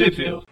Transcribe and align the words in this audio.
Review. 0.00 0.42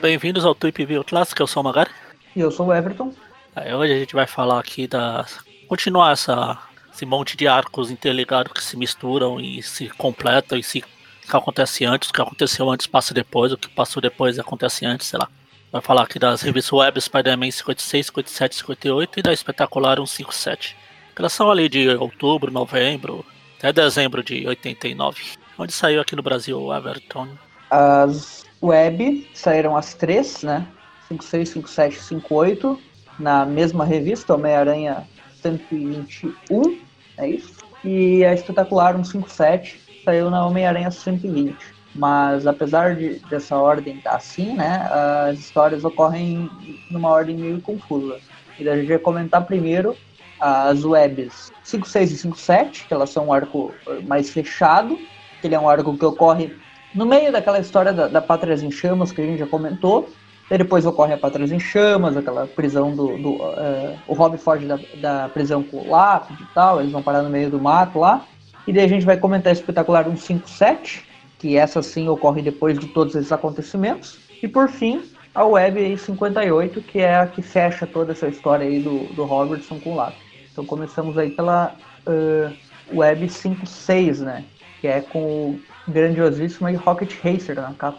Bem-vindos 0.00 0.44
ao 0.44 0.54
Tweep 0.54 0.84
View 0.84 1.02
Clássico, 1.02 1.42
eu 1.42 1.48
sou 1.48 1.60
o 1.60 1.64
Magari. 1.64 1.90
E 2.36 2.40
eu 2.40 2.52
sou 2.52 2.68
o 2.68 2.72
Everton. 2.72 3.12
Aí, 3.56 3.74
hoje 3.74 3.94
a 3.94 3.98
gente 3.98 4.14
vai 4.14 4.28
falar 4.28 4.60
aqui 4.60 4.86
da. 4.86 5.26
continuar 5.66 6.12
essa, 6.12 6.56
esse 6.94 7.04
monte 7.04 7.36
de 7.36 7.48
arcos 7.48 7.90
interligados 7.90 8.52
que 8.52 8.62
se 8.62 8.76
misturam 8.76 9.40
e 9.40 9.60
se 9.60 9.88
completam 9.88 10.56
e 10.56 10.62
se 10.62 10.78
o 10.78 11.28
que 11.28 11.36
acontece 11.36 11.84
antes, 11.84 12.10
o 12.10 12.12
que 12.12 12.22
aconteceu 12.22 12.70
antes 12.70 12.86
passa 12.86 13.12
depois, 13.12 13.50
o 13.50 13.58
que 13.58 13.68
passou 13.68 14.00
depois 14.00 14.38
acontece 14.38 14.86
antes, 14.86 15.08
sei 15.08 15.18
lá. 15.18 15.28
Vai 15.72 15.82
falar 15.82 16.02
aqui 16.02 16.20
das 16.20 16.42
revistas 16.42 16.72
web 16.72 17.00
Spider-Man 17.00 17.50
56, 17.50 18.06
57, 18.06 18.54
58 18.54 19.18
e 19.18 19.22
da 19.22 19.32
Espetacular 19.32 19.96
157. 19.96 20.85
Elas 21.18 21.32
são 21.32 21.50
ali 21.50 21.66
de 21.66 21.88
outubro, 21.88 22.52
novembro, 22.52 23.24
até 23.58 23.72
dezembro 23.72 24.22
de 24.22 24.46
89. 24.46 25.22
Onde 25.58 25.72
saiu 25.72 26.02
aqui 26.02 26.14
no 26.14 26.22
Brasil, 26.22 26.70
Everton? 26.74 27.28
As 27.70 28.44
web 28.62 29.26
saíram 29.32 29.74
as 29.74 29.94
três, 29.94 30.42
né? 30.42 30.66
56, 31.08 31.48
57, 31.50 32.02
58, 32.02 32.78
na 33.18 33.46
mesma 33.46 33.84
revista, 33.86 34.34
Homem-Aranha 34.34 35.08
121, 35.40 36.80
é 37.16 37.28
isso? 37.28 37.64
E 37.82 38.22
a 38.22 38.34
Espetacular 38.34 38.92
157 38.92 40.02
saiu 40.04 40.28
na 40.28 40.44
Homem-Aranha 40.46 40.90
120. 40.90 41.56
Mas 41.94 42.46
apesar 42.46 42.94
de, 42.94 43.20
dessa 43.30 43.56
ordem 43.56 43.96
estar 43.96 44.10
tá 44.10 44.16
assim, 44.16 44.52
né? 44.52 44.86
As 45.30 45.38
histórias 45.38 45.82
ocorrem 45.82 46.50
numa 46.90 47.08
ordem 47.08 47.36
meio 47.36 47.60
confusa. 47.62 48.18
E 48.58 48.68
a 48.68 48.76
gente 48.76 48.88
vai 48.88 48.98
comentar 48.98 49.46
primeiro 49.46 49.96
as 50.40 50.84
webs 50.84 51.52
56 51.62 52.12
e 52.12 52.16
57, 52.18 52.86
que 52.86 52.94
elas 52.94 53.10
são 53.10 53.26
um 53.26 53.32
arco 53.32 53.72
mais 54.06 54.30
fechado, 54.30 54.98
que 55.40 55.46
ele 55.46 55.54
é 55.54 55.60
um 55.60 55.68
arco 55.68 55.96
que 55.96 56.04
ocorre 56.04 56.54
no 56.94 57.04
meio 57.04 57.30
daquela 57.30 57.58
história 57.58 57.92
da, 57.92 58.08
da 58.08 58.20
Pátrias 58.20 58.62
em 58.62 58.70
Chamas 58.70 59.12
que 59.12 59.20
a 59.20 59.24
gente 59.24 59.38
já 59.38 59.46
comentou. 59.46 60.08
E 60.48 60.56
depois 60.56 60.86
ocorre 60.86 61.12
a 61.12 61.18
Pátrias 61.18 61.50
em 61.50 61.58
Chamas, 61.58 62.16
aquela 62.16 62.46
prisão 62.46 62.94
do. 62.94 63.18
do 63.18 63.30
uh, 63.30 63.98
o 64.06 64.14
Rob 64.14 64.38
foge 64.38 64.64
da, 64.64 64.78
da 65.00 65.28
prisão 65.28 65.62
com 65.62 65.78
o 65.78 65.82
e 65.82 66.54
tal, 66.54 66.80
eles 66.80 66.92
vão 66.92 67.02
parar 67.02 67.22
no 67.22 67.30
meio 67.30 67.50
do 67.50 67.60
mato 67.60 67.98
lá. 67.98 68.24
E 68.66 68.72
daí 68.72 68.84
a 68.84 68.88
gente 68.88 69.04
vai 69.04 69.16
comentar 69.16 69.52
espetacular 69.52 70.04
157, 70.04 71.04
que 71.38 71.56
essa 71.56 71.82
sim 71.82 72.08
ocorre 72.08 72.42
depois 72.42 72.78
de 72.78 72.86
todos 72.88 73.14
esses 73.16 73.32
acontecimentos. 73.32 74.18
E 74.40 74.46
por 74.46 74.68
fim, 74.68 75.02
a 75.34 75.44
Web 75.44 75.98
58, 75.98 76.80
que 76.80 77.00
é 77.00 77.16
a 77.16 77.26
que 77.26 77.42
fecha 77.42 77.86
toda 77.86 78.12
essa 78.12 78.28
história 78.28 78.66
aí 78.66 78.80
do, 78.80 79.00
do 79.14 79.24
Robertson 79.24 79.80
com 79.80 79.94
o. 79.94 80.12
Então 80.56 80.64
começamos 80.64 81.18
aí 81.18 81.28
pela 81.28 81.76
uh, 82.06 82.98
Web 82.98 83.28
56, 83.28 84.22
né? 84.22 84.42
Que 84.80 84.88
é 84.88 85.02
com 85.02 85.20
o 85.20 85.60
grandiosíssimo 85.86 86.74
Rocket 86.78 87.12
Racer 87.22 87.56
na 87.56 87.74
capa. 87.74 87.98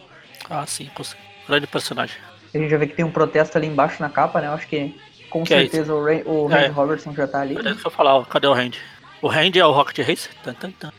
Ah, 0.50 0.66
sim, 0.66 0.90
grande 1.48 1.68
personagem. 1.68 2.18
A 2.52 2.58
gente 2.58 2.72
já 2.72 2.78
vê 2.78 2.88
que 2.88 2.96
tem 2.96 3.06
um 3.06 3.12
protesto 3.12 3.60
ali 3.60 3.68
embaixo 3.68 4.02
na 4.02 4.10
capa, 4.10 4.42
né? 4.42 4.48
Eu 4.48 4.54
acho 4.54 4.68
que 4.68 5.00
com 5.30 5.44
que 5.44 5.54
é 5.54 5.60
certeza 5.60 5.92
é 5.92 5.96
o, 5.96 6.04
Ray, 6.04 6.24
o 6.26 6.48
Randy 6.48 6.66
é. 6.66 6.70
Robertson 6.70 7.14
já 7.14 7.28
tá 7.28 7.42
ali. 7.42 7.54
Deixa 7.62 7.86
eu 7.86 7.92
falar, 7.92 8.26
cadê 8.26 8.48
o 8.48 8.54
Randy? 8.54 8.80
O 9.22 9.28
Randy 9.28 9.60
é 9.60 9.66
o 9.66 9.72
Rocket 9.72 10.00
Racer? 10.00 10.32
Tan, 10.44 10.56
tan, 10.56 10.72
tan. 10.72 10.92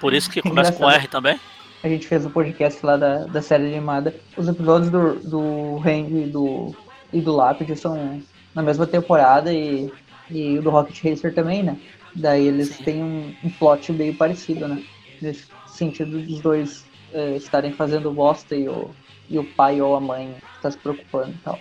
Por 0.00 0.14
isso 0.14 0.30
que 0.30 0.40
começa 0.40 0.72
com 0.72 0.88
R 0.88 1.06
também? 1.06 1.38
A 1.84 1.88
gente 1.88 2.06
fez 2.06 2.24
o 2.24 2.28
um 2.28 2.30
podcast 2.30 2.84
lá 2.86 2.96
da, 2.96 3.26
da 3.26 3.42
série 3.42 3.66
animada. 3.66 4.14
Os 4.38 4.48
episódios 4.48 4.90
do, 4.90 5.16
do 5.16 5.76
Randy 5.76 6.22
e 6.22 6.26
do, 6.26 6.74
e 7.12 7.20
do 7.20 7.36
Lápide 7.36 7.76
são 7.76 8.22
na 8.54 8.62
mesma 8.62 8.86
temporada 8.86 9.52
e 9.52 9.92
e 10.30 10.58
o 10.58 10.62
do 10.62 10.70
Rocket 10.70 11.02
Racer 11.02 11.34
também, 11.34 11.62
né? 11.62 11.76
Daí 12.14 12.46
eles 12.46 12.68
Sim. 12.68 12.84
têm 12.84 13.02
um, 13.02 13.34
um, 13.44 13.50
plot 13.50 13.92
meio 13.92 14.14
parecido, 14.14 14.66
né? 14.66 14.82
Nesse 15.20 15.46
sentido 15.66 16.20
dos 16.20 16.40
dois 16.40 16.86
é, 17.12 17.36
estarem 17.36 17.72
fazendo 17.72 18.12
bosta 18.12 18.54
e 18.54 18.68
o, 18.68 18.90
e 19.28 19.38
o 19.38 19.44
pai 19.44 19.80
ou 19.80 19.96
a 19.96 20.00
mãe 20.00 20.34
tá 20.62 20.70
se 20.70 20.78
preocupando 20.78 21.30
e 21.30 21.38
tal. 21.44 21.58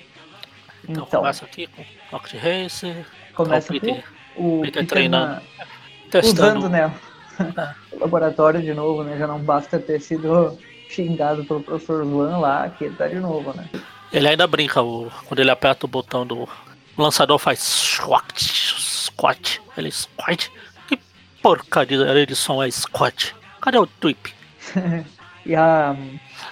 Então, 0.84 1.04
então 1.04 1.20
começa 1.20 1.46
aqui 1.46 1.68
com 1.68 1.84
Rocket 2.12 2.42
Racer. 2.42 3.06
Começa 3.34 3.72
o 3.72 3.80
Peter, 3.80 4.04
o 4.36 4.62
Peter, 4.62 4.62
Peter 4.62 4.88
treinando. 4.88 5.42
Na. 6.14 6.20
Usando, 6.24 6.70
né? 6.70 6.94
o 7.92 8.00
laboratório 8.00 8.62
de 8.62 8.74
novo, 8.74 9.04
né? 9.04 9.18
Já 9.18 9.28
não 9.28 9.40
basta 9.40 9.78
ter 9.80 10.00
sido 10.00 10.58
xingado 10.90 11.44
pelo 11.46 11.62
professor 11.62 12.06
Luan 12.06 12.38
lá, 12.38 12.70
que 12.70 12.86
ele 12.86 12.96
tá 12.96 13.08
de 13.08 13.20
novo, 13.20 13.54
né? 13.54 13.68
Ele 14.12 14.28
ainda 14.28 14.48
brinca 14.48 14.82
o, 14.82 15.12
quando 15.26 15.42
ele 15.42 15.52
aperta 15.52 15.86
o 15.86 15.90
botão 15.90 16.26
do 16.26 16.48
o 16.98 17.02
lançador 17.02 17.38
faz 17.38 17.60
squat, 17.60 18.42
squat, 18.42 19.62
ele 19.78 19.92
squat. 19.92 20.52
Que 20.88 21.00
porcaria 21.42 22.26
de 22.26 22.36
som 22.36 22.62
é 22.62 22.70
squat? 22.72 23.36
Cadê 23.62 23.78
o 23.78 23.86
tweep? 23.86 24.34
e 25.46 25.56
a. 25.56 25.96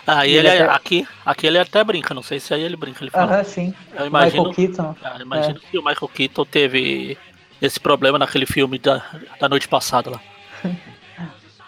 Ah, 0.07 0.25
e 0.25 0.35
ele, 0.35 0.47
ele 0.47 0.63
até... 0.63 0.71
aqui, 0.71 1.07
aqui 1.25 1.47
ele 1.47 1.57
até 1.57 1.83
brinca, 1.83 2.13
não 2.13 2.21
sei 2.21 2.39
se 2.39 2.53
aí 2.53 2.61
ele 2.61 2.75
brinca. 2.75 3.03
Ele 3.03 3.09
fala. 3.09 3.33
Aham, 3.33 3.43
sim. 3.43 3.73
Eu 3.97 4.05
imagino, 4.05 4.43
Michael 4.43 4.55
Keaton. 4.55 4.95
Ah, 5.03 5.17
imagino 5.19 5.57
é. 5.57 5.71
que 5.71 5.77
o 5.77 5.83
Michael 5.83 6.11
Keaton 6.13 6.45
teve 6.45 7.17
esse 7.61 7.79
problema 7.79 8.19
naquele 8.19 8.45
filme 8.45 8.77
da, 8.77 9.03
da 9.39 9.49
noite 9.49 9.67
passada 9.67 10.11
lá. 10.11 10.21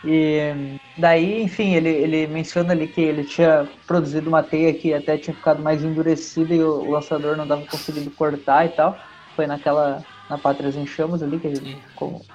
E 0.04 0.80
daí, 0.98 1.42
enfim, 1.42 1.74
ele, 1.74 1.90
ele 1.90 2.28
menciona 2.28 2.72
ali 2.74 2.88
que 2.88 3.02
ele 3.02 3.24
tinha 3.24 3.68
produzido 3.86 4.30
uma 4.30 4.44
teia 4.44 4.74
que 4.74 4.94
até 4.94 5.18
tinha 5.18 5.36
ficado 5.36 5.62
mais 5.62 5.84
endurecida 5.84 6.54
e 6.54 6.64
o 6.64 6.92
lançador 6.92 7.36
não 7.36 7.48
dava 7.48 7.66
conseguindo 7.66 8.12
cortar 8.12 8.66
e 8.66 8.70
tal. 8.70 8.98
Foi 9.36 9.48
naquela, 9.48 10.04
na 10.30 10.38
Pátrias 10.38 10.76
em 10.76 10.86
Chamas 10.86 11.24
ali, 11.24 11.40
que 11.40 11.78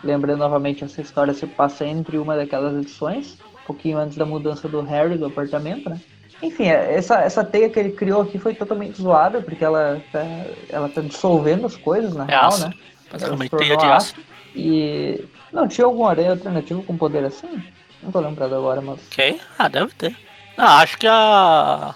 lembrando 0.02 0.38
novamente, 0.38 0.84
essa 0.84 1.00
história 1.00 1.32
se 1.34 1.46
passa 1.46 1.86
entre 1.86 2.18
uma 2.18 2.36
daquelas 2.36 2.76
edições, 2.76 3.38
um 3.62 3.66
pouquinho 3.66 3.98
antes 3.98 4.16
da 4.16 4.26
mudança 4.26 4.68
do 4.68 4.80
Harry 4.82 5.16
do 5.16 5.26
apartamento, 5.26 5.88
né? 5.88 6.00
Enfim, 6.42 6.66
essa, 6.66 7.20
essa 7.20 7.44
teia 7.44 7.70
que 7.70 7.78
ele 7.78 7.92
criou 7.92 8.22
aqui 8.22 8.36
foi 8.36 8.52
totalmente 8.52 9.00
zoada, 9.00 9.40
porque 9.40 9.64
ela 9.64 10.02
tá, 10.10 10.26
ela 10.68 10.88
tá 10.88 11.00
dissolvendo 11.00 11.66
as 11.66 11.76
coisas, 11.76 12.14
na 12.14 12.24
é 12.24 12.30
real, 12.30 12.48
ácido. 12.48 12.68
né? 12.68 12.74
Basicamente, 13.12 13.56
teia 13.56 13.76
de 13.76 13.86
ácido. 13.86 14.31
E 14.54 15.24
não, 15.52 15.68
tinha 15.68 15.86
algum 15.86 16.06
aranha 16.06 16.30
alternativo 16.30 16.82
com 16.82 16.96
poder 16.96 17.24
assim? 17.24 17.62
Não 18.02 18.10
tô 18.10 18.20
lembrado 18.20 18.54
agora, 18.54 18.80
mas. 18.80 19.00
Ok? 19.06 19.40
Ah, 19.58 19.68
deve 19.68 19.92
ter. 19.94 20.16
Ah, 20.56 20.78
acho 20.78 20.98
que 20.98 21.06
a. 21.06 21.94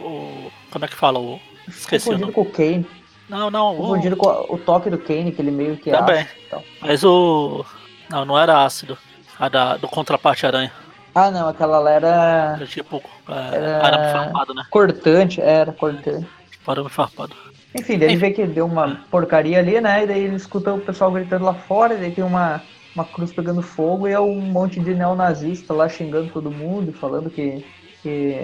O. 0.00 0.50
Como 0.70 0.84
é 0.84 0.88
que 0.88 0.94
fala? 0.94 1.18
O. 1.18 1.40
Esqueci. 1.68 2.06
Confundido 2.06 2.32
com 2.32 2.42
o 2.42 2.50
Kane. 2.50 2.86
Não, 3.28 3.50
não. 3.50 3.76
Confundido 3.76 4.16
o... 4.16 4.18
com 4.18 4.54
o 4.54 4.58
toque 4.58 4.88
do 4.90 4.98
Kane, 4.98 5.32
que 5.32 5.42
ele 5.42 5.50
meio 5.50 5.76
que 5.76 5.90
é 5.90 5.96
Também. 5.96 6.20
Ácido, 6.20 6.64
Mas 6.80 7.04
o. 7.04 7.64
Não, 8.08 8.24
não 8.24 8.38
era 8.38 8.64
ácido. 8.64 8.96
A 9.38 9.48
da, 9.48 9.76
do 9.76 9.88
contraparte 9.88 10.46
aranha. 10.46 10.72
Ah, 11.14 11.30
não, 11.30 11.48
aquela 11.48 11.78
lá 11.78 11.90
era. 11.90 12.54
Era 12.56 12.66
tipo. 12.66 13.02
É, 13.28 13.56
era... 13.56 13.86
Arame 13.86 14.12
farpado, 14.12 14.54
né? 14.54 14.64
Cortante, 14.70 15.40
era 15.40 15.72
cortante. 15.72 16.26
Tipo 16.50 16.70
arame 16.70 16.88
farpado. 16.88 17.34
Enfim, 17.74 17.98
daí 17.98 18.08
ele 18.08 18.16
vê 18.16 18.30
que 18.32 18.44
deu 18.46 18.66
uma 18.66 18.96
porcaria 19.10 19.58
ali, 19.58 19.80
né? 19.80 20.02
E 20.02 20.06
daí 20.06 20.24
ele 20.24 20.36
escuta 20.36 20.72
o 20.72 20.80
pessoal 20.80 21.12
gritando 21.12 21.44
lá 21.44 21.54
fora, 21.54 21.94
e 21.94 21.98
daí 21.98 22.10
tem 22.10 22.24
uma, 22.24 22.60
uma 22.94 23.04
cruz 23.04 23.32
pegando 23.32 23.62
fogo 23.62 24.08
e 24.08 24.12
é 24.12 24.20
um 24.20 24.40
monte 24.40 24.80
de 24.80 24.92
neonazista 24.92 25.72
lá 25.72 25.88
xingando 25.88 26.32
todo 26.32 26.50
mundo, 26.50 26.92
falando 26.92 27.30
que. 27.30 27.64
que 28.02 28.34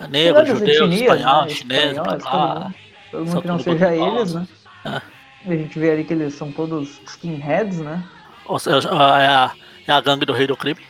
é 0.00 0.06
negro, 0.08 0.46
judeu, 0.46 0.88
espanhol, 0.88 1.42
né? 1.42 1.48
chinês, 1.48 1.96
espanhóis, 1.96 2.22
todo 2.22 2.38
mundo, 2.38 2.74
todo 3.10 3.26
mundo 3.26 3.42
que 3.42 3.48
não 3.48 3.58
seja 3.58 3.94
eles, 3.94 4.34
né? 4.34 4.48
É. 4.84 5.02
A 5.46 5.56
gente 5.56 5.78
vê 5.78 5.90
ali 5.90 6.04
que 6.04 6.12
eles 6.12 6.34
são 6.34 6.52
todos 6.52 7.00
skinheads, 7.06 7.78
né? 7.80 8.04
Ou 8.46 8.58
seja, 8.58 8.88
é 8.88 9.26
a, 9.26 9.52
é 9.88 9.92
a 9.92 10.00
gangue 10.00 10.24
do 10.24 10.32
rei 10.32 10.46
do 10.46 10.56
crime. 10.56 10.80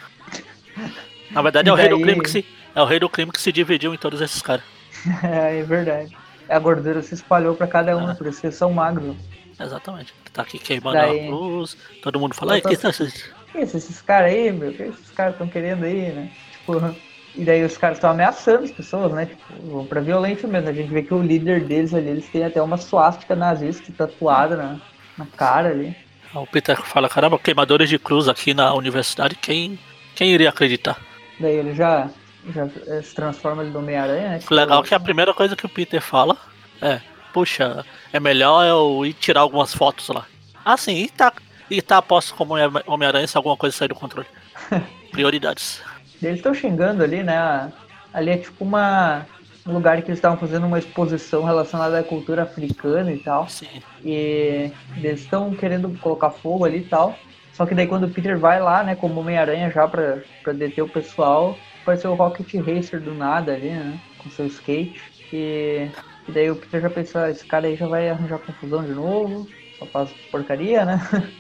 Na 1.31 1.41
verdade 1.41 1.71
é 1.71 1.73
o 1.73 1.77
daí... 1.77 1.87
rei 1.87 1.97
do 1.97 2.03
crime 2.03 2.23
que 2.23 2.31
se. 2.31 2.45
É 2.75 2.83
o 2.83 2.85
rei 2.85 3.01
do 3.01 3.09
crime 3.09 3.33
que 3.33 3.41
se 3.41 3.51
dividiu 3.51 3.95
em 3.95 3.99
todos 3.99 4.21
esses 4.21 4.43
caras. 4.43 4.65
é, 5.25 5.61
é 5.61 5.63
verdade 5.63 6.15
a 6.49 6.59
gordura 6.59 7.03
se 7.03 7.15
espalhou 7.15 7.55
para 7.55 7.67
cada 7.67 7.97
um, 7.97 8.09
ah. 8.09 8.15
por 8.15 8.27
isso 8.27 8.45
eles 8.45 8.57
são 8.57 8.73
magros. 8.73 9.17
Exatamente. 9.61 10.15
Tá 10.33 10.43
aqui 10.43 10.59
queimando 10.59 10.97
Daí... 10.97 11.27
a 11.27 11.31
luz, 11.31 11.77
todo 12.03 12.21
mundo 12.21 12.35
fala, 12.35 12.61
que 12.61 12.77
tá 12.77 12.89
esses... 12.91 13.31
esses 13.55 14.01
caras 14.03 14.33
aí, 14.33 14.53
meu, 14.53 14.73
que 14.73 14.83
esses 14.85 15.11
caras 15.11 15.35
estão 15.35 15.49
querendo 15.49 15.85
aí, 15.85 16.13
né? 16.13 16.31
Tipo, 16.53 16.95
e 17.35 17.45
daí 17.45 17.65
os 17.65 17.77
caras 17.77 17.99
estão 17.99 18.11
ameaçando 18.11 18.65
as 18.65 18.71
pessoas, 18.71 19.13
né? 19.13 19.27
Tipo, 19.27 19.43
vão 19.71 19.87
pra 19.87 20.01
violência 20.01 20.49
mesmo. 20.49 20.69
A 20.69 20.73
gente 20.73 20.91
vê 20.91 21.03
que 21.03 21.15
o 21.15 21.23
líder 21.23 21.65
deles 21.65 21.95
ali, 21.95 22.09
eles 22.09 22.29
têm 22.29 22.45
até 22.45 22.61
uma 22.61 22.77
suástica 22.77 23.35
nazista 23.35 23.93
tatuada 23.97 24.57
na, 24.57 24.81
na 25.17 25.27
cara 25.27 25.71
ali. 25.71 25.97
O 26.35 26.47
Peter 26.47 26.77
fala, 26.83 27.09
caramba, 27.09 27.39
queimadores 27.39 27.89
de 27.89 27.99
cruz 27.99 28.29
aqui 28.29 28.53
na 28.53 28.75
universidade, 28.75 29.35
quem, 29.37 29.79
quem 30.15 30.33
iria 30.33 30.51
acreditar? 30.51 31.01
Daí 31.41 31.55
ele 31.55 31.75
já 31.75 32.11
já 32.53 32.69
se 33.03 33.15
transforma 33.15 33.63
ele 33.63 33.73
no 33.73 33.79
Homem-Aranha, 33.81 34.29
né? 34.31 34.41
Legal 34.51 34.83
que 34.83 34.95
a 34.95 35.01
primeira 35.01 35.35
coisa 35.35 35.57
que 35.57 35.67
o 35.67 35.69
Peter 35.69 36.01
fala 36.01 36.37
é, 36.81 37.01
puxa, 37.33 37.85
é 38.13 38.21
melhor 38.21 38.65
eu 38.65 39.05
ir 39.07 39.13
tirar 39.15 39.41
algumas 39.41 39.75
fotos 39.75 40.09
lá. 40.09 40.27
Ah, 40.65 40.77
sim, 40.77 40.97
e 41.03 41.09
tá, 41.09 41.33
e 41.71 41.81
tá 41.83 42.01
posto 42.01 42.35
como 42.35 42.55
Homem-Aranha 42.87 43.27
se 43.27 43.37
alguma 43.37 43.57
coisa 43.57 43.77
sair 43.77 43.89
do 43.89 43.95
controle. 43.95 44.27
Prioridades. 45.13 45.83
Eles 46.23 46.37
estão 46.37 46.53
xingando 46.53 47.03
ali, 47.03 47.23
né? 47.23 47.73
Ali 48.13 48.31
é 48.31 48.39
tipo 48.39 48.65
uma 48.65 49.27
um 49.67 49.75
lugar 49.75 50.01
que 50.01 50.09
eles 50.09 50.19
estavam 50.19 50.39
fazendo 50.39 50.67
uma 50.67 50.79
exposição 50.79 51.45
relacionada 51.45 51.99
à 51.99 52.03
cultura 52.03 52.45
africana 52.45 53.13
e 53.13 53.19
tal. 53.19 53.49
Sim. 53.49 53.83
E 54.03 54.73
eles 54.97 55.21
estão 55.21 55.55
querendo 55.55 55.91
colocar 56.01 56.31
fogo 56.31 56.65
ali 56.65 56.79
e 56.79 56.85
tal. 56.85 57.15
Só 57.53 57.67
que 57.67 57.75
daí 57.75 57.87
quando 57.87 58.05
o 58.05 58.11
Peter 58.11 58.39
vai 58.39 58.61
lá, 58.61 58.83
né, 58.83 58.95
como 58.95 59.21
Homem-Aranha 59.21 59.71
já 59.71 59.87
pra, 59.87 60.19
pra 60.43 60.53
deter 60.53 60.83
o 60.83 60.89
pessoal, 60.89 61.59
apareceu 61.89 62.13
o 62.13 62.15
Rocket 62.15 62.55
Racer 62.55 63.01
do 63.01 63.15
nada 63.15 63.55
ali, 63.55 63.71
né, 63.71 63.99
com 64.19 64.31
seu 64.31 64.47
skate. 64.47 65.01
E, 65.33 65.89
e 66.29 66.33
daí 66.33 66.51
o 66.51 66.57
Peter 66.57 66.83
já 66.83 66.91
pensou, 66.91 67.23
ah, 67.23 67.31
esse 67.31 67.45
cara 67.47 67.67
aí 67.67 67.77
já 67.77 67.87
vai 67.87 68.11
arranjar 68.11 68.39
confusão 68.39 68.85
de 68.85 68.93
novo, 68.93 69.49
só 69.79 69.87
faz 69.87 70.11
porcaria, 70.31 70.85
né? 70.85 71.01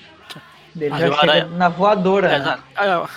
Ele 0.77 0.91
já 0.91 1.11
chega 1.11 1.33
aranha... 1.33 1.47
na 1.47 1.69
voadora. 1.69 2.29
É, 2.29 2.39
né? 2.39 2.59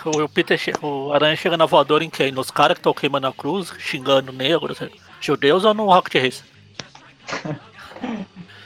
o, 0.06 0.30
Peter, 0.30 0.60
o 0.82 1.14
Aranha 1.14 1.36
chega 1.36 1.56
na 1.56 1.68
voadora 1.68 2.04
em 2.04 2.10
quem? 2.10 2.32
Nos 2.32 2.50
caras 2.50 2.74
que 2.74 2.80
estão 2.80 2.94
queimando 2.94 3.28
a 3.28 3.34
cruz, 3.34 3.72
xingando 3.78 4.32
negros, 4.32 4.80
judeus 5.20 5.64
ou 5.64 5.74
no 5.74 5.86
Rocket 5.86 6.24
Racer? 6.24 6.46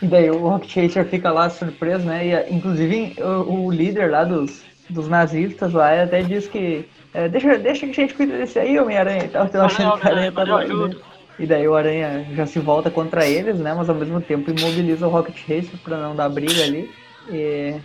e 0.01 0.07
daí 0.07 0.29
o 0.29 0.47
Rocket 0.47 0.75
Racer 0.77 1.05
fica 1.09 1.29
lá 1.29 1.49
surpreso, 1.49 2.05
né? 2.05 2.25
E, 2.25 2.53
inclusive 2.53 3.15
o, 3.21 3.65
o 3.65 3.71
líder 3.71 4.11
lá 4.11 4.23
dos, 4.23 4.63
dos 4.89 5.09
nazistas 5.09 5.73
lá 5.73 6.03
até 6.03 6.21
diz 6.21 6.47
que 6.47 6.87
é, 7.15 7.29
deixa, 7.29 7.57
deixa 7.57 7.87
que 7.87 7.91
a 7.91 8.03
gente 8.03 8.13
cuida 8.13 8.37
desse 8.37 8.59
aí, 8.59 8.77
Homem-Aranha 8.77 9.23
e 9.23 9.27
tal. 9.29 9.45
Então 9.45 9.65
achando 9.65 9.97
que 9.99 10.07
a 10.07 10.11
Aranha 10.11 10.31
tá 10.31 10.43
lá. 10.43 10.63
E 11.37 11.45
daí 11.45 11.67
o 11.67 11.75
Aranha 11.75 12.25
já 12.33 12.45
se 12.45 12.59
volta 12.59 12.89
contra 12.89 13.25
eles, 13.25 13.57
né? 13.57 13.73
Mas 13.73 13.89
ao 13.89 13.95
mesmo 13.95 14.21
tempo 14.21 14.51
imobiliza 14.51 15.07
o 15.07 15.09
Rocket 15.09 15.37
Racer 15.41 15.77
pra 15.83 15.97
não 15.97 16.15
dar 16.15 16.29
briga 16.29 16.63
ali. 16.63 16.89
E 17.29 17.75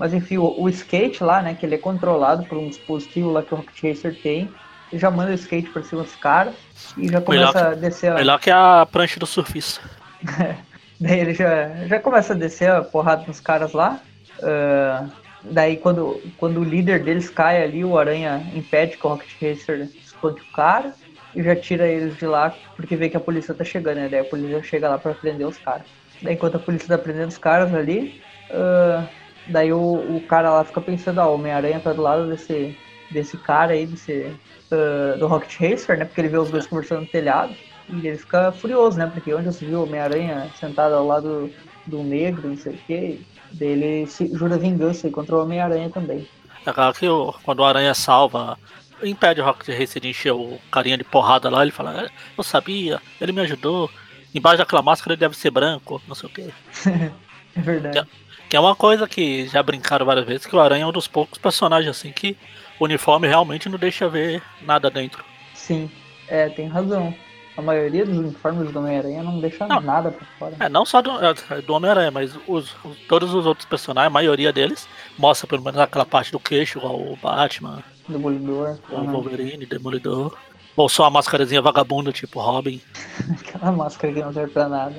mas 0.00 0.14
enfim, 0.14 0.38
o, 0.38 0.54
o, 0.58 0.66
skate 0.70 1.22
lá, 1.22 1.42
né, 1.42 1.54
que 1.54 1.66
ele 1.66 1.74
é 1.74 1.78
controlado 1.78 2.44
por 2.46 2.56
um 2.56 2.70
dispositivo 2.70 3.30
lá 3.30 3.42
que 3.42 3.52
o 3.52 3.58
Rocket 3.58 3.82
Racer 3.82 4.18
tem, 4.22 4.50
ele 4.90 4.98
já 4.98 5.10
manda 5.10 5.30
o 5.30 5.34
skate 5.34 5.68
pra 5.68 5.82
cima 5.82 6.02
dos 6.02 6.16
caras 6.16 6.54
e 6.96 7.06
já 7.06 7.20
começa 7.20 7.52
melhor, 7.52 7.72
a 7.72 7.74
descer. 7.74 8.14
Melhor 8.14 8.40
que 8.40 8.50
a 8.50 8.88
prancha 8.90 9.20
do 9.20 9.26
surfista. 9.26 9.82
daí 10.98 11.20
ele 11.20 11.34
já, 11.34 11.86
já 11.86 12.00
começa 12.00 12.32
a 12.32 12.36
descer 12.36 12.70
a 12.70 12.82
porrada 12.82 13.24
nos 13.26 13.40
caras 13.40 13.74
lá. 13.74 14.00
Uh, 14.38 15.10
daí 15.42 15.76
quando, 15.78 16.32
quando 16.36 16.60
o 16.60 16.64
líder 16.64 17.04
deles 17.04 17.30
cai 17.30 17.62
ali, 17.62 17.84
o 17.84 17.96
Aranha 17.98 18.48
impede 18.52 18.98
que 18.98 19.06
o 19.06 19.10
Rocket 19.10 19.32
Racer 19.40 19.92
esconde 20.00 20.42
o 20.42 20.46
cara 20.46 20.96
e 21.34 21.42
já 21.42 21.54
tira 21.56 21.86
eles 21.88 22.16
de 22.16 22.26
lá 22.26 22.50
porque 22.76 22.96
vê 22.96 23.08
que 23.08 23.16
a 23.16 23.20
polícia 23.20 23.54
tá 23.54 23.64
chegando, 23.64 23.96
né? 23.98 24.08
Daí 24.08 24.20
a 24.20 24.24
polícia 24.24 24.62
chega 24.62 24.88
lá 24.88 24.98
pra 24.98 25.14
prender 25.14 25.46
os 25.46 25.58
caras. 25.58 25.86
Daí 26.20 26.34
enquanto 26.34 26.56
a 26.56 26.60
polícia 26.60 26.88
tá 26.88 26.98
prendendo 26.98 27.28
os 27.30 27.38
caras 27.38 27.72
ali, 27.74 28.14
uh, 28.50 29.20
Daí 29.46 29.72
o, 29.72 29.80
o 30.16 30.26
cara 30.26 30.52
lá 30.52 30.64
fica 30.64 30.80
pensando, 30.80 31.18
ó, 31.20 31.30
o 31.30 31.34
Homem-Aranha 31.34 31.80
tá 31.80 31.92
do 31.92 32.02
lado 32.02 32.28
desse, 32.28 32.78
desse 33.08 33.38
cara 33.38 33.72
aí, 33.72 33.86
desse, 33.86 34.40
uh, 34.72 35.18
do 35.18 35.26
Rocket 35.26 35.58
Racer, 35.60 35.98
né? 35.98 36.04
Porque 36.04 36.20
ele 36.20 36.28
vê 36.28 36.38
os 36.38 36.50
dois 36.50 36.66
conversando 36.66 37.00
no 37.02 37.06
telhado. 37.08 37.58
E 37.88 38.06
ele 38.06 38.18
fica 38.18 38.52
furioso, 38.52 38.98
né? 38.98 39.06
Porque 39.08 39.34
onde 39.34 39.46
você 39.46 39.66
viu 39.66 39.80
o 39.80 39.84
Homem-Aranha 39.84 40.50
sentado 40.54 40.94
ao 40.94 41.04
lado 41.06 41.56
do 41.84 42.04
negro, 42.04 42.48
não 42.48 42.56
sei 42.56 42.72
o 42.74 42.78
quê. 42.86 43.26
Daí 43.52 43.68
ele 43.68 44.06
se, 44.06 44.30
jura 44.34 44.58
vingança 44.58 45.10
contra 45.10 45.36
o 45.36 45.42
Homem-Aranha 45.42 45.90
também. 45.90 46.26
É 46.64 46.72
claro 46.72 46.94
que 46.94 47.08
o, 47.08 47.32
quando 47.42 47.60
o 47.60 47.64
Aranha 47.64 47.94
salva, 47.94 48.58
impede 49.02 49.40
o 49.40 49.44
Rocket 49.44 49.68
Racer 49.78 50.00
de 50.00 50.08
encher 50.08 50.32
o 50.32 50.58
carinha 50.70 50.98
de 50.98 51.04
porrada 51.04 51.48
lá, 51.48 51.62
ele 51.62 51.70
fala, 51.70 52.04
é, 52.04 52.10
eu 52.36 52.44
sabia, 52.44 53.00
ele 53.20 53.32
me 53.32 53.40
ajudou. 53.40 53.90
Embaixo 54.34 54.58
daquela 54.58 54.82
máscara 54.82 55.14
ele 55.14 55.20
deve 55.20 55.36
ser 55.36 55.50
branco, 55.50 56.00
não 56.06 56.14
sei 56.14 56.28
o 56.28 56.32
quê. 56.32 56.50
é 57.56 57.60
verdade. 57.60 58.06
Que 58.48 58.56
é 58.56 58.60
uma 58.60 58.74
coisa 58.74 59.08
que 59.08 59.46
já 59.48 59.62
brincaram 59.62 60.04
várias 60.04 60.26
vezes, 60.26 60.46
que 60.46 60.54
o 60.54 60.60
Aranha 60.60 60.84
é 60.84 60.86
um 60.86 60.92
dos 60.92 61.06
poucos 61.06 61.38
personagens 61.38 61.96
assim 61.96 62.12
que 62.12 62.36
o 62.78 62.84
uniforme 62.84 63.28
realmente 63.28 63.68
não 63.68 63.78
deixa 63.78 64.08
ver 64.08 64.42
nada 64.62 64.90
dentro. 64.90 65.24
Sim, 65.54 65.90
é, 66.28 66.48
tem 66.48 66.66
razão. 66.66 67.14
A 67.56 67.62
maioria 67.62 68.06
dos 68.06 68.16
uniformes 68.16 68.70
do 68.72 68.78
Homem-Aranha 68.78 69.22
não 69.22 69.40
deixa 69.40 69.66
não, 69.66 69.80
nada 69.80 70.10
pra 70.10 70.26
fora. 70.38 70.56
É, 70.60 70.68
não 70.68 70.84
só 70.84 71.02
do, 71.02 71.10
é, 71.22 71.60
do 71.60 71.74
Homem-Aranha, 71.74 72.10
mas 72.10 72.34
os, 72.46 72.74
os, 72.84 72.96
todos 73.08 73.34
os 73.34 73.44
outros 73.44 73.66
personagens, 73.66 74.06
a 74.06 74.12
maioria 74.12 74.52
deles, 74.52 74.88
mostra 75.18 75.46
pelo 75.46 75.62
menos 75.62 75.78
aquela 75.78 76.06
parte 76.06 76.32
do 76.32 76.40
queixo, 76.40 76.78
igual 76.78 76.96
o 76.96 77.16
Batman, 77.16 77.82
Demolidor, 78.10 78.78
o 78.90 78.96
uhum. 78.96 79.12
Wolverine, 79.12 79.66
Demolidor. 79.66 80.36
Ou 80.76 80.88
só 80.88 81.04
a 81.04 81.10
máscarazinha 81.10 81.60
vagabunda, 81.60 82.12
tipo 82.12 82.40
Robin. 82.40 82.80
aquela 83.40 83.72
máscara 83.72 84.12
que 84.12 84.20
não 84.20 84.32
serve 84.32 84.52
pra 84.52 84.68
nada. 84.68 84.96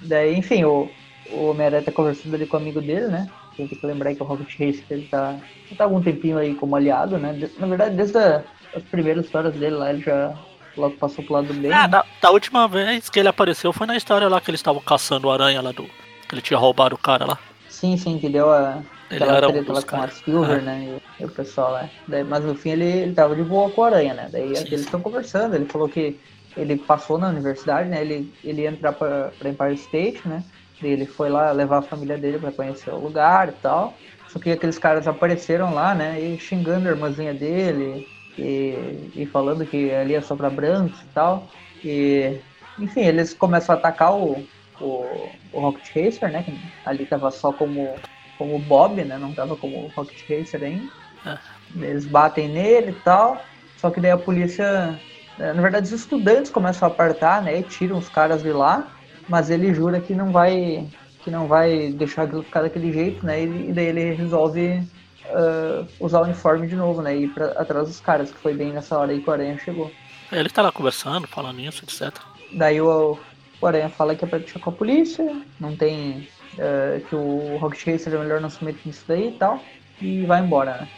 Daí, 0.00 0.36
enfim, 0.36 0.64
o, 0.64 0.88
o 1.30 1.50
Homem-Aranha 1.50 1.82
tá 1.82 1.92
conversando 1.92 2.34
ali 2.34 2.46
com 2.46 2.56
o 2.56 2.60
amigo 2.60 2.80
dele, 2.80 3.08
né? 3.08 3.28
Tem 3.56 3.68
que 3.68 3.86
lembrar 3.86 4.14
que 4.14 4.22
o 4.22 4.26
Rocket 4.26 4.50
Racer 4.58 4.84
ele 4.90 5.06
tá, 5.08 5.36
já 5.68 5.76
tá 5.76 5.84
há 5.84 5.86
algum 5.86 6.00
tempinho 6.00 6.38
aí 6.38 6.54
como 6.54 6.74
aliado, 6.74 7.18
né? 7.18 7.50
Na 7.58 7.66
verdade, 7.66 7.94
desde 7.94 8.16
a, 8.16 8.42
as 8.74 8.82
primeiras 8.84 9.26
histórias 9.26 9.54
dele 9.54 9.76
lá, 9.76 9.90
ele 9.90 10.02
já 10.02 10.34
logo 10.76 10.96
passou 10.96 11.24
pro 11.24 11.34
lado 11.34 11.48
do 11.48 11.54
bem. 11.54 11.70
É, 11.70 11.74
né? 11.74 11.88
da, 11.88 12.04
da, 12.20 12.30
última 12.30 12.66
vez 12.66 13.08
que 13.08 13.18
ele 13.18 13.28
apareceu 13.28 13.72
foi 13.72 13.86
na 13.86 13.96
história 13.96 14.28
lá 14.28 14.40
que 14.40 14.50
eles 14.50 14.60
estavam 14.60 14.80
caçando 14.82 15.28
o 15.28 15.30
aranha 15.30 15.60
lá 15.60 15.72
do. 15.72 15.84
Que 16.28 16.34
ele 16.34 16.42
tinha 16.42 16.58
roubado 16.58 16.94
o 16.94 16.98
cara 16.98 17.24
lá. 17.24 17.38
Sim, 17.68 17.96
sim, 17.96 18.18
que 18.18 18.28
deu 18.28 18.50
a. 18.50 18.82
Ele 19.10 19.26
treta 19.26 19.48
um 19.48 19.74
lá 19.74 19.82
com 19.82 19.96
a 19.96 20.08
Silver, 20.08 20.58
é. 20.58 20.60
né? 20.62 21.00
E, 21.18 21.22
e, 21.22 21.26
o 21.26 21.28
pessoal 21.28 21.72
lá. 21.72 21.88
Daí, 22.08 22.24
mas 22.24 22.44
no 22.44 22.54
fim 22.54 22.70
ele, 22.70 22.84
ele 22.84 23.12
tava 23.12 23.36
de 23.36 23.42
boa 23.42 23.70
com 23.70 23.82
o 23.82 23.84
aranha, 23.84 24.14
né? 24.14 24.28
Daí 24.32 24.56
sim, 24.56 24.64
eles 24.66 24.80
estão 24.80 25.00
conversando, 25.00 25.54
ele 25.54 25.66
falou 25.66 25.88
que 25.88 26.18
ele 26.56 26.76
passou 26.76 27.18
na 27.18 27.28
universidade, 27.28 27.88
né? 27.88 28.00
Ele, 28.00 28.32
ele 28.42 28.62
ia 28.62 28.70
entrar 28.70 28.92
pra, 28.92 29.30
pra 29.38 29.50
Empire 29.50 29.74
State, 29.74 30.26
né? 30.26 30.42
Ele 30.82 31.06
foi 31.06 31.28
lá 31.28 31.52
levar 31.52 31.78
a 31.78 31.82
família 31.82 32.18
dele 32.18 32.38
para 32.38 32.50
conhecer 32.50 32.90
o 32.90 32.98
lugar 32.98 33.48
e 33.48 33.52
tal. 33.52 33.94
Só 34.28 34.38
que 34.38 34.50
aqueles 34.50 34.78
caras 34.78 35.06
apareceram 35.06 35.74
lá, 35.74 35.94
né? 35.94 36.20
E 36.20 36.38
xingando 36.38 36.88
a 36.88 36.92
irmãzinha 36.92 37.34
dele. 37.34 38.06
E, 38.38 39.10
e 39.14 39.26
falando 39.26 39.66
que 39.66 39.90
ali 39.90 40.14
é 40.14 40.20
só 40.20 40.34
pra 40.34 40.50
brancos 40.50 41.00
e 41.00 41.06
tal. 41.14 41.48
E, 41.84 42.38
enfim, 42.78 43.02
eles 43.02 43.34
começam 43.34 43.74
a 43.74 43.78
atacar 43.78 44.14
o, 44.14 44.44
o, 44.80 45.28
o 45.52 45.60
Rocket 45.60 45.94
Racer, 45.94 46.30
né? 46.30 46.42
Que 46.42 46.54
ali 46.84 47.04
tava 47.06 47.30
só 47.30 47.52
como, 47.52 47.94
como 48.38 48.58
Bob, 48.58 49.04
né? 49.04 49.18
Não 49.18 49.32
tava 49.32 49.56
como 49.56 49.90
Rocket 49.94 50.22
Racer 50.28 50.62
ainda. 50.62 50.88
É. 51.26 51.38
Eles 51.76 52.06
batem 52.06 52.48
nele 52.48 52.90
e 52.90 53.00
tal. 53.00 53.44
Só 53.76 53.90
que 53.90 54.00
daí 54.00 54.10
a 54.10 54.18
polícia. 54.18 54.98
Na 55.38 55.62
verdade, 55.62 55.86
os 55.86 55.92
estudantes 55.92 56.50
começam 56.50 56.88
a 56.88 56.92
apartar, 56.92 57.42
né? 57.42 57.58
E 57.58 57.62
tiram 57.62 57.98
os 57.98 58.08
caras 58.08 58.42
de 58.42 58.52
lá 58.52 58.86
mas 59.28 59.50
ele 59.50 59.72
jura 59.72 60.00
que 60.00 60.14
não 60.14 60.30
vai 60.30 60.86
que 61.24 61.30
não 61.30 61.46
vai 61.46 61.92
deixar 61.92 62.24
aquilo 62.24 62.42
ficar 62.42 62.62
daquele 62.62 62.92
jeito, 62.92 63.24
né? 63.24 63.44
E, 63.44 63.72
daí 63.72 63.86
ele 63.86 64.12
resolve 64.12 64.82
uh, 65.26 65.86
usar 66.00 66.20
o 66.20 66.24
uniforme 66.24 66.66
de 66.66 66.76
novo, 66.76 67.02
né? 67.02 67.16
E 67.16 67.24
ir 67.24 67.28
pra, 67.28 67.46
atrás 67.52 67.88
dos 67.88 68.00
caras, 68.00 68.30
que 68.30 68.38
foi 68.38 68.54
bem 68.54 68.72
nessa 68.72 68.98
hora 68.98 69.12
aí 69.12 69.20
que 69.20 69.28
o 69.28 69.32
Aranha 69.32 69.58
chegou. 69.58 69.90
Ele 70.30 70.48
tá 70.48 70.62
lá 70.62 70.72
conversando, 70.72 71.26
falando 71.26 71.60
isso, 71.60 71.84
etc. 71.84 72.14
Daí 72.52 72.80
o, 72.80 73.18
o 73.60 73.66
Aranha 73.66 73.88
fala 73.88 74.14
que 74.14 74.24
é 74.24 74.28
pra 74.28 74.38
deixar 74.38 74.60
com 74.60 74.70
a 74.70 74.72
polícia, 74.72 75.42
não 75.60 75.76
tem. 75.76 76.28
Uh, 76.52 77.00
que 77.08 77.14
o 77.14 77.56
Rocket 77.56 77.86
Racer 77.86 78.12
é 78.12 78.18
melhor 78.18 78.38
não 78.38 78.50
se 78.50 78.62
meter 78.62 78.82
nisso 78.84 79.04
daí 79.08 79.28
e 79.28 79.32
tal. 79.32 79.62
E 80.00 80.26
vai 80.26 80.40
embora, 80.40 80.72
né? 80.72 80.88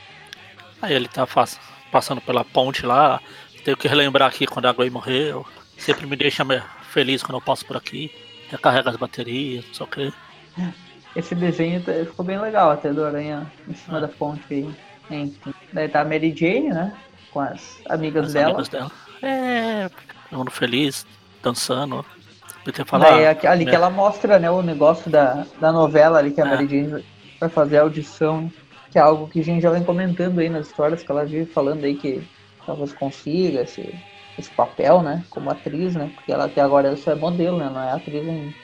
Aí 0.83 0.93
ele 0.93 1.09
tá 1.09 1.27
passando 1.93 2.21
pela 2.21 2.45
ponte 2.45 2.85
lá. 2.85 3.21
Tenho 3.65 3.77
que 3.77 3.87
relembrar 3.87 4.29
aqui 4.29 4.47
quando 4.47 4.67
a 4.67 4.73
Gwen 4.73 4.91
morreu. 4.91 5.47
Sempre 5.79 6.07
me 6.07 6.17
deixa 6.17 6.45
feliz 6.91 7.23
quando 7.23 7.39
eu 7.39 7.41
passo 7.41 7.65
por 7.65 7.77
aqui. 7.77 8.11
Recarrega 8.51 8.91
as 8.91 8.97
baterias, 8.97 9.65
só 9.73 9.87
que. 9.87 10.13
Esse 11.17 11.35
desenho 11.35 11.83
tá, 11.83 11.93
ficou 11.93 12.25
bem 12.25 12.39
legal 12.41 12.71
até 12.71 12.93
do 12.93 13.05
Aranha 13.05 13.51
em 13.69 13.75
cima 13.75 14.01
da 14.01 14.09
ponte 14.09 14.43
aí. 14.51 14.75
Enfim. 15.11 15.55
Daí 15.73 15.89
tá 15.89 16.01
a 16.01 16.05
Mary 16.05 16.35
Jane, 16.35 16.71
né? 16.71 16.93
Com 17.33 17.41
as 17.41 17.81
amigas 17.89 18.27
as 18.27 18.33
dela. 18.33 18.49
Amigas 18.49 18.69
dela. 18.69 18.91
É, 19.23 19.89
todo 20.29 20.39
mundo 20.39 20.51
feliz, 20.51 21.07
dançando. 21.43 22.05
Falar, 22.87 23.11
Daí, 23.11 23.47
ali 23.47 23.65
né? 23.67 23.71
que 23.71 23.77
ela 23.77 23.91
mostra 23.91 24.39
né, 24.39 24.51
o 24.51 24.63
negócio 24.63 25.11
da, 25.11 25.45
da 25.61 25.71
novela 25.71 26.19
ali 26.19 26.31
que 26.31 26.41
a 26.41 26.47
é. 26.47 26.49
Mary 26.49 26.67
Jane 26.67 27.05
vai 27.39 27.49
fazer 27.51 27.77
a 27.77 27.83
audição, 27.83 28.51
que 28.91 28.99
é 28.99 29.03
algo 29.03 29.29
que 29.29 29.41
a 29.41 29.45
gente 29.45 29.63
já 29.63 29.71
vem 29.71 29.85
comentando 29.85 30.39
aí 30.39 30.49
nas 30.49 30.69
histórias 30.69 31.03
que 31.03 31.11
ela 31.11 31.27
vive 31.27 31.45
falando 31.45 31.85
aí 31.85 31.95
que 31.95 32.27
talvez 32.65 32.95
consiga, 32.95 33.67
se 33.67 33.95
esse 34.39 34.51
papel, 34.51 35.03
né? 35.03 35.23
Como 35.31 35.51
atriz, 35.51 35.95
né? 35.95 36.11
Porque 36.15 36.33
ela 36.33 36.47
até 36.47 36.61
agora 36.61 36.97
só 36.97 37.13
é 37.13 37.15
modelo, 37.15 37.59
né? 37.59 37.71
Não 37.73 37.83
é 37.83 37.93
atriz 37.93 38.27
ainda. 38.27 38.55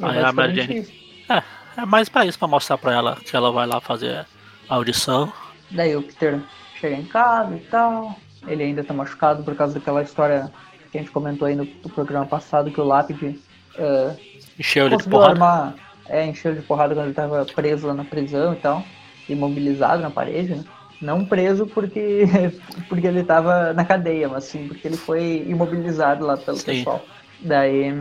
Ah, 0.00 0.14
é 0.14 0.24
a 0.24 0.32
Mary 0.32 0.54
Jane. 0.54 1.04
É, 1.28 1.42
é 1.76 1.84
mais 1.84 2.08
pra 2.08 2.26
isso, 2.26 2.38
pra 2.38 2.48
mostrar 2.48 2.78
pra 2.78 2.92
ela 2.92 3.16
que 3.16 3.34
ela 3.34 3.50
vai 3.50 3.66
lá 3.66 3.80
fazer 3.80 4.26
a 4.68 4.74
audição. 4.74 5.32
Daí 5.70 5.96
o 5.96 6.02
Peter 6.02 6.40
chega 6.80 6.96
em 6.96 7.04
casa 7.04 7.54
e 7.54 7.60
tal. 7.60 8.16
Ele 8.46 8.62
ainda 8.62 8.84
tá 8.84 8.92
machucado 8.92 9.42
por 9.42 9.54
causa 9.54 9.74
daquela 9.74 10.02
história 10.02 10.50
que 10.92 10.98
a 10.98 11.00
gente 11.00 11.10
comentou 11.10 11.48
aí 11.48 11.56
no, 11.56 11.64
no 11.64 11.90
programa 11.90 12.26
passado, 12.26 12.70
que 12.70 12.80
o 12.80 12.84
Lápide 12.84 13.40
uh, 13.78 14.16
encheu 14.58 14.86
ele 14.86 14.96
de 14.96 15.04
porrada. 15.04 15.32
Armar, 15.32 15.74
é, 16.08 16.26
encheu 16.26 16.54
de 16.54 16.62
porrada 16.62 16.94
quando 16.94 17.06
ele 17.06 17.14
tava 17.14 17.44
preso 17.46 17.86
lá 17.86 17.94
na 17.94 18.04
prisão 18.04 18.52
e 18.52 18.56
tal. 18.56 18.84
Imobilizado 19.28 20.02
na 20.02 20.10
parede, 20.10 20.54
né? 20.54 20.64
Não 21.00 21.24
preso 21.24 21.66
porque, 21.66 22.24
porque 22.88 23.06
ele 23.06 23.20
estava 23.20 23.72
na 23.72 23.84
cadeia, 23.84 24.28
mas 24.28 24.44
sim 24.44 24.68
porque 24.68 24.86
ele 24.86 24.96
foi 24.96 25.44
imobilizado 25.48 26.24
lá 26.24 26.36
pelo 26.36 26.56
sim. 26.56 26.66
pessoal. 26.66 27.04
Daí, 27.40 27.92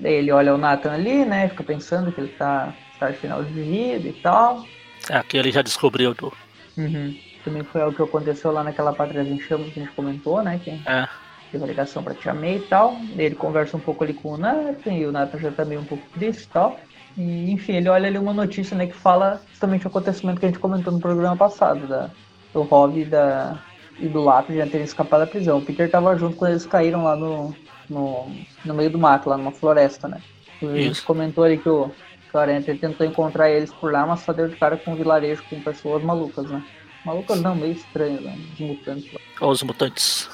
daí 0.00 0.14
ele 0.14 0.32
olha 0.32 0.54
o 0.54 0.58
Nathan 0.58 0.92
ali, 0.92 1.24
né? 1.24 1.48
Fica 1.48 1.62
pensando 1.62 2.10
que 2.10 2.20
ele 2.20 2.32
tá, 2.32 2.74
final 3.08 3.42
de 3.42 3.52
vida 3.52 4.08
e 4.08 4.12
tal. 4.12 4.64
É, 5.08 5.16
aqui 5.16 5.36
ele 5.36 5.50
já 5.50 5.62
descobriu 5.62 6.14
do. 6.14 6.32
Uhum. 6.76 7.16
Também 7.44 7.62
foi 7.64 7.80
algo 7.80 7.96
que 7.96 8.02
aconteceu 8.02 8.52
lá 8.52 8.62
naquela 8.62 8.92
Pátria 8.92 9.22
em 9.22 9.40
Chamas 9.40 9.72
que 9.72 9.80
a 9.80 9.84
gente 9.84 9.94
comentou, 9.94 10.42
né? 10.42 10.60
Que 10.62 10.70
é. 10.70 11.08
teve 11.50 11.62
uma 11.62 11.66
ligação 11.66 12.02
pra 12.02 12.14
Tia 12.14 12.34
May 12.34 12.56
e 12.56 12.60
tal. 12.60 12.96
Ele 13.16 13.34
conversa 13.34 13.76
um 13.76 13.80
pouco 13.80 14.04
ali 14.04 14.12
com 14.12 14.32
o 14.32 14.36
Nathan, 14.36 14.92
e 14.92 15.06
o 15.06 15.12
Nathan 15.12 15.38
já 15.38 15.50
tá 15.50 15.64
meio 15.64 15.80
um 15.80 15.84
pouco 15.84 16.04
triste 16.14 16.44
e 16.44 16.48
tal. 16.48 16.78
E, 17.16 17.50
enfim, 17.50 17.74
ele 17.74 17.88
olha 17.88 18.08
ali 18.08 18.18
uma 18.18 18.32
notícia, 18.32 18.76
né, 18.76 18.86
que 18.86 18.94
fala 18.94 19.40
justamente 19.48 19.86
o 19.86 19.88
acontecimento 19.88 20.38
que 20.38 20.46
a 20.46 20.48
gente 20.48 20.60
comentou 20.60 20.92
no 20.92 21.00
programa 21.00 21.36
passado, 21.36 21.86
da, 21.86 22.10
do 22.52 22.62
Rob 22.62 23.00
e, 23.00 23.04
da, 23.04 23.58
e 23.98 24.06
do 24.06 24.22
Lápis 24.22 24.56
já 24.56 24.66
terem 24.66 24.84
escapado 24.84 25.20
da 25.20 25.26
prisão. 25.26 25.58
O 25.58 25.62
Peter 25.62 25.90
tava 25.90 26.16
junto 26.16 26.36
quando 26.36 26.52
eles 26.52 26.66
caíram 26.66 27.04
lá 27.04 27.16
no, 27.16 27.54
no, 27.88 28.30
no 28.64 28.74
meio 28.74 28.90
do 28.90 28.98
mato, 28.98 29.28
lá 29.28 29.36
numa 29.36 29.50
floresta, 29.50 30.06
né? 30.06 30.20
A 30.62 30.76
gente 30.76 31.02
comentou 31.02 31.42
ali 31.42 31.56
que 31.56 31.68
o, 31.68 31.90
que 32.30 32.36
o 32.36 32.40
Aranha 32.40 32.62
tentou 32.62 33.06
encontrar 33.06 33.50
eles 33.50 33.72
por 33.72 33.92
lá, 33.92 34.06
mas 34.06 34.20
só 34.20 34.32
deu 34.32 34.48
de 34.48 34.56
cara 34.56 34.76
com 34.76 34.92
um 34.92 34.96
vilarejo 34.96 35.42
com 35.50 35.60
pessoas 35.60 36.02
malucas, 36.02 36.48
né? 36.48 36.62
Malucas 37.04 37.40
não, 37.40 37.54
meio 37.54 37.72
estranhas, 37.72 38.22
né? 38.22 38.38
Os 38.54 38.60
mutantes 38.60 39.12
lá. 39.12 39.48
Os 39.48 39.62
mutantes. 39.62 40.30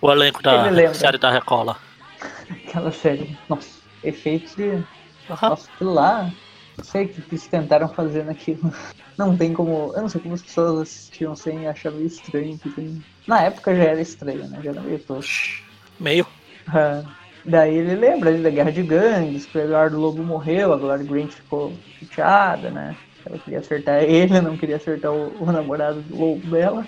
O 0.00 0.12
elenco 0.12 0.42
da 0.42 0.68
Ele 0.68 0.94
série 0.94 1.18
da 1.18 1.30
Record 1.30 1.66
lá. 1.66 1.78
Aquela 2.50 2.92
série, 2.92 3.36
nossa, 3.48 3.80
efeitos 4.04 4.54
de. 4.54 4.84
Aham. 5.30 5.48
Nossa, 5.50 5.68
lá, 5.80 6.30
não 6.76 6.84
sei 6.84 7.06
o 7.06 7.08
que 7.08 7.22
eles 7.30 7.46
tentaram 7.46 7.88
fazer 7.88 8.24
naquilo. 8.24 8.72
Não 9.18 9.36
tem 9.36 9.52
como. 9.52 9.92
Eu 9.94 10.00
não 10.00 10.08
sei 10.08 10.22
como 10.22 10.32
as 10.32 10.40
pessoas 10.40 10.80
assistiam 10.80 11.36
sem 11.36 11.68
achar 11.68 11.92
meio 11.92 12.06
estranho. 12.06 12.58
Que 12.58 12.70
tem... 12.70 13.04
Na 13.26 13.42
época 13.42 13.76
já 13.76 13.82
era 13.82 14.00
estranho, 14.00 14.48
né? 14.48 14.58
Já 14.64 14.70
era 14.70 14.80
meio 14.80 14.98
tosco. 15.00 15.62
Meio. 16.00 16.26
Ah, 16.66 17.02
daí 17.44 17.76
ele 17.76 17.94
lembra 17.94 18.30
ali 18.30 18.42
da 18.42 18.50
guerra 18.50 18.70
de 18.72 18.82
gangues, 18.82 19.46
que 19.46 19.58
o 19.58 19.60
Eduardo 19.60 19.98
Lobo 19.98 20.22
morreu, 20.22 20.72
a 20.72 20.76
Gloria 20.76 21.06
Grant 21.06 21.30
ficou 21.30 21.72
chateada, 22.00 22.70
né? 22.70 22.96
Ela 23.24 23.38
queria 23.38 23.58
acertar 23.60 24.02
ele, 24.04 24.40
não 24.40 24.56
queria 24.56 24.76
acertar 24.76 25.12
o, 25.12 25.32
o 25.40 25.46
namorado 25.52 26.00
do 26.02 26.18
Lobo 26.18 26.46
dela. 26.48 26.86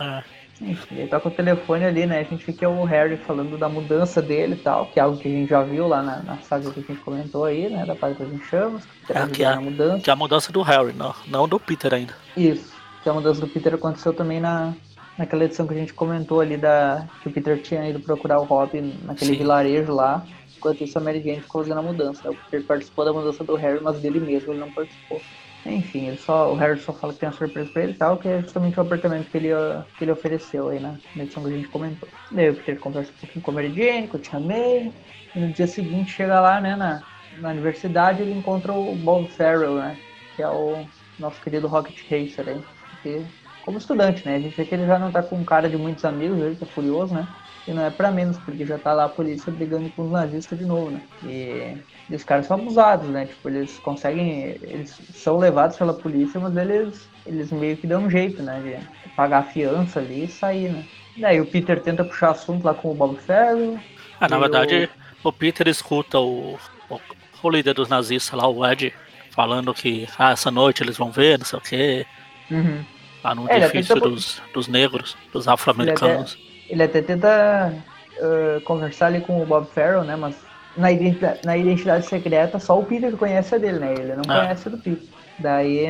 É. 0.00 0.22
Enfim, 0.60 0.94
ele 0.98 1.08
toca 1.08 1.28
o 1.28 1.30
telefone 1.32 1.84
ali, 1.84 2.06
né? 2.06 2.20
A 2.20 2.22
gente 2.22 2.44
fica 2.44 2.68
o 2.68 2.84
Harry 2.84 3.16
falando 3.16 3.58
da 3.58 3.68
mudança 3.68 4.22
dele 4.22 4.54
e 4.54 4.58
tal, 4.58 4.86
que 4.86 5.00
é 5.00 5.02
algo 5.02 5.18
que 5.18 5.26
a 5.26 5.30
gente 5.30 5.50
já 5.50 5.62
viu 5.62 5.88
lá 5.88 6.00
na, 6.00 6.22
na 6.22 6.36
saga 6.38 6.70
que 6.70 6.78
a 6.78 6.82
gente 6.82 7.00
comentou 7.00 7.44
aí, 7.44 7.68
né? 7.68 7.84
Da 7.84 7.96
Paz 7.96 8.16
das 8.16 8.32
Enxamas, 8.32 8.84
que 9.06 9.12
É, 9.12 9.26
que 9.26 9.44
é- 9.44 9.50
na 9.50 9.60
mudança. 9.60 9.98
Que 10.02 10.10
é 10.10 10.12
a 10.12 10.16
mudança 10.16 10.52
do 10.52 10.62
Harry, 10.62 10.92
não, 10.92 11.12
não 11.26 11.48
do 11.48 11.58
Peter 11.58 11.92
ainda. 11.92 12.14
Isso, 12.36 12.72
que 13.02 13.08
a 13.08 13.12
mudança 13.12 13.40
do 13.40 13.48
Peter 13.48 13.74
aconteceu 13.74 14.12
também 14.14 14.40
na, 14.40 14.72
naquela 15.18 15.44
edição 15.44 15.66
que 15.66 15.74
a 15.74 15.76
gente 15.76 15.94
comentou 15.94 16.40
ali 16.40 16.56
da 16.56 17.06
que 17.22 17.28
o 17.28 17.32
Peter 17.32 17.60
tinha 17.60 17.88
ido 17.88 18.00
procurar 18.00 18.40
o 18.40 18.44
Robin 18.44 18.94
naquele 19.04 19.32
Sim. 19.32 19.38
vilarejo 19.38 19.92
lá. 19.92 20.24
Enquanto 20.56 20.82
isso, 20.82 20.96
a 20.98 21.00
Mary 21.00 21.20
Jane 21.20 21.40
ficou 21.40 21.62
fazendo 21.62 21.78
a 21.78 21.82
mudança. 21.82 22.22
né? 22.24 22.30
O 22.30 22.50
Peter 22.50 22.66
participou 22.66 23.04
da 23.04 23.12
mudança 23.12 23.44
do 23.44 23.54
Harry, 23.54 23.80
mas 23.82 24.00
dele 24.00 24.18
mesmo 24.18 24.52
ele 24.52 24.60
não 24.60 24.72
participou. 24.72 25.20
Enfim, 25.66 26.08
ele 26.08 26.16
só, 26.18 26.52
o 26.52 26.56
Harry 26.56 26.78
só 26.78 26.92
fala 26.92 27.12
que 27.12 27.20
tem 27.20 27.28
uma 27.28 27.34
surpresa 27.34 27.70
pra 27.70 27.82
ele 27.82 27.92
e 27.92 27.94
tal, 27.94 28.18
que 28.18 28.28
é 28.28 28.40
justamente 28.42 28.78
o 28.78 28.82
apartamento 28.82 29.30
que 29.30 29.36
ele, 29.38 29.48
que 29.96 30.04
ele 30.04 30.12
ofereceu 30.12 30.68
aí 30.68 30.78
na, 30.78 30.96
na 31.16 31.22
edição 31.22 31.42
que 31.42 31.48
a 31.48 31.52
gente 31.52 31.68
comentou. 31.68 32.08
Daí 32.30 32.50
o 32.50 32.54
Peter 32.54 32.78
conversa 32.78 33.10
um 33.10 33.20
pouquinho 33.20 33.42
com 33.42 33.50
a 33.50 33.54
Mary 33.54 33.74
Jane, 33.74 34.08
com 34.08 34.16
a 34.16 34.20
Tia 34.20 34.40
May, 34.40 34.92
e 35.34 35.38
no 35.38 35.52
dia 35.52 35.66
seguinte 35.66 36.12
chega 36.12 36.38
lá, 36.38 36.60
né, 36.60 36.76
na, 36.76 37.02
na 37.38 37.50
universidade, 37.50 38.20
ele 38.22 38.32
encontra 38.32 38.72
o 38.72 38.94
Bob 38.96 39.26
Farrell, 39.28 39.76
né, 39.76 39.96
que 40.36 40.42
é 40.42 40.48
o 40.48 40.86
nosso 41.18 41.40
querido 41.40 41.66
Rocket 41.66 41.98
Racer 42.10 42.46
aí, 42.46 42.60
que, 43.02 43.24
como 43.64 43.78
estudante, 43.78 44.24
né, 44.26 44.36
a 44.36 44.40
gente 44.40 44.56
vê 44.56 44.64
que 44.64 44.74
ele 44.74 44.86
já 44.86 44.98
não 44.98 45.10
tá 45.10 45.22
com 45.22 45.42
cara 45.44 45.68
de 45.68 45.76
muitos 45.76 46.04
amigos, 46.04 46.38
ele 46.38 46.54
tá 46.54 46.66
furioso, 46.66 47.14
né, 47.14 47.26
e 47.66 47.72
não 47.72 47.82
é 47.82 47.90
pra 47.90 48.10
menos, 48.10 48.36
porque 48.38 48.66
já 48.66 48.78
tá 48.78 48.92
lá 48.92 49.04
a 49.04 49.08
polícia 49.08 49.50
brigando 49.50 49.88
com 49.90 50.02
os 50.02 50.10
nazistas 50.12 50.58
de 50.58 50.66
novo, 50.66 50.90
né, 50.90 51.00
e, 51.24 51.76
e 52.10 52.14
os 52.14 52.22
caras 52.24 52.46
são 52.46 52.58
abusados, 52.58 53.08
né, 53.08 53.26
tipo, 53.26 53.48
eles 53.48 53.78
conseguem, 53.78 54.58
eles 54.62 54.90
são 55.14 55.38
levados 55.38 55.76
pela 55.78 55.94
polícia, 55.94 56.38
mas 56.38 56.54
eles, 56.56 57.08
eles 57.26 57.50
meio 57.50 57.76
que 57.76 57.86
dão 57.86 58.02
um 58.02 58.10
jeito, 58.10 58.42
né, 58.42 58.60
de 58.60 59.10
pagar 59.16 59.38
a 59.38 59.44
fiança 59.44 59.98
ali 59.98 60.24
e 60.24 60.28
sair, 60.28 60.70
né. 60.70 60.84
Daí 61.16 61.40
o 61.40 61.46
Peter 61.46 61.80
tenta 61.80 62.04
puxar 62.04 62.32
assunto 62.32 62.64
lá 62.64 62.74
com 62.74 62.90
o 62.90 62.94
Bob 62.94 63.16
Farrell, 63.16 63.78
É, 64.20 64.28
na 64.28 64.38
verdade, 64.38 64.90
o 65.22 65.32
Peter 65.32 65.68
escuta 65.68 66.18
o, 66.18 66.58
o, 66.90 67.00
o 67.42 67.50
líder 67.50 67.72
dos 67.72 67.88
nazistas 67.88 68.38
lá, 68.38 68.46
o 68.46 68.66
Ed, 68.66 68.92
falando 69.30 69.72
que 69.72 70.06
ah, 70.18 70.32
essa 70.32 70.50
noite 70.50 70.82
eles 70.82 70.96
vão 70.98 71.10
ver, 71.10 71.38
não 71.38 71.46
sei 71.46 71.58
o 71.58 71.62
quê, 71.62 72.06
uhum. 72.50 72.84
Lá 73.24 73.34
no 73.34 73.48
É, 73.50 73.56
ele 73.56 73.64
edifício 73.64 73.96
até- 73.96 74.06
dos, 74.08 74.40
dos 74.52 74.68
negros, 74.68 75.16
dos 75.32 75.48
afro-americanos. 75.48 76.38
Ele 76.68 76.82
até 76.82 77.02
tenta 77.02 77.74
uh, 78.18 78.60
conversar 78.62 79.06
ali 79.06 79.20
com 79.20 79.42
o 79.42 79.46
Bob 79.46 79.66
Farrell, 79.74 80.04
né? 80.04 80.14
Mas 80.16 80.36
na 80.76 80.92
identidade, 80.92 81.40
na 81.44 81.56
identidade 81.56 82.06
secreta 82.06 82.58
só 82.58 82.78
o 82.78 82.84
Peter 82.84 83.16
conhece 83.16 83.54
a 83.54 83.58
dele, 83.58 83.78
né? 83.78 83.92
Ele 83.94 84.14
não 84.14 84.22
Ah. 84.28 84.40
conhece 84.42 84.68
a 84.68 84.70
do 84.70 84.78
Peter. 84.78 85.02
Daí 85.38 85.86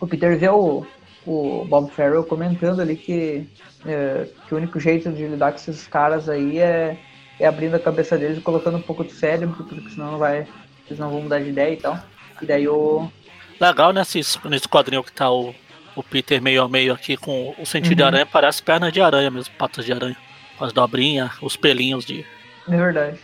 o 0.00 0.06
Peter 0.06 0.38
vê 0.38 0.48
o, 0.48 0.86
o 1.26 1.64
Bob 1.68 1.90
Farrell 1.90 2.24
comentando 2.24 2.80
ali 2.80 2.96
que, 2.96 3.46
eh, 3.86 4.26
que 4.46 4.54
o 4.54 4.56
único 4.56 4.78
jeito 4.80 5.10
de 5.12 5.26
lidar 5.26 5.52
com 5.52 5.58
esses 5.58 5.86
caras 5.86 6.28
aí 6.28 6.58
é, 6.58 6.96
é 7.38 7.46
abrindo 7.46 7.74
a 7.76 7.78
cabeça 7.80 8.16
deles 8.18 8.38
e 8.38 8.40
colocando 8.40 8.76
um 8.78 8.82
pouco 8.82 9.04
de 9.04 9.12
cérebro, 9.12 9.64
porque 9.64 9.90
senão 9.90 10.12
não 10.12 10.18
vai, 10.18 10.46
eles 10.86 10.98
não 10.98 11.10
vão 11.10 11.22
mudar 11.22 11.40
de 11.40 11.48
ideia 11.50 11.72
e 11.72 11.76
tal. 11.76 11.98
E 12.42 12.46
daí 12.46 12.66
o. 12.68 13.08
Legal 13.60 13.92
nesse, 13.92 14.20
nesse 14.48 14.68
quadrinho 14.68 15.02
que 15.04 15.12
tá 15.12 15.30
o, 15.30 15.54
o 15.96 16.02
Peter 16.02 16.40
meio 16.42 16.62
a 16.62 16.68
meio 16.68 16.92
aqui 16.92 17.16
com 17.16 17.54
o 17.58 17.64
sentido 17.66 17.96
de 17.96 18.02
Uhum. 18.02 18.08
aranha, 18.08 18.26
parece 18.26 18.62
pernas 18.62 18.92
de 18.92 19.00
aranha 19.00 19.30
mesmo, 19.30 19.54
patas 19.56 19.84
de 19.84 19.92
aranha. 19.92 20.16
As 20.60 20.72
dobrinhas, 20.72 21.30
os 21.42 21.56
pelinhos 21.56 22.04
de. 22.04 22.24
É 22.68 22.76
verdade. 22.76 23.18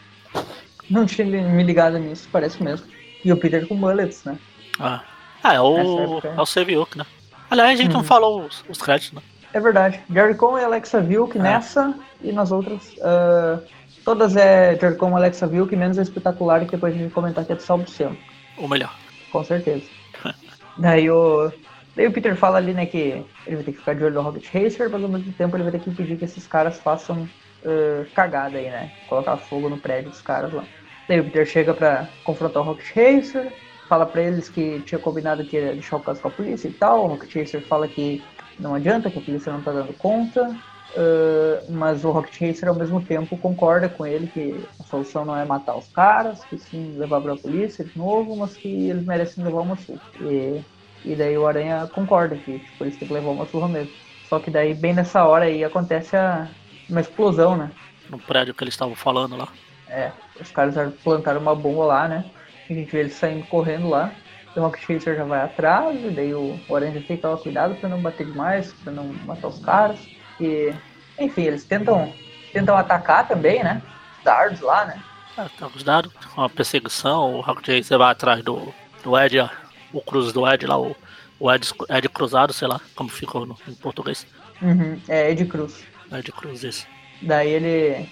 Não 0.89 1.07
tinha 1.07 1.27
me 1.27 1.63
ligado 1.63 1.99
nisso, 1.99 2.29
parece 2.33 2.63
mesmo. 2.63 2.87
E 3.25 3.33
o 3.33 3.37
Peter 3.37 3.67
com 3.67 3.75
mullets, 3.75 4.25
né? 4.25 4.37
Ah, 4.79 5.03
ah 5.43 5.55
é 5.55 5.61
o, 5.61 5.79
época, 5.79 6.29
é. 6.29 6.35
é 6.37 6.41
o 6.41 6.47
Seviuk, 6.47 6.99
né? 6.99 7.07
Aliás, 7.51 7.79
a 7.79 7.83
gente 7.83 7.93
não 7.93 8.01
Uhum. 8.01 8.07
falou 8.07 8.45
os, 8.47 8.65
os 8.69 8.79
créditos, 8.83 9.13
né? 9.13 9.23
É 9.53 9.61
verdade. 9.61 10.01
Jerry 10.13 10.35
Con 10.35 10.59
e 10.59 10.65
Alexa 10.65 11.01
Vilk 11.01 11.37
É. 11.39 11.41
nessa 11.43 11.95
e 12.23 12.33
nas 12.33 12.51
outras. 12.53 12.95
ah, 13.03 13.59
todas 14.05 14.37
é 14.37 14.77
Jerry 14.81 14.97
Con 14.97 15.11
e 15.11 15.15
Alexa 15.15 15.47
Vilk, 15.47 15.75
menos 15.77 15.99
a 15.99 16.03
espetacular, 16.03 16.65
que 16.65 16.73
depois 16.73 16.95
a 16.95 16.99
gente 16.99 17.13
comentar 17.13 17.45
que 17.45 17.53
é 17.53 17.57
de 17.57 17.63
Salvo 17.63 17.89
Sempre. 17.89 18.19
Ou 18.57 18.67
melhor. 18.69 18.95
Com 19.31 19.43
certeza. 19.45 19.85
daí 20.79 21.09
o. 21.11 21.53
Daí 22.01 22.07
o 22.07 22.13
Peter 22.15 22.35
fala 22.35 22.57
ali, 22.57 22.73
né, 22.73 22.87
que 22.87 22.99
ele 23.45 23.57
vai 23.57 23.63
ter 23.63 23.73
que 23.73 23.79
ficar 23.79 23.95
de 23.95 24.03
olho 24.03 24.15
no 24.15 24.23
Rocket 24.23 24.51
Racer, 24.55 24.89
mas 24.91 25.03
ao 25.03 25.09
mesmo 25.11 25.35
tempo 25.35 25.55
ele 25.55 25.65
vai 25.65 25.71
ter 25.71 25.81
que 25.81 25.91
impedir 25.91 26.17
que 26.17 26.25
esses 26.25 26.47
caras 26.47 26.81
façam 26.81 27.29
ah, 27.63 28.07
cagada 28.15 28.57
aí, 28.57 28.71
né? 28.71 28.91
Colocar 29.07 29.37
fogo 29.37 29.69
no 29.69 29.77
prédio 29.77 30.09
dos 30.09 30.23
caras 30.23 30.51
lá. 30.51 30.65
Daí 31.07 31.21
o 31.21 31.25
Peter 31.25 31.45
chega 31.45 31.75
pra 31.75 32.09
confrontar 32.25 32.63
o 32.63 32.65
Rocket 32.65 32.87
Racer, 32.97 33.53
fala 33.87 34.07
pra 34.07 34.23
eles 34.23 34.49
que 34.49 34.81
tinha 34.81 34.99
combinado 34.99 35.45
que 35.45 35.59
ia 35.59 35.75
deixar 35.75 35.99
o 35.99 36.01
caso 36.01 36.23
com 36.23 36.29
a 36.29 36.31
polícia 36.31 36.69
e 36.69 36.73
tal. 36.73 37.05
O 37.05 37.09
Rocket 37.09 37.35
Racer 37.35 37.61
fala 37.67 37.87
que 37.87 38.23
não 38.59 38.75
adianta, 38.75 39.11
que 39.11 39.19
a 39.19 39.23
polícia 39.23 39.53
não 39.53 39.63
tá 39.63 39.71
dando 39.71 39.93
conta. 39.93 40.57
ah, 40.97 41.65
mas 41.69 42.03
o 42.03 42.11
Rocket 42.11 42.41
Racer 42.41 42.67
ao 42.71 42.75
mesmo 42.77 43.05
tempo 43.05 43.37
concorda 43.37 43.91
com 43.91 44.07
ele 44.07 44.27
que 44.27 44.67
a 44.79 44.85
solução 44.85 45.27
não 45.27 45.37
é 45.37 45.45
matar 45.45 45.77
os 45.77 45.89
caras, 45.89 46.47
que 46.47 46.57
sim 46.57 46.97
levar 46.97 47.21
pra 47.21 47.37
polícia 47.37 47.85
de 47.85 47.95
novo, 47.95 48.37
mas 48.37 48.57
que 48.57 48.89
eles 48.89 49.05
merecem 49.05 49.45
levar 49.45 49.61
uma 49.61 49.77
surra. 49.77 50.01
E, 50.19 50.65
e 51.05 51.15
daí 51.15 51.37
o 51.37 51.47
Aranha 51.47 51.89
concorda 51.93 52.37
que 52.37 52.59
tipo, 52.59 52.85
eles 52.85 52.97
têm 52.97 53.09
que 53.09 53.15
levar 53.15 53.31
uma 53.31 53.47
surra 53.47 53.69
mesmo. 53.69 53.93
Só 54.29 54.39
que 54.39 54.51
daí 54.51 54.75
bem 54.75 54.95
nessa 54.95 55.25
hora 55.25 55.47
aí 55.47 55.65
acontece 55.65 56.17
a, 56.17 56.49
uma 56.89 57.01
explosão, 57.01 57.57
né? 57.57 57.71
No 58.09 58.19
prédio 58.19 58.55
que 58.55 58.63
eles 58.65 58.75
estavam 58.75 58.95
falando 58.95 59.37
lá. 59.37 59.49
É, 59.89 60.13
os 60.41 60.51
caras 60.51 60.75
plantaram 61.03 61.41
uma 61.41 61.55
bomba 61.55 61.85
lá, 61.85 62.09
né? 62.09 62.25
A 62.69 62.73
gente 62.73 62.91
vê 62.91 63.01
eles 63.01 63.15
saindo 63.15 63.47
correndo 63.47 63.89
lá. 63.89 64.13
O 64.55 64.61
Rocket 64.61 64.89
Racer 64.89 65.17
já 65.17 65.25
vai 65.25 65.43
atrás, 65.43 65.97
e 66.05 66.11
daí 66.11 66.35
o, 66.35 66.59
o 66.69 66.77
Aranha 66.77 66.93
tem 66.93 67.17
que 67.17 67.23
tomar 67.23 67.37
cuidado 67.39 67.75
pra 67.77 67.89
não 67.89 68.01
bater 68.01 68.27
demais, 68.27 68.73
pra 68.73 68.93
não 68.93 69.05
matar 69.25 69.49
os 69.49 69.59
caras. 69.61 69.99
E, 70.41 70.73
enfim, 71.19 71.43
eles 71.43 71.65
tentam, 71.65 72.13
tentam 72.53 72.77
atacar 72.77 73.29
também, 73.29 73.63
né? 73.63 73.81
Os 74.19 74.25
dardos 74.25 74.61
lá, 74.61 74.85
né? 74.87 75.03
É, 75.39 75.45
tá 75.57 75.69
os 75.69 75.83
dados, 75.85 76.13
uma 76.37 76.49
perseguição, 76.49 77.37
o 77.37 77.41
Rocket 77.41 77.69
Racer 77.69 77.99
vai 77.99 78.11
atrás 78.11 78.43
do, 78.43 78.75
do 79.05 79.19
Ed, 79.19 79.39
ó, 79.39 79.49
o 79.93 80.01
cruz 80.01 80.33
do 80.33 80.47
Ed 80.47 80.67
lá, 80.67 80.79
o, 80.79 80.97
o 81.39 81.53
Ed, 81.53 81.69
Ed 81.89 82.09
cruzado, 82.09 82.53
sei 82.53 82.69
lá 82.69 82.81
como 82.95 83.09
ficou 83.09 83.47
no, 83.47 83.57
em 83.69 83.75
português. 83.75 84.27
Uhum, 84.63 85.01
é 85.09 85.31
Ed 85.31 85.45
Cruz. 85.47 85.85
Ed 86.13 86.33
Cruz, 86.33 86.63
isso. 86.63 86.87
Daí 87.23 87.51
ele. 87.51 88.09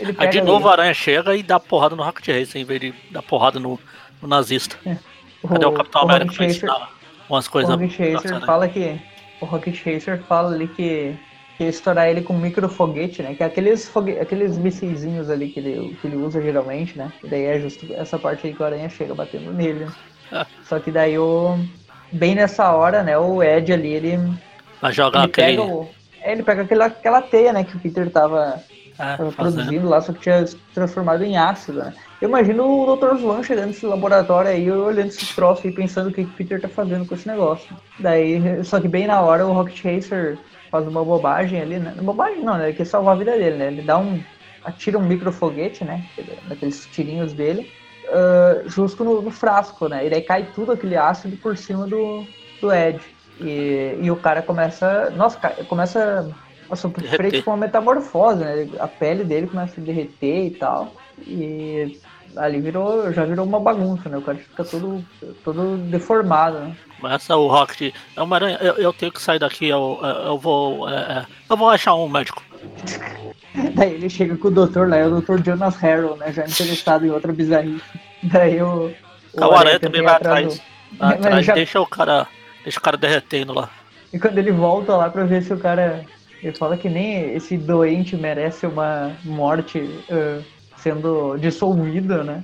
Ele 0.00 0.14
Aí 0.16 0.28
de 0.28 0.40
novo 0.40 0.68
a 0.68 0.72
aranha 0.72 0.94
chega 0.94 1.34
e 1.34 1.42
dá 1.42 1.58
porrada 1.58 1.96
no 1.96 2.04
Rocket 2.04 2.28
Racer, 2.28 2.60
em 2.60 2.64
vez 2.64 2.80
de 2.80 2.94
dar 3.10 3.22
porrada 3.22 3.58
no, 3.58 3.78
no 4.20 4.28
nazista. 4.28 4.76
Cadê 5.48 5.66
o 5.66 5.72
Capitão 5.72 6.02
o 6.02 6.04
América 6.04 6.32
pra 6.34 6.46
ensinar 6.46 6.90
umas 7.28 7.46
O 7.46 7.50
coisas 7.50 7.74
Rocket 7.74 7.98
Racer 7.98 8.40
fala 8.46 8.68
que. 8.68 9.00
O 9.40 9.44
Rocket 9.44 9.76
Racer 9.84 10.22
fala 10.22 10.54
ali 10.54 10.68
que. 10.68 11.16
Que 11.58 11.64
estourar 11.64 12.08
ele 12.08 12.22
com 12.22 12.32
um 12.32 12.38
microfoguete, 12.38 13.22
né? 13.22 13.34
Que 13.34 13.42
é 13.42 13.46
aqueles, 13.46 13.86
fogue... 13.86 14.18
aqueles 14.18 14.56
mísseis 14.56 15.28
ali 15.28 15.50
que 15.50 15.60
ele, 15.60 15.94
que 16.00 16.06
ele 16.06 16.16
usa 16.16 16.40
geralmente, 16.40 16.96
né? 16.96 17.12
E 17.22 17.28
daí 17.28 17.44
é 17.44 17.60
justo 17.60 17.86
essa 17.92 18.18
parte 18.18 18.46
aí 18.46 18.54
que 18.54 18.62
o 18.62 18.64
Aranha 18.64 18.88
chega 18.88 19.14
batendo 19.14 19.52
nele. 19.52 19.86
É. 20.32 20.46
Só 20.64 20.78
que 20.80 20.90
daí 20.90 21.18
o. 21.18 21.58
Bem 22.10 22.34
nessa 22.34 22.70
hora, 22.72 23.02
né? 23.02 23.16
O 23.16 23.42
Ed 23.42 23.72
ali, 23.72 23.88
ele. 23.88 24.18
Vai 24.80 24.92
jogar 24.92 25.20
Ele 25.20 25.30
aquele. 25.30 25.56
pega, 25.56 25.62
o... 25.62 25.88
é, 26.20 26.32
ele 26.32 26.42
pega 26.42 26.62
aquela, 26.62 26.86
aquela 26.86 27.22
teia, 27.22 27.52
né? 27.52 27.64
Que 27.64 27.76
o 27.76 27.80
Peter 27.80 28.10
tava, 28.10 28.62
É, 28.98 29.16
tava 29.16 29.32
produzindo 29.32 29.88
lá, 29.88 30.00
só 30.00 30.12
que 30.12 30.20
tinha 30.20 30.46
se 30.46 30.56
transformado 30.74 31.22
em 31.24 31.36
ácido, 31.36 31.78
né? 31.78 31.94
Eu 32.20 32.28
imagino 32.28 32.64
o 32.64 32.96
Dr. 32.96 33.18
Swan 33.18 33.42
chegando 33.42 33.68
nesse 33.68 33.86
laboratório 33.86 34.50
aí, 34.50 34.70
olhando 34.70 35.08
esse 35.08 35.34
troço 35.34 35.66
e 35.66 35.72
pensando 35.72 36.08
o 36.10 36.12
que 36.12 36.24
que 36.24 36.30
o 36.30 36.34
Peter 36.34 36.60
tá 36.60 36.68
fazendo 36.68 37.06
com 37.06 37.14
esse 37.14 37.26
negócio. 37.26 37.74
Daí, 37.98 38.62
só 38.64 38.80
que 38.80 38.88
bem 38.88 39.06
na 39.06 39.20
hora 39.20 39.46
o 39.46 39.52
Rocket 39.52 39.82
Racer 39.84 40.38
faz 40.70 40.86
uma 40.86 41.04
bobagem 41.04 41.60
ali, 41.60 41.78
né? 41.78 41.94
Bobagem 42.00 42.42
não, 42.42 42.56
né? 42.56 42.68
Ele 42.68 42.76
quer 42.76 42.86
salvar 42.86 43.14
a 43.14 43.18
vida 43.18 43.32
dele, 43.32 43.56
né? 43.56 43.66
Ele 43.68 43.82
dá 43.82 43.98
um. 43.98 44.22
atira 44.64 44.98
um 44.98 45.02
microfoguete, 45.02 45.84
né? 45.84 46.04
Daqueles 46.48 46.86
tirinhos 46.92 47.32
dele. 47.32 47.70
Uh, 48.12 48.68
justo 48.68 49.02
no, 49.02 49.22
no, 49.22 49.30
frasco, 49.30 49.88
né? 49.88 50.06
E 50.06 50.10
daí 50.10 50.22
cai 50.22 50.46
tudo 50.54 50.72
aquele 50.72 50.96
ácido 50.96 51.36
por 51.36 51.56
cima 51.56 51.86
do, 51.86 52.26
do 52.60 52.72
Ed. 52.72 53.00
E, 53.40 53.98
e 54.00 54.10
o 54.10 54.16
cara 54.16 54.42
começa. 54.42 55.10
Nossa, 55.10 55.38
começa 55.68 56.30
a 56.70 56.76
sofrer 56.76 57.42
com 57.42 57.50
uma 57.50 57.56
metamorfose, 57.56 58.44
né? 58.44 58.68
A 58.78 58.86
pele 58.86 59.24
dele 59.24 59.46
começa 59.46 59.80
a 59.80 59.84
derreter 59.84 60.46
e 60.46 60.50
tal. 60.50 60.92
E 61.26 62.00
ali 62.36 62.60
virou, 62.60 63.12
já 63.12 63.24
virou 63.24 63.44
uma 63.44 63.60
bagunça, 63.60 64.08
né? 64.08 64.16
O 64.18 64.22
cara 64.22 64.38
fica 64.38 64.64
todo, 64.64 65.04
todo 65.44 65.76
deformado, 65.76 66.60
né? 66.60 66.76
Mas 67.00 67.28
o 67.30 67.46
Rocket 67.46 67.94
é 68.16 68.22
uma 68.22 68.36
aranha. 68.36 68.58
Eu, 68.60 68.74
eu, 68.74 68.92
tenho 68.92 69.12
que 69.12 69.20
sair 69.20 69.38
daqui, 69.38 69.68
eu, 69.68 69.98
eu 70.24 70.38
vou. 70.38 70.88
É, 70.88 70.94
é 70.94 71.26
eu 71.50 71.56
vou 71.56 71.68
achar 71.68 71.94
um 71.94 72.08
médico. 72.08 72.42
Daí 73.74 73.94
ele 73.94 74.08
chega 74.08 74.36
com 74.36 74.48
o 74.48 74.50
doutor 74.50 74.88
lá, 74.88 74.96
é 74.96 75.06
o 75.06 75.10
doutor 75.10 75.42
Jonas 75.44 75.76
Harrow, 75.76 76.16
né? 76.16 76.32
Já 76.32 76.44
interessado 76.46 77.06
em 77.06 77.10
outra 77.10 77.32
bizarrice. 77.32 77.82
Daí 78.22 78.62
o. 78.62 78.92
O, 79.34 79.40
o 79.40 79.52
aranha 79.52 79.80
também 79.80 80.02
vai 80.02 80.14
atrás. 80.14 80.58
Do... 80.92 81.04
atrás 81.04 81.46
já... 81.46 81.54
deixa 81.54 81.80
o 81.80 81.86
cara. 81.86 82.26
Deixa 82.62 82.78
o 82.78 82.82
cara 82.82 82.96
derretendo 82.96 83.52
lá. 83.52 83.68
E 84.12 84.18
quando 84.18 84.38
ele 84.38 84.52
volta 84.52 84.96
lá 84.96 85.10
pra 85.10 85.24
ver 85.24 85.42
se 85.42 85.52
o 85.52 85.58
cara. 85.58 86.04
Ele 86.42 86.56
fala 86.56 86.76
que 86.76 86.88
nem 86.88 87.34
esse 87.34 87.56
doente 87.56 88.16
merece 88.16 88.66
uma 88.66 89.12
morte 89.24 89.78
uh, 89.78 90.42
sendo 90.76 91.36
dissolvida, 91.38 92.24
né? 92.24 92.42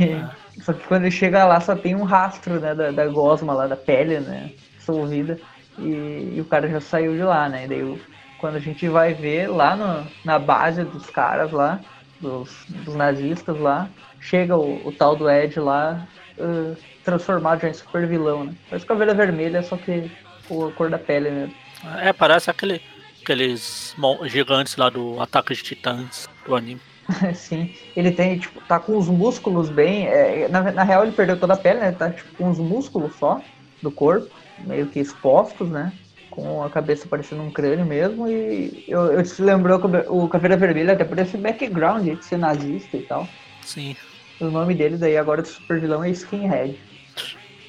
É. 0.00 0.42
Só 0.60 0.72
que 0.72 0.86
quando 0.86 1.02
ele 1.02 1.10
chega 1.10 1.44
lá 1.44 1.60
só 1.60 1.76
tem 1.76 1.94
um 1.94 2.02
rastro, 2.02 2.58
né, 2.58 2.74
da, 2.74 2.90
da 2.90 3.06
gosma 3.06 3.52
lá, 3.52 3.66
da 3.66 3.76
pele, 3.76 4.18
né, 4.20 4.50
dissolvida. 4.76 5.38
E, 5.78 6.34
e, 6.36 6.38
o 6.40 6.44
cara 6.44 6.68
já 6.68 6.80
saiu 6.80 7.14
de 7.14 7.22
lá, 7.22 7.48
né? 7.48 7.64
E 7.64 7.68
daí 7.68 8.00
quando 8.42 8.56
a 8.56 8.60
gente 8.60 8.88
vai 8.88 9.14
ver 9.14 9.46
lá 9.46 9.76
no, 9.76 10.04
na 10.24 10.36
base 10.36 10.82
dos 10.82 11.08
caras 11.08 11.52
lá, 11.52 11.80
dos, 12.20 12.50
dos 12.66 12.92
nazistas 12.96 13.56
lá, 13.56 13.88
chega 14.20 14.56
o, 14.56 14.84
o, 14.84 14.90
tal 14.90 15.14
do 15.14 15.30
Ed 15.30 15.60
lá, 15.60 16.08
uh, 16.36 16.76
transformado 17.04 17.60
já 17.60 17.68
em 17.68 17.72
super 17.72 18.04
vilão, 18.04 18.46
né? 18.46 18.54
Parece 18.68 18.84
caveira 18.84 19.14
vermelha, 19.14 19.62
só 19.62 19.76
que 19.76 20.10
com 20.48 20.66
a 20.66 20.72
cor 20.72 20.90
da 20.90 20.98
pele 20.98 21.30
mesmo. 21.30 21.54
É, 22.00 22.12
parece 22.12 22.50
aquele, 22.50 22.82
aqueles 23.22 23.94
gigantes 24.24 24.74
lá 24.76 24.90
do 24.90 25.20
Ataque 25.20 25.54
de 25.54 25.62
Titãs 25.62 26.28
do 26.44 26.56
anime. 26.56 26.80
Sim, 27.36 27.72
ele 27.94 28.10
tem, 28.10 28.40
tipo, 28.40 28.60
tá 28.62 28.80
com 28.80 28.98
os 28.98 29.06
músculos 29.06 29.70
bem. 29.70 30.08
É, 30.08 30.48
na, 30.48 30.72
na 30.72 30.82
real, 30.82 31.04
ele 31.04 31.12
perdeu 31.12 31.38
toda 31.38 31.54
a 31.54 31.56
pele, 31.56 31.78
né? 31.78 31.92
Tá 31.92 32.10
tipo, 32.10 32.34
com 32.36 32.50
os 32.50 32.58
músculos 32.58 33.14
só 33.20 33.40
do 33.80 33.90
corpo, 33.92 34.28
meio 34.66 34.88
que 34.88 34.98
expostos, 34.98 35.68
né? 35.68 35.92
Com 36.32 36.62
a 36.62 36.70
cabeça 36.70 37.06
parecendo 37.06 37.42
um 37.42 37.50
crânio 37.50 37.84
mesmo, 37.84 38.28
e 38.28 38.84
eu, 38.88 39.12
eu 39.12 39.22
te 39.22 39.40
lembrou 39.40 39.80
o 40.08 40.28
Caveira 40.28 40.56
Vermelha 40.56 40.94
até 40.94 41.04
por 41.04 41.18
esse 41.18 41.36
background 41.36 42.04
de 42.04 42.24
ser 42.24 42.38
nazista 42.38 42.96
e 42.96 43.02
tal. 43.02 43.28
Sim. 43.62 43.94
O 44.40 44.46
nome 44.46 44.74
dele 44.74 44.96
daí 44.96 45.16
agora 45.16 45.42
do 45.42 45.48
super 45.48 45.78
vilão 45.78 46.02
é 46.02 46.10
Skinhead. 46.10 46.78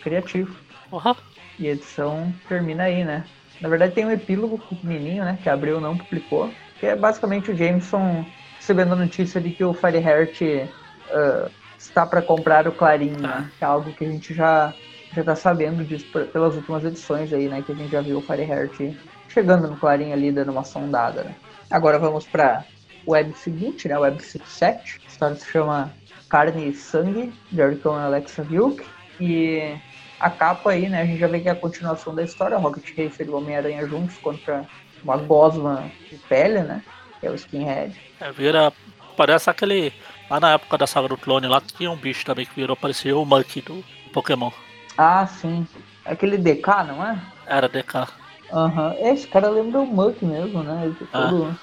Criativo. 0.02 0.56
Uhum. 0.92 1.16
E 1.60 1.68
a 1.68 1.72
edição 1.72 2.34
termina 2.48 2.84
aí, 2.84 3.04
né? 3.04 3.26
Na 3.62 3.70
verdade 3.70 3.94
tem 3.94 4.06
um 4.06 4.12
epílogo 4.12 4.58
pequenininho, 4.58 5.24
né? 5.24 5.38
Que 5.42 5.50
Abril 5.50 5.80
não 5.80 5.98
publicou. 5.98 6.52
Que 6.80 6.88
é 6.88 6.96
basicamente 6.96 7.52
o 7.52 7.56
Jameson 7.56 8.26
recebendo 8.58 8.94
a 8.94 8.96
notícia 8.96 9.40
de 9.40 9.52
que 9.52 9.64
o 9.64 9.74
Fireheart 9.74 10.42
uh, 10.42 11.52
está 11.78 12.06
para 12.06 12.22
comprar 12.22 12.68
o 12.68 12.72
Clarim, 12.72 13.12
né? 13.12 13.50
Que 13.58 13.64
é 13.64 13.68
algo 13.68 13.92
que 13.94 14.04
a 14.04 14.10
gente 14.10 14.34
já 14.34 14.74
já 15.16 15.24
tá 15.24 15.36
sabendo 15.36 15.84
disso 15.84 16.06
pelas 16.32 16.56
últimas 16.56 16.84
edições 16.84 17.32
aí, 17.32 17.48
né? 17.48 17.62
Que 17.62 17.72
a 17.72 17.76
gente 17.76 17.92
já 17.92 18.02
viu 18.02 18.18
o 18.18 18.22
Fireheart 18.22 18.96
chegando 19.30 19.68
no 19.68 19.78
Clarim 19.78 20.12
ali, 20.12 20.32
dando 20.32 20.52
uma 20.52 20.64
sondada, 20.64 21.24
né? 21.24 21.36
Agora 21.70 21.98
vamos 22.00 22.26
para 22.26 22.66
web 23.08 23.36
seguinte, 23.38 23.88
né? 23.88 23.98
Web 23.98 24.22
7. 24.22 25.02
A 25.04 25.08
história 25.08 25.36
se 25.36 25.52
chama 25.52 25.94
Carne 26.30 26.70
e 26.70 26.74
Sangue, 26.74 27.34
de 27.52 27.62
Aricon 27.62 28.00
e 28.00 28.04
Alexa 28.04 28.44
Vilk. 28.44 28.84
E 29.20 29.76
a 30.20 30.30
capa 30.30 30.72
aí, 30.72 30.90
né? 30.90 31.02
A 31.02 31.06
gente 31.06 31.20
já 31.20 31.28
vê 31.28 31.40
que 31.40 31.50
é 31.50 31.52
a 31.52 31.56
continuação 31.56 32.14
da 32.14 32.24
história. 32.24 32.58
Rocket 32.58 32.90
Racer 32.98 33.28
e 33.28 33.30
Homem-Aranha 33.30 33.86
juntos 33.88 34.18
contra 34.18 34.68
uma 35.04 35.18
gosma 35.18 35.92
de 36.10 36.18
pele, 36.18 36.62
né? 36.62 36.84
Que 37.20 37.28
é 37.28 37.32
o 37.32 37.36
Skinhead. 37.36 37.96
É, 38.20 38.32
vira... 38.32 38.72
Parece 39.16 39.50
aquele... 39.50 39.94
Lá 40.28 40.40
na 40.40 40.54
época 40.54 40.78
da 40.78 40.88
saga 40.88 41.08
do 41.08 41.18
clone, 41.18 41.48
lá 41.48 41.62
tinha 41.62 41.92
um 41.92 41.96
bicho 41.96 42.26
também 42.26 42.46
que 42.46 42.56
virou, 42.56 42.76
parecia 42.76 43.16
o 43.16 43.24
Monkey 43.24 43.62
do 43.62 43.84
Pokémon. 44.12 44.52
Ah, 44.98 45.26
sim. 45.26 45.68
Aquele 46.06 46.38
DK, 46.38 46.68
não 46.88 47.06
é? 47.06 47.20
Era 47.46 47.68
DK. 47.68 48.08
Aham. 48.52 48.90
Uhum. 48.90 49.08
Esse 49.08 49.28
cara 49.28 49.50
lembra 49.50 49.80
o 49.80 49.88
Muck 49.88 50.24
mesmo, 50.24 50.64
né? 50.64 50.86
Ele 50.86 50.96
ah. 51.12 51.30
todo... 51.30 51.60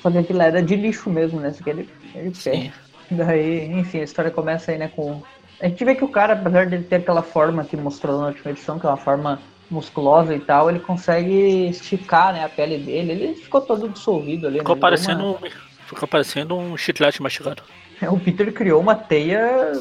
Só 0.00 0.10
que 0.10 0.18
aquilo 0.18 0.42
era 0.42 0.60
de 0.60 0.74
lixo 0.74 1.08
mesmo, 1.08 1.38
né? 1.38 1.50
Isso 1.50 1.60
aqui 1.60 1.70
ele, 1.70 1.88
ele 2.14 2.34
sim. 2.34 2.72
Daí, 3.10 3.66
enfim, 3.66 4.00
a 4.00 4.04
história 4.04 4.30
começa 4.30 4.72
aí, 4.72 4.78
né, 4.78 4.88
com... 4.88 5.22
A 5.60 5.68
gente 5.68 5.84
vê 5.84 5.94
que 5.94 6.04
o 6.04 6.08
cara, 6.08 6.32
apesar 6.32 6.66
de 6.66 6.80
ter 6.80 6.96
aquela 6.96 7.22
forma 7.22 7.62
que 7.62 7.76
mostrou 7.76 8.18
na 8.18 8.26
última 8.28 8.50
edição, 8.50 8.80
que 8.80 8.86
é 8.86 8.88
uma 8.88 8.96
forma 8.96 9.38
musculosa 9.70 10.34
e 10.34 10.40
tal, 10.40 10.68
ele 10.68 10.80
consegue 10.80 11.68
esticar, 11.68 12.32
né, 12.32 12.44
a 12.44 12.48
pele 12.48 12.78
dele. 12.78 13.12
Ele 13.12 13.34
ficou 13.34 13.60
todo 13.60 13.88
dissolvido 13.88 14.48
ali. 14.48 14.58
Ficou 14.58 14.74
né? 14.74 14.80
parecendo, 14.80 15.24
uma... 15.24 15.38
ficou 15.86 16.08
parecendo 16.08 16.56
um 16.56 16.76
chiclete 16.76 17.22
mastigado. 17.22 17.62
O 18.10 18.18
Peter 18.18 18.52
criou 18.52 18.80
uma 18.80 18.94
teia, 18.94 19.72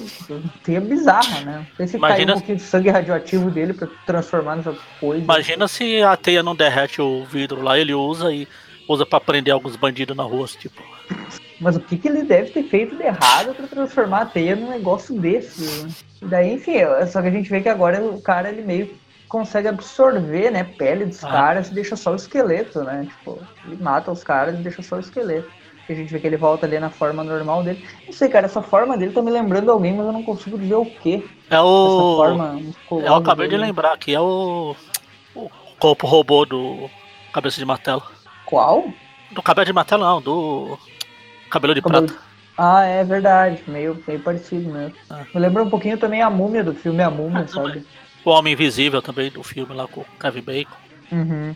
teia 0.64 0.82
bizarra, 0.82 1.42
né? 1.42 1.58
Não 1.58 1.76
sei 1.78 1.88
se 1.88 1.98
Imagina... 1.98 2.34
um 2.34 2.36
pouquinho 2.38 2.58
de 2.58 2.64
sangue 2.64 2.90
radioativo 2.90 3.50
dele 3.50 3.74
pra 3.74 3.88
transformar 4.06 4.58
nessa 4.58 4.76
coisa. 5.00 5.24
Imagina 5.24 5.68
se 5.68 6.02
a 6.04 6.16
teia 6.16 6.44
não 6.44 6.56
derrete 6.56 7.02
o 7.02 7.26
vidro 7.26 7.62
lá, 7.62 7.78
ele 7.78 7.94
usa 7.94 8.32
e 8.32 8.48
usa 8.88 9.06
pra 9.06 9.20
prender 9.20 9.54
alguns 9.54 9.76
bandidos 9.76 10.16
na 10.16 10.24
rua, 10.24 10.48
tipo. 10.48 10.82
Mas 11.60 11.76
o 11.76 11.80
que, 11.80 11.98
que 11.98 12.08
ele 12.08 12.24
deve 12.24 12.52
ter 12.52 12.64
feito 12.64 12.96
de 12.96 13.04
errado 13.04 13.54
para 13.54 13.68
transformar 13.68 14.22
a 14.22 14.26
teia 14.26 14.56
num 14.56 14.70
negócio 14.70 15.20
desse? 15.20 15.84
Né? 15.84 15.92
Daí, 16.24 16.54
enfim, 16.54 16.78
só 17.12 17.22
que 17.22 17.28
a 17.28 17.32
gente 17.32 17.50
vê 17.50 17.62
que 17.62 17.70
agora 17.70 18.04
o 18.04 18.22
cara 18.22 18.50
ele 18.50 18.64
meio 18.64 19.02
consegue 19.28 19.70
absorver, 19.70 20.52
né, 20.52 20.66
pele 20.78 21.06
dos 21.06 21.24
ah. 21.24 21.30
caras 21.30 21.70
e 21.70 21.74
deixa 21.74 21.96
só 21.96 22.12
o 22.12 22.16
esqueleto, 22.16 22.84
né? 22.84 23.08
Tipo, 23.08 23.40
ele 23.66 23.82
mata 23.82 24.12
os 24.12 24.26
caras 24.26 24.60
e 24.60 24.62
deixa 24.62 24.82
só 24.82 24.98
o 24.98 25.00
esqueleto 25.00 25.50
que 25.94 26.00
a 26.00 26.04
gente 26.04 26.14
vê 26.14 26.20
que 26.20 26.28
ele 26.28 26.38
volta 26.38 26.66
ali 26.66 26.80
na 26.80 26.90
forma 26.90 27.24
normal 27.24 27.64
dele. 27.64 27.86
Não 28.06 28.14
sei, 28.14 28.30
cara, 28.30 28.46
essa 28.46 28.62
forma 28.62 28.98
dele 28.98 29.12
tá 29.12 29.22
me 29.22 29.32
lembrando 29.32 29.72
alguém, 29.72 29.94
mas 29.94 30.06
eu 30.06 30.12
não 30.12 30.24
consigo 30.24 30.58
dizer 30.58 30.76
o 30.76 30.86
que. 30.86 31.30
É 31.50 31.60
o. 31.60 32.24
Essa 32.24 32.38
forma 32.38 32.62
Eu 32.92 33.16
acabei 33.16 33.48
dele. 33.48 33.62
de 33.62 33.68
lembrar 33.68 33.98
que 33.98 34.14
é 34.14 34.20
o. 34.20 34.76
O 35.36 35.50
corpo 35.80 36.08
robô 36.08 36.46
do 36.46 36.90
Cabeça 37.34 37.58
de 37.58 37.66
Martelo. 37.66 38.04
Qual? 38.46 38.86
Do 39.32 39.42
cabelo 39.42 39.66
de 39.66 39.74
martelo 39.74 40.04
não, 40.04 40.22
do 40.22 40.78
cabelo 41.50 41.74
de 41.74 41.82
cabelo... 41.82 42.08
prata. 42.08 42.22
Ah, 42.58 42.84
é 42.84 43.04
verdade, 43.04 43.64
meio, 43.66 44.02
meio 44.06 44.20
parecido 44.20 44.70
mesmo. 44.70 44.94
Ah. 45.10 45.24
Me 45.34 45.40
lembra 45.40 45.64
um 45.64 45.70
pouquinho 45.70 45.98
também 45.98 46.22
a 46.22 46.30
múmia 46.30 46.64
do 46.64 46.74
filme 46.74 47.02
A 47.02 47.10
Múmia, 47.10 47.44
ah, 47.44 47.48
sabe? 47.48 47.86
O 48.26 48.30
Homem 48.30 48.54
Invisível 48.54 49.02
também 49.02 49.32
do 49.32 49.42
filme 49.42 49.74
lá 49.74 49.88
com 49.88 50.02
o 50.02 50.06
Kevin 50.20 50.42
Bacon. 50.42 50.76
Uhum. 51.12 51.56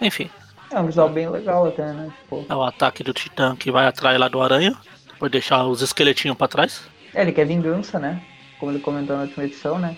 Enfim. 0.00 0.28
É 0.74 0.80
um 0.80 0.86
visual 0.86 1.08
bem 1.08 1.28
legal 1.28 1.66
até, 1.68 1.92
né? 1.92 2.12
Tipo... 2.22 2.44
É 2.48 2.54
o 2.54 2.62
ataque 2.62 3.04
do 3.04 3.12
Titã 3.12 3.54
que 3.54 3.70
vai 3.70 3.86
atrás 3.86 4.18
lá 4.18 4.26
do 4.26 4.42
Aranha. 4.42 4.74
Depois 5.12 5.30
deixar 5.30 5.64
os 5.66 5.82
esqueletinhos 5.82 6.36
pra 6.36 6.48
trás. 6.48 6.82
É, 7.14 7.22
ele 7.22 7.30
quer 7.30 7.46
vingança, 7.46 8.00
né? 8.00 8.20
Como 8.58 8.72
ele 8.72 8.80
comentou 8.80 9.14
na 9.14 9.22
última 9.22 9.44
edição, 9.44 9.78
né? 9.78 9.96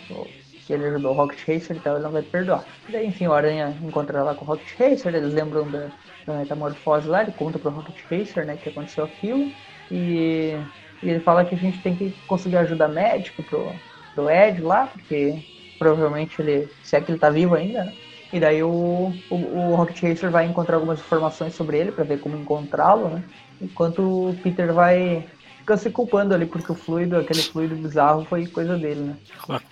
Que 0.67 0.75
ele 0.75 0.85
ajudou 0.85 1.13
o 1.13 1.15
Rocket 1.15 1.39
Racer, 1.39 1.77
então 1.77 1.95
ele 1.95 2.05
não 2.05 2.11
vai 2.11 2.21
perdoar. 2.21 2.63
Daí, 2.91 3.07
enfim, 3.07 3.27
o 3.27 3.33
Aranha 3.33 3.75
encontra 3.83 4.23
lá 4.23 4.35
com 4.35 4.45
o 4.45 4.49
Rocket 4.49 4.69
Racer, 4.79 5.15
eles 5.15 5.33
lembram 5.33 5.67
da, 5.71 5.89
da 6.27 6.35
metamorfose 6.35 7.09
lá, 7.09 7.23
ele 7.23 7.33
conta 7.33 7.59
pro 7.59 7.71
Rocket 7.71 7.97
Racer, 8.11 8.45
né, 8.45 8.59
que 8.63 8.69
aconteceu 8.69 9.05
aquilo. 9.05 9.51
E, 9.91 10.59
e 11.03 11.09
ele 11.09 11.21
fala 11.21 11.45
que 11.45 11.55
a 11.55 11.59
gente 11.59 11.79
tem 11.81 11.97
que 11.97 12.11
conseguir 12.27 12.59
ajuda 12.59 12.87
médica 12.87 13.43
pro, 13.43 13.73
pro 14.15 14.29
Ed 14.29 14.61
lá, 14.61 14.89
porque 14.89 15.43
provavelmente 15.79 16.43
ele, 16.43 16.69
se 16.83 16.97
é 16.97 17.01
que 17.01 17.13
ele 17.13 17.19
tá 17.19 17.31
vivo 17.31 17.55
ainda, 17.55 17.85
né? 17.85 17.95
E 18.33 18.41
daí 18.41 18.63
o, 18.63 19.13
o, 19.31 19.35
o 19.35 19.75
Rocket 19.77 20.03
Racer 20.03 20.31
vai 20.31 20.47
encontrar 20.47 20.77
algumas 20.77 20.99
informações 20.99 21.55
sobre 21.55 21.79
ele 21.79 21.93
para 21.93 22.05
ver 22.05 22.21
como 22.21 22.37
encontrá-lo, 22.37 23.09
né? 23.09 23.25
Enquanto 23.61 24.31
o 24.31 24.37
Peter 24.43 24.73
vai 24.73 25.25
fica 25.59 25.77
se 25.77 25.91
culpando 25.91 26.33
ali 26.33 26.47
porque 26.47 26.71
o 26.71 26.75
fluido, 26.77 27.17
aquele 27.17 27.43
fluido 27.43 27.75
bizarro 27.75 28.25
foi 28.25 28.47
coisa 28.47 28.77
dele, 28.77 29.01
né? 29.01 29.17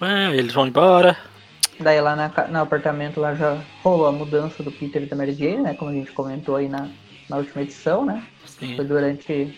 É, 0.01 0.37
eles 0.37 0.53
vão 0.53 0.67
embora. 0.67 1.17
Daí 1.79 2.01
lá 2.01 2.17
na, 2.17 2.31
no 2.49 2.61
apartamento 2.61 3.21
lá 3.21 3.35
já 3.35 3.61
rolou 3.83 4.07
a 4.07 4.13
mudança 4.13 4.63
do 4.63 4.73
Peter 4.73 5.03
e 5.03 5.07
da 5.07 5.17
Mary 5.17 5.33
Jane, 5.33 5.63
né? 5.63 5.75
Como 5.75 5.91
a 5.91 5.95
gente 5.95 6.13
comentou 6.13 6.57
aí 6.57 6.69
na, 6.69 6.89
na 7.29 7.37
última 7.37 7.63
edição, 7.63 8.05
né? 8.05 8.25
Sim. 8.47 8.77
Foi 8.77 8.85
durante. 8.85 9.57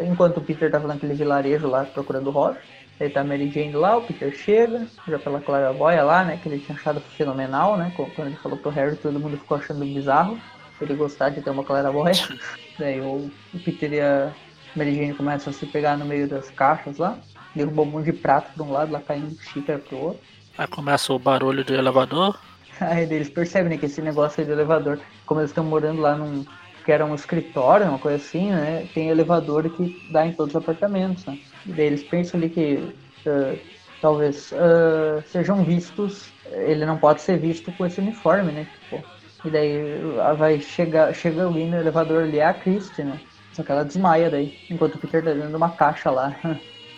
Enquanto 0.00 0.38
o 0.38 0.40
Peter 0.40 0.70
tava 0.70 0.88
naquele 0.88 1.14
vilarejo 1.14 1.68
lá 1.68 1.84
procurando 1.84 2.28
o 2.28 2.30
Rob. 2.30 2.56
Aí 3.00 3.08
tá 3.08 3.22
a 3.22 3.24
Mary 3.24 3.50
Jane 3.50 3.72
lá, 3.72 3.96
o 3.96 4.02
Peter 4.02 4.30
chega, 4.30 4.86
já 5.08 5.18
pela 5.18 5.40
claraboia 5.40 6.02
lá, 6.02 6.22
né? 6.22 6.38
Que 6.40 6.50
ele 6.50 6.58
tinha 6.58 6.76
achado 6.76 7.00
fenomenal, 7.00 7.78
né? 7.78 7.90
Quando 7.96 8.28
ele 8.28 8.36
falou 8.36 8.58
pro 8.58 8.70
Harry, 8.70 8.94
todo 8.94 9.18
mundo 9.18 9.38
ficou 9.38 9.56
achando 9.56 9.80
bizarro. 9.80 10.38
Ele 10.78 10.94
gostar 10.94 11.30
de 11.30 11.40
ter 11.40 11.48
uma 11.48 11.64
claraboia. 11.64 12.12
Daí 12.78 13.00
o, 13.00 13.30
o 13.54 13.58
Peter 13.64 13.90
e 13.94 14.00
a 14.00 14.30
Mary 14.76 14.94
Jane 14.94 15.14
começam 15.14 15.50
a 15.50 15.54
se 15.54 15.64
pegar 15.64 15.96
no 15.96 16.04
meio 16.04 16.28
das 16.28 16.50
caixas 16.50 16.98
lá. 16.98 17.18
Derrubou 17.54 17.86
um 17.86 17.90
monte 17.90 18.06
de 18.06 18.12
prato 18.12 18.52
pra 18.54 18.64
um 18.64 18.70
lado, 18.70 18.92
lá 18.92 19.00
caindo 19.00 19.34
xícara 19.40 19.78
pro 19.78 19.96
outro. 19.96 20.20
Aí 20.58 20.66
começa 20.66 21.10
o 21.10 21.18
barulho 21.18 21.64
do 21.64 21.74
elevador. 21.74 22.38
Aí 22.80 23.04
eles 23.04 23.30
percebem 23.30 23.70
né, 23.70 23.78
que 23.78 23.86
esse 23.86 24.00
negócio 24.00 24.40
aí 24.40 24.46
do 24.46 24.52
elevador, 24.52 24.98
como 25.26 25.40
eles 25.40 25.50
estão 25.50 25.62
morando 25.62 26.00
lá 26.00 26.16
num 26.16 26.46
que 26.90 26.94
era 26.94 27.06
um 27.06 27.14
escritório, 27.14 27.86
uma 27.86 28.00
coisa 28.00 28.16
assim, 28.16 28.50
né? 28.50 28.84
Tem 28.92 29.10
elevador 29.10 29.70
que 29.70 29.96
dá 30.10 30.26
em 30.26 30.32
todos 30.32 30.56
os 30.56 30.60
apartamentos, 30.60 31.24
né? 31.24 31.38
E 31.64 31.70
daí 31.70 31.86
eles 31.86 32.02
pensam 32.02 32.40
ali 32.40 32.50
que 32.50 32.82
uh, 33.28 33.56
talvez 34.02 34.50
uh, 34.50 35.22
sejam 35.28 35.62
vistos, 35.62 36.32
ele 36.50 36.84
não 36.84 36.98
pode 36.98 37.20
ser 37.22 37.38
visto 37.38 37.70
com 37.70 37.86
esse 37.86 38.00
uniforme, 38.00 38.50
né? 38.50 38.66
Tipo, 38.80 39.04
e 39.44 39.50
daí 39.50 40.02
vai 40.36 40.60
chegar, 40.60 41.14
chega 41.14 41.44
alguém 41.44 41.70
no 41.70 41.76
elevador 41.76 42.24
ali, 42.24 42.40
é 42.40 42.46
a 42.46 42.54
Christie, 42.54 43.04
né? 43.04 43.20
Só 43.52 43.62
que 43.62 43.70
ela 43.70 43.84
desmaia 43.84 44.28
daí, 44.28 44.58
enquanto 44.68 44.96
o 44.96 44.98
Peter 44.98 45.22
tá 45.22 45.32
dentro 45.32 45.48
de 45.48 45.54
uma 45.54 45.70
caixa 45.70 46.10
lá, 46.10 46.34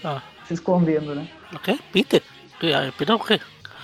ah. 0.03 0.23
se 0.49 0.55
escondendo, 0.55 1.15
né? 1.15 1.29
O 1.55 1.59
quê? 1.59 1.79
Peter? 1.93 2.23
Peter 2.97 3.15
o 3.15 3.19
quê? 3.19 3.39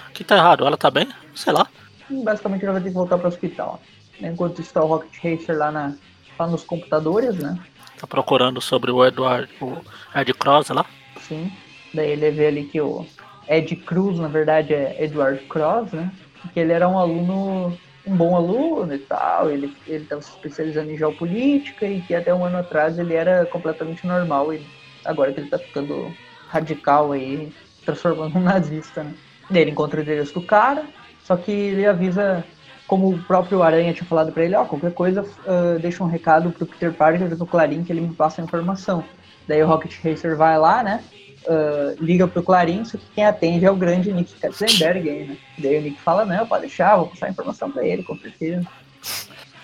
O 0.09 0.13
que 0.15 0.25
tá 0.25 0.39
errado? 0.39 0.67
Ela 0.67 0.79
tá 0.79 0.91
bem? 0.91 1.07
Sei 1.35 1.53
lá. 1.53 1.69
basicamente 2.09 2.65
ela 2.65 2.73
vai 2.73 2.83
ter 2.83 2.89
que 2.89 2.95
voltar 2.95 3.19
pro 3.19 3.29
hospital. 3.29 3.79
Enquanto 4.21 4.61
está 4.61 4.83
o 4.83 4.87
Rocket 4.87 5.15
Racer 5.23 5.57
lá, 5.57 5.71
na, 5.71 5.95
lá 6.39 6.47
nos 6.47 6.65
computadores, 6.65 7.37
né? 7.37 7.59
Tá 7.99 8.07
procurando 8.07 8.61
sobre 8.61 8.91
o 8.91 9.05
Edward, 9.05 9.49
o 9.61 9.77
Ed 10.15 10.33
Cross 10.35 10.69
lá? 10.69 10.87
Sim. 11.21 11.51
Daí 11.93 12.11
ele 12.11 12.31
vê 12.31 12.47
ali 12.47 12.65
que 12.65 12.81
o 12.81 13.05
Ed 13.49 13.75
Cruz, 13.77 14.19
na 14.19 14.29
verdade, 14.29 14.73
é 14.75 15.03
Edward 15.03 15.43
Cross, 15.47 15.93
né? 15.93 16.13
Que 16.53 16.61
ele 16.61 16.73
era 16.73 16.89
um 16.89 16.99
aluno, 16.99 17.77
um 18.07 18.17
bom 18.17 18.37
aluno 18.37 18.95
e 18.95 18.99
tal. 18.99 19.51
Ele 19.51 19.75
ele 19.87 20.05
estava 20.05 20.23
se 20.23 20.31
especializando 20.31 20.91
em 20.91 20.97
geopolítica 20.97 21.87
e 21.87 22.01
que 22.03 22.15
até 22.15 22.33
um 22.33 22.45
ano 22.45 22.59
atrás 22.59 22.99
ele 22.99 23.15
era 23.15 23.45
completamente 23.47 24.07
normal 24.07 24.53
e 24.53 24.65
agora 25.05 25.33
que 25.33 25.41
ele 25.41 25.51
tá 25.51 25.59
ficando 25.59 26.15
radical 26.49 27.13
aí, 27.13 27.53
transformando 27.85 28.37
um 28.39 28.43
nazista, 28.43 29.03
né? 29.03 29.15
Daí 29.51 29.63
ele 29.63 29.71
encontra 29.71 29.99
o 29.99 30.03
endereço 30.03 30.35
do 30.35 30.43
cara, 30.43 30.85
só 31.25 31.37
que 31.37 31.51
ele 31.51 31.87
avisa 31.87 32.45
como 32.89 33.11
o 33.11 33.23
próprio 33.23 33.63
Aranha 33.63 33.93
tinha 33.93 34.07
falado 34.07 34.33
para 34.33 34.45
ele, 34.45 34.57
ó, 34.57 34.63
oh, 34.63 34.67
qualquer 34.67 34.93
coisa, 34.93 35.23
uh, 35.23 35.79
deixa 35.79 36.03
um 36.03 36.09
recado 36.09 36.51
pro 36.51 36.67
Peter 36.67 36.91
Parker 36.93 37.37
do 37.37 37.47
Clarim 37.47 37.85
que 37.85 37.93
ele 37.93 38.01
me 38.01 38.15
passa 38.15 38.41
a 38.41 38.45
informação. 38.45 39.05
Daí 39.47 39.63
o 39.63 39.67
Rocket 39.67 39.95
Racer 40.03 40.37
vai 40.37 40.59
lá, 40.59 40.83
né? 40.83 41.05
Uh, 41.45 42.03
liga 42.03 42.27
pro 42.27 42.43
Clarim, 42.43 42.85
só 42.87 42.97
que 42.97 43.05
quem 43.15 43.27
atende 43.27 43.67
é 43.67 43.71
o 43.71 43.77
grande 43.77 44.11
Nick 44.11 44.35
Katzenberg 44.41 45.09
aí, 45.09 45.27
né? 45.27 45.37
Daí 45.59 45.79
o 45.79 45.83
Nick 45.83 46.01
fala, 46.01 46.25
não, 46.25 46.47
pode 46.47 46.63
deixar, 46.63 46.97
vou 46.97 47.09
passar 47.09 47.27
a 47.27 47.31
informação 47.31 47.71
pra 47.71 47.87
ele, 47.87 48.03
com 48.03 48.17
certeza. 48.17 48.67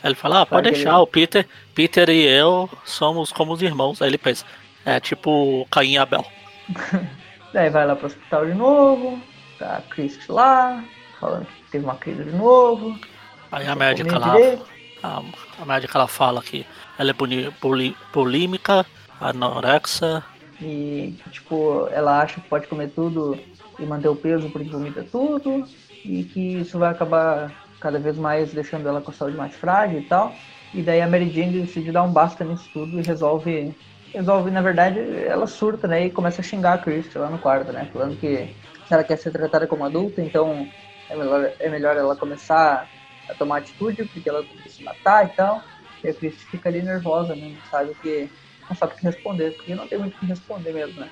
Ele 0.04 0.14
fala, 0.14 0.42
ah, 0.42 0.46
pode 0.46 0.70
deixar, 0.70 0.90
ele... 0.90 0.98
o 0.98 1.06
Peter, 1.06 1.48
Peter 1.74 2.10
e 2.10 2.26
eu 2.26 2.68
somos 2.84 3.32
como 3.32 3.54
os 3.54 3.62
irmãos. 3.62 4.02
Aí 4.02 4.08
ele 4.10 4.18
pensa, 4.18 4.44
é 4.84 5.00
tipo 5.00 5.66
Caim 5.70 5.92
e 5.92 5.98
Abel. 5.98 6.24
Daí 7.54 7.70
vai 7.70 7.86
lá 7.86 7.96
pro 7.96 8.06
hospital 8.06 8.44
de 8.44 8.54
novo, 8.54 9.18
tá 9.58 9.78
a 9.78 9.80
Chris 9.82 10.18
lá, 10.28 10.84
falando 11.18 11.46
que 11.46 11.70
teve 11.70 11.84
uma 11.84 11.94
crise 11.94 12.22
de 12.22 12.32
novo. 12.32 12.98
Aí 13.54 13.68
a 13.68 13.76
médica 13.76 14.18
lá. 14.18 14.34
A, 15.00 15.22
a, 15.62 15.64
médica 15.64 15.96
ela 15.96 16.08
fala 16.08 16.42
que 16.42 16.66
ela 16.98 17.12
é 17.12 17.14
bulímica, 18.12 18.84
anorexa. 19.20 20.24
E 20.60 21.14
tipo, 21.30 21.88
ela 21.92 22.20
acha 22.20 22.40
que 22.40 22.48
pode 22.48 22.66
comer 22.66 22.88
tudo 22.88 23.38
e 23.78 23.84
manter 23.84 24.08
o 24.08 24.16
peso 24.16 24.50
porque 24.50 24.68
vomita 24.68 25.04
tudo. 25.04 25.64
E 26.04 26.24
que 26.24 26.56
isso 26.56 26.80
vai 26.80 26.90
acabar 26.90 27.52
cada 27.78 27.98
vez 28.00 28.16
mais 28.16 28.52
deixando 28.52 28.88
ela 28.88 29.00
com 29.00 29.12
a 29.12 29.14
saúde 29.14 29.36
mais 29.36 29.54
frágil 29.54 30.00
e 30.00 30.04
tal. 30.04 30.34
E 30.72 30.82
daí 30.82 31.00
a 31.00 31.06
Mary 31.06 31.30
Jane 31.30 31.60
decide 31.60 31.92
dar 31.92 32.02
um 32.02 32.10
basta 32.10 32.44
nisso 32.44 32.68
tudo 32.72 32.98
e 32.98 33.02
resolve. 33.02 33.72
Resolve, 34.12 34.50
na 34.50 34.62
verdade, 34.62 34.98
ela 35.28 35.46
surta, 35.46 35.86
né? 35.86 36.06
E 36.06 36.10
começa 36.10 36.40
a 36.40 36.44
xingar 36.44 36.74
a 36.74 36.78
Christie 36.78 37.18
lá 37.18 37.30
no 37.30 37.38
quarto, 37.38 37.72
né? 37.72 37.88
Falando 37.92 38.18
que 38.18 38.52
ela 38.90 39.04
quer 39.04 39.16
ser 39.16 39.30
tratada 39.30 39.68
como 39.68 39.84
adulta, 39.84 40.20
então 40.20 40.68
é 41.08 41.16
melhor, 41.16 41.52
é 41.60 41.68
melhor 41.68 41.96
ela 41.96 42.16
começar 42.16 42.88
a 43.28 43.34
tomar 43.34 43.58
atitude, 43.58 44.04
porque 44.04 44.28
ela 44.28 44.42
que 44.44 44.68
se 44.68 44.82
matar 44.82 45.26
e 45.26 45.28
tal. 45.30 45.62
E 46.02 46.08
a 46.08 46.14
Chris 46.14 46.34
fica 46.50 46.68
ali 46.68 46.82
nervosa, 46.82 47.34
né? 47.34 47.54
Não 47.54 47.70
sabe 47.70 47.90
o 47.90 47.94
que. 47.96 48.28
Não 48.68 48.76
sabe 48.76 48.92
o 48.92 48.96
que 48.96 49.02
responder, 49.02 49.52
porque 49.52 49.74
não 49.74 49.86
tem 49.86 49.98
muito 49.98 50.16
o 50.16 50.18
que 50.20 50.26
responder 50.26 50.72
mesmo, 50.72 51.00
né? 51.00 51.10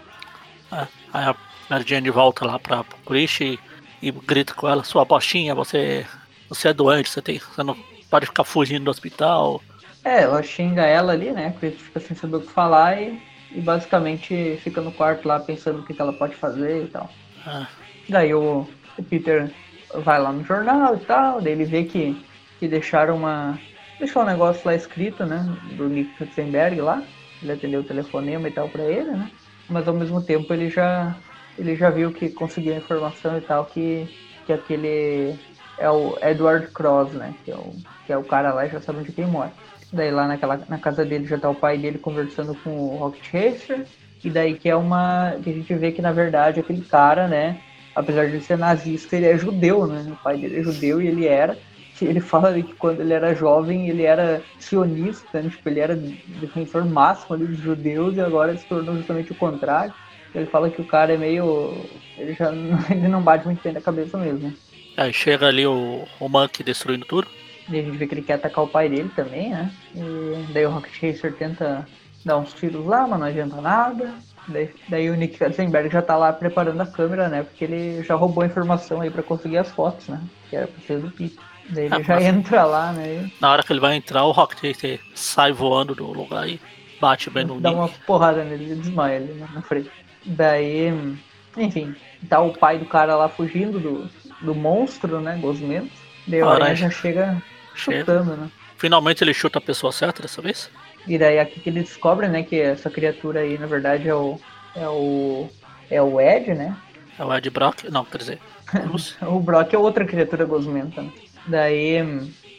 É, 0.72 0.86
aí 1.12 1.24
a 1.24 1.36
Mary 1.68 1.84
Jane 1.86 2.10
volta 2.10 2.46
lá 2.46 2.58
pra 2.58 2.84
Chris 3.06 3.40
e, 3.40 3.58
e 4.00 4.10
grita 4.10 4.54
com 4.54 4.68
ela, 4.68 4.82
sua 4.82 5.04
bostinha, 5.04 5.54
você, 5.54 6.06
você 6.48 6.68
é 6.68 6.72
doente, 6.72 7.10
você, 7.10 7.20
tem, 7.20 7.38
você 7.38 7.62
não 7.62 7.76
pode 8.10 8.26
ficar 8.26 8.44
fugindo 8.44 8.84
do 8.84 8.90
hospital. 8.90 9.62
É, 10.04 10.22
ela 10.22 10.42
xinga 10.42 10.82
ela 10.82 11.12
ali, 11.12 11.30
né? 11.30 11.48
A 11.48 11.58
Chris 11.58 11.80
fica 11.80 12.00
sem 12.00 12.16
saber 12.16 12.36
o 12.36 12.40
que 12.40 12.52
falar 12.52 13.00
e, 13.00 13.22
e 13.50 13.60
basicamente 13.60 14.58
fica 14.62 14.80
no 14.80 14.92
quarto 14.92 15.28
lá 15.28 15.38
pensando 15.38 15.80
o 15.80 15.82
que, 15.84 15.94
que 15.94 16.00
ela 16.00 16.12
pode 16.12 16.34
fazer 16.34 16.84
e 16.84 16.88
tal. 16.88 17.10
É. 17.46 17.66
Daí 18.08 18.34
o, 18.34 18.66
o 18.98 19.02
Peter 19.02 19.52
vai 20.00 20.20
lá 20.20 20.32
no 20.32 20.44
jornal 20.44 20.96
e 20.96 21.00
tal, 21.00 21.40
daí 21.40 21.52
ele 21.52 21.64
vê 21.64 21.84
que, 21.84 22.16
que 22.58 22.68
deixaram 22.68 23.16
uma. 23.16 23.58
Deixou 23.98 24.22
um 24.22 24.26
negócio 24.26 24.62
lá 24.64 24.74
escrito, 24.74 25.24
né? 25.24 25.44
Do 25.76 25.88
Nick 25.88 26.14
Katzenberg 26.16 26.80
lá. 26.80 27.02
Ele 27.42 27.52
atendeu 27.52 27.80
o 27.80 27.84
telefonema 27.84 28.48
e 28.48 28.52
tal 28.52 28.68
pra 28.68 28.82
ele, 28.82 29.10
né? 29.10 29.30
Mas 29.68 29.86
ao 29.86 29.94
mesmo 29.94 30.22
tempo 30.22 30.52
ele 30.52 30.70
já. 30.70 31.14
Ele 31.58 31.76
já 31.76 31.90
viu 31.90 32.12
que 32.12 32.30
conseguiu 32.30 32.72
a 32.74 32.78
informação 32.78 33.36
e 33.36 33.40
tal 33.42 33.66
que, 33.66 34.08
que 34.46 34.52
aquele 34.52 35.38
é 35.78 35.90
o 35.90 36.16
Edward 36.22 36.68
Cross, 36.68 37.12
né? 37.12 37.34
Que 37.44 37.50
é 37.50 37.56
o, 37.56 37.74
que 38.06 38.12
é 38.12 38.16
o 38.16 38.24
cara 38.24 38.54
lá 38.54 38.66
já 38.66 38.80
sabe 38.80 39.00
onde 39.00 39.12
quem 39.12 39.26
mora. 39.26 39.52
Daí 39.92 40.10
lá 40.10 40.26
naquela, 40.26 40.58
na 40.68 40.78
casa 40.78 41.04
dele 41.04 41.26
já 41.26 41.38
tá 41.38 41.50
o 41.50 41.54
pai 41.54 41.76
dele 41.76 41.98
conversando 41.98 42.54
com 42.54 42.70
o 42.70 42.96
Rocket 42.96 43.30
Racer. 43.32 43.86
E 44.24 44.30
daí 44.30 44.54
que 44.54 44.68
é 44.68 44.76
uma. 44.76 45.34
que 45.42 45.50
a 45.50 45.52
gente 45.52 45.74
vê 45.74 45.92
que 45.92 46.00
na 46.00 46.12
verdade 46.12 46.60
aquele 46.60 46.82
cara, 46.82 47.28
né? 47.28 47.60
Apesar 47.94 48.28
de 48.30 48.40
ser 48.40 48.58
nazista, 48.58 49.16
ele 49.16 49.26
é 49.26 49.38
judeu, 49.38 49.86
né? 49.86 50.06
O 50.10 50.16
pai 50.22 50.36
dele 50.38 50.60
é 50.60 50.62
judeu 50.62 51.00
e 51.00 51.08
ele 51.08 51.26
era. 51.26 51.56
Ele 52.00 52.20
fala 52.20 52.52
que 52.54 52.74
quando 52.74 53.00
ele 53.00 53.12
era 53.12 53.34
jovem, 53.34 53.88
ele 53.88 54.02
era 54.02 54.42
sionista, 54.58 55.40
né? 55.40 55.48
tipo, 55.48 55.68
ele 55.68 55.78
era 55.78 55.94
defensor 55.94 56.84
máximo 56.84 57.36
ali 57.36 57.46
dos 57.46 57.58
judeus 57.58 58.16
e 58.16 58.20
agora 58.20 58.56
se 58.56 58.66
tornou 58.66 58.96
justamente 58.96 59.30
o 59.30 59.36
contrário. 59.36 59.94
Ele 60.34 60.46
fala 60.46 60.70
que 60.70 60.80
o 60.80 60.86
cara 60.86 61.12
é 61.12 61.16
meio. 61.16 61.76
Ele 62.18 62.34
já 62.34 62.50
ele 62.90 63.08
não 63.08 63.22
bate 63.22 63.44
muito 63.44 63.62
bem 63.62 63.72
na 63.72 63.80
cabeça 63.80 64.18
mesmo. 64.18 64.52
Aí 64.96 65.12
chega 65.12 65.46
ali 65.46 65.66
o, 65.66 66.04
o 66.18 66.28
Monkey 66.28 66.64
destruindo 66.64 67.06
tudo. 67.06 67.28
E 67.70 67.78
a 67.78 67.82
gente 67.82 67.96
vê 67.96 68.06
que 68.06 68.14
ele 68.14 68.22
quer 68.22 68.34
atacar 68.34 68.64
o 68.64 68.68
pai 68.68 68.88
dele 68.88 69.10
também, 69.14 69.50
né? 69.50 69.70
E 69.94 70.52
daí 70.52 70.66
o 70.66 70.70
Rocket 70.70 71.00
Racer 71.00 71.32
tenta 71.34 71.86
dar 72.24 72.38
uns 72.38 72.52
tiros 72.52 72.84
lá, 72.84 73.06
mas 73.06 73.20
não 73.20 73.26
adianta 73.26 73.60
nada. 73.60 74.14
Daí, 74.48 74.70
daí 74.88 75.10
o 75.10 75.14
Nick 75.14 75.38
Katzenberg 75.38 75.88
já 75.88 76.02
tá 76.02 76.16
lá 76.16 76.32
preparando 76.32 76.80
a 76.80 76.86
câmera, 76.86 77.28
né? 77.28 77.42
Porque 77.44 77.64
ele 77.64 78.02
já 78.02 78.14
roubou 78.14 78.42
a 78.42 78.46
informação 78.46 79.00
aí 79.00 79.10
pra 79.10 79.22
conseguir 79.22 79.58
as 79.58 79.70
fotos, 79.70 80.08
né? 80.08 80.20
Que 80.50 80.56
era 80.56 80.66
pra 80.66 80.80
ser 80.86 80.98
do 80.98 81.10
Peter. 81.10 81.38
Daí 81.68 81.84
ele 81.86 81.94
ah, 81.94 82.02
já 82.02 82.22
entra 82.22 82.64
lá, 82.64 82.92
né? 82.92 83.30
Na 83.40 83.52
hora 83.52 83.62
que 83.62 83.72
ele 83.72 83.80
vai 83.80 83.94
entrar, 83.94 84.24
o 84.24 84.32
Rocket 84.32 85.00
sai 85.14 85.52
voando 85.52 85.94
do 85.94 86.12
lugar 86.12 86.48
e 86.48 86.60
bate 87.00 87.30
bem 87.30 87.44
no 87.44 87.60
Dá 87.60 87.70
Nick. 87.70 87.80
uma 87.80 87.88
porrada 88.06 88.44
nele, 88.44 88.64
ele 88.64 88.74
desmaia 88.76 89.16
ali 89.18 89.44
na 89.52 89.62
frente. 89.62 89.90
Daí, 90.24 91.16
enfim, 91.56 91.94
tá 92.28 92.40
o 92.40 92.52
pai 92.52 92.78
do 92.78 92.86
cara 92.86 93.16
lá 93.16 93.28
fugindo 93.28 93.78
do, 93.78 94.10
do 94.40 94.54
monstro, 94.54 95.20
né? 95.20 95.38
Gosmento. 95.40 95.92
Daí 96.26 96.42
o 96.42 96.48
Aranha 96.48 96.74
já 96.74 96.90
chega 96.90 97.42
chutando, 97.74 98.36
né? 98.36 98.50
Finalmente 98.76 99.22
ele 99.22 99.32
chuta 99.32 99.58
a 99.58 99.62
pessoa 99.62 99.92
certa 99.92 100.22
dessa 100.22 100.42
vez? 100.42 100.68
E 101.06 101.18
daí 101.18 101.38
aqui 101.38 101.60
que 101.60 101.70
ele 101.70 101.80
descobre, 101.80 102.28
né, 102.28 102.42
que 102.42 102.60
essa 102.60 102.88
criatura 102.88 103.40
aí, 103.40 103.58
na 103.58 103.66
verdade, 103.66 104.08
é 104.08 104.14
o. 104.14 104.38
É 104.74 104.88
o. 104.88 105.48
É 105.90 106.00
o 106.00 106.20
Ed, 106.20 106.54
né? 106.54 106.76
É 107.18 107.24
o 107.24 107.34
Ed 107.34 107.50
Brock? 107.50 107.84
Não, 107.90 108.04
quer 108.04 108.18
dizer. 108.18 108.38
o 109.22 109.40
Brock 109.40 109.74
é 109.74 109.78
outra 109.78 110.04
criatura 110.04 110.44
gosmenta, 110.44 111.02
né? 111.02 111.12
Daí, 111.46 111.98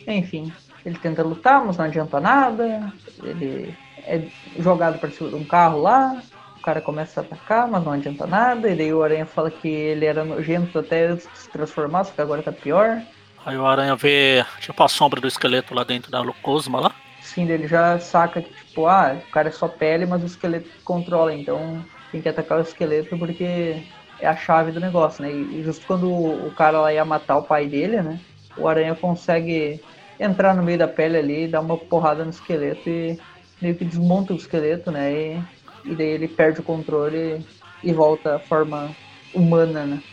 enfim, 0.06 0.51
ele 0.86 0.97
tenta 0.97 1.23
lutar, 1.23 1.63
mas 1.65 1.77
não 1.77 1.86
adianta 1.86 2.19
nada. 2.19 2.93
Ele 3.23 3.75
é 4.06 4.27
jogado 4.60 4.99
para 4.99 5.10
cima 5.10 5.29
de 5.29 5.36
um 5.36 5.45
carro 5.45 5.82
lá. 5.82 6.21
O 6.58 6.62
cara 6.62 6.82
começa 6.82 7.21
a 7.21 7.23
atacar, 7.23 7.67
mas 7.67 7.84
não 7.84 7.93
adianta 7.93 8.27
nada. 8.27 8.69
E 8.69 8.75
daí 8.75 8.93
o 8.93 9.01
Aranha 9.01 9.25
fala 9.25 9.49
que 9.49 9.67
ele 9.67 10.06
era 10.06 10.23
nojento 10.23 10.77
até 10.77 11.08
antes 11.08 11.27
de 11.32 11.39
se 11.39 11.49
transformar, 11.49 12.03
só 12.03 12.12
que 12.12 12.21
agora 12.21 12.43
tá 12.43 12.51
pior. 12.51 13.01
Aí 13.45 13.58
o 13.58 13.65
Aranha 13.65 13.95
vê 13.95 14.45
tipo 14.60 14.82
a 14.84 14.88
sombra 14.88 15.19
do 15.19 15.27
esqueleto 15.27 15.73
lá 15.73 15.84
dentro 15.84 16.12
da 16.12 16.23
Cosma 16.41 16.79
lá 16.79 16.95
fim 17.34 17.46
dele 17.46 17.67
já 17.67 18.00
saca 18.00 18.41
que, 18.41 18.54
tipo, 18.54 18.86
ah, 18.86 19.17
o 19.28 19.32
cara 19.32 19.50
é 19.50 19.52
só 19.52 19.67
pele, 19.67 20.06
mas 20.06 20.22
o 20.24 20.26
esqueleto 20.26 20.69
controla, 20.84 21.34
então 21.34 21.84
tem 22.12 22.22
que 22.22 22.30
atacar 22.30 22.60
o 22.60 22.62
esqueleto 22.62 23.17
porque 23.17 23.76
é 24.19 24.28
a 24.28 24.36
chave 24.36 24.72
do 24.72 24.80
negócio, 24.80 25.24
né? 25.24 25.32
E 25.32 25.63
justo 25.63 25.86
quando 25.86 26.12
o 26.12 26.52
cara 26.56 26.80
lá 26.80 26.93
ia 26.93 27.04
matar 27.04 27.38
o 27.38 27.43
pai 27.43 27.67
dele, 27.67 28.02
né? 28.02 28.19
O 28.56 28.67
aranha 28.67 28.96
consegue 28.96 29.82
entrar 30.19 30.56
no 30.56 30.63
meio 30.63 30.78
da 30.78 30.88
pele 30.88 31.17
ali, 31.17 31.48
dar 31.48 31.62
uma 31.62 31.78
porrada 31.78 32.24
no 32.24 32.30
esqueleto 32.30 32.88
e 32.88 33.19
meio 33.62 33.76
que 33.76 33.84
desmonta 33.84 34.34
o 34.34 34.38
esqueleto, 34.38 34.91
né? 34.91 35.12
E, 35.12 35.43
e 35.86 35.96
daí 35.96 36.08
ele 36.08 36.28
perde 36.28 36.60
o 36.60 36.63
controle 36.63 37.43
e 37.84 37.91
volta 37.91 38.36
à 38.36 38.39
forma 38.39 38.96
humana, 39.34 39.86
né? 39.86 40.04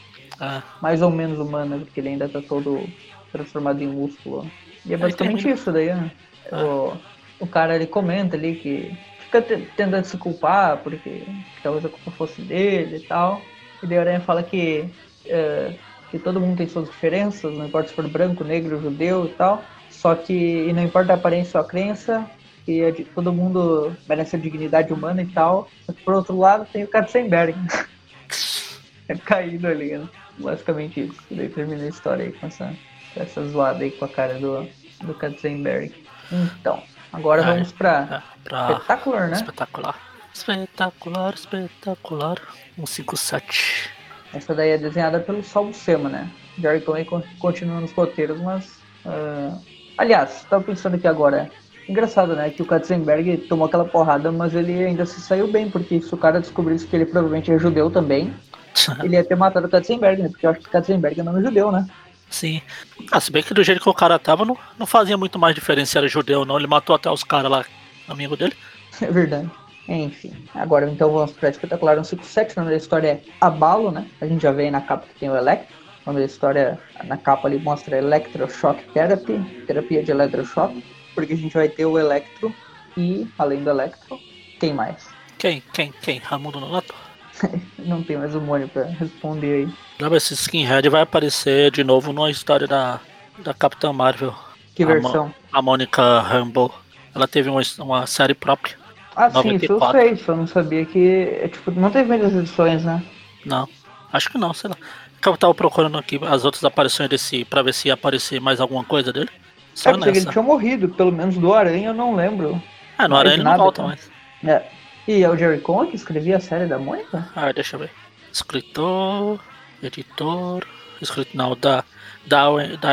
Ah. 0.41 0.63
Mais 0.81 1.03
ou 1.03 1.11
menos 1.11 1.39
humana, 1.39 1.79
porque 1.79 2.01
ele 2.01 2.09
ainda 2.09 2.29
tá 2.29 2.41
todo 2.41 2.89
transformado 3.31 3.83
em 3.83 3.87
músculo. 3.87 4.51
E 4.87 4.95
é 4.95 4.97
basicamente 4.97 5.49
isso 5.49 5.71
daí, 5.71 5.95
né? 5.95 6.11
O, 6.53 6.97
o 7.39 7.47
cara 7.47 7.77
ele 7.77 7.87
comenta 7.87 8.37
ali 8.37 8.57
que 8.57 8.97
fica 9.21 9.41
tentando 9.41 10.05
se 10.05 10.17
culpar 10.17 10.79
porque 10.79 11.11
que 11.11 11.63
talvez 11.63 11.85
a 11.85 11.89
culpa 11.89 12.11
fosse 12.11 12.43
dele 12.43 12.97
e 12.97 13.01
tal. 13.01 13.41
E 13.83 13.87
daí 13.87 13.99
a 13.99 14.01
Aranha 14.01 14.21
fala 14.21 14.43
que, 14.43 14.85
é, 15.27 15.75
que 16.11 16.19
todo 16.19 16.41
mundo 16.41 16.59
tem 16.59 16.69
suas 16.69 16.89
diferenças, 16.89 17.57
não 17.57 17.67
importa 17.67 17.89
se 17.89 17.95
for 17.95 18.07
branco, 18.09 18.45
negro, 18.45 18.81
judeu 18.81 19.27
e 19.27 19.31
tal. 19.31 19.65
Só 19.89 20.15
que 20.15 20.73
não 20.73 20.83
importa 20.83 21.13
a 21.13 21.17
aparência 21.17 21.59
ou 21.59 21.65
a 21.65 21.69
crença, 21.69 22.29
que 22.65 22.83
é 22.83 22.93
todo 23.15 23.33
mundo 23.33 23.95
merece 24.09 24.37
a 24.37 24.39
dignidade 24.39 24.93
humana 24.93 25.23
e 25.23 25.27
tal. 25.27 25.69
Que 25.87 26.03
por 26.03 26.15
outro 26.15 26.37
lado 26.37 26.67
tem 26.73 26.85
o 26.85 26.89
Katzenberg. 26.89 27.55
é 29.09 29.15
caído 29.17 29.67
ali, 29.67 29.97
né? 29.97 30.09
Basicamente 30.39 31.01
isso. 31.01 31.21
E 31.31 31.35
daí 31.35 31.49
termina 31.49 31.85
a 31.85 31.89
história 31.89 32.25
aí 32.25 32.33
com 32.33 32.47
essa, 32.47 32.75
essa 33.17 33.47
zoada 33.47 33.85
aí 33.85 33.91
com 33.91 34.05
a 34.05 34.09
cara 34.09 34.35
do, 34.35 34.67
do 35.03 35.15
Katzenberg. 35.15 35.93
Então, 36.33 36.83
agora 37.13 37.43
Ah, 37.43 37.53
vamos 37.53 37.73
pra 37.73 38.23
É, 38.45 38.49
pra 38.49 38.73
espetacular, 38.73 39.29
né? 39.29 39.37
espetacular. 39.37 39.97
Espetacular, 40.33 41.35
espetacular. 41.35 42.37
157. 42.77 43.91
Essa 44.33 44.55
daí 44.55 44.71
é 44.71 44.79
desenhada 44.79 45.19
pelo 45.21 45.43
Salvo 45.43 45.75
Sema, 45.75 46.09
né? 46.09 46.31
Jerry 46.59 46.81
con- 47.05 47.23
continua 47.39 47.81
nos 47.81 47.93
roteiros, 47.93 48.41
mas. 48.41 48.79
ah, 49.05 49.57
Aliás, 49.99 50.47
tava 50.49 50.65
pensando 50.65 50.95
aqui 50.97 51.07
agora. 51.07 51.51
Engraçado, 51.89 52.35
né? 52.37 52.49
Que 52.51 52.63
o 52.63 52.65
Katzenberg 52.67 53.37
tomou 53.49 53.67
aquela 53.67 53.85
porrada, 53.85 54.31
mas 54.31 54.55
ele 54.55 54.73
ainda 54.85 55.05
se 55.05 55.21
saiu 55.21 55.51
bem, 55.51 55.69
porque 55.69 56.01
se 56.01 56.15
o 56.15 56.17
cara 56.17 56.41
descobrisse 56.41 56.87
que 56.87 56.95
ele 56.97 57.05
provavelmente 57.05 57.51
é 57.53 57.59
judeu 57.59 57.91
também, 57.91 58.33
ele 59.03 59.17
ia 59.17 59.25
ter 59.25 59.35
matado 59.35 59.67
o 59.67 59.71
Katzenberg, 59.71 60.23
né? 60.23 60.29
Porque 60.29 60.47
eu 60.47 60.51
acho 60.51 60.61
que 60.61 60.69
o 60.69 60.71
Katzenberg 60.71 61.19
é 61.21 61.23
nome 61.25 61.43
judeu, 61.43 61.73
né? 61.73 61.85
Sim. 62.31 62.63
Ah, 63.11 63.21
se 63.21 63.31
bem 63.31 63.43
que 63.43 63.53
do 63.53 63.63
jeito 63.63 63.83
que 63.83 63.89
o 63.89 63.95
cara 63.95 64.19
tava, 64.19 64.45
não, 64.45 64.57
não 64.79 64.87
fazia 64.87 65.19
muito 65.19 65.39
mais 65.39 65.55
diferença 65.55 65.93
se 65.93 65.99
era 65.99 66.09
judeu 66.09 66.41
ou 66.41 66.47
não. 66.47 66.57
Ele 66.57 66.69
matou 66.69 66.95
até 66.95 67.11
os 67.11 67.25
caras 67.25 67.51
lá, 67.51 67.65
amigo 68.09 68.37
dele. 68.37 68.57
É 69.03 69.11
verdade. 69.11 69.51
Enfim, 69.89 70.33
agora 70.55 70.89
então 70.89 71.11
vamos 71.11 71.33
para 71.33 71.49
espetacular 71.49 71.97
157. 71.97 72.57
O 72.57 72.61
nome 72.61 72.71
da 72.71 72.77
história 72.77 73.09
é 73.09 73.23
Abalo, 73.41 73.91
né? 73.91 74.07
A 74.21 74.27
gente 74.27 74.43
já 74.43 74.53
vê 74.53 74.71
na 74.71 74.81
capa 74.81 75.07
que 75.07 75.19
tem 75.19 75.29
o 75.29 75.37
Electro. 75.37 75.75
O 76.07 76.11
nome 76.11 76.21
da 76.21 76.27
história, 76.27 76.79
na 77.05 77.17
capa 77.17 77.49
ali 77.49 77.59
mostra 77.59 77.99
Electroshock 77.99 78.83
Therapy, 78.93 79.65
terapia 79.67 80.03
de 80.03 80.13
eletrochoque, 80.13 80.85
porque 81.15 81.33
a 81.33 81.37
gente 81.37 81.53
vai 81.53 81.69
ter 81.69 81.85
o 81.85 81.99
Electro 81.99 82.55
e, 82.97 83.27
além 83.37 83.65
do 83.65 83.71
Electro, 83.71 84.19
quem 84.61 84.73
mais? 84.73 85.09
Quem? 85.39 85.63
Quem? 85.73 85.93
Quem? 86.01 86.19
Ramundo 86.19 86.61
Nonato? 86.61 86.95
Não 87.79 88.03
tem 88.03 88.17
mais 88.17 88.35
o 88.35 88.41
Mônio 88.41 88.69
pra 88.69 88.85
responder 88.85 89.53
aí. 89.67 89.69
Lembra, 90.01 90.19
esse 90.19 90.35
Skinhead 90.35 90.89
vai 90.89 91.03
aparecer 91.03 91.71
de 91.71 91.83
novo 91.85 92.13
numa 92.13 92.31
história 92.31 92.67
da, 92.67 93.01
da 93.39 93.55
Capitã 93.55 93.93
Marvel. 93.93 94.35
Que 94.75 94.83
A 94.83 94.87
Mo- 94.87 94.93
versão? 94.93 95.35
A 95.53 95.63
Mônica 95.63 96.21
Rambeau. 96.21 96.73
Ela 97.15 97.27
teve 97.27 97.49
uma, 97.51 97.61
uma 97.81 98.07
série 98.07 98.35
própria. 98.35 98.77
Ah, 99.17 99.29
sim, 99.31 99.57
isso 99.57 99.67
eu 99.73 99.79
94. 99.81 100.01
sei, 100.01 100.17
só 100.17 100.37
não 100.37 100.47
sabia 100.47 100.85
que. 100.87 101.39
É, 101.43 101.49
tipo, 101.49 101.71
não 101.73 101.91
teve 101.91 102.09
muitas 102.09 102.35
edições, 102.35 102.85
né? 102.85 103.03
Não. 103.45 103.69
Acho 104.13 104.31
que 104.31 104.39
não, 104.39 104.55
sei 104.55 104.71
lá. 104.71 104.77
Eu 105.25 105.37
tava 105.37 105.55
procurando 105.55 105.99
aqui 105.99 106.19
as 106.27 106.45
outras 106.45 106.65
aparições 106.65 107.09
desse. 107.11 107.45
pra 107.45 107.63
ver 107.63 107.75
se 107.75 107.89
ia 107.89 107.95
aparecer 107.95 108.41
mais 108.41 108.61
alguma 108.61 108.85
coisa 108.85 109.13
dele. 109.13 109.29
Só 109.75 109.91
É, 109.91 109.93
porque 109.93 110.09
ele 110.09 110.19
nessa. 110.21 110.31
tinha 110.33 110.43
morrido, 110.43 110.89
pelo 110.89 111.13
menos 111.13 111.37
do 111.37 111.53
Aranha 111.53 111.89
eu 111.89 111.95
não 111.95 112.15
lembro. 112.15 112.63
Ah, 112.97 113.07
no 113.09 113.17
Aranha 113.17 113.35
ele 113.35 113.43
não 113.43 113.57
volta 113.57 113.83
então. 113.83 113.89
mais. 113.89 114.11
É. 114.45 114.67
E 115.11 115.25
é 115.25 115.29
o 115.29 115.37
Jerry 115.37 115.59
Conway 115.61 115.91
que 115.91 115.97
escrevia 115.97 116.37
a 116.37 116.41
série 116.41 116.67
da 116.67 116.79
Mônica? 116.79 117.29
Ah, 117.35 117.51
deixa 117.51 117.75
eu 117.75 117.81
ver. 117.81 117.91
Escritor, 118.33 119.41
editor, 119.83 120.65
escritor, 121.03 121.35
não, 121.35 121.57
da, 121.57 121.83
da, 122.29 122.49
da 122.81 122.93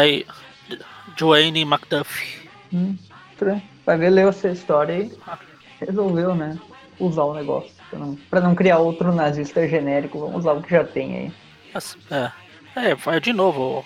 Joanne 1.15 1.62
McDuffie. 1.62 2.49
Hum. 2.73 2.97
Vai 3.86 3.97
ver, 3.99 4.10
leu 4.10 4.30
essa 4.30 4.49
história 4.49 4.93
e 4.97 5.15
resolveu, 5.80 6.34
né? 6.34 6.58
Usar 6.99 7.21
o 7.21 7.36
negócio. 7.36 7.69
Pra 7.88 7.99
não, 7.99 8.15
pra 8.32 8.41
não 8.41 8.56
criar 8.56 8.80
outro 8.80 9.13
nazista 9.13 9.67
genérico, 9.67 10.19
vamos 10.19 10.38
usar 10.38 10.53
o 10.53 10.63
que 10.63 10.71
já 10.71 10.84
tem 10.84 11.15
aí. 11.17 11.32
É, 12.10 12.32
é, 12.89 12.95
vai 12.95 13.19
de 13.19 13.32
novo. 13.32 13.86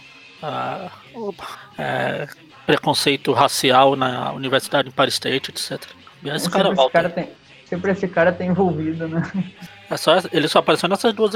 é, 1.77 2.29
preconceito 2.65 3.33
racial 3.33 3.97
na 3.97 4.31
Universidade 4.31 4.87
Empire 4.87 5.09
State, 5.09 5.51
etc. 5.51 5.83
Esse 6.23 6.49
cara 6.49 6.71
esse 6.71 6.89
cara 6.91 7.09
tem, 7.09 7.29
sempre 7.71 7.91
esse 7.91 8.05
cara 8.05 8.33
tá 8.33 8.43
envolvido, 8.43 9.07
né? 9.07 9.23
É 9.89 9.95
só, 9.95 10.17
ele 10.33 10.47
só 10.49 10.59
apareceu 10.59 10.89
nessas 10.89 11.13
duas 11.13 11.33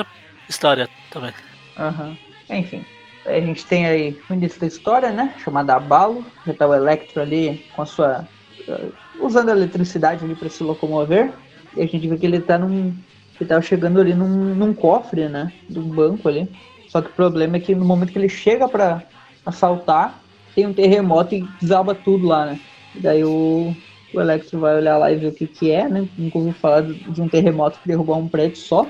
histórias 0.50 0.89
também. 1.10 1.32
Aham. 1.80 2.17
Enfim. 2.50 2.84
A 3.26 3.39
gente 3.39 3.65
tem 3.65 3.88
aí 3.88 4.19
o 4.30 4.34
início 4.34 4.60
da 4.60 4.67
história, 4.67 5.12
né? 5.12 5.34
Chamada 5.43 5.76
Abalo. 5.76 6.26
Já 6.45 6.54
tá 6.54 6.67
o 6.67 6.74
Electro 6.76 7.21
ali 7.21 7.65
com 7.74 7.82
a 7.84 7.86
sua. 7.86 8.28
eh, 8.67 8.88
usando 9.19 9.50
a 9.50 9.54
eletricidade 9.54 10.26
ali 10.26 10.36
pra 10.36 10.50
se 10.50 10.62
locomover. 10.62 11.32
E 11.76 11.82
a 11.82 11.88
gente 11.88 12.06
vê 12.08 12.17
que 12.17 12.26
ele 12.26 12.41
tá 12.41 12.58
num. 12.58 12.93
Ele 13.39 13.50
tava 13.50 13.62
chegando 13.62 14.00
ali 14.00 14.13
num, 14.13 14.54
num 14.56 14.74
cofre, 14.74 15.30
né? 15.30 15.52
Um 15.69 15.89
banco 15.89 16.28
ali. 16.28 16.50
Só 16.89 17.02
que 17.02 17.10
o 17.10 17.13
problema 17.13 17.58
é 17.58 17.60
que 17.60 17.74
no 17.74 17.86
momento 17.86 18.12
que 18.12 18.19
ele 18.19 18.30
chega 18.30 18.67
pra 18.67 19.02
assaltar, 19.45 20.19
tem 20.54 20.67
um 20.67 20.74
terremoto 20.74 21.34
e 21.34 21.48
desaba 21.62 21.95
tudo 21.95 22.28
lá, 22.28 22.45
né? 22.45 22.60
E 22.93 23.00
daí 23.00 23.24
o, 23.24 23.76
o 24.13 24.22
Electro 24.22 24.60
vai 24.60 24.76
olhar 24.76 24.98
lá 24.98 25.12
e 25.12 25.15
ver 25.15 25.28
o 25.28 25.34
que 25.34 25.48
que 25.48 25.72
é, 25.72 25.88
né? 25.88 26.08
Nunca 26.18 26.38
ouviu 26.38 26.54
falar 26.54 26.82
de 26.82 27.22
um 27.22 27.28
terremoto 27.28 27.80
que 27.80 27.88
derrubou 27.88 28.18
um 28.18 28.28
prédio 28.28 28.58
só 28.58 28.88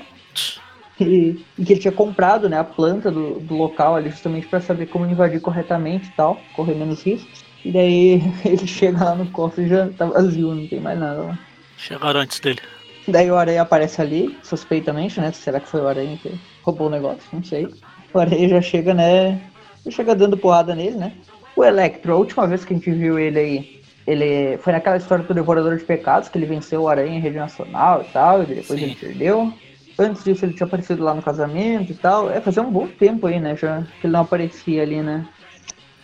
e, 1.00 1.44
e 1.58 1.64
que 1.64 1.72
ele 1.74 1.80
tinha 1.80 1.92
comprado 1.92 2.48
né, 2.48 2.58
a 2.58 2.64
planta 2.64 3.10
do, 3.10 3.40
do 3.40 3.54
local 3.54 3.96
ali 3.96 4.10
justamente 4.10 4.46
para 4.46 4.60
saber 4.60 4.86
como 4.86 5.06
invadir 5.06 5.40
corretamente 5.40 6.08
e 6.08 6.12
tal, 6.12 6.40
correr 6.54 6.74
menos 6.74 7.02
riscos. 7.02 7.44
E 7.64 7.72
daí 7.72 8.22
ele 8.44 8.66
chega 8.66 9.04
lá 9.04 9.14
no 9.14 9.26
cofre 9.30 9.64
e 9.64 9.68
já 9.68 9.88
tá 9.90 10.06
vazio, 10.06 10.54
não 10.54 10.66
tem 10.66 10.80
mais 10.80 10.98
nada 10.98 11.22
lá. 11.22 11.38
Chegaram 11.76 12.20
antes 12.20 12.40
dele. 12.40 12.60
Daí 13.08 13.30
o 13.30 13.36
Aranha 13.36 13.62
aparece 13.62 14.00
ali, 14.00 14.36
suspeitamente, 14.42 15.20
né? 15.20 15.30
Será 15.30 15.60
que 15.60 15.68
foi 15.68 15.80
o 15.80 15.86
Aranha 15.86 16.16
que 16.16 16.32
roubou 16.62 16.88
o 16.88 16.90
negócio? 16.90 17.22
Não 17.32 17.44
sei. 17.44 17.68
O 18.12 18.18
Aranha 18.18 18.48
já 18.48 18.60
chega, 18.60 18.94
né? 18.94 19.40
Já 19.84 19.90
chega 19.92 20.14
dando 20.14 20.36
porrada 20.36 20.74
nele, 20.74 20.96
né? 20.96 21.12
O 21.54 21.64
Electro, 21.64 22.12
a 22.12 22.16
última 22.16 22.46
vez 22.46 22.64
que 22.64 22.74
a 22.74 22.76
gente 22.76 22.90
viu 22.90 23.18
ele 23.18 23.38
aí, 23.38 23.80
ele 24.06 24.56
foi 24.58 24.72
naquela 24.72 24.96
história 24.96 25.24
do 25.24 25.34
Devorador 25.34 25.76
de 25.76 25.84
Pecados, 25.84 26.28
que 26.28 26.38
ele 26.38 26.46
venceu 26.46 26.82
o 26.82 26.88
Aranha 26.88 27.16
em 27.16 27.20
rede 27.20 27.36
nacional 27.36 28.02
e 28.02 28.12
tal, 28.12 28.42
e 28.42 28.46
depois 28.46 28.78
Sim. 28.78 28.86
ele 28.86 28.94
perdeu. 28.94 29.52
Antes 29.98 30.22
disso 30.22 30.44
ele 30.44 30.52
tinha 30.52 30.66
aparecido 30.66 31.02
lá 31.02 31.14
no 31.14 31.22
casamento 31.22 31.90
e 31.90 31.94
tal. 31.94 32.30
É, 32.30 32.40
fazia 32.40 32.62
um 32.62 32.70
bom 32.70 32.86
tempo 32.86 33.26
aí, 33.26 33.40
né? 33.40 33.56
Já 33.56 33.82
que 34.00 34.06
ele 34.06 34.12
não 34.12 34.20
aparecia 34.20 34.82
ali, 34.82 35.02
né? 35.02 35.26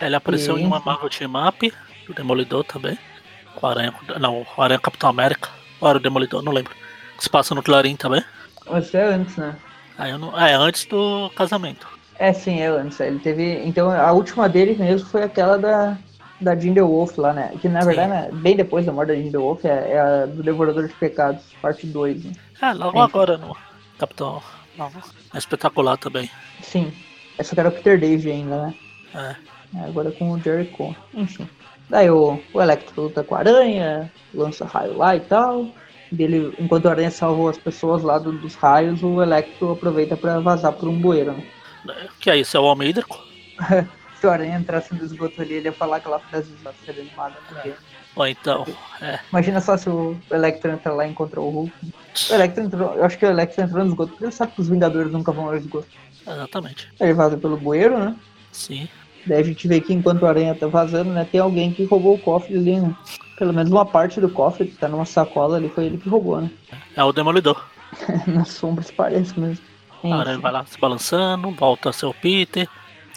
Ele 0.01 0.17
apareceu 0.17 0.59
em 0.59 0.67
uma. 0.67 0.81
Marvel 0.81 1.11
Team 1.11 1.33
Up, 1.47 1.73
o 2.09 2.15
Demolidor 2.15 2.65
também. 2.65 2.99
Com 3.55 3.67
o 3.67 3.71
Aranha. 3.71 3.95
Não, 4.19 4.47
o 4.57 4.63
Aranha 4.63 4.81
Capitão 4.81 5.11
América. 5.11 5.51
Ou 5.81 5.89
era 5.89 5.99
o 5.99 6.01
Demolidor, 6.01 6.43
não 6.43 6.53
lembro. 6.53 6.75
Que 7.17 7.23
se 7.23 7.31
passa 7.31 7.55
no 7.55 7.63
Clarim 7.63 7.95
também. 7.95 8.25
Mas 8.69 8.93
é 8.95 9.05
antes, 9.05 9.37
né? 9.37 9.55
Aí 9.99 10.11
eu 10.11 10.19
não, 10.19 10.37
é, 10.39 10.55
antes 10.55 10.87
do 10.87 11.31
casamento. 11.37 11.87
É, 12.19 12.33
sim, 12.33 12.61
é 12.61 12.67
antes. 12.67 12.99
Ele 12.99 13.19
teve. 13.19 13.63
Então 13.65 13.91
a 13.91 14.11
última 14.13 14.49
dele 14.49 14.75
mesmo 14.75 15.07
foi 15.09 15.23
aquela 15.23 15.59
da, 15.59 15.99
da 16.43 16.55
Jean 16.57 16.75
The 16.75 16.83
Wolf 16.83 17.17
lá, 17.19 17.33
né? 17.33 17.53
Que 17.61 17.69
na 17.69 17.81
verdade, 17.81 18.11
né, 18.11 18.29
bem 18.33 18.57
depois 18.57 18.85
da 18.87 18.93
morte 18.93 19.09
da 19.09 19.15
Jean 19.15 19.31
The 19.31 19.39
Wolf, 19.39 19.65
é, 19.65 19.93
é 19.93 20.01
a 20.01 20.27
do 20.27 20.43
Devorador 20.43 20.87
de 20.87 20.95
Pecados, 20.95 21.43
parte 21.61 21.87
2. 21.87 22.25
Né? 22.25 22.33
É, 22.61 22.73
logo 22.73 22.93
Sim. 22.99 23.05
agora 23.05 23.39
no 23.39 23.57
Capitão. 23.99 24.43
É 25.35 25.39
espetacular 25.39 25.97
também. 25.99 26.31
Sim. 26.63 26.93
Essa 27.39 27.55
que 27.55 27.61
era 27.61 27.69
o 27.69 27.73
Peter 27.73 27.99
David 28.01 28.31
ainda, 28.31 28.67
né? 28.67 28.75
É. 29.15 29.37
É, 29.79 29.85
Agora 29.87 30.11
com 30.13 30.31
o 30.33 30.39
Jericho. 30.41 30.95
Enfim. 31.15 31.49
Daí 31.89 32.11
o, 32.11 32.39
o 32.55 32.61
Electro 32.63 33.03
luta 33.03 33.23
com 33.25 33.35
a 33.35 33.39
aranha, 33.39 34.11
lança 34.35 34.65
raio 34.65 34.97
lá 34.97 35.15
e 35.17 35.21
tal. 35.21 35.67
Dele, 36.11 36.55
enquanto 36.59 36.87
a 36.87 36.91
aranha 36.91 37.11
salvou 37.11 37.49
as 37.49 37.57
pessoas 37.59 38.03
lá 38.03 38.19
do- 38.19 38.33
dos 38.39 38.55
raios, 38.55 39.03
o 39.03 39.23
Electro 39.23 39.73
aproveita 39.73 40.17
pra 40.17 40.41
vazar 40.41 40.73
por 40.73 40.89
um 40.89 40.99
bueiro, 41.01 41.33
né? 41.33 41.45
Que 42.21 42.31
é 42.31 42.37
isso? 42.37 42.57
É 42.57 42.61
o 42.61 42.65
Homem 42.65 42.91
Hídrico? 42.91 43.19
Se 44.23 44.27
o 44.29 44.31
aranha 44.31 44.57
entrasse 44.57 44.95
no 44.95 45.05
esgoto 45.05 45.43
ali, 45.43 45.55
ele 45.55 45.67
ia 45.67 45.73
falar 45.73 45.97
aquela 45.97 46.21
frase 46.21 46.53
da 46.63 46.73
série 46.87 47.01
animada. 47.01 47.35
Porque... 47.49 47.73
Ou 48.15 48.25
então. 48.29 48.65
É. 49.01 49.19
Imagina 49.33 49.61
só 49.61 49.77
se 49.77 49.91
o 49.91 50.17
Electro 50.31 50.71
entra 50.71 50.93
lá 50.93 51.05
e 51.05 51.11
encontra 51.11 51.41
o 51.41 51.51
Hulk. 51.51 51.73
O 52.31 52.35
Electro 52.35 52.63
entrou, 52.63 52.95
eu 52.95 53.05
acho 53.05 53.19
que 53.19 53.27
o 53.27 53.29
Electro 53.29 53.65
entrou 53.65 53.85
no 53.85 53.91
esgoto 53.91 54.13
porque 54.13 54.27
ele 54.27 54.31
sabe 54.31 54.53
que 54.53 54.61
os 54.61 54.69
Vingadores 54.69 55.11
nunca 55.11 55.33
vão 55.33 55.47
ao 55.47 55.57
esgoto. 55.57 55.89
Exatamente. 56.25 56.89
Ele 57.01 57.13
vaza 57.15 57.37
pelo 57.37 57.57
bueiro, 57.57 57.99
né? 57.99 58.15
Sim. 58.53 58.89
Daí 59.27 59.41
a 59.41 59.43
gente 59.43 59.67
vê 59.67 59.81
que 59.81 59.93
enquanto 59.93 60.23
o 60.23 60.27
Aranha 60.27 60.55
tá 60.55 60.69
vazando, 60.69 61.11
né, 61.11 61.27
tem 61.29 61.41
alguém 61.41 61.73
que 61.73 61.85
roubou 61.85 62.15
o 62.15 62.19
cofre 62.21 62.57
ali, 62.57 62.79
né? 62.79 62.95
Pelo 63.37 63.53
menos 63.53 63.73
uma 63.73 63.85
parte 63.85 64.21
do 64.21 64.31
cofre 64.31 64.67
que 64.69 64.77
tá 64.77 64.87
numa 64.87 65.05
sacola 65.05 65.57
ali, 65.57 65.69
foi 65.69 65.87
ele 65.87 65.99
que 65.99 66.09
roubou, 66.09 66.41
né? 66.41 66.51
É 66.95 67.03
o 67.03 67.13
Demolidor. 67.13 67.61
Nas 68.29 68.51
sombras 68.51 68.89
parece 68.93 69.37
mesmo. 69.41 69.65
A 70.05 70.15
aranha 70.15 70.35
Enfim. 70.35 70.43
vai 70.43 70.53
lá 70.53 70.65
se 70.65 70.79
balançando, 70.79 71.51
volta 71.51 71.91
a 71.91 71.93
ser 71.93 72.07
o 72.07 72.15
Peter. 72.15 72.69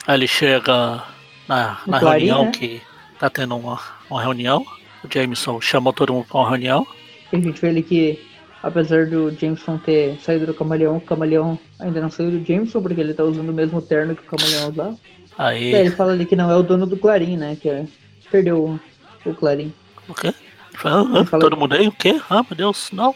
Aí 0.07 0.15
ele 0.15 0.27
chega 0.27 1.03
na, 1.47 1.79
na 1.87 1.97
reunião 1.97 2.45
né? 2.45 2.51
que 2.51 2.81
tá 3.19 3.29
tendo 3.29 3.55
uma, 3.55 3.79
uma 4.09 4.21
reunião. 4.21 4.65
O 5.03 5.07
Jameson 5.11 5.59
chamou 5.61 5.93
todo 5.93 6.13
mundo 6.13 6.25
pra 6.25 6.39
uma 6.41 6.49
reunião. 6.49 6.85
E 7.31 7.35
a 7.37 7.39
gente 7.39 7.59
vê 7.61 7.69
ali 7.69 7.83
que, 7.83 8.19
apesar 8.61 9.05
do 9.07 9.31
Jameson 9.31 9.77
ter 9.77 10.19
saído 10.19 10.45
do 10.45 10.53
camaleão, 10.53 10.97
o 10.97 11.01
camaleão 11.01 11.57
ainda 11.79 12.01
não 12.01 12.09
saiu 12.09 12.31
do 12.31 12.45
Jameson, 12.45 12.81
porque 12.81 13.01
ele 13.01 13.13
tá 13.13 13.23
usando 13.23 13.49
o 13.49 13.53
mesmo 13.53 13.81
terno 13.81 14.15
que 14.15 14.21
o 14.21 14.37
camaleão 14.37 14.69
usava. 14.69 14.97
Aí. 15.37 15.71
Daí 15.71 15.81
ele 15.81 15.91
fala 15.95 16.13
ali 16.13 16.25
que 16.25 16.35
não 16.35 16.49
é 16.49 16.55
o 16.55 16.63
dono 16.63 16.85
do 16.85 16.97
Clarim, 16.97 17.37
né? 17.37 17.57
Que 17.59 17.69
é- 17.69 17.85
perdeu 18.31 18.79
o, 19.25 19.29
o 19.29 19.33
Clarim. 19.35 19.73
O 20.07 20.13
quê? 20.13 20.27
Ele 20.27 20.77
fala, 20.77 21.01
"Ah, 21.01 21.17
Ele 21.19 21.25
fala- 21.25 21.43
todo 21.43 21.57
mundo 21.57 21.73
aí? 21.73 21.87
O 21.87 21.91
quê? 21.91 22.19
Ah, 22.29 22.43
meu 22.43 22.55
Deus, 22.55 22.89
não. 22.93 23.13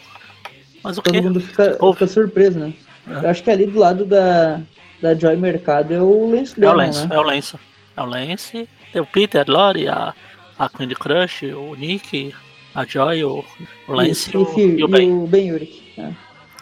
Mas 0.84 0.98
o 0.98 1.02
Todo 1.02 1.14
quê? 1.14 1.22
mundo 1.22 1.40
fica, 1.42 1.78
fica 1.94 2.08
surpreso, 2.08 2.58
né? 2.60 2.74
É. 3.08 3.26
Eu 3.26 3.30
acho 3.30 3.44
que 3.44 3.50
ali 3.52 3.66
do 3.66 3.80
lado 3.80 4.06
da, 4.06 4.62
da 5.02 5.16
Joy 5.16 5.36
Mercado 5.38 5.94
é 5.94 6.02
o 6.02 6.30
Lance 6.30 6.64
É 6.64 6.70
o 6.70 6.74
Lance, 6.74 7.08
né? 7.08 7.16
é 7.16 7.20
o 7.20 7.24
Lance. 7.24 7.60
É 7.96 8.02
o 8.02 8.06
Lance. 8.06 8.70
Tem 8.92 9.02
o 9.02 9.06
Peter, 9.06 9.46
a 9.48 9.52
Lori, 9.52 9.88
a, 9.88 10.14
a 10.58 10.70
Candy 10.70 10.96
Crush, 10.96 11.44
o 11.54 11.76
Nick, 11.76 12.34
A 12.74 12.86
Joy, 12.86 13.24
o, 13.24 13.44
o 13.88 13.94
Lance 13.94 14.32
e, 14.34 14.38
o, 14.38 14.60
e, 14.60 14.84
o 14.84 14.88
Ben. 14.88 15.12
o 15.12 15.28
Ben 15.28 15.48
Yurik. 15.48 15.94
É. 15.98 16.12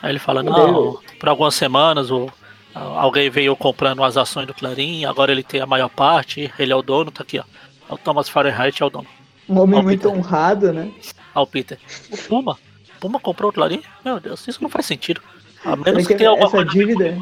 Aí 0.02 0.12
ele 0.12 0.20
fala, 0.20 0.44
não, 0.44 1.00
por 1.20 1.30
algumas 1.30 1.56
semanas 1.56 2.12
o, 2.12 2.30
alguém 2.74 3.30
veio 3.30 3.56
comprando 3.56 4.04
as 4.04 4.18
ações 4.18 4.46
do 4.46 4.54
Clarim, 4.54 5.06
agora 5.06 5.32
ele 5.32 5.44
tem 5.44 5.62
a 5.62 5.66
maior 5.66 5.90
parte, 5.90 6.52
ele 6.60 6.72
é 6.72 6.76
o 6.76 6.82
dono, 6.82 7.12
tá 7.12 7.24
aqui, 7.24 7.40
ó. 7.40 7.44
É 7.90 7.94
o 7.94 7.98
Thomas 7.98 8.30
Fahrenheit 8.30 8.82
é 8.84 8.86
o 8.86 8.90
dono. 8.90 9.08
Um 9.48 9.60
homem 9.60 9.82
muito 9.82 10.10
Peter. 10.10 10.18
honrado, 10.18 10.74
né? 10.74 10.92
Ao 11.34 11.48
Peter. 11.48 11.80
O 12.12 12.18
Puma. 12.18 12.58
Puma 13.00 13.20
comprou 13.20 13.50
o 13.50 13.54
Clarim? 13.54 13.82
Meu 14.04 14.20
Deus, 14.20 14.46
isso 14.48 14.62
não 14.62 14.70
faz 14.70 14.86
sentido. 14.86 15.22
A 15.64 15.76
menos 15.76 16.06
que, 16.06 16.14
que 16.14 16.20
tenha 16.20 16.30
alguma 16.30 16.48
essa 16.48 16.66
dívida. 16.66 17.18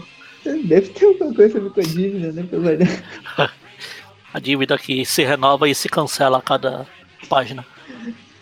Deve 0.46 0.90
ter 0.90 1.06
alguma 1.06 1.34
coisa 1.34 1.58
a 1.58 1.62
ver 1.62 1.70
com 1.72 1.80
a 1.80 1.84
dívida, 1.84 2.32
né? 2.32 2.46
a 4.34 4.40
dívida 4.40 4.78
que 4.78 5.06
se 5.06 5.24
renova 5.24 5.68
e 5.68 5.76
se 5.76 5.90
cancela 5.90 6.38
a 6.38 6.42
cada 6.42 6.86
página. 7.28 7.66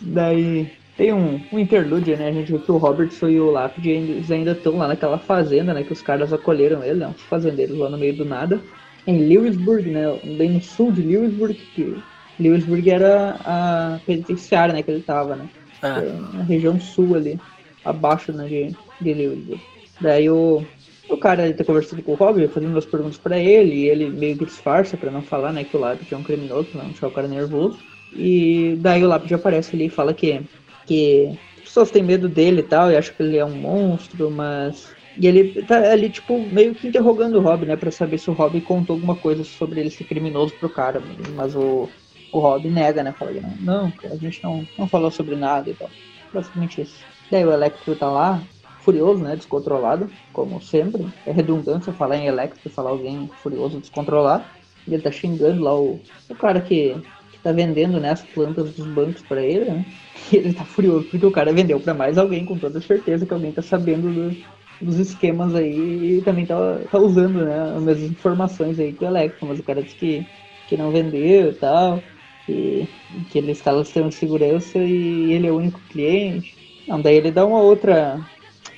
Daí 0.00 0.70
tem 0.96 1.12
um, 1.12 1.40
um 1.52 1.58
interlúdio, 1.58 2.16
né? 2.16 2.28
A 2.28 2.32
gente 2.32 2.52
vê 2.52 2.58
que 2.58 2.70
o 2.70 2.76
Robertson 2.76 3.28
e 3.28 3.40
o 3.40 3.50
Lápide 3.50 3.90
ainda, 3.90 4.34
ainda 4.34 4.52
estão 4.52 4.76
lá 4.76 4.88
naquela 4.88 5.18
fazenda, 5.18 5.72
né? 5.72 5.82
Que 5.82 5.92
os 5.92 6.02
caras 6.02 6.32
acolheram 6.32 6.84
ele, 6.84 7.00
né? 7.00 7.12
Os 7.16 7.22
fazendeiros 7.22 7.76
lá 7.78 7.88
no 7.88 7.98
meio 7.98 8.16
do 8.16 8.24
nada. 8.24 8.60
Em 9.06 9.26
Lewisburg, 9.26 9.90
né? 9.90 10.18
Bem 10.36 10.50
no 10.50 10.62
sul 10.62 10.92
de 10.92 11.02
Lewisburg, 11.02 11.54
que 11.74 11.96
Lewisburg 12.38 12.90
era 12.90 13.36
a 13.44 14.00
penitenciária, 14.06 14.74
né? 14.74 14.82
Que 14.82 14.90
ele 14.90 15.02
tava, 15.02 15.36
né? 15.36 15.48
É. 15.82 16.36
Na 16.36 16.44
região 16.44 16.78
sul 16.80 17.16
ali, 17.16 17.38
abaixo 17.84 18.32
né, 18.32 18.46
de, 18.46 18.76
de 19.00 19.14
Lewisburg. 19.14 19.60
Daí 20.00 20.30
o, 20.30 20.64
o 21.08 21.16
cara 21.16 21.44
ele 21.44 21.54
tá 21.54 21.64
conversando 21.64 22.02
com 22.02 22.12
o 22.12 22.16
Robert, 22.16 22.48
fazendo 22.48 22.72
umas 22.72 22.86
perguntas 22.86 23.18
para 23.18 23.38
ele, 23.38 23.74
e 23.74 23.88
ele 23.88 24.08
meio 24.08 24.36
que 24.36 24.46
disfarça 24.46 24.96
para 24.96 25.10
não 25.10 25.22
falar, 25.22 25.52
né? 25.52 25.64
Que 25.64 25.76
o 25.76 25.80
Lápide 25.80 26.14
é 26.14 26.16
um 26.16 26.22
criminoso, 26.22 26.68
não 26.74 26.86
deixar 26.86 27.08
o 27.08 27.12
cara 27.12 27.28
nervoso. 27.28 27.78
E 28.12 28.76
daí 28.80 29.04
o 29.04 29.08
Lápide 29.08 29.34
aparece 29.34 29.74
ali 29.74 29.86
e 29.86 29.90
fala 29.90 30.14
que 30.14 30.42
que 30.86 31.38
as 31.56 31.64
pessoas 31.64 31.90
têm 31.90 32.02
medo 32.02 32.28
dele 32.28 32.60
e 32.60 32.64
tal, 32.64 32.90
e 32.90 32.96
acham 32.96 33.14
que 33.14 33.22
ele 33.22 33.38
é 33.38 33.44
um 33.44 33.56
monstro, 33.56 34.30
mas. 34.30 34.94
E 35.16 35.26
ele 35.26 35.62
tá 35.62 35.92
ali, 35.92 36.10
tipo, 36.10 36.38
meio 36.50 36.74
que 36.74 36.88
interrogando 36.88 37.38
o 37.38 37.40
Rob, 37.40 37.64
né, 37.64 37.76
pra 37.76 37.90
saber 37.90 38.18
se 38.18 38.28
o 38.28 38.32
Rob 38.32 38.60
contou 38.62 38.94
alguma 38.94 39.14
coisa 39.14 39.44
sobre 39.44 39.80
ele 39.80 39.90
ser 39.90 40.04
criminoso 40.04 40.52
pro 40.58 40.68
cara, 40.68 41.00
mas 41.36 41.54
o, 41.54 41.88
o 42.32 42.38
Rob 42.40 42.68
nega, 42.68 43.02
né, 43.02 43.14
fala, 43.16 43.30
não, 43.30 43.56
não, 43.60 43.92
a 44.10 44.16
gente 44.16 44.42
não, 44.42 44.66
não 44.76 44.88
falou 44.88 45.12
sobre 45.12 45.36
nada 45.36 45.70
e 45.70 45.74
tal. 45.74 45.88
Basicamente 46.32 46.80
isso. 46.82 46.96
Daí 47.30 47.44
o 47.44 47.52
Electro 47.52 47.94
tá 47.94 48.10
lá, 48.10 48.42
furioso, 48.84 49.22
né, 49.22 49.34
descontrolado, 49.34 50.10
como 50.32 50.60
sempre. 50.60 51.06
É 51.26 51.32
redundância 51.32 51.92
falar 51.92 52.16
em 52.16 52.26
Electro, 52.26 52.70
falar 52.70 52.90
alguém 52.90 53.28
furioso, 53.42 53.80
descontrolado. 53.80 54.44
E 54.86 54.92
ele 54.92 55.02
tá 55.02 55.10
xingando 55.10 55.62
lá 55.62 55.74
o, 55.74 55.98
o 56.28 56.34
cara 56.34 56.60
que, 56.60 56.94
que 57.32 57.38
tá 57.38 57.52
vendendo, 57.52 57.98
né, 57.98 58.10
as 58.10 58.22
plantas 58.22 58.72
dos 58.74 58.86
bancos 58.86 59.22
para 59.22 59.42
ele, 59.42 59.64
né. 59.64 59.84
E 60.32 60.36
ele 60.36 60.54
tá 60.54 60.64
furioso 60.64 61.06
porque 61.10 61.26
o 61.26 61.30
cara 61.30 61.52
vendeu 61.52 61.78
para 61.78 61.92
mais 61.92 62.16
alguém, 62.16 62.46
com 62.46 62.56
toda 62.56 62.80
certeza 62.80 63.26
que 63.26 63.34
alguém 63.34 63.52
tá 63.52 63.60
sabendo 63.60 64.10
do, 64.10 64.36
dos 64.80 64.98
esquemas 64.98 65.54
aí 65.54 66.18
e 66.18 66.22
também 66.22 66.46
tá, 66.46 66.80
tá 66.90 66.98
usando 66.98 67.44
né, 67.44 67.74
as 67.76 67.82
mesmas 67.82 68.10
informações 68.10 68.78
aí 68.78 68.92
que 68.92 69.04
o 69.04 69.08
Electro, 69.08 69.46
mas 69.46 69.58
o 69.58 69.62
cara 69.62 69.82
disse 69.82 69.96
que, 69.96 70.26
que 70.66 70.76
não 70.76 70.90
vendeu 70.90 71.50
e 71.50 71.54
tal, 71.54 72.02
que, 72.46 72.88
que 73.30 73.38
ele 73.38 73.52
instala 73.52 73.80
o 73.80 73.84
sistema 73.84 74.08
de 74.08 74.14
segurança 74.14 74.78
e 74.78 75.32
ele 75.32 75.46
é 75.46 75.52
o 75.52 75.56
único 75.56 75.80
cliente. 75.90 76.56
Não, 76.86 77.00
daí 77.00 77.16
ele 77.16 77.30
dá 77.30 77.46
uma 77.46 77.60
outra. 77.60 78.20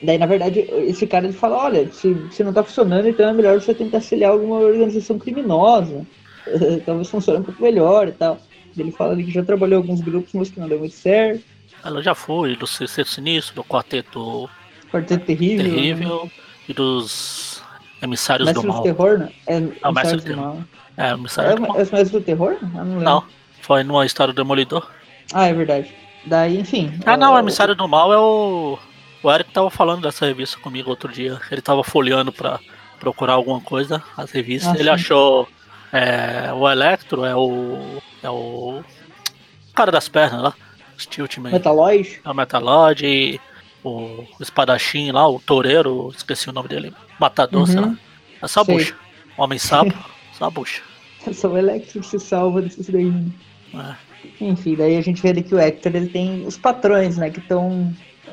Daí, 0.03 0.19
na 0.19 0.27
verdade, 0.27 0.61
esse 0.61 1.07
cara 1.07 1.27
ele 1.27 1.33
fala, 1.33 1.57
olha, 1.57 1.91
se, 1.93 2.15
se 2.31 2.45
não 2.45 2.53
tá 2.53 2.63
funcionando, 2.63 3.09
então 3.09 3.29
é 3.29 3.33
melhor 3.33 3.61
você 3.61 3.75
tentar 3.75 3.99
auxiliar 3.99 4.33
alguma 4.33 4.59
organização 4.59 5.19
criminosa. 5.19 6.07
Talvez 6.85 7.09
funcione 7.09 7.41
um 7.41 7.43
pouco 7.43 7.63
melhor 7.63 8.09
e 8.09 8.13
tal. 8.13 8.39
Ele 8.77 8.93
fala 8.93 9.17
que 9.17 9.31
já 9.31 9.43
trabalhou 9.43 9.79
em 9.79 9.83
alguns 9.83 10.01
grupos, 10.01 10.33
mas 10.35 10.51
que 10.51 10.61
não 10.61 10.69
deu 10.69 10.79
muito 10.79 10.95
certo. 10.95 11.43
Ela 11.83 12.03
já 12.03 12.15
foi 12.15 12.57
do 12.57 12.67
Sexteto 12.67 13.09
Sinistro, 13.09 13.55
do 13.57 13.65
Quarteto, 13.65 14.51
Quarteto 14.91 15.25
Terrível, 15.25 15.65
terrível 15.65 16.25
né? 16.25 16.31
e 16.69 16.73
dos 16.73 17.63
Emissários 18.03 18.47
Mestre 18.47 18.63
do 18.63 18.69
Mal. 18.69 18.79
Do 18.79 18.83
terror, 18.83 19.19
né? 19.19 19.31
É, 19.47 19.61
não, 19.61 19.93
Mestre 19.93 20.17
do, 20.17 20.23
Terror. 20.23 20.57
É, 20.97 21.11
Emissário 21.13 21.51
é, 21.51 21.55
do 21.55 21.63
Mal. 21.63 21.71
É 21.71 21.73
o 21.75 21.77
Mestre 21.79 22.11
do 22.11 22.21
Terror? 22.21 22.57
Eu 22.61 22.69
não 22.69 22.85
lembro. 22.85 23.05
Não, 23.05 23.25
foi 23.63 23.83
numa 23.83 24.05
história 24.05 24.33
do 24.33 24.37
Demolidor. 24.37 24.91
Ah, 25.33 25.47
é 25.47 25.55
verdade. 25.55 25.95
Daí, 26.25 26.59
enfim. 26.59 26.93
Ah, 27.05 27.17
não, 27.17 27.35
o 27.35 27.39
Emissário 27.39 27.75
do 27.75 27.89
Mal 27.89 28.13
é 28.13 28.19
o. 28.19 28.79
O 29.23 29.33
Eric 29.33 29.51
tava 29.51 29.71
falando 29.71 30.03
dessa 30.03 30.27
revista 30.27 30.59
comigo 30.59 30.91
outro 30.91 31.13
dia. 31.13 31.41
Ele 31.51 31.61
tava 31.61 31.83
folheando 31.83 32.33
pra 32.33 32.61
procurar 33.01 33.35
alguma 33.35 33.61
coisa, 33.61 34.03
as 34.17 34.31
revistas. 34.31 34.75
Ah, 34.75 34.79
ele 34.79 34.91
achou 34.91 35.49
é, 35.93 36.53
o 36.53 36.69
Electro, 36.69 37.25
é 37.25 37.35
o 37.35 38.01
é 38.23 38.31
o 38.31 38.83
cara 39.75 39.93
das 39.93 40.09
pernas 40.09 40.43
lá. 40.43 40.55
Stiltman. 40.99 41.53
Metaloid? 41.53 42.21
É 42.25 42.31
o 42.31 42.35
Metaloid. 42.35 43.41
O, 43.85 44.25
o 44.39 44.43
espadachim 44.43 45.13
lá, 45.13 45.29
o 45.29 45.39
toureiro, 45.39 46.13
esqueci 46.17 46.49
o 46.49 46.53
nome 46.53 46.69
dele. 46.69 46.93
Matador, 47.21 47.61
uhum. 47.61 47.67
sei 47.67 47.81
lá. 47.81 47.97
É 48.43 48.49
só 48.49 48.61
a 48.61 48.65
bucha. 48.65 48.97
Homem 49.37 49.59
sapo, 49.59 49.95
só 50.37 50.47
a 50.47 50.51
bucha. 50.51 50.83
Só 51.33 51.49
o 51.49 51.59
Electro 51.59 52.03
se 52.03 52.19
salva 52.19 52.63
desses 52.63 52.89
daí. 52.89 53.13
É. 53.75 53.95
Enfim, 54.41 54.75
daí 54.75 54.97
a 54.97 55.01
gente 55.01 55.23
vê 55.23 55.29
ali 55.29 55.43
que 55.43 55.55
o 55.55 55.59
Hector 55.59 55.95
ele 55.95 56.09
tem 56.09 56.47
os 56.47 56.57
patrões, 56.57 57.17
né? 57.17 57.31
Que 57.31 57.39
estão. 57.39 57.93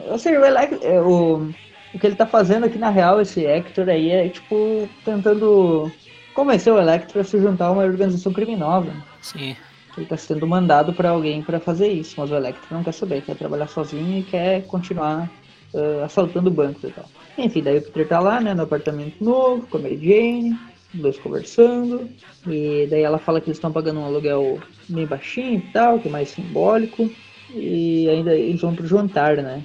Ou 0.10 0.18
seja, 0.18 0.40
o, 0.40 0.46
é, 0.46 1.02
o, 1.02 1.50
o 1.94 2.00
que 2.00 2.08
ele 2.08 2.16
tá 2.16 2.26
fazendo 2.26 2.66
aqui 2.66 2.78
na 2.78 2.90
real, 2.90 3.22
esse 3.22 3.46
Hector 3.46 3.90
aí, 3.90 4.10
é 4.10 4.30
tipo 4.30 4.88
tentando 5.06 5.92
convencer 6.34 6.74
o 6.74 6.80
Electro 6.80 7.20
a 7.20 7.24
se 7.24 7.40
juntar 7.40 7.68
a 7.68 7.72
uma 7.72 7.84
organização 7.84 8.34
criminosa. 8.34 8.92
Sim. 9.22 9.56
Ele 9.96 10.06
está 10.06 10.18
sendo 10.18 10.48
mandado 10.48 10.92
para 10.92 11.12
alguém 11.12 11.44
para 11.44 11.60
fazer 11.60 11.88
isso, 11.88 12.16
mas 12.18 12.32
o 12.32 12.36
Electro 12.36 12.68
não 12.72 12.84
quer 12.84 12.94
saber, 12.94 13.22
quer 13.22 13.36
trabalhar 13.36 13.68
sozinho 13.68 14.20
e 14.20 14.24
quer 14.24 14.66
continuar 14.66 15.30
uh, 15.74 16.04
assaltando 16.04 16.50
bancos 16.50 16.84
e 16.84 16.92
tal. 16.92 17.06
Enfim, 17.38 17.62
daí 17.62 17.78
o 17.78 17.82
Peter 17.82 18.08
tá 18.08 18.20
lá, 18.20 18.42
né, 18.42 18.54
no 18.54 18.64
apartamento 18.64 19.24
novo, 19.24 19.68
com 19.68 19.78
a 19.78 19.82
Mary 19.82 19.98
Jane, 19.98 20.58
os 20.94 21.00
dois 21.00 21.20
conversando, 21.20 22.10
e 22.48 22.88
daí 22.90 23.02
ela 23.02 23.20
fala 23.20 23.40
que 23.40 23.48
eles 23.50 23.58
estão 23.58 23.72
pagando 23.72 24.00
um 24.00 24.06
aluguel 24.06 24.60
bem 24.90 25.06
baixinho 25.06 25.60
e 25.60 25.72
tal, 25.72 26.00
que 26.00 26.08
é 26.08 26.12
mais 26.12 26.30
simbólico, 26.30 27.10
e 27.54 28.10
ainda 28.10 28.36
eles 28.36 28.62
vão 28.62 28.76
pro 28.76 28.88
jantar, 28.88 29.38
né, 29.38 29.64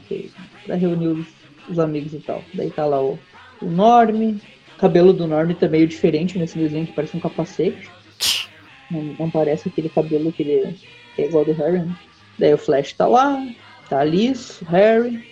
para 0.65 0.75
reunir 0.77 1.09
os, 1.09 1.27
os, 1.69 1.79
amigos 1.79 2.13
e 2.13 2.19
tal. 2.19 2.43
Daí 2.55 2.71
tá 2.71 2.85
lá 2.85 3.03
o, 3.03 3.19
o 3.63 3.67
Norme, 3.67 4.41
o 4.77 4.79
cabelo 4.79 5.13
do 5.13 5.27
Norme 5.27 5.55
tá 5.55 5.69
meio 5.69 5.87
diferente 5.87 6.39
nesse 6.39 6.59
desenho, 6.59 6.87
que 6.87 6.93
parece 6.93 7.17
um 7.17 7.21
capacete. 7.21 7.91
Não, 8.91 9.03
não 9.19 9.31
parece 9.31 9.69
aquele 9.69 9.89
cabelo 9.89 10.33
que 10.33 10.43
ele 10.43 10.77
que 11.19 11.23
é 11.23 11.27
igual 11.27 11.45
do 11.45 11.53
Harry, 11.53 11.81
né? 11.81 11.97
Daí 12.39 12.55
o 12.55 12.59
Flash 12.59 12.93
tá 12.93 13.07
lá, 13.07 13.45
tá 13.89 14.01
a 14.01 14.05
Liz, 14.05 14.61
o 14.63 14.65
Harry. 14.67 15.27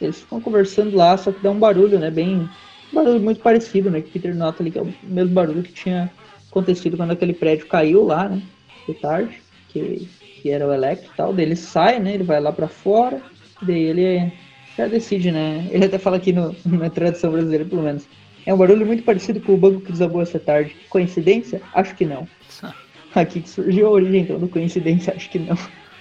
Eles 0.00 0.20
ficam 0.20 0.40
conversando 0.40 0.96
lá, 0.96 1.14
só 1.18 1.30
que 1.30 1.42
dá 1.42 1.50
um 1.50 1.58
barulho, 1.58 1.98
né? 1.98 2.10
Bem. 2.10 2.48
Um 2.90 2.94
barulho 2.94 3.20
muito 3.20 3.40
parecido, 3.40 3.90
né? 3.90 4.00
Que 4.00 4.10
Peter 4.10 4.34
nota 4.34 4.62
ali 4.62 4.70
que 4.70 4.78
é 4.78 4.82
o 4.82 4.94
mesmo 5.02 5.34
barulho 5.34 5.62
que 5.62 5.72
tinha 5.72 6.10
acontecido 6.50 6.96
quando 6.96 7.10
aquele 7.10 7.34
prédio 7.34 7.66
caiu 7.66 8.04
lá, 8.04 8.30
né? 8.30 8.40
De 8.88 8.94
tarde, 8.94 9.42
que, 9.68 10.08
que 10.44 10.50
era 10.50 10.68
o 10.68 10.74
Electro 10.74 11.10
e 11.10 11.16
tal. 11.16 11.32
Daí 11.32 11.46
ele 11.46 11.56
sai, 11.56 11.98
né? 11.98 12.12
Ele 12.12 12.22
vai 12.22 12.38
lá 12.38 12.52
pra 12.52 12.68
fora. 12.68 13.22
Daí 13.62 13.82
ele 13.82 14.30
já 14.76 14.86
decide, 14.86 15.32
né? 15.32 15.66
Ele 15.70 15.86
até 15.86 15.96
fala 15.96 16.18
aqui 16.18 16.34
no, 16.34 16.54
na 16.66 16.90
tradução 16.90 17.32
brasileira, 17.32 17.64
pelo 17.64 17.82
menos. 17.82 18.06
É 18.44 18.52
um 18.52 18.58
barulho 18.58 18.84
muito 18.84 19.02
parecido 19.04 19.40
com 19.40 19.54
o 19.54 19.56
banco 19.56 19.80
que 19.80 19.90
desabou 19.90 20.20
essa 20.20 20.38
tarde. 20.38 20.76
Coincidência? 20.90 21.62
Acho 21.72 21.94
que 21.94 22.04
não. 22.04 22.28
Aqui 23.14 23.40
que 23.40 23.48
surgiu 23.48 23.86
a 23.86 23.90
origem, 23.92 24.20
então, 24.20 24.38
do 24.38 24.46
coincidência, 24.46 25.14
acho 25.16 25.30
que 25.30 25.38
não. 25.38 25.56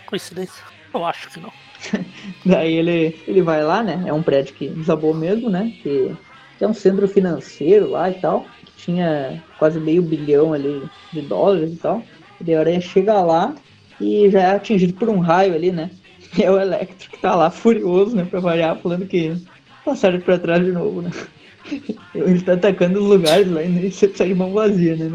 Coincidência? 0.08 0.62
Eu 0.94 1.06
acho 1.06 1.30
que 1.30 1.40
não. 1.40 1.54
Daí 2.46 2.74
ele, 2.74 3.18
ele 3.26 3.42
vai 3.42 3.64
lá, 3.64 3.82
né? 3.82 4.04
É 4.06 4.12
um 4.12 4.24
prédio 4.24 4.56
que 4.56 4.68
desabou 4.68 5.14
mesmo, 5.14 5.50
né? 5.50 5.72
Que, 5.82 6.14
que 6.58 6.66
é 6.66 6.68
um 6.68 6.74
centro 6.74 7.08
financeiro 7.08 7.92
lá 7.92 8.10
e 8.10 8.16
tal. 8.16 8.46
Que 8.66 8.72
tinha 8.76 9.42
quase 9.58 9.80
meio 9.80 10.02
bilhão 10.02 10.52
ali 10.52 10.84
de 11.14 11.22
dólares 11.22 11.72
e 11.72 11.78
tal. 11.78 12.04
E 12.42 12.44
daí 12.44 12.56
a 12.56 12.60
Aranha 12.60 12.82
chega 12.82 13.22
lá 13.22 13.56
e 14.04 14.30
já 14.30 14.42
é 14.42 14.56
atingido 14.56 14.94
por 14.94 15.10
um 15.10 15.20
raio 15.20 15.54
ali, 15.54 15.72
né? 15.72 15.90
E 16.38 16.44
é 16.44 16.52
o 16.52 16.60
Electro 16.60 17.10
que 17.10 17.18
tá 17.18 17.36
lá 17.36 17.50
furioso, 17.50 18.16
né? 18.16 18.26
Pra 18.30 18.40
variar, 18.40 18.78
falando 18.78 19.06
que 19.06 19.36
passaram 19.86 20.20
pra 20.20 20.38
trás 20.38 20.64
de 20.64 20.72
novo, 20.72 21.02
né? 21.02 21.12
Ele 22.14 22.42
tá 22.42 22.54
atacando 22.54 23.00
os 23.00 23.06
lugares 23.06 23.50
lá 23.50 23.64
e 23.64 23.90
você 23.90 24.12
sai 24.14 24.28
de 24.28 24.36
mão 24.36 24.52
vazia, 24.52 24.96
né? 24.96 25.10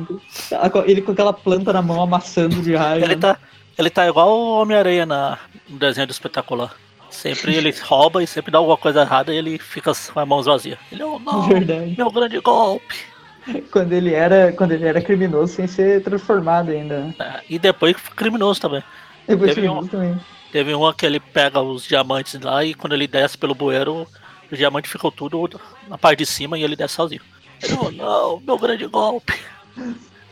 Ele 0.86 1.02
com 1.02 1.12
aquela 1.12 1.32
planta 1.32 1.72
na 1.72 1.82
mão 1.82 2.02
amassando 2.02 2.62
de 2.62 2.74
raiva. 2.74 3.04
Ele 3.04 3.16
tá, 3.16 3.38
ele 3.76 3.90
tá 3.90 4.08
igual 4.08 4.30
o 4.30 4.62
Homem-Aranha 4.62 5.06
no 5.06 5.78
desenho 5.78 6.06
do 6.06 6.10
espetacular. 6.10 6.74
Sempre 7.10 7.54
ele 7.54 7.74
rouba 7.84 8.22
e 8.22 8.26
sempre 8.26 8.50
dá 8.50 8.58
alguma 8.58 8.76
coisa 8.76 9.02
errada 9.02 9.32
e 9.32 9.36
ele 9.36 9.58
fica 9.58 9.92
com 9.92 10.20
as 10.20 10.26
mãos 10.26 10.46
vazias. 10.46 10.78
Ele, 10.90 11.02
oh 11.02 11.18
não, 11.18 11.42
Verdade. 11.42 11.94
meu 11.96 12.10
grande 12.10 12.40
golpe. 12.40 12.96
Quando 13.70 13.92
ele 13.92 14.12
era, 14.12 14.52
quando 14.52 14.72
ele 14.72 14.84
era 14.84 15.00
criminoso 15.00 15.54
sem 15.54 15.66
ser 15.66 16.02
transformado 16.02 16.70
ainda. 16.70 17.14
É, 17.18 17.40
e 17.48 17.58
depois 17.58 17.96
criminoso 17.96 18.60
também. 18.60 18.82
Depois 19.26 19.50
teve 19.50 19.60
criminoso 19.62 19.86
um, 19.86 19.90
também. 19.90 20.20
Teve 20.52 20.74
uma 20.74 20.94
que 20.94 21.06
ele 21.06 21.20
pega 21.20 21.60
os 21.60 21.84
diamantes 21.86 22.40
lá 22.40 22.64
e 22.64 22.74
quando 22.74 22.94
ele 22.94 23.06
desce 23.06 23.36
pelo 23.36 23.54
bueiro, 23.54 24.06
o 24.50 24.56
diamante 24.56 24.88
ficou 24.88 25.12
tudo 25.12 25.60
na 25.88 25.98
parte 25.98 26.20
de 26.20 26.26
cima 26.26 26.58
e 26.58 26.62
ele 26.62 26.76
desce 26.76 26.94
sozinho. 26.94 27.20
Ele, 27.62 27.74
oh 27.80 27.90
não, 27.90 28.40
meu 28.40 28.58
grande 28.58 28.86
golpe. 28.86 29.34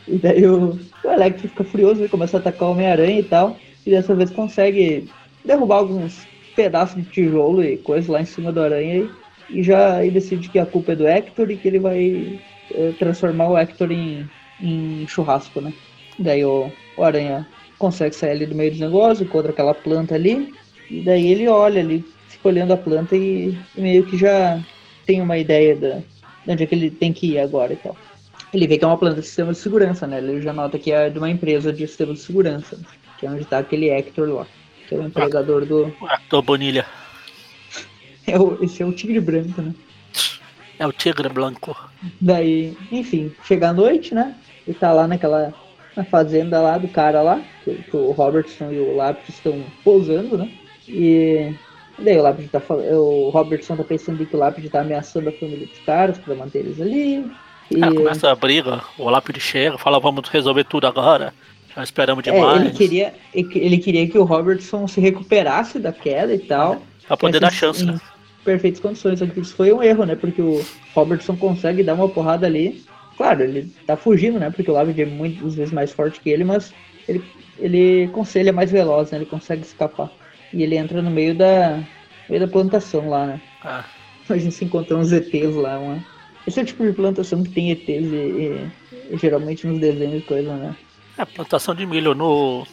E 0.07 0.17
daí 0.17 0.45
o, 0.47 0.79
o 1.03 1.11
Electro 1.11 1.49
fica 1.49 1.63
furioso 1.63 2.03
e 2.03 2.09
começa 2.09 2.37
a 2.37 2.39
atacar 2.39 2.69
o 2.69 2.71
Homem-Aranha 2.71 3.19
e 3.19 3.23
tal. 3.23 3.57
E 3.85 3.91
dessa 3.91 4.15
vez 4.15 4.31
consegue 4.31 5.09
derrubar 5.45 5.77
alguns 5.77 6.25
pedaços 6.55 6.95
de 6.95 7.09
tijolo 7.09 7.63
e 7.63 7.77
coisas 7.77 8.09
lá 8.09 8.21
em 8.21 8.25
cima 8.25 8.51
do 8.51 8.61
aranha 8.61 9.07
e, 9.49 9.59
e 9.59 9.63
já 9.63 10.03
e 10.03 10.09
decide 10.09 10.49
que 10.49 10.57
a 10.57 10.65
culpa 10.65 10.93
é 10.93 10.95
do 10.95 11.07
Hector 11.07 11.51
e 11.51 11.57
que 11.57 11.67
ele 11.67 11.79
vai 11.79 12.39
transformar 12.99 13.49
o 13.49 13.57
Hector 13.57 13.91
em, 13.91 14.29
em 14.61 15.07
churrasco, 15.07 15.61
né? 15.61 15.73
Daí 16.19 16.43
o, 16.43 16.71
o 16.97 17.03
aranha 17.03 17.47
consegue 17.77 18.15
sair 18.15 18.31
ali 18.31 18.45
do 18.45 18.55
meio 18.55 18.73
do 18.73 18.79
negócio, 18.79 19.23
encontra 19.23 19.51
aquela 19.51 19.73
planta 19.73 20.15
ali, 20.15 20.53
e 20.89 21.01
daí 21.01 21.27
ele 21.27 21.47
olha 21.47 21.81
ali, 21.81 22.03
fica 22.27 22.47
olhando 22.47 22.73
a 22.73 22.77
planta 22.77 23.15
e, 23.15 23.57
e 23.75 23.81
meio 23.81 24.05
que 24.05 24.17
já 24.17 24.59
tem 25.05 25.21
uma 25.21 25.37
ideia 25.37 25.75
da, 25.75 26.01
de 26.45 26.51
onde 26.51 26.63
é 26.63 26.65
que 26.65 26.75
ele 26.75 26.89
tem 26.89 27.13
que 27.13 27.33
ir 27.33 27.39
agora 27.39 27.73
e 27.73 27.77
tal. 27.77 27.95
Ele 28.53 28.67
vê 28.67 28.77
que 28.77 28.83
é 28.83 28.87
uma 28.87 28.97
planta 28.97 29.21
de 29.21 29.27
sistema 29.27 29.51
de 29.51 29.59
segurança, 29.59 30.07
né? 30.07 30.19
Ele 30.19 30.41
já 30.41 30.53
nota 30.53 30.79
que 30.79 30.91
é 30.91 31.09
de 31.09 31.17
uma 31.17 31.29
empresa 31.29 31.71
de 31.73 31.85
sistema 31.85 32.13
de 32.13 32.19
segurança, 32.19 32.79
que 33.17 33.25
é 33.25 33.29
onde 33.29 33.45
tá 33.45 33.59
aquele 33.59 33.89
Hector 33.89 34.29
lá, 34.29 34.47
que 34.87 34.95
é 34.95 34.97
o 34.97 35.03
empregador 35.03 35.65
do. 35.65 35.93
Hector 36.09 36.41
Bonilha. 36.41 36.85
É 38.29 38.37
o, 38.37 38.61
esse 38.61 38.83
é 38.83 38.85
o 38.85 38.91
tigre 38.91 39.21
branco, 39.21 39.61
né? 39.61 39.73
É 40.79 40.85
o 40.85 40.91
tigre 40.91 41.29
branco. 41.29 41.75
Daí, 42.21 42.77
enfim, 42.91 43.31
chega 43.43 43.69
a 43.69 43.73
noite, 43.73 44.13
né? 44.13 44.35
Ele 44.67 44.77
tá 44.77 44.91
lá 44.91 45.07
naquela 45.07 45.53
na 45.97 46.03
fazenda 46.03 46.61
lá 46.61 46.77
do 46.77 46.87
cara 46.87 47.23
lá, 47.23 47.41
que, 47.63 47.73
que 47.73 47.97
o 47.97 48.11
Robertson 48.11 48.71
e 48.71 48.79
o 48.79 48.95
Lápis 48.95 49.35
estão 49.35 49.63
pousando, 49.83 50.37
né? 50.37 50.47
E 50.87 51.55
daí 51.97 52.17
o 52.17 52.21
Lápis 52.21 52.51
tá 52.51 52.61
o 52.69 53.29
Robertson 53.31 53.75
tá 53.75 53.83
pensando 53.83 54.23
que 54.23 54.35
o 54.35 54.39
Lápis 54.39 54.69
tá 54.69 54.81
ameaçando 54.81 55.29
a 55.29 55.31
família 55.31 55.65
dos 55.65 55.79
caras 55.79 56.19
pra 56.19 56.35
manter 56.35 56.59
eles 56.59 56.79
ali. 56.79 57.25
E... 57.71 57.83
É, 57.83 57.91
começa 57.91 58.31
a 58.31 58.35
briga, 58.35 58.81
o 58.97 59.09
Lápis 59.09 59.41
chega, 59.41 59.77
fala 59.77 59.99
vamos 59.99 60.29
resolver 60.29 60.65
tudo 60.65 60.85
agora. 60.85 61.33
Já 61.75 61.83
esperamos 61.83 62.23
demais. 62.23 62.61
É, 62.61 62.65
ele, 62.65 62.71
queria, 62.71 63.13
ele 63.33 63.77
queria 63.79 64.07
que 64.07 64.17
o 64.17 64.23
Robertson 64.23 64.87
se 64.87 65.01
recuperasse 65.01 65.79
da 65.79 65.91
queda 65.91 66.33
e 66.33 66.39
tal. 66.39 66.75
É, 66.75 67.07
pra 67.07 67.17
poder 67.17 67.39
dar 67.39 67.51
chance, 67.51 67.83
né? 67.83 67.99
Perfeitas 68.47 68.79
condições. 68.79 69.19
Só 69.19 69.25
que 69.25 69.41
isso 69.41 69.53
foi 69.53 69.73
um 69.73 69.83
erro, 69.83 70.05
né? 70.05 70.15
Porque 70.15 70.41
o 70.41 70.65
Robertson 70.95 71.35
consegue 71.35 71.83
dar 71.83 71.95
uma 71.95 72.07
porrada 72.07 72.47
ali. 72.47 72.81
Claro, 73.17 73.43
ele 73.43 73.69
tá 73.85 73.97
fugindo, 73.97 74.39
né? 74.39 74.49
Porque 74.49 74.71
o 74.71 74.73
Lavide 74.73 75.01
é 75.01 75.05
muitas 75.05 75.55
vezes 75.55 75.73
mais 75.73 75.91
forte 75.91 76.21
que 76.21 76.29
ele, 76.29 76.45
mas 76.45 76.73
ele, 77.07 77.21
ele, 77.59 78.09
ele 78.35 78.49
é 78.49 78.51
mais 78.51 78.71
veloz, 78.71 79.11
né? 79.11 79.17
Ele 79.17 79.25
consegue 79.25 79.63
escapar. 79.63 80.09
E 80.53 80.63
ele 80.63 80.77
entra 80.77 81.01
no 81.01 81.11
meio 81.11 81.35
da, 81.35 81.83
meio 82.29 82.39
da 82.39 82.47
plantação 82.47 83.09
lá, 83.09 83.25
né? 83.25 83.41
Ah. 83.63 83.83
A 84.29 84.37
gente 84.37 84.55
se 84.55 84.65
encontrou 84.65 84.99
uns 84.99 85.11
ETs 85.11 85.55
lá. 85.55 85.77
Uma... 85.77 86.03
Esse 86.45 86.59
é 86.59 86.63
o 86.63 86.65
tipo 86.65 86.85
de 86.85 86.93
plantação 86.93 87.43
que 87.43 87.49
tem 87.49 87.71
ETs 87.71 87.87
e, 87.87 87.91
e, 87.91 88.71
e 89.11 89.17
geralmente 89.17 89.67
nos 89.67 89.79
desenhos 89.79 90.23
e 90.23 90.25
coisa, 90.25 90.55
né? 90.55 90.75
É, 91.17 91.25
plantação 91.25 91.75
de 91.75 91.85
milho 91.85 92.13
no. 92.13 92.65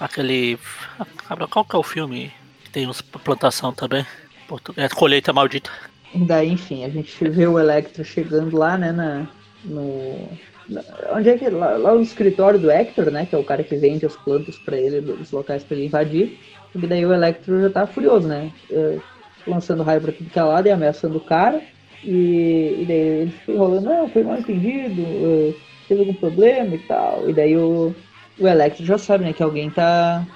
Aquele. 0.00 0.58
Qual 1.50 1.64
que 1.64 1.76
é 1.76 1.78
o 1.78 1.82
filme 1.82 2.32
que 2.64 2.70
tem 2.70 2.88
uns 2.88 3.02
plantação 3.02 3.72
também? 3.72 4.04
É 4.76 4.88
colheita 4.88 5.32
maldita. 5.32 5.70
Daí, 6.14 6.50
enfim, 6.50 6.84
a 6.84 6.88
gente 6.88 7.28
vê 7.28 7.46
o 7.46 7.58
Electro 7.58 8.04
chegando 8.04 8.56
lá, 8.56 8.76
né, 8.76 8.92
na, 8.92 9.26
no... 9.64 10.28
Onde 11.14 11.30
é 11.30 11.38
que 11.38 11.48
lá, 11.48 11.76
lá, 11.76 11.94
no 11.94 12.02
escritório 12.02 12.58
do 12.58 12.70
Hector, 12.70 13.10
né, 13.10 13.26
que 13.26 13.34
é 13.34 13.38
o 13.38 13.44
cara 13.44 13.62
que 13.62 13.76
vende 13.76 14.06
as 14.06 14.16
plantas 14.16 14.58
para 14.58 14.76
ele, 14.76 15.00
dos 15.00 15.30
locais 15.30 15.64
para 15.64 15.76
ele 15.76 15.86
invadir. 15.86 16.38
E 16.74 16.86
daí 16.86 17.04
o 17.04 17.12
Electro 17.12 17.60
já 17.60 17.70
tá 17.70 17.86
furioso, 17.86 18.28
né, 18.28 18.50
uh, 18.70 19.02
lançando 19.46 19.82
raio 19.82 20.00
pra 20.00 20.12
tudo 20.12 20.30
que 20.30 20.38
é 20.38 20.42
lado 20.42 20.66
e 20.66 20.70
ameaçando 20.70 21.16
o 21.16 21.24
cara. 21.24 21.60
E, 22.04 22.78
e 22.80 22.84
daí 22.86 22.96
ele 22.96 23.30
fica 23.30 23.52
enrolando, 23.52 23.84
não, 23.84 24.08
foi 24.08 24.22
mal 24.22 24.38
entendido, 24.38 25.02
uh, 25.02 25.54
teve 25.88 26.00
algum 26.00 26.14
problema 26.14 26.74
e 26.74 26.78
tal. 26.78 27.28
E 27.28 27.32
daí 27.32 27.56
o, 27.56 27.94
o 28.38 28.46
Electro 28.46 28.84
já 28.84 28.98
sabe, 28.98 29.24
né, 29.24 29.32
que 29.32 29.42
alguém 29.42 29.70
tá 29.70 30.26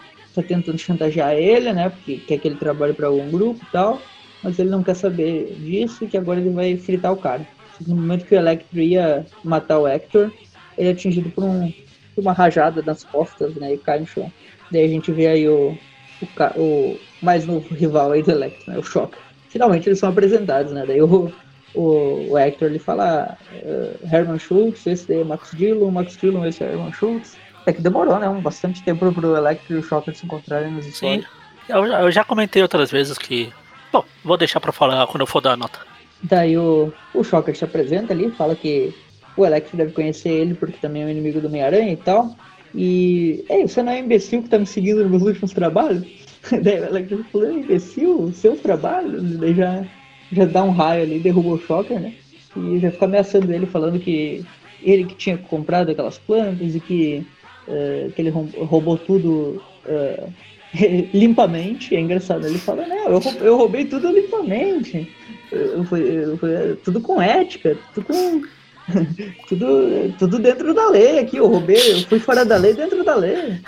tá 0.42 0.42
tentando 0.42 0.78
chantagear 0.78 1.34
ele, 1.34 1.72
né? 1.72 1.90
Porque 1.90 2.18
quer 2.18 2.38
que 2.38 2.48
ele 2.48 2.56
trabalhe 2.56 2.92
para 2.92 3.06
algum 3.06 3.30
grupo 3.30 3.64
e 3.64 3.72
tal. 3.72 4.00
Mas 4.42 4.58
ele 4.58 4.70
não 4.70 4.82
quer 4.82 4.94
saber 4.94 5.54
disso 5.58 6.04
e 6.04 6.08
que 6.08 6.16
agora 6.16 6.40
ele 6.40 6.50
vai 6.50 6.76
fritar 6.76 7.12
o 7.12 7.16
cara. 7.16 7.46
No 7.86 7.96
momento 7.96 8.24
que 8.24 8.34
o 8.34 8.38
Electro 8.38 8.80
ia 8.80 9.26
matar 9.42 9.78
o 9.78 9.88
Hector, 9.88 10.30
ele 10.78 10.88
é 10.88 10.92
atingido 10.92 11.30
por, 11.30 11.44
um, 11.44 11.72
por 12.14 12.22
uma 12.22 12.32
rajada 12.32 12.82
nas 12.82 13.04
costas, 13.04 13.54
né? 13.54 13.74
E 13.74 13.78
cai 13.78 14.00
no 14.00 14.06
chão. 14.06 14.30
Daí 14.70 14.84
a 14.84 14.88
gente 14.88 15.12
vê 15.12 15.26
aí 15.26 15.48
o, 15.48 15.76
o, 16.22 16.60
o 16.60 16.98
mais 17.22 17.46
novo 17.46 17.74
rival 17.74 18.12
aí 18.12 18.22
do 18.22 18.30
Electro, 18.30 18.72
né? 18.72 18.78
O 18.78 18.82
Shocker. 18.82 19.18
Finalmente 19.48 19.88
eles 19.88 19.98
são 19.98 20.08
apresentados, 20.08 20.72
né? 20.72 20.84
Daí 20.86 21.00
o, 21.00 21.32
o, 21.74 22.30
o 22.30 22.38
Hector 22.38 22.68
ele 22.68 22.78
fala 22.78 23.36
uh, 23.52 24.14
Herman 24.14 24.38
Schultz, 24.38 24.86
esse 24.86 25.08
daí 25.08 25.20
é 25.20 25.24
Max 25.24 25.50
Dillon, 25.52 25.90
Max 25.90 26.16
Dillon, 26.16 26.44
esse 26.44 26.62
é 26.62 26.72
Herman 26.72 26.92
Schultz. 26.92 27.36
É 27.66 27.72
que 27.72 27.82
demorou, 27.82 28.18
né? 28.18 28.28
Um 28.28 28.40
bastante 28.40 28.82
tempo 28.82 29.12
pro 29.12 29.36
Electro 29.36 29.74
e 29.74 29.78
o 29.78 29.82
Shocker 29.82 30.14
se 30.14 30.24
encontrarem 30.24 30.70
nos 30.70 30.86
histórias. 30.86 31.24
Sim, 31.24 31.30
eu, 31.68 31.84
eu 31.84 32.10
já 32.12 32.22
comentei 32.22 32.62
outras 32.62 32.90
vezes 32.92 33.18
que. 33.18 33.52
Bom, 33.92 34.04
vou 34.24 34.36
deixar 34.36 34.60
pra 34.60 34.72
falar 34.72 35.06
quando 35.08 35.22
eu 35.22 35.26
for 35.26 35.40
dar 35.40 35.52
a 35.52 35.56
nota. 35.56 35.80
Daí 36.22 36.56
o, 36.56 36.92
o 37.12 37.24
Shocker 37.24 37.56
se 37.56 37.64
apresenta 37.64 38.12
ali, 38.12 38.30
fala 38.30 38.54
que 38.54 38.94
o 39.36 39.44
Electro 39.44 39.76
deve 39.76 39.92
conhecer 39.92 40.28
ele 40.28 40.54
porque 40.54 40.78
também 40.78 41.02
é 41.02 41.06
um 41.06 41.10
inimigo 41.10 41.40
do 41.40 41.48
Homem-Aranha 41.48 41.92
e 41.92 41.96
tal. 41.96 42.36
E. 42.72 43.44
Ei, 43.50 43.66
você 43.66 43.82
não 43.82 43.92
é 43.92 43.98
imbecil 43.98 44.42
que 44.44 44.48
tá 44.48 44.58
me 44.58 44.66
seguindo 44.66 45.02
nos 45.02 45.10
meus 45.10 45.22
últimos 45.22 45.52
trabalhos? 45.52 46.06
Daí 46.62 46.80
o 46.80 46.84
Electro 46.84 47.24
falou, 47.32 47.50
imbecil, 47.50 48.32
seus 48.32 48.60
trabalhos? 48.60 49.38
Daí 49.38 49.54
já, 49.54 49.84
já 50.30 50.44
dá 50.44 50.62
um 50.62 50.70
raio 50.70 51.02
ali, 51.02 51.18
derruba 51.18 51.48
o 51.48 51.58
Shocker, 51.58 51.98
né? 51.98 52.14
E 52.56 52.78
já 52.78 52.92
fica 52.92 53.06
ameaçando 53.06 53.52
ele, 53.52 53.66
falando 53.66 53.98
que 53.98 54.44
ele 54.82 55.04
que 55.04 55.14
tinha 55.14 55.36
comprado 55.36 55.90
aquelas 55.90 56.16
plantas 56.16 56.74
e 56.74 56.80
que 56.80 57.26
uh, 57.68 58.10
que 58.12 58.22
ele 58.22 58.30
roubou 58.30 58.98
tudo 58.98 59.62
uh, 59.86 60.32
limpamente. 61.12 61.94
É 61.94 62.00
engraçado, 62.00 62.46
ele 62.46 62.58
fala, 62.58 62.86
não, 62.86 63.08
eu, 63.08 63.20
eu 63.40 63.56
roubei 63.56 63.84
tudo 63.84 64.10
limpamente. 64.10 65.12
Eu, 65.50 65.78
eu 65.78 65.84
fui, 65.84 66.78
tudo 66.84 67.00
com 67.00 67.20
ética, 67.20 67.76
tudo 67.94 68.06
com. 68.06 68.42
tudo, 69.48 70.14
tudo 70.16 70.38
dentro 70.38 70.72
da 70.72 70.88
lei 70.90 71.18
aqui, 71.18 71.38
eu 71.38 71.48
roubei, 71.48 71.92
eu 71.92 72.00
fui 72.06 72.20
fora 72.20 72.44
da 72.44 72.56
lei 72.56 72.72
dentro 72.72 73.04
da 73.04 73.14
lei. 73.14 73.60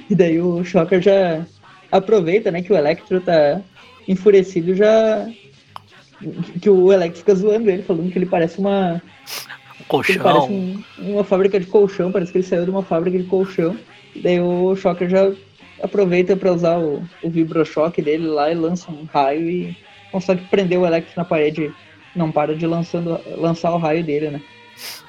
E 0.10 0.16
daí 0.16 0.41
o 0.41 0.62
Shocker 0.64 1.02
já 1.02 1.45
aproveita, 1.91 2.52
né, 2.52 2.62
que 2.62 2.74
o 2.74 2.76
Electro 2.76 3.22
tá 3.22 3.62
enfurecido 4.08 4.76
já. 4.76 5.26
Que 6.62 6.70
o 6.70 6.91
Electro 6.91 7.20
fica 7.20 7.36
zoando 7.36 7.70
ele, 7.70 7.84
falando 7.84 8.12
que 8.12 8.18
ele 8.18 8.26
parece 8.26 8.60
uma, 8.60 9.02
colchão. 9.89 10.23
Parece 10.23 10.51
um, 10.51 10.83
uma 10.99 11.23
fábrica 11.23 11.59
de 11.59 11.65
colchão, 11.65 12.11
parece 12.11 12.31
que 12.31 12.37
ele 12.37 12.45
saiu 12.45 12.63
de 12.63 12.69
uma 12.69 12.83
fábrica 12.83 13.17
de 13.17 13.25
colchão. 13.25 13.75
Daí 14.15 14.39
o 14.39 14.75
Shocker 14.75 15.09
já 15.09 15.31
aproveita 15.81 16.37
para 16.37 16.53
usar 16.53 16.77
o, 16.77 17.03
o 17.21 17.29
vibrochoque 17.29 18.01
dele 18.01 18.27
lá 18.27 18.51
e 18.51 18.55
lança 18.55 18.89
um 18.91 19.05
raio 19.05 19.49
e 19.49 19.77
consegue 20.11 20.45
prender 20.45 20.79
o 20.79 20.85
Electro 20.85 21.13
na 21.17 21.25
parede. 21.25 21.73
Não 22.15 22.31
para 22.31 22.55
de 22.55 22.65
lançando, 22.65 23.19
lançar 23.37 23.71
o 23.71 23.77
raio 23.77 24.03
dele, 24.03 24.31
né? 24.31 24.41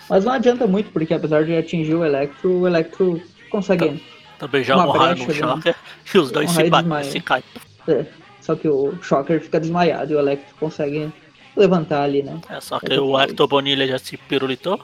Mas 0.09 0.25
não 0.25 0.33
adianta 0.33 0.67
muito, 0.67 0.91
porque 0.91 1.15
apesar 1.15 1.45
de 1.45 1.57
atingir 1.57 1.95
o 1.95 2.05
Electro, 2.05 2.61
o 2.61 2.67
Electro 2.67 3.23
consegue. 3.51 3.89
Tá, 3.89 4.47
também 4.47 4.63
já 4.63 4.77
um 4.77 4.91
raio 4.91 5.17
no 5.17 5.33
Shocker 5.33 5.75
e 6.13 6.19
os 6.19 6.31
dois 6.31 6.51
um 6.51 7.03
se, 7.03 7.11
se 7.11 7.21
caem. 7.21 7.45
É, 7.89 8.05
só 8.41 8.55
que 8.55 8.69
o 8.69 8.95
Shocker 9.03 9.41
fica 9.41 9.61
desmaiado 9.61 10.13
e 10.13 10.17
o 10.17 10.19
Electro 10.19 10.55
consegue 10.59 11.11
levantar 11.57 12.03
ali, 12.03 12.23
né? 12.23 12.39
É, 12.49 12.61
só 12.61 12.79
que 12.79 12.93
o 12.99 13.19
Hector 13.19 13.47
Bonilha 13.47 13.87
já 13.87 13.99
se 13.99 14.17
pirulitou. 14.17 14.81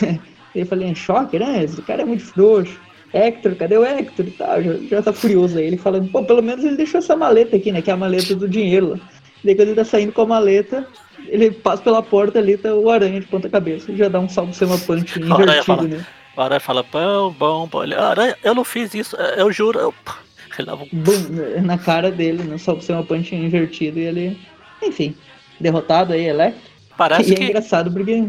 eu 0.54 0.66
falei, 0.66 0.88
em 0.88 0.94
choque, 0.94 1.38
né? 1.38 1.64
Esse 1.64 1.80
cara 1.82 2.02
é 2.02 2.04
muito 2.04 2.24
frouxo. 2.24 2.78
Hector, 3.12 3.56
cadê 3.56 3.76
o 3.76 3.84
Hector 3.84 4.26
e 4.26 4.30
tal? 4.30 4.62
Já, 4.62 4.72
já 4.88 5.02
tá 5.02 5.12
furioso 5.12 5.58
aí. 5.58 5.66
Ele 5.66 5.76
falando, 5.76 6.10
pô, 6.10 6.22
pelo 6.22 6.42
menos 6.42 6.64
ele 6.64 6.76
deixou 6.76 6.98
essa 6.98 7.16
maleta 7.16 7.56
aqui, 7.56 7.72
né? 7.72 7.82
Que 7.82 7.90
é 7.90 7.94
a 7.94 7.96
maleta 7.96 8.34
do 8.34 8.48
dinheiro. 8.48 9.00
Daí 9.44 9.54
quando 9.54 9.68
ele 9.68 9.76
tá 9.76 9.84
saindo 9.84 10.12
com 10.12 10.22
a 10.22 10.26
maleta, 10.26 10.86
ele 11.26 11.50
passa 11.50 11.82
pela 11.82 12.02
porta 12.02 12.38
ali, 12.38 12.56
tá 12.56 12.72
o 12.74 12.88
aranha 12.88 13.20
de 13.20 13.26
ponta 13.26 13.48
cabeça. 13.48 13.94
Já 13.96 14.08
dá 14.08 14.20
um 14.20 14.28
salve 14.28 14.54
sema 14.54 14.78
punch 14.78 15.18
invertido, 15.18 15.64
fala, 15.64 15.82
né? 15.82 16.06
O 16.36 16.40
aranha 16.40 16.60
fala, 16.60 16.82
bom, 16.84 17.30
bom, 17.32 17.66
bom. 17.66 17.82
Ele, 17.82 17.94
aranha, 17.94 18.36
eu 18.44 18.54
não 18.54 18.64
fiz 18.64 18.94
isso, 18.94 19.16
eu 19.16 19.50
juro. 19.52 19.78
Eu... 19.78 19.94
Ele 20.58 20.66
dava 20.66 20.82
um... 20.82 20.88
Bum, 20.92 21.62
na 21.62 21.78
cara 21.78 22.10
dele, 22.10 22.42
né? 22.42 22.58
Salve 22.58 22.84
sema 22.84 23.02
punch 23.02 23.34
invertido 23.34 23.98
e 23.98 24.02
ele... 24.02 24.38
Enfim, 24.82 25.14
derrotado 25.60 26.12
aí, 26.12 26.24
Electro. 26.24 26.60
Parece 26.96 27.30
e 27.30 27.32
é 27.32 27.36
que... 27.36 27.42
é 27.42 27.46
engraçado 27.46 27.92
porque 27.92 28.28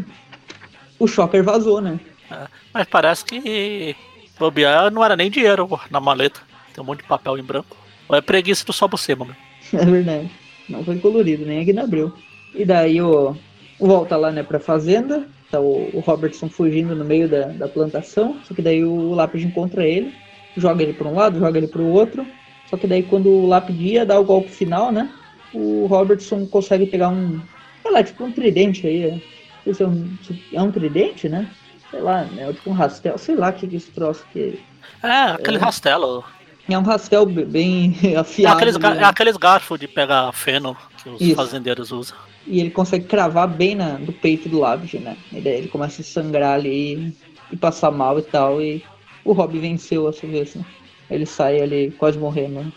o 0.98 1.06
Shocker 1.06 1.42
vazou, 1.42 1.80
né? 1.80 1.98
É, 2.30 2.46
mas 2.72 2.86
parece 2.86 3.24
que 3.24 3.96
bobear 4.38 4.90
não 4.90 5.04
era 5.04 5.16
nem 5.16 5.30
dinheiro 5.30 5.68
na 5.90 6.00
maleta. 6.00 6.40
Tem 6.72 6.82
um 6.82 6.86
monte 6.86 7.02
de 7.02 7.08
papel 7.08 7.38
em 7.38 7.42
branco. 7.42 7.76
Ou 8.08 8.16
é 8.16 8.20
preguiça 8.20 8.64
do 8.64 8.72
Sobocema, 8.72 9.24
mano. 9.24 9.36
É 9.72 9.84
verdade. 9.86 10.30
Não 10.68 10.84
foi 10.84 10.98
colorido, 10.98 11.46
nem 11.46 11.60
aqui 11.60 11.72
na 11.72 11.82
Abril. 11.82 12.12
E 12.54 12.64
daí 12.64 13.00
o, 13.00 13.34
volta 13.80 14.16
lá, 14.16 14.30
né, 14.30 14.42
pra 14.42 14.60
fazenda. 14.60 15.26
Tá 15.50 15.60
o, 15.60 15.90
o 15.92 16.00
Robertson 16.00 16.48
fugindo 16.48 16.94
no 16.94 17.04
meio 17.04 17.28
da, 17.28 17.46
da 17.46 17.68
plantação. 17.68 18.36
Só 18.44 18.54
que 18.54 18.62
daí 18.62 18.84
o 18.84 19.14
Lápide 19.14 19.46
encontra 19.46 19.84
ele. 19.86 20.14
Joga 20.56 20.82
ele 20.82 20.92
pra 20.92 21.08
um 21.08 21.14
lado, 21.14 21.38
joga 21.38 21.58
ele 21.58 21.68
pro 21.68 21.84
outro. 21.84 22.26
Só 22.68 22.76
que 22.76 22.86
daí 22.86 23.02
quando 23.02 23.28
o 23.28 23.46
Lápide 23.46 23.84
ia 23.84 24.06
dar 24.06 24.18
o 24.18 24.24
golpe 24.24 24.50
final, 24.50 24.92
né? 24.92 25.10
O 25.54 25.86
Robertson 25.86 26.46
consegue 26.46 26.86
pegar 26.86 27.08
um, 27.08 27.40
sei 27.82 27.90
lá, 27.90 28.02
tipo 28.02 28.24
um 28.24 28.32
tridente 28.32 28.86
aí. 28.86 29.04
É. 29.04 29.20
Esse 29.66 29.82
é 29.82 29.86
um, 29.86 30.16
é 30.52 30.60
um 30.62 30.72
tridente, 30.72 31.28
né? 31.28 31.48
Sei 31.90 32.00
lá, 32.00 32.24
né? 32.24 32.52
Tipo 32.52 32.70
um 32.70 32.72
rastelo, 32.72 33.18
sei 33.18 33.36
lá 33.36 33.50
o 33.50 33.52
que, 33.52 33.66
que 33.66 33.76
esse 33.76 33.90
troço 33.90 34.24
que. 34.32 34.58
É, 35.02 35.08
aquele 35.32 35.56
é. 35.56 35.60
rastelo. 35.60 36.24
É 36.68 36.78
um 36.78 36.82
rastel 36.82 37.26
be- 37.26 37.44
bem 37.44 37.96
É 38.02 38.16
afiado. 38.16 38.56
aqueles, 38.56 38.76
ga- 38.76 38.94
né? 38.94 39.02
é 39.02 39.04
aqueles 39.04 39.36
garfos 39.36 39.78
de 39.78 39.86
pegar 39.88 40.32
feno 40.32 40.76
que 41.02 41.08
os 41.08 41.20
Isso. 41.20 41.34
fazendeiros 41.36 41.90
usam. 41.92 42.16
E 42.46 42.58
ele 42.60 42.70
consegue 42.70 43.04
cravar 43.04 43.46
bem 43.46 43.74
na, 43.74 43.98
no 43.98 44.12
peito 44.12 44.48
do 44.48 44.60
Labrid, 44.60 44.94
né? 45.00 45.16
E 45.32 45.40
daí 45.40 45.54
ele 45.58 45.68
começa 45.68 46.02
a 46.02 46.04
sangrar 46.04 46.54
ali 46.54 47.14
e 47.52 47.56
passar 47.56 47.90
mal 47.90 48.18
e 48.18 48.22
tal. 48.22 48.60
E 48.60 48.82
o 49.24 49.32
Rob 49.32 49.56
venceu 49.58 50.08
essa 50.08 50.26
vez, 50.26 50.54
né? 50.54 50.64
Ele 51.10 51.26
sai 51.26 51.60
ali 51.60 51.90
quase 51.98 52.18
morrendo. 52.18 52.60
Né? 52.60 52.72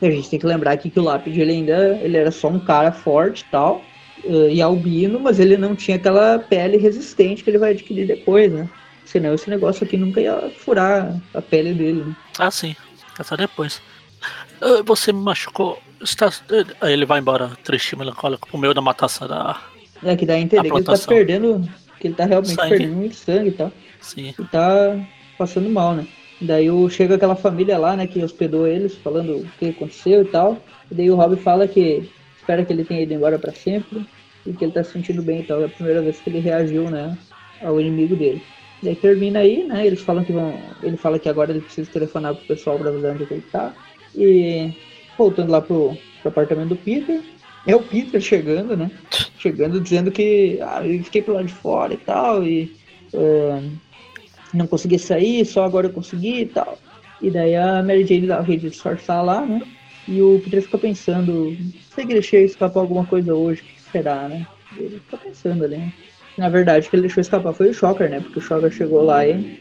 E 0.00 0.06
a 0.06 0.10
gente 0.10 0.30
tem 0.30 0.38
que 0.38 0.46
lembrar 0.46 0.72
aqui 0.72 0.90
que 0.90 0.98
o 1.00 1.02
Lapid 1.02 1.36
ele 1.36 1.52
ainda 1.52 1.98
ele 2.02 2.16
era 2.16 2.30
só 2.30 2.48
um 2.48 2.58
cara 2.60 2.92
forte 2.92 3.40
e 3.42 3.50
tal. 3.50 3.82
eh, 4.24 4.52
E 4.54 4.62
albino, 4.62 5.18
mas 5.20 5.38
ele 5.40 5.56
não 5.56 5.74
tinha 5.74 5.96
aquela 5.96 6.38
pele 6.38 6.76
resistente 6.76 7.42
que 7.42 7.50
ele 7.50 7.58
vai 7.58 7.72
adquirir 7.72 8.06
depois, 8.06 8.52
né? 8.52 8.68
Senão 9.04 9.34
esse 9.34 9.48
negócio 9.48 9.84
aqui 9.84 9.96
nunca 9.96 10.20
ia 10.20 10.50
furar 10.58 11.18
a 11.34 11.40
pele 11.42 11.72
dele, 11.74 12.04
né? 12.04 12.16
Ah, 12.38 12.50
sim. 12.50 12.76
Essa 13.18 13.36
depois. 13.36 13.80
Ah, 14.60 14.82
Você 14.84 15.12
me 15.12 15.20
machucou. 15.20 15.78
Está... 16.00 16.30
Aí 16.80 16.92
ele 16.92 17.04
vai 17.06 17.18
embora, 17.18 17.50
triste, 17.64 17.96
melancólico, 17.96 18.46
pro 18.48 18.58
meio 18.58 18.74
da 18.74 18.80
mataça 18.82 19.26
da. 19.26 19.60
É 20.04 20.14
que 20.14 20.24
dá 20.26 20.34
a 20.34 20.38
entender 20.38 20.70
que 20.70 20.76
ele 20.76 20.84
tá 20.84 20.98
perdendo. 21.08 21.68
Que 21.98 22.06
ele 22.08 22.14
tá 22.14 22.24
realmente 22.26 22.54
Sangue. 22.54 22.68
perdendo 22.68 22.94
muito 22.96 23.16
sangue 23.16 23.48
e 23.48 23.52
tal. 23.52 23.72
Sim. 24.00 24.32
e 24.38 24.44
tá 24.44 24.96
passando 25.36 25.68
mal, 25.68 25.94
né? 25.94 26.06
Daí 26.40 26.68
chega 26.90 27.16
aquela 27.16 27.34
família 27.34 27.78
lá, 27.78 27.96
né, 27.96 28.06
que 28.06 28.22
hospedou 28.22 28.66
eles, 28.66 28.94
falando 28.96 29.38
o 29.38 29.46
que 29.58 29.70
aconteceu 29.70 30.22
e 30.22 30.26
tal. 30.26 30.56
E 30.90 30.94
daí 30.94 31.10
o 31.10 31.16
Rob 31.16 31.36
fala 31.36 31.66
que 31.66 32.08
espera 32.38 32.64
que 32.64 32.72
ele 32.72 32.84
tenha 32.84 33.02
ido 33.02 33.12
embora 33.12 33.38
pra 33.38 33.52
sempre 33.52 34.06
e 34.46 34.52
que 34.52 34.64
ele 34.64 34.72
tá 34.72 34.84
se 34.84 34.92
sentindo 34.92 35.22
bem 35.22 35.40
e 35.40 35.42
tal. 35.44 35.60
É 35.62 35.64
a 35.64 35.68
primeira 35.68 36.00
vez 36.00 36.20
que 36.20 36.30
ele 36.30 36.38
reagiu, 36.38 36.90
né, 36.90 37.16
ao 37.62 37.80
inimigo 37.80 38.14
dele. 38.14 38.40
Daí 38.82 38.94
termina 38.94 39.40
aí, 39.40 39.64
né? 39.64 39.86
Eles 39.86 40.00
falam 40.00 40.24
que 40.24 40.32
vão. 40.32 40.54
Ele 40.82 40.96
fala 40.96 41.18
que 41.18 41.28
agora 41.28 41.50
ele 41.50 41.60
precisa 41.60 41.90
telefonar 41.90 42.34
pro 42.34 42.46
pessoal 42.46 42.78
pra 42.78 42.90
avisar 42.90 43.14
onde 43.14 43.26
ele 43.28 43.44
tá. 43.50 43.74
E 44.14 44.72
voltando 45.16 45.50
lá 45.50 45.60
pro, 45.60 45.96
pro 46.20 46.28
apartamento 46.28 46.68
do 46.68 46.76
Peter. 46.76 47.20
É 47.66 47.74
o 47.74 47.82
Peter 47.82 48.20
chegando, 48.20 48.76
né? 48.76 48.90
Chegando 49.38 49.80
dizendo 49.80 50.12
que 50.12 50.58
ah, 50.62 50.86
eu 50.86 51.02
fiquei 51.02 51.22
pro 51.22 51.34
lado 51.34 51.46
de 51.46 51.52
fora 51.52 51.92
e 51.92 51.96
tal. 51.96 52.44
E 52.44 52.72
eh, 53.12 53.62
não 54.52 54.66
consegui 54.66 54.98
sair, 54.98 55.44
só 55.44 55.64
agora 55.64 55.86
eu 55.86 55.92
consegui 55.92 56.42
e 56.42 56.46
tal. 56.46 56.78
E 57.20 57.30
daí 57.30 57.56
a 57.56 57.82
Mary 57.82 58.06
Jane 58.06 58.26
dá 58.26 58.40
o 58.40 58.44
jeito 58.44 58.62
de 58.62 58.70
disfarçar 58.70 59.24
lá, 59.24 59.44
né? 59.44 59.62
E 60.06 60.22
o 60.22 60.40
Peter 60.42 60.62
fica 60.62 60.78
pensando, 60.78 61.56
se 61.94 62.00
ele 62.00 62.14
deixou 62.14 62.38
escapar 62.38 62.80
alguma 62.80 63.04
coisa 63.04 63.34
hoje, 63.34 63.60
o 63.60 63.64
que 63.64 63.90
será, 63.92 64.28
né? 64.28 64.46
Ele 64.76 65.00
fica 65.00 65.16
pensando 65.18 65.64
ali, 65.64 65.76
né? 65.76 65.92
Na 66.36 66.48
verdade, 66.48 66.86
o 66.86 66.90
que 66.90 66.96
ele 66.96 67.02
deixou 67.02 67.20
escapar 67.20 67.52
foi 67.52 67.70
o 67.70 67.74
Shocker, 67.74 68.08
né? 68.08 68.20
Porque 68.20 68.38
o 68.38 68.42
Shocker 68.42 68.70
chegou 68.70 69.02
lá 69.02 69.26
e. 69.26 69.60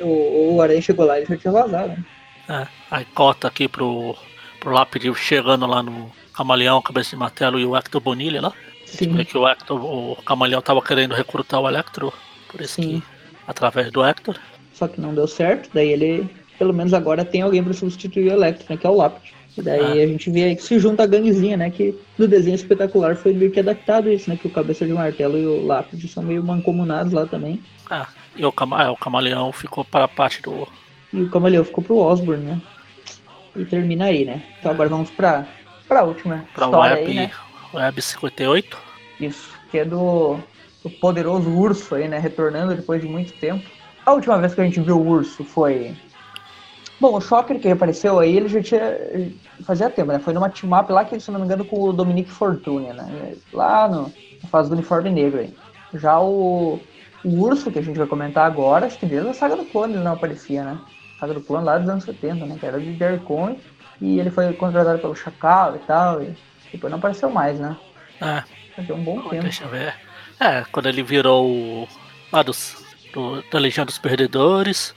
O, 0.00 0.54
o 0.54 0.62
Aranha 0.62 0.80
chegou 0.80 1.04
lá 1.04 1.20
e 1.20 1.26
já 1.26 1.36
tinha 1.36 1.52
vazado, 1.52 1.88
né? 1.88 2.04
É. 2.48 2.66
Aí 2.90 3.04
corta 3.14 3.46
aqui 3.46 3.68
pro, 3.68 4.16
pro 4.58 4.72
lápide 4.72 5.14
chegando 5.14 5.66
lá 5.66 5.82
no 5.82 6.10
Camaleão, 6.34 6.82
Cabeça 6.82 7.10
de 7.10 7.16
Martelo 7.16 7.60
e 7.60 7.64
o 7.64 7.76
Hector 7.76 8.00
Bonilha 8.00 8.40
lá. 8.40 8.52
Sim. 8.84 9.24
Que 9.24 9.36
o 9.36 9.46
Hector, 9.46 9.82
o 9.82 10.16
Camaleão 10.24 10.62
tava 10.62 10.82
querendo 10.82 11.14
recrutar 11.14 11.60
o 11.60 11.68
Electro. 11.68 12.12
Por 12.50 12.60
isso 12.60 12.74
Sim. 12.74 13.00
que, 13.00 13.15
através 13.46 13.90
do 13.90 14.04
Hector. 14.04 14.36
Só 14.72 14.86
que 14.88 15.00
não 15.00 15.14
deu 15.14 15.26
certo, 15.26 15.70
daí 15.72 15.88
ele, 15.88 16.28
pelo 16.58 16.74
menos 16.74 16.92
agora, 16.92 17.24
tem 17.24 17.42
alguém 17.42 17.62
pra 17.64 17.72
substituir 17.72 18.28
o 18.28 18.32
Electro, 18.32 18.66
né? 18.68 18.76
Que 18.76 18.86
é 18.86 18.90
o 18.90 18.94
Lápide. 18.96 19.34
E 19.56 19.62
daí 19.62 20.00
Ah. 20.00 20.04
a 20.04 20.06
gente 20.06 20.28
vê 20.30 20.44
aí 20.44 20.56
que 20.56 20.62
se 20.62 20.78
junta 20.78 21.02
a 21.02 21.06
ganguezinha, 21.06 21.56
né? 21.56 21.70
Que 21.70 21.98
no 22.18 22.28
desenho 22.28 22.54
espetacular 22.56 23.16
foi 23.16 23.32
meio 23.32 23.50
que 23.50 23.60
adaptado 23.60 24.10
isso, 24.12 24.28
né? 24.28 24.36
Que 24.36 24.46
o 24.46 24.50
Cabeça 24.50 24.84
de 24.84 24.92
Martelo 24.92 25.38
e 25.38 25.46
o 25.46 25.64
Lápide 25.64 26.06
são 26.08 26.22
meio 26.22 26.42
mancomunados 26.44 27.12
lá 27.14 27.24
também. 27.26 27.62
Ah, 27.90 28.06
e 28.36 28.44
o, 28.44 28.52
cama, 28.52 28.82
é, 28.82 28.90
o 28.90 28.96
Camaleão 28.96 29.50
ficou 29.52 29.82
para 29.82 30.04
a 30.04 30.08
parte 30.08 30.42
do. 30.42 30.68
E 31.10 31.22
o 31.22 31.30
Camaleão 31.30 31.64
ficou 31.64 31.82
pro 31.82 31.96
Osborne, 31.96 32.44
né? 32.44 32.60
E 33.56 33.64
termina 33.64 34.04
aí, 34.06 34.26
né? 34.26 34.42
Então 34.60 34.70
agora 34.72 34.90
vamos 34.90 35.08
pra, 35.08 35.46
pra 35.88 36.04
última 36.04 36.44
Pra 36.54 36.66
história 36.66 36.96
Web, 36.96 37.08
aí, 37.08 37.14
né? 37.14 37.30
Web 37.72 38.02
58. 38.02 38.76
Isso, 39.18 39.48
que 39.70 39.78
é 39.78 39.84
do, 39.86 40.38
do 40.86 40.90
poderoso 40.98 41.50
urso 41.50 41.96
aí, 41.96 42.06
né? 42.06 42.18
Retornando 42.18 42.74
depois 42.74 43.02
de 43.02 43.08
muito 43.08 43.32
tempo. 43.34 43.64
A 44.04 44.12
última 44.12 44.38
vez 44.38 44.54
que 44.54 44.60
a 44.60 44.64
gente 44.64 44.80
viu 44.80 44.96
o 44.96 45.06
urso 45.06 45.42
foi. 45.44 45.96
Bom, 47.00 47.16
o 47.16 47.20
Shocker 47.20 47.58
que 47.58 47.68
apareceu 47.68 48.18
aí, 48.20 48.36
ele 48.36 48.48
já 48.48 48.62
tinha. 48.62 48.80
Fazia 49.64 49.90
tempo, 49.90 50.12
né? 50.12 50.18
Foi 50.20 50.32
numa 50.32 50.48
team-up 50.48 50.90
lá 50.92 51.04
que, 51.04 51.18
se 51.18 51.30
não 51.30 51.40
me 51.40 51.44
engano, 51.44 51.64
com 51.64 51.82
o 51.82 51.92
Dominique 51.92 52.30
Fortune, 52.30 52.92
né? 52.92 53.34
Lá 53.52 53.88
no, 53.88 54.12
na 54.42 54.48
fase 54.48 54.70
do 54.70 54.74
uniforme 54.74 55.10
negro 55.10 55.40
aí. 55.40 55.52
Já 55.94 56.20
o, 56.20 56.80
o 57.24 57.28
urso, 57.40 57.70
que 57.70 57.78
a 57.78 57.82
gente 57.82 57.98
vai 57.98 58.06
comentar 58.06 58.46
agora, 58.46 58.86
acho 58.86 58.98
que 58.98 59.06
desde 59.06 59.28
a 59.28 59.34
saga 59.34 59.56
do 59.56 59.64
clone 59.64 59.94
ele 59.94 60.04
não 60.04 60.12
aparecia, 60.12 60.62
né? 60.62 60.78
Saga 61.18 61.34
do 61.34 61.40
clone 61.40 61.64
lá 61.64 61.78
dos 61.78 61.88
anos 61.88 62.04
70, 62.04 62.46
né? 62.46 62.56
Que 62.58 62.66
era 62.66 62.80
de 62.80 62.96
Jerry. 62.96 63.20
E 64.00 64.20
ele 64.20 64.30
foi 64.30 64.52
contratado 64.52 64.98
pelo 65.00 65.16
Chacal 65.16 65.76
e 65.76 65.78
tal. 65.80 66.22
E 66.22 66.36
depois 66.70 66.90
não 66.90 66.98
apareceu 66.98 67.30
mais, 67.30 67.58
né? 67.58 67.76
É, 68.20 68.42
Fazia 68.76 68.94
um 68.94 69.02
bom 69.02 69.22
tempo. 69.22 69.42
deixa 69.42 69.64
eu 69.64 69.70
ver. 69.70 70.05
É, 70.40 70.64
quando 70.70 70.86
ele 70.88 71.02
virou 71.02 71.46
o. 71.46 71.88
Lá 72.32 72.42
dos, 72.42 72.76
do, 73.12 73.42
da 73.50 73.58
Legião 73.58 73.86
dos 73.86 73.98
Perdedores. 73.98 74.94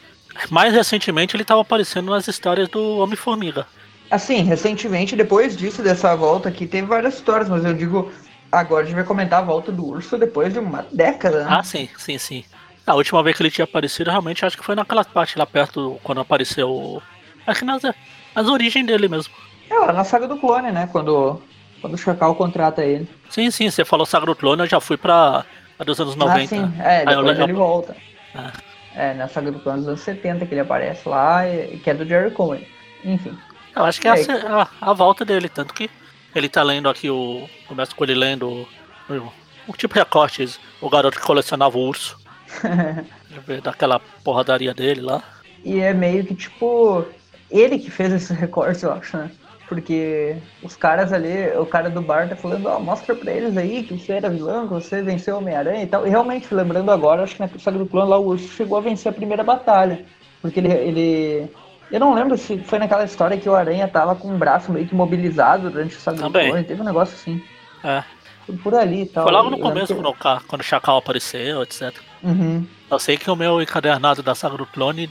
Mais 0.49 0.73
recentemente 0.73 1.35
ele 1.35 1.43
tava 1.43 1.61
aparecendo 1.61 2.11
nas 2.11 2.27
histórias 2.27 2.69
do 2.69 2.97
Homem-Formiga. 2.97 3.65
Assim, 4.09 4.41
recentemente, 4.41 5.15
depois 5.15 5.55
disso, 5.55 5.83
dessa 5.83 6.15
volta 6.15 6.49
aqui, 6.49 6.65
teve 6.65 6.87
várias 6.87 7.15
histórias, 7.15 7.47
mas 7.49 7.63
eu 7.63 7.73
digo, 7.73 8.11
agora 8.51 8.83
a 8.83 8.85
gente 8.85 8.95
vai 8.95 9.03
comentar 9.03 9.39
a 9.39 9.45
volta 9.45 9.71
do 9.71 9.85
urso 9.85 10.17
depois 10.17 10.53
de 10.53 10.59
uma 10.59 10.85
década, 10.91 11.43
né? 11.43 11.47
Ah, 11.49 11.63
sim, 11.63 11.87
sim, 11.97 12.17
sim. 12.17 12.43
A 12.87 12.95
última 12.95 13.21
vez 13.21 13.37
que 13.37 13.43
ele 13.43 13.51
tinha 13.51 13.65
aparecido, 13.65 14.09
realmente, 14.09 14.43
acho 14.43 14.57
que 14.57 14.65
foi 14.65 14.75
naquela 14.75 15.03
parte 15.05 15.37
lá 15.37 15.45
perto, 15.45 15.99
quando 16.03 16.21
apareceu. 16.21 17.01
Acho 17.45 17.59
que 17.59 17.65
nas, 17.65 17.83
nas 17.83 18.47
origens 18.47 18.85
dele 18.85 19.07
mesmo. 19.07 19.33
É 19.69 19.75
lá 19.75 19.93
na 19.93 20.03
saga 20.03 20.27
do 20.27 20.37
clone, 20.37 20.71
né? 20.71 20.89
Quando, 20.91 21.39
quando 21.79 21.93
o 21.93 21.97
Chacal 21.97 22.35
contrata 22.35 22.83
ele. 22.83 23.07
Sim, 23.29 23.49
sim, 23.51 23.69
você 23.69 23.83
falou 23.85 24.05
Sagra 24.05 24.27
do 24.27 24.35
Clone, 24.35 24.61
eu 24.61 24.67
já 24.67 24.79
fui 24.79 24.97
pra. 24.97 25.45
a 25.77 25.83
dos 25.83 25.99
anos 25.99 26.15
90. 26.15 26.43
Ah, 26.43 26.47
sim. 26.47 26.73
É, 26.81 27.01
eu 27.03 27.05
depois 27.07 27.25
lembro- 27.27 27.43
ele 27.43 27.53
volta. 27.53 27.95
Ah. 28.35 28.51
É, 28.95 29.13
na 29.13 29.27
saga 29.27 29.51
do 29.51 29.59
clone 29.59 29.79
dos 29.79 29.87
anos 29.87 30.01
70 30.01 30.45
que 30.45 30.53
ele 30.53 30.61
aparece 30.61 31.07
lá, 31.07 31.47
e, 31.47 31.77
que 31.77 31.89
é 31.89 31.93
do 31.93 32.05
Jerry 32.05 32.31
Cohen. 32.31 32.67
Enfim. 33.05 33.37
Eu 33.75 33.85
acho 33.85 34.01
que 34.01 34.07
é 34.07 34.19
É. 34.19 34.31
a, 34.47 34.67
a, 34.81 34.89
a 34.91 34.93
volta 34.93 35.23
dele, 35.23 35.47
tanto 35.47 35.73
que 35.73 35.89
ele 36.35 36.49
tá 36.49 36.61
lendo 36.63 36.89
aqui 36.89 37.09
o. 37.09 37.47
Começa 37.67 37.93
com 37.95 38.03
ele 38.03 38.15
lendo 38.15 38.67
o, 39.09 39.31
o, 39.67 39.73
tipo 39.73 39.93
de 39.93 39.99
recortes, 39.99 40.59
o 40.81 40.89
garoto 40.89 41.17
que 41.19 41.25
colecionava 41.25 41.77
o 41.77 41.81
urso. 41.87 42.17
Eu 43.47 43.61
daquela 43.61 43.99
porradaria 44.23 44.73
dele 44.73 45.01
lá. 45.01 45.23
E 45.63 45.79
é 45.79 45.93
meio 45.93 46.25
que 46.25 46.35
tipo. 46.35 47.05
Ele 47.49 47.79
que 47.79 47.89
fez 47.89 48.11
esse 48.13 48.33
recorte, 48.33 48.83
eu 48.83 48.91
acho, 48.93 49.17
né? 49.17 49.31
Porque 49.69 50.35
os 50.63 50.75
caras 50.75 51.13
ali, 51.13 51.47
o 51.55 51.65
cara 51.65 51.91
do 51.91 52.01
bar 52.01 52.27
tá 52.27 52.35
falando, 52.35 52.65
ó, 52.65 52.79
mostra 52.79 53.13
pra 53.15 53.31
eles 53.31 53.55
aí 53.55 53.83
que 53.83 53.93
você 53.93 54.13
era 54.13 54.27
vilão, 54.27 54.67
que 54.67 54.73
você 54.73 55.03
venceu 55.03 55.35
o 55.35 55.37
Homem-Aranha 55.37 55.83
e 55.83 55.87
tal. 55.87 56.07
E 56.07 56.09
realmente, 56.09 56.51
lembrando 56.51 56.89
agora, 56.91 57.21
acho 57.21 57.35
que 57.35 57.41
na 57.41 57.47
saga 57.59 57.77
do 57.77 57.85
plano 57.85 58.09
lá 58.09 58.17
o 58.17 58.25
urso 58.29 58.47
chegou 58.47 58.79
a 58.79 58.81
vencer 58.81 59.11
a 59.11 59.15
primeira 59.15 59.43
batalha. 59.43 60.03
Porque 60.41 60.59
ele. 60.59 60.73
ele... 60.73 61.51
Eu 61.91 61.99
não 61.99 62.15
lembro 62.15 62.35
se 62.35 62.57
foi 62.63 62.79
naquela 62.79 63.03
história 63.03 63.37
que 63.37 63.47
o 63.47 63.55
Aranha 63.55 63.87
tava 63.87 64.15
com 64.15 64.33
o 64.33 64.37
braço 64.37 64.71
meio 64.71 64.87
que 64.87 64.95
mobilizado 64.95 65.69
durante 65.69 65.95
o 65.95 65.99
saga 65.99 66.17
do 66.17 66.23
Também. 66.23 66.49
clone. 66.49 66.63
Teve 66.63 66.81
um 66.81 66.85
negócio 66.85 67.13
assim. 67.15 67.41
É. 67.83 68.03
Foi 68.47 68.57
por 68.57 68.73
ali 68.73 69.03
e 69.03 69.05
tal. 69.05 69.23
Foi 69.23 69.31
logo 69.31 69.51
no 69.51 69.57
Eu 69.57 69.61
começo, 69.61 69.95
que- 69.95 70.01
quando 70.47 70.61
o, 70.61 70.63
Chacal 70.63 70.97
apareceu, 70.97 71.61
etc. 71.61 71.95
Uhum. 72.23 72.65
Eu 72.89 72.97
sei 72.97 73.17
que 73.17 73.29
o 73.29 73.35
meu 73.35 73.61
encadernado 73.61 74.23
da 74.23 74.33
saga 74.33 74.57
do 74.57 74.65
clone 74.65 75.09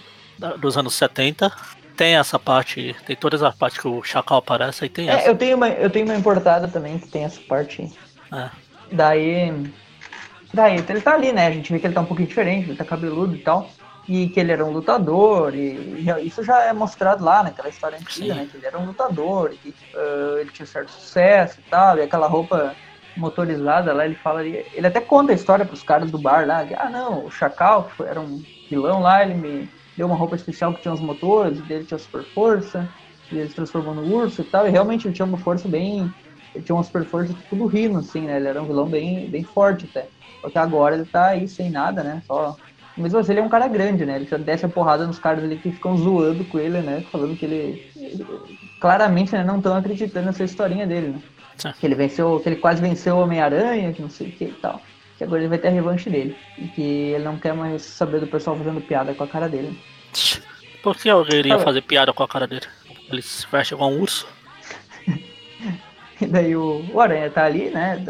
dos 0.58 0.76
anos 0.76 0.94
70 0.94 1.52
tem 1.98 2.16
essa 2.16 2.38
parte, 2.38 2.94
tem 3.04 3.16
todas 3.16 3.42
as 3.42 3.54
partes 3.54 3.80
que 3.80 3.88
o 3.88 4.02
Chacal 4.04 4.38
aparece 4.38 4.84
e 4.84 4.88
tem 4.88 5.10
É, 5.10 5.14
essa. 5.14 5.28
eu 5.28 5.36
tenho, 5.36 5.56
uma, 5.56 5.68
eu 5.68 5.90
tenho 5.90 6.06
uma 6.06 6.14
importada 6.14 6.68
também 6.68 6.96
que 6.98 7.08
tem 7.08 7.24
essa 7.24 7.40
parte 7.40 7.82
aí. 7.82 8.40
É. 8.40 8.50
Daí. 8.92 9.72
Daí 10.54 10.76
ele 10.88 11.00
tá 11.00 11.14
ali, 11.14 11.32
né? 11.32 11.48
A 11.48 11.50
gente 11.50 11.70
vê 11.72 11.78
que 11.78 11.86
ele 11.86 11.94
tá 11.94 12.00
um 12.00 12.06
pouquinho 12.06 12.28
diferente, 12.28 12.68
ele 12.70 12.78
tá 12.78 12.84
cabeludo 12.84 13.34
e 13.34 13.40
tal. 13.40 13.68
E 14.08 14.28
que 14.28 14.40
ele 14.40 14.52
era 14.52 14.64
um 14.64 14.70
lutador, 14.70 15.54
e 15.54 16.06
isso 16.24 16.42
já 16.42 16.62
é 16.62 16.72
mostrado 16.72 17.22
lá 17.22 17.42
naquela 17.42 17.68
história 17.68 17.98
antiga, 17.98 18.32
Sim. 18.32 18.40
né? 18.40 18.48
Que 18.50 18.56
ele 18.56 18.64
era 18.66 18.78
um 18.78 18.86
lutador, 18.86 19.50
que 19.50 19.74
ah, 19.94 20.38
ele 20.40 20.50
tinha 20.50 20.64
certo 20.64 20.90
sucesso 20.92 21.58
e 21.60 21.68
tal, 21.68 21.98
e 21.98 22.02
aquela 22.02 22.26
roupa 22.26 22.74
motorizada 23.16 23.92
lá, 23.92 24.06
ele 24.06 24.14
fala 24.14 24.40
ali. 24.40 24.64
Ele 24.72 24.86
até 24.86 25.00
conta 25.00 25.32
a 25.32 25.34
história 25.34 25.66
pros 25.66 25.82
caras 25.82 26.10
do 26.10 26.16
bar 26.18 26.46
lá, 26.46 26.64
que, 26.64 26.72
ah 26.74 26.88
não, 26.88 27.26
o 27.26 27.30
Chacal, 27.30 27.90
era 28.00 28.18
um 28.18 28.42
vilão 28.70 29.00
lá, 29.00 29.22
ele 29.22 29.34
me 29.34 29.68
deu 29.98 30.06
uma 30.06 30.16
roupa 30.16 30.36
especial 30.36 30.72
que 30.72 30.80
tinha 30.80 30.94
os 30.94 31.00
motores, 31.00 31.60
dele 31.62 31.84
tinha 31.84 31.98
super 31.98 32.22
força, 32.22 32.88
e 33.30 33.36
ele 33.36 33.48
se 33.48 33.54
transformou 33.56 33.94
no 33.94 34.02
urso 34.14 34.40
e 34.40 34.44
tal, 34.44 34.66
e 34.66 34.70
realmente 34.70 35.06
ele 35.06 35.14
tinha 35.14 35.26
uma 35.26 35.36
força 35.36 35.68
bem. 35.68 36.10
Ele 36.54 36.64
tinha 36.64 36.74
uma 36.74 36.84
super 36.84 37.04
força 37.04 37.34
tipo 37.34 37.56
do 37.56 37.66
Rino, 37.66 37.98
assim, 37.98 38.22
né? 38.22 38.36
Ele 38.36 38.46
era 38.48 38.62
um 38.62 38.66
vilão 38.66 38.88
bem, 38.88 39.28
bem 39.28 39.42
forte 39.42 39.86
até. 39.90 40.08
Só 40.40 40.48
que 40.48 40.56
agora 40.58 40.94
ele 40.94 41.04
tá 41.04 41.26
aí 41.26 41.46
sem 41.48 41.68
nada, 41.68 42.02
né? 42.02 42.22
Só. 42.26 42.56
Mesmo 42.96 43.18
assim, 43.18 43.32
ele 43.32 43.40
é 43.40 43.42
um 43.42 43.48
cara 43.48 43.68
grande, 43.68 44.06
né? 44.06 44.16
Ele 44.16 44.24
já 44.24 44.38
desce 44.38 44.64
a 44.64 44.68
porrada 44.68 45.06
nos 45.06 45.18
caras 45.18 45.44
ali 45.44 45.56
que 45.56 45.70
ficam 45.70 45.96
zoando 45.96 46.44
com 46.44 46.58
ele, 46.58 46.80
né? 46.80 47.04
Falando 47.12 47.36
que 47.36 47.44
ele. 47.44 48.16
Claramente, 48.80 49.32
né? 49.32 49.44
Não 49.44 49.58
estão 49.58 49.76
acreditando 49.76 50.26
nessa 50.26 50.44
historinha 50.44 50.86
dele, 50.86 51.08
né? 51.08 51.22
Sim. 51.56 51.72
Que 51.78 51.86
ele 51.86 51.96
venceu, 51.96 52.40
que 52.40 52.48
ele 52.48 52.56
quase 52.56 52.80
venceu 52.80 53.16
o 53.16 53.22
Homem-Aranha, 53.22 53.92
que 53.92 54.00
não 54.00 54.08
sei 54.08 54.28
o 54.28 54.32
que 54.32 54.44
e 54.44 54.52
tal. 54.52 54.80
Que 55.18 55.24
agora 55.24 55.40
ele 55.40 55.48
vai 55.48 55.58
ter 55.58 55.68
a 55.68 55.72
revanche 55.72 56.08
dele. 56.08 56.36
E 56.56 56.68
que 56.68 56.80
ele 56.82 57.24
não 57.24 57.36
quer 57.36 57.52
mais 57.52 57.82
saber 57.82 58.20
do 58.20 58.26
pessoal 58.26 58.56
fazendo 58.56 58.80
piada 58.80 59.12
com 59.14 59.24
a 59.24 59.28
cara 59.28 59.48
dele. 59.48 59.78
Por 60.82 60.96
que 60.96 61.10
alguém 61.10 61.40
iria 61.40 61.56
Ah, 61.56 61.58
fazer 61.58 61.82
piada 61.82 62.12
com 62.12 62.22
a 62.22 62.28
cara 62.28 62.46
dele? 62.46 62.66
Ele 63.10 63.20
se 63.20 63.46
veste 63.50 63.74
igual 63.74 63.90
um 63.90 64.00
urso. 64.00 64.26
E 66.20 66.26
daí 66.26 66.56
o, 66.56 66.84
o 66.92 67.00
Aranha 67.00 67.30
tá 67.30 67.44
ali, 67.44 67.70
né? 67.70 68.04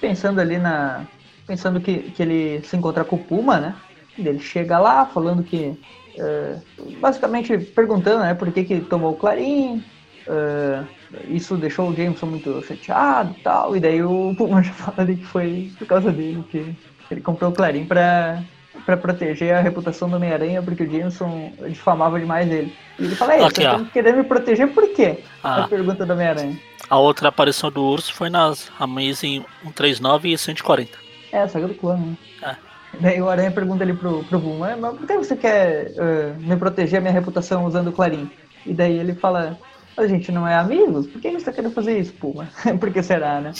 pensando 0.00 0.40
ali 0.40 0.58
na. 0.58 1.06
Pensando 1.46 1.80
que, 1.80 2.10
que 2.10 2.22
ele 2.22 2.60
se 2.62 2.76
encontra 2.76 3.04
com 3.04 3.16
o 3.16 3.24
Puma, 3.24 3.58
né? 3.58 3.76
E 4.16 4.26
ele 4.26 4.40
chega 4.40 4.78
lá 4.78 5.06
falando 5.06 5.42
que. 5.44 5.78
uh, 6.18 6.60
basicamente 7.00 7.56
perguntando, 7.58 8.24
né, 8.24 8.34
por 8.34 8.50
que, 8.52 8.64
que 8.64 8.80
tomou 8.80 9.12
o 9.12 9.16
Clarim. 9.16 9.84
uh, 10.26 10.84
isso 11.28 11.56
deixou 11.56 11.90
o 11.90 11.94
Jameson 11.96 12.26
muito 12.26 12.62
chateado 12.62 13.34
e 13.38 13.42
tal. 13.42 13.76
E 13.76 13.80
daí 13.80 14.02
o 14.02 14.34
Puma 14.36 14.62
já 14.62 14.72
fala 14.72 14.98
ali 14.98 15.16
que 15.16 15.26
foi 15.26 15.72
por 15.78 15.86
causa 15.86 16.12
dele 16.12 16.44
que 16.50 16.74
ele 17.10 17.20
comprou 17.20 17.50
o 17.50 17.54
Clarim 17.54 17.84
pra, 17.84 18.42
pra 18.84 18.96
proteger 18.96 19.54
a 19.54 19.60
reputação 19.60 20.08
do 20.08 20.16
Homem-Aranha, 20.16 20.62
porque 20.62 20.82
o 20.82 20.90
Jameson 20.90 21.52
difamava 21.68 22.18
demais 22.20 22.50
ele. 22.50 22.74
E 22.98 23.04
ele 23.04 23.14
fala, 23.14 23.36
ei, 23.36 23.44
Aqui, 23.44 23.62
você 23.62 23.84
querendo 23.92 24.18
me 24.18 24.24
proteger 24.24 24.68
por 24.68 24.88
quê? 24.94 25.20
Ah. 25.42 25.64
A 25.64 25.68
pergunta 25.68 26.04
do 26.04 26.12
Homem-Aranha. 26.12 26.58
A 26.90 26.98
outra 26.98 27.28
aparição 27.28 27.70
do 27.70 27.82
urso 27.82 28.14
foi 28.14 28.30
nas 28.30 28.70
Amazing 28.78 29.44
139 29.62 30.32
e 30.32 30.38
140. 30.38 30.98
É, 31.32 31.42
a 31.42 31.48
saga 31.48 31.68
do 31.68 31.74
clã, 31.74 31.96
né? 31.96 32.16
É. 32.42 32.56
Daí 33.00 33.20
o 33.20 33.28
Aranha 33.28 33.50
pergunta 33.50 33.84
ali 33.84 33.92
pro, 33.92 34.24
pro 34.24 34.40
Puma, 34.40 34.74
mas 34.76 34.96
por 34.96 35.06
que 35.06 35.16
você 35.16 35.36
quer 35.36 35.92
eh, 35.96 36.34
me 36.38 36.56
proteger 36.56 36.98
a 36.98 37.00
minha 37.02 37.12
reputação 37.12 37.66
usando 37.66 37.88
o 37.88 37.92
Clarim? 37.92 38.30
E 38.64 38.72
daí 38.72 38.98
ele 38.98 39.14
fala, 39.14 39.58
a 39.98 40.06
gente 40.06 40.30
não 40.32 40.46
é 40.46 40.54
amigos? 40.54 41.06
Por 41.06 41.20
que 41.20 41.30
você 41.30 41.44
tá 41.44 41.52
querendo 41.52 41.72
fazer 41.74 41.98
isso, 41.98 42.12
Puma? 42.14 42.48
por 42.80 42.90
que 42.92 43.02
será, 43.02 43.40
né? 43.40 43.52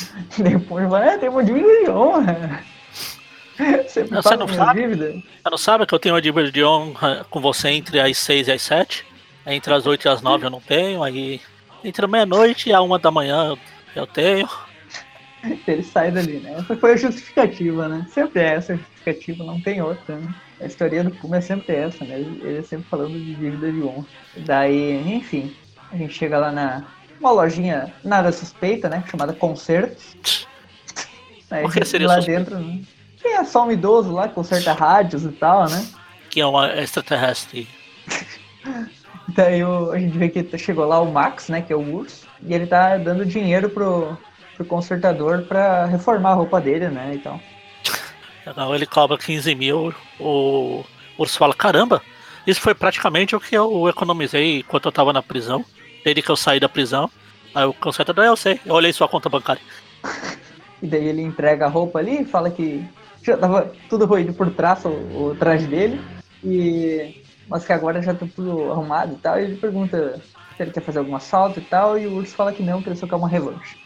O 0.57 0.61
Puma 0.61 0.83
fala, 0.89 1.07
é, 1.13 1.19
tem 1.19 1.29
uma 1.29 1.45
dívida 1.45 1.85
de 1.85 1.91
honra. 1.91 2.63
Sempre 3.89 4.13
Não, 4.13 4.23
você 4.23 4.37
não 4.37 4.49
sabe? 4.49 4.81
dívida. 4.83 5.11
Você 5.13 5.51
não 5.51 5.59
sabe 5.59 5.87
que 5.87 5.93
eu 5.93 5.99
tenho 5.99 6.15
uma 6.15 6.23
dívida 6.23 6.51
de 6.53 6.65
honra 6.65 7.27
com 7.29 7.41
você 7.41 7.71
entre 7.71 7.99
as 8.01 8.17
6 8.19 8.49
e 8.49 8.53
as 8.53 8.63
7? 8.63 9.05
Entre 9.47 9.73
as 9.75 9.87
8 9.87 10.05
e 10.05 10.09
as 10.09 10.23
9 10.23 10.47
eu 10.47 10.51
não 10.51 10.61
tenho, 10.61 11.03
aí 11.03 11.41
entre 11.83 12.05
a 12.05 12.09
meia-noite 12.09 12.69
e 12.69 12.73
a 12.73 12.81
1 12.83 12.99
da 12.99 13.11
manhã 13.11 13.57
eu- 13.97 14.07
tenho. 14.07 14.49
Ele 15.67 15.83
sai 15.83 16.11
dali, 16.11 16.39
né? 16.41 16.55
Essa 16.59 16.77
foi 16.77 16.93
a 16.93 16.97
justificativa, 16.97 17.89
né? 17.89 18.07
Sempre 18.11 18.43
é 18.43 18.55
essa 18.55 18.73
a 18.75 18.77
justificativa, 18.77 19.45
não 19.45 19.61
tem 19.61 19.81
outra, 19.81 20.17
né? 20.17 20.35
A 20.61 20.67
história 20.67 21.03
do 21.05 21.11
Puma 21.13 21.39
é 21.39 21.41
sempre 21.41 21.75
essa, 21.75 22.05
né? 22.05 22.17
Ele 22.19 22.59
é 22.59 22.63
sempre 22.63 22.87
falando 22.89 23.13
de 23.13 23.35
dívida 23.35 23.73
de 23.73 23.83
honra. 23.83 24.07
Daí, 24.39 25.01
enfim, 25.15 25.55
a 25.93 25.97
gente 25.97 26.15
chega 26.15 26.39
lá 26.39 26.51
na 26.53 26.85
uma 27.21 27.31
lojinha 27.33 27.93
nada 28.05 28.31
suspeita, 28.31 28.89
né? 28.89 29.03
Chamada 29.11 29.33
Concertos. 29.33 30.17
Aí 31.51 31.63
Por 31.63 31.73
que 31.73 31.85
seria 31.85 32.07
lá 32.07 32.17
suspeito? 32.17 32.51
dentro, 32.51 32.59
né? 32.61 32.81
Tem 33.23 33.35
é 33.35 33.45
só 33.45 33.67
um 33.67 33.73
idoso 33.73 34.13
lá 34.13 34.29
que 34.29 34.35
conserta 34.35 34.73
rádios 34.73 35.25
e 35.25 35.31
tal, 35.33 35.69
né? 35.69 35.85
Que 36.31 36.41
é 36.41 36.47
uma 36.47 36.69
extraterrestre. 36.77 37.67
Daí 39.35 39.63
o- 39.65 39.91
a 39.91 39.99
gente 39.99 40.17
vê 40.17 40.29
que 40.29 40.57
chegou 40.59 40.87
lá 40.87 41.01
o 41.01 41.11
Max, 41.11 41.49
né? 41.49 41.61
Que 41.63 41.73
é 41.73 41.77
o 41.77 41.95
urso. 41.95 42.27
E 42.43 42.55
ele 42.55 42.67
tá 42.67 42.97
dando 42.97 43.27
dinheiro 43.27 43.69
pro, 43.71 44.17
pro 44.57 44.65
consertador 44.65 45.43
pra 45.43 45.87
reformar 45.87 46.31
a 46.31 46.35
roupa 46.35 46.61
dele, 46.61 46.89
né? 46.89 47.13
Então. 47.15 47.41
Então 48.47 48.75
ele 48.75 48.87
cobra 48.87 49.19
15 49.19 49.55
mil, 49.55 49.95
o 50.19 50.83
urso 51.19 51.37
fala, 51.37 51.53
caramba, 51.53 52.01
isso 52.47 52.63
foi 52.63 52.75
praticamente 52.75 53.37
o 53.37 53.41
que 53.41 53.55
eu 53.55 53.87
economizei 53.91 54.61
enquanto 54.61 54.87
eu 54.87 54.93
tava 54.93 55.13
na 55.13 55.23
prisão, 55.23 55.63
desde 56.05 56.23
que 56.23 56.31
eu 56.31 56.37
saí 56.37 56.59
da 56.61 56.69
prisão. 56.69 57.11
Aí 57.55 57.65
o 57.65 57.73
consertador, 57.73 58.25
eu 58.25 58.37
sei, 58.37 58.61
eu 58.65 58.75
olhei 58.75 58.93
sua 58.93 59.09
conta 59.09 59.29
bancária. 59.29 59.63
E 60.83 60.87
daí 60.87 61.07
ele 61.09 61.23
entrega 61.23 61.67
a 61.67 61.69
roupa 61.69 61.99
ali, 61.99 62.25
fala 62.25 62.51
que 62.51 62.85
já 63.23 63.37
tava 63.37 63.73
tudo 63.89 64.07
roído 64.07 64.33
por 64.33 64.51
trás 64.51 64.85
o, 64.85 64.89
o 64.91 65.37
traje 65.39 65.67
dele. 65.67 66.01
E. 66.45 67.15
Mas 67.49 67.65
que 67.65 67.73
agora 67.73 68.03
já 68.03 68.15
tá 68.15 68.27
tudo 68.37 68.71
arrumado 68.71 69.15
e 69.15 69.17
tal. 69.17 69.41
E 69.41 69.45
ele 69.45 69.57
pergunta 69.57 70.21
se 70.57 70.63
ele 70.63 70.71
quer 70.71 70.83
fazer 70.83 70.99
algum 70.99 71.17
assalto 71.17 71.59
e 71.59 71.63
tal. 71.63 71.99
E 71.99 72.07
o 72.07 72.13
urso 72.17 72.35
fala 72.35 72.53
que 72.53 72.63
não, 72.63 72.83
que 72.83 72.89
ele 72.91 72.97
só 72.97 73.07
quer 73.07 73.17
uma 73.17 73.29
revanche. 73.29 73.77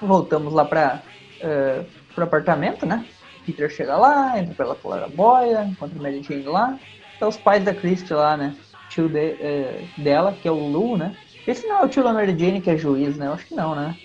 Voltamos 0.00 0.52
lá 0.52 0.64
pra, 0.64 1.02
eh, 1.40 1.82
pro 2.14 2.24
apartamento, 2.24 2.86
né? 2.86 3.04
Peter 3.44 3.68
chega 3.68 3.96
lá, 3.96 4.38
entra 4.38 4.54
pela 4.54 4.74
claraboia, 4.76 5.64
encontra 5.64 6.00
Mary 6.00 6.22
Jane 6.22 6.44
lá. 6.44 6.78
Tá 7.18 7.26
os 7.28 7.36
pais 7.36 7.64
da 7.64 7.74
Christie 7.74 8.14
lá, 8.14 8.36
né? 8.36 8.54
Tio 8.88 9.08
de- 9.08 9.18
eh, 9.18 9.84
dela, 9.98 10.32
que 10.32 10.46
é 10.48 10.50
o 10.50 10.54
Lu, 10.68 10.96
né? 10.96 11.14
Esse 11.46 11.66
não 11.66 11.80
é 11.80 11.84
o 11.84 11.88
tio 11.88 12.04
Mary 12.04 12.36
Jane 12.38 12.60
que 12.60 12.70
é 12.70 12.76
juiz, 12.76 13.16
né? 13.16 13.26
Eu 13.26 13.34
acho 13.34 13.46
que 13.46 13.54
não, 13.54 13.74
né? 13.74 13.96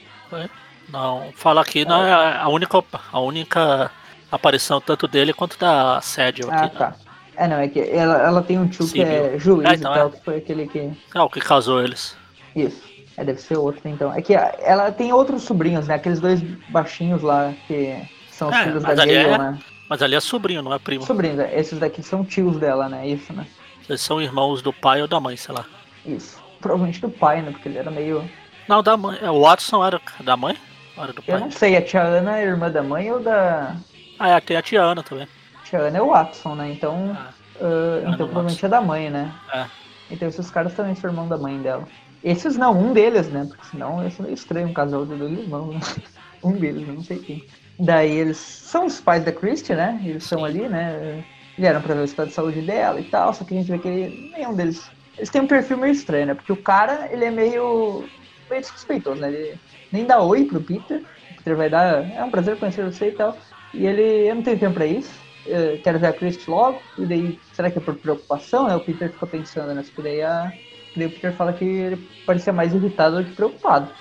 Não, 0.89 1.31
fala 1.35 1.61
aqui, 1.61 1.85
não 1.85 2.05
é 2.05 2.11
a 2.37 2.47
única, 2.49 2.83
a 3.11 3.19
única 3.19 3.91
aparição 4.31 4.81
tanto 4.81 5.07
dele 5.07 5.33
quanto 5.33 5.57
da 5.57 6.01
Sédio 6.01 6.49
Ah, 6.51 6.55
aqui. 6.65 6.73
né? 6.73 6.79
tá. 6.79 6.95
É, 7.35 7.47
não, 7.47 7.57
é 7.57 7.67
que 7.69 7.79
ela, 7.79 8.17
ela 8.17 8.41
tem 8.43 8.59
um 8.59 8.67
tio 8.67 8.85
que 8.87 9.01
é 9.01 9.37
juiz 9.39 9.65
Ah, 9.67 9.73
e 9.73 9.77
então 9.77 9.93
tal, 9.93 10.07
é. 10.07 10.11
que 10.11 10.23
foi 10.25 10.37
aquele 10.37 10.67
que. 10.67 10.91
É 11.15 11.21
o 11.21 11.29
que 11.29 11.39
casou 11.39 11.81
eles. 11.81 12.17
Isso. 12.55 12.83
É, 13.15 13.23
deve 13.23 13.39
ser 13.39 13.57
outro, 13.57 13.81
então. 13.85 14.13
É 14.13 14.21
que 14.21 14.33
ela 14.33 14.91
tem 14.91 15.13
outros 15.13 15.43
sobrinhos, 15.43 15.87
né? 15.87 15.95
Aqueles 15.95 16.19
dois 16.19 16.41
baixinhos 16.69 17.21
lá 17.21 17.53
que 17.67 17.95
são 18.31 18.49
os 18.49 18.55
É, 18.55 18.63
filhos 18.65 18.83
da 18.83 18.93
Gale, 18.95 19.11
é- 19.15 19.37
né? 19.37 19.59
Mas 19.89 20.01
ali 20.01 20.15
é 20.15 20.19
sobrinho, 20.19 20.61
não 20.61 20.73
é 20.73 20.79
primo. 20.79 21.05
Sobrinhos, 21.05 21.39
é, 21.39 21.57
esses 21.59 21.79
daqui 21.79 22.03
são 22.03 22.23
tios 22.25 22.57
dela, 22.57 22.87
né? 22.89 23.07
Isso, 23.07 23.31
né? 23.33 23.45
Eles 23.87 24.01
são 24.01 24.21
irmãos 24.21 24.61
do 24.61 24.71
pai 24.73 25.01
ou 25.01 25.07
da 25.07 25.19
mãe, 25.19 25.35
sei 25.37 25.55
lá. 25.55 25.65
Isso. 26.05 26.38
Provavelmente 26.61 27.01
do 27.01 27.09
pai, 27.09 27.41
né? 27.41 27.51
Porque 27.51 27.67
ele 27.69 27.77
era 27.77 27.89
meio. 27.91 28.29
Não, 28.67 28.83
da 28.83 28.95
mãe. 28.97 29.17
O 29.23 29.41
Watson 29.41 29.85
era 29.85 30.01
da 30.21 30.35
mãe? 30.37 30.57
Era 30.97 31.13
do 31.13 31.19
Eu 31.19 31.23
pai? 31.33 31.39
não 31.39 31.51
sei, 31.51 31.77
a 31.77 31.81
tia 31.81 32.01
Ana 32.03 32.39
é 32.39 32.45
irmã 32.45 32.69
da 32.69 32.83
mãe 32.83 33.11
ou 33.11 33.19
da. 33.19 33.75
Ah, 34.19 34.29
é, 34.29 34.39
tem 34.41 34.57
a 34.57 34.61
tia 34.61 34.81
Ana 34.81 35.01
também. 35.01 35.27
Tia 35.63 35.79
Ana 35.79 35.97
é 35.97 36.01
o 36.01 36.09
Watson, 36.09 36.55
né? 36.55 36.71
Então. 36.71 37.15
Ah, 37.17 37.29
Ana 37.61 37.99
então 38.15 38.27
provavelmente 38.27 38.61
Watson. 38.61 38.65
é 38.65 38.69
da 38.69 38.81
mãe, 38.81 39.09
né? 39.09 39.31
É. 39.53 39.65
Então 40.11 40.27
esses 40.27 40.49
caras 40.49 40.73
também 40.73 40.95
são 40.95 41.09
irmão 41.09 41.27
da 41.27 41.37
mãe 41.37 41.57
dela. 41.61 41.87
Esses 42.23 42.57
não, 42.57 42.77
um 42.77 42.91
deles, 42.93 43.29
né? 43.29 43.45
Porque 43.47 43.65
senão 43.67 44.03
ia 44.03 44.09
ser 44.11 44.23
meio 44.23 44.33
estranho 44.33 44.67
um 44.67 44.73
casal 44.73 45.05
de 45.05 45.15
dois 45.15 45.37
irmãos, 45.39 45.73
né? 45.75 45.79
Um 46.41 46.53
deles, 46.53 46.87
eu 46.87 46.93
não 46.93 47.03
sei 47.03 47.19
quem. 47.19 47.45
Daí 47.77 48.11
eles 48.11 48.37
são 48.37 48.85
os 48.85 49.01
pais 49.01 49.25
da 49.25 49.31
Christie, 49.33 49.75
né? 49.75 50.01
Eles 50.05 50.23
são 50.23 50.45
ali, 50.45 50.69
né? 50.69 51.21
Vieram 51.57 51.81
pra 51.81 51.93
ver 51.93 51.99
o 51.99 52.05
estado 52.05 52.27
de 52.29 52.33
saúde 52.33 52.61
dela 52.61 52.97
e 52.97 53.03
tal, 53.03 53.33
só 53.33 53.43
que 53.43 53.53
a 53.53 53.57
gente 53.57 53.69
vê 53.69 53.77
que 53.77 54.31
nenhum 54.37 54.55
deles. 54.55 54.89
Eles 55.19 55.29
têm 55.29 55.41
um 55.41 55.47
perfil 55.47 55.77
meio 55.77 55.91
estranho, 55.91 56.27
né? 56.27 56.33
Porque 56.33 56.53
o 56.53 56.57
cara, 56.57 57.09
ele 57.11 57.25
é 57.25 57.29
meio. 57.29 58.05
meio 58.49 58.61
desrespeitoso, 58.61 59.19
né? 59.19 59.27
Ele 59.27 59.59
nem 59.91 60.05
dá 60.05 60.21
oi 60.21 60.45
pro 60.45 60.61
Peter. 60.61 61.03
O 61.31 61.35
Peter 61.35 61.57
vai 61.57 61.69
dar. 61.69 62.09
É 62.15 62.23
um 62.23 62.31
prazer 62.31 62.57
conhecer 62.57 62.85
você 62.85 63.09
e 63.09 63.11
tal. 63.11 63.37
E 63.73 63.85
ele. 63.85 64.29
Eu 64.29 64.35
não 64.35 64.43
tenho 64.43 64.57
tempo 64.57 64.75
pra 64.75 64.85
isso. 64.85 65.11
Eu 65.45 65.77
quero 65.79 65.99
ver 65.99 66.07
a 66.07 66.13
Christie 66.13 66.49
logo. 66.49 66.81
E 66.97 67.05
daí, 67.05 67.37
será 67.51 67.69
que 67.69 67.77
é 67.77 67.81
por 67.81 67.95
preocupação, 67.95 68.67
né? 68.67 68.75
O 68.77 68.79
Peter 68.79 69.11
fica 69.11 69.27
pensando, 69.27 69.73
né? 69.73 69.83
Porque 69.83 70.01
daí, 70.01 70.21
a, 70.21 70.53
daí 70.95 71.07
o 71.07 71.11
Peter 71.11 71.33
fala 71.33 71.51
que 71.51 71.65
ele 71.65 72.09
parecia 72.25 72.53
mais 72.53 72.73
irritado 72.73 73.17
do 73.17 73.25
que 73.25 73.35
preocupado. 73.35 73.91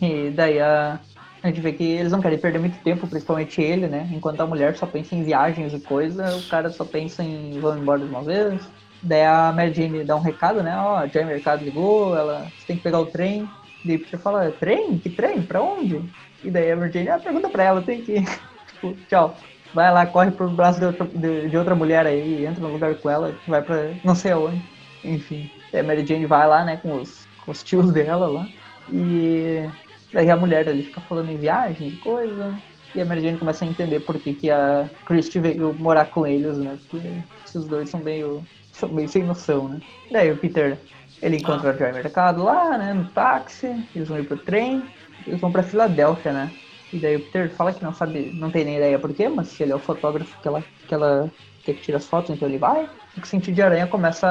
E 0.00 0.30
daí 0.30 0.60
a, 0.60 1.00
a 1.42 1.48
gente 1.48 1.60
vê 1.60 1.72
que 1.72 1.82
eles 1.82 2.12
não 2.12 2.20
querem 2.20 2.38
perder 2.38 2.60
muito 2.60 2.78
tempo, 2.84 3.08
principalmente 3.08 3.60
ele, 3.60 3.88
né? 3.88 4.08
Enquanto 4.12 4.40
a 4.40 4.46
mulher 4.46 4.76
só 4.76 4.86
pensa 4.86 5.16
em 5.16 5.24
viagens 5.24 5.74
e 5.74 5.80
coisa, 5.80 6.36
o 6.36 6.42
cara 6.48 6.70
só 6.70 6.84
pensa 6.84 7.24
em 7.24 7.58
vão 7.58 7.76
embora 7.76 7.98
de 7.98 8.06
uma 8.06 8.22
vez. 8.22 8.62
Daí 9.06 9.24
a 9.24 9.52
Mary 9.52 9.72
Jane 9.72 10.04
dá 10.04 10.16
um 10.16 10.20
recado, 10.20 10.62
né? 10.62 10.76
Ó, 10.76 10.96
a 10.96 11.06
Joy 11.06 11.24
Mercado 11.24 11.64
ligou, 11.64 12.16
ela 12.16 12.50
você 12.58 12.66
tem 12.66 12.76
que 12.76 12.82
pegar 12.82 12.98
o 12.98 13.06
trem. 13.06 13.48
Daí 13.84 13.96
o 13.96 14.00
Peter 14.00 14.18
fala, 14.18 14.50
trem? 14.50 14.98
Que 14.98 15.08
trem? 15.08 15.42
Pra 15.42 15.62
onde? 15.62 16.02
E 16.42 16.50
daí 16.50 16.72
a 16.72 16.76
Mary 16.76 16.92
Jane, 16.92 17.08
ah, 17.08 17.18
pergunta 17.18 17.48
pra 17.48 17.62
ela, 17.62 17.82
tem 17.82 18.02
que 18.02 18.24
tipo, 18.72 18.94
tchau. 19.08 19.36
Vai 19.72 19.92
lá, 19.92 20.06
corre 20.06 20.30
pro 20.30 20.48
braço 20.50 20.80
de 20.80 20.86
outra, 20.86 21.06
de, 21.06 21.48
de 21.48 21.56
outra 21.56 21.74
mulher 21.74 22.06
aí, 22.06 22.46
entra 22.46 22.62
no 22.62 22.72
lugar 22.72 22.94
com 22.96 23.10
ela, 23.10 23.34
vai 23.46 23.62
pra 23.62 23.92
não 24.04 24.14
sei 24.14 24.32
aonde. 24.32 24.62
Enfim. 25.04 25.50
Daí 25.72 25.82
a 25.82 25.84
Mary 25.84 26.04
Jane 26.04 26.26
vai 26.26 26.46
lá, 26.48 26.64
né, 26.64 26.78
com 26.78 27.00
os, 27.00 27.26
com 27.44 27.52
os 27.52 27.62
tios 27.62 27.92
dela 27.92 28.26
lá. 28.26 28.48
E 28.92 29.68
daí 30.12 30.30
a 30.30 30.36
mulher 30.36 30.68
ali 30.68 30.82
fica 30.82 31.00
falando 31.02 31.30
em 31.30 31.36
viagem 31.36 31.88
e 31.88 31.96
coisa. 31.96 32.54
E 32.94 33.00
a 33.00 33.04
Mary 33.04 33.20
Jane 33.20 33.38
começa 33.38 33.64
a 33.64 33.68
entender 33.68 34.00
por 34.00 34.18
que, 34.18 34.32
que 34.32 34.50
a 34.50 34.88
Christie 35.04 35.40
veio 35.40 35.74
morar 35.74 36.06
com 36.06 36.26
eles, 36.26 36.56
né? 36.58 36.78
Porque 36.88 37.08
esses 37.44 37.66
dois 37.66 37.90
são 37.90 38.00
meio, 38.00 38.42
são 38.78 38.88
meio 38.90 39.08
sem 39.08 39.22
noção, 39.22 39.68
né? 39.68 39.80
Daí 40.10 40.30
o 40.30 40.36
Peter, 40.36 40.78
ele 41.22 41.36
encontra 41.36 41.70
a 41.70 41.76
Joy 41.76 41.92
Mercado 41.92 42.44
lá, 42.44 42.76
né? 42.76 42.92
No 42.92 43.06
táxi, 43.06 43.66
eles 43.94 44.08
vão 44.08 44.18
ir 44.18 44.24
pro 44.24 44.36
trem, 44.36 44.84
eles 45.26 45.40
vão 45.40 45.50
pra 45.50 45.62
Filadélfia, 45.62 46.32
né? 46.32 46.52
E 46.92 46.98
daí 46.98 47.16
o 47.16 47.20
Peter 47.20 47.50
fala 47.50 47.72
que 47.72 47.82
não 47.82 47.92
sabe, 47.92 48.30
não 48.34 48.50
tem 48.50 48.64
nem 48.64 48.76
ideia 48.76 48.98
por 48.98 49.12
quê, 49.14 49.28
mas 49.28 49.48
se 49.48 49.62
ele 49.62 49.72
é 49.72 49.74
o 49.74 49.80
fotógrafo 49.80 50.38
que 50.40 50.46
ela, 50.46 50.62
que 50.86 50.94
ela 50.94 51.30
quer 51.64 51.74
que 51.74 51.82
tira 51.82 51.96
as 51.96 52.06
fotos, 52.06 52.30
então 52.30 52.46
ele 52.46 52.58
vai. 52.58 52.88
E 53.16 53.20
o 53.20 53.26
sentido 53.26 53.54
de 53.54 53.62
aranha 53.62 53.86
começa 53.86 54.28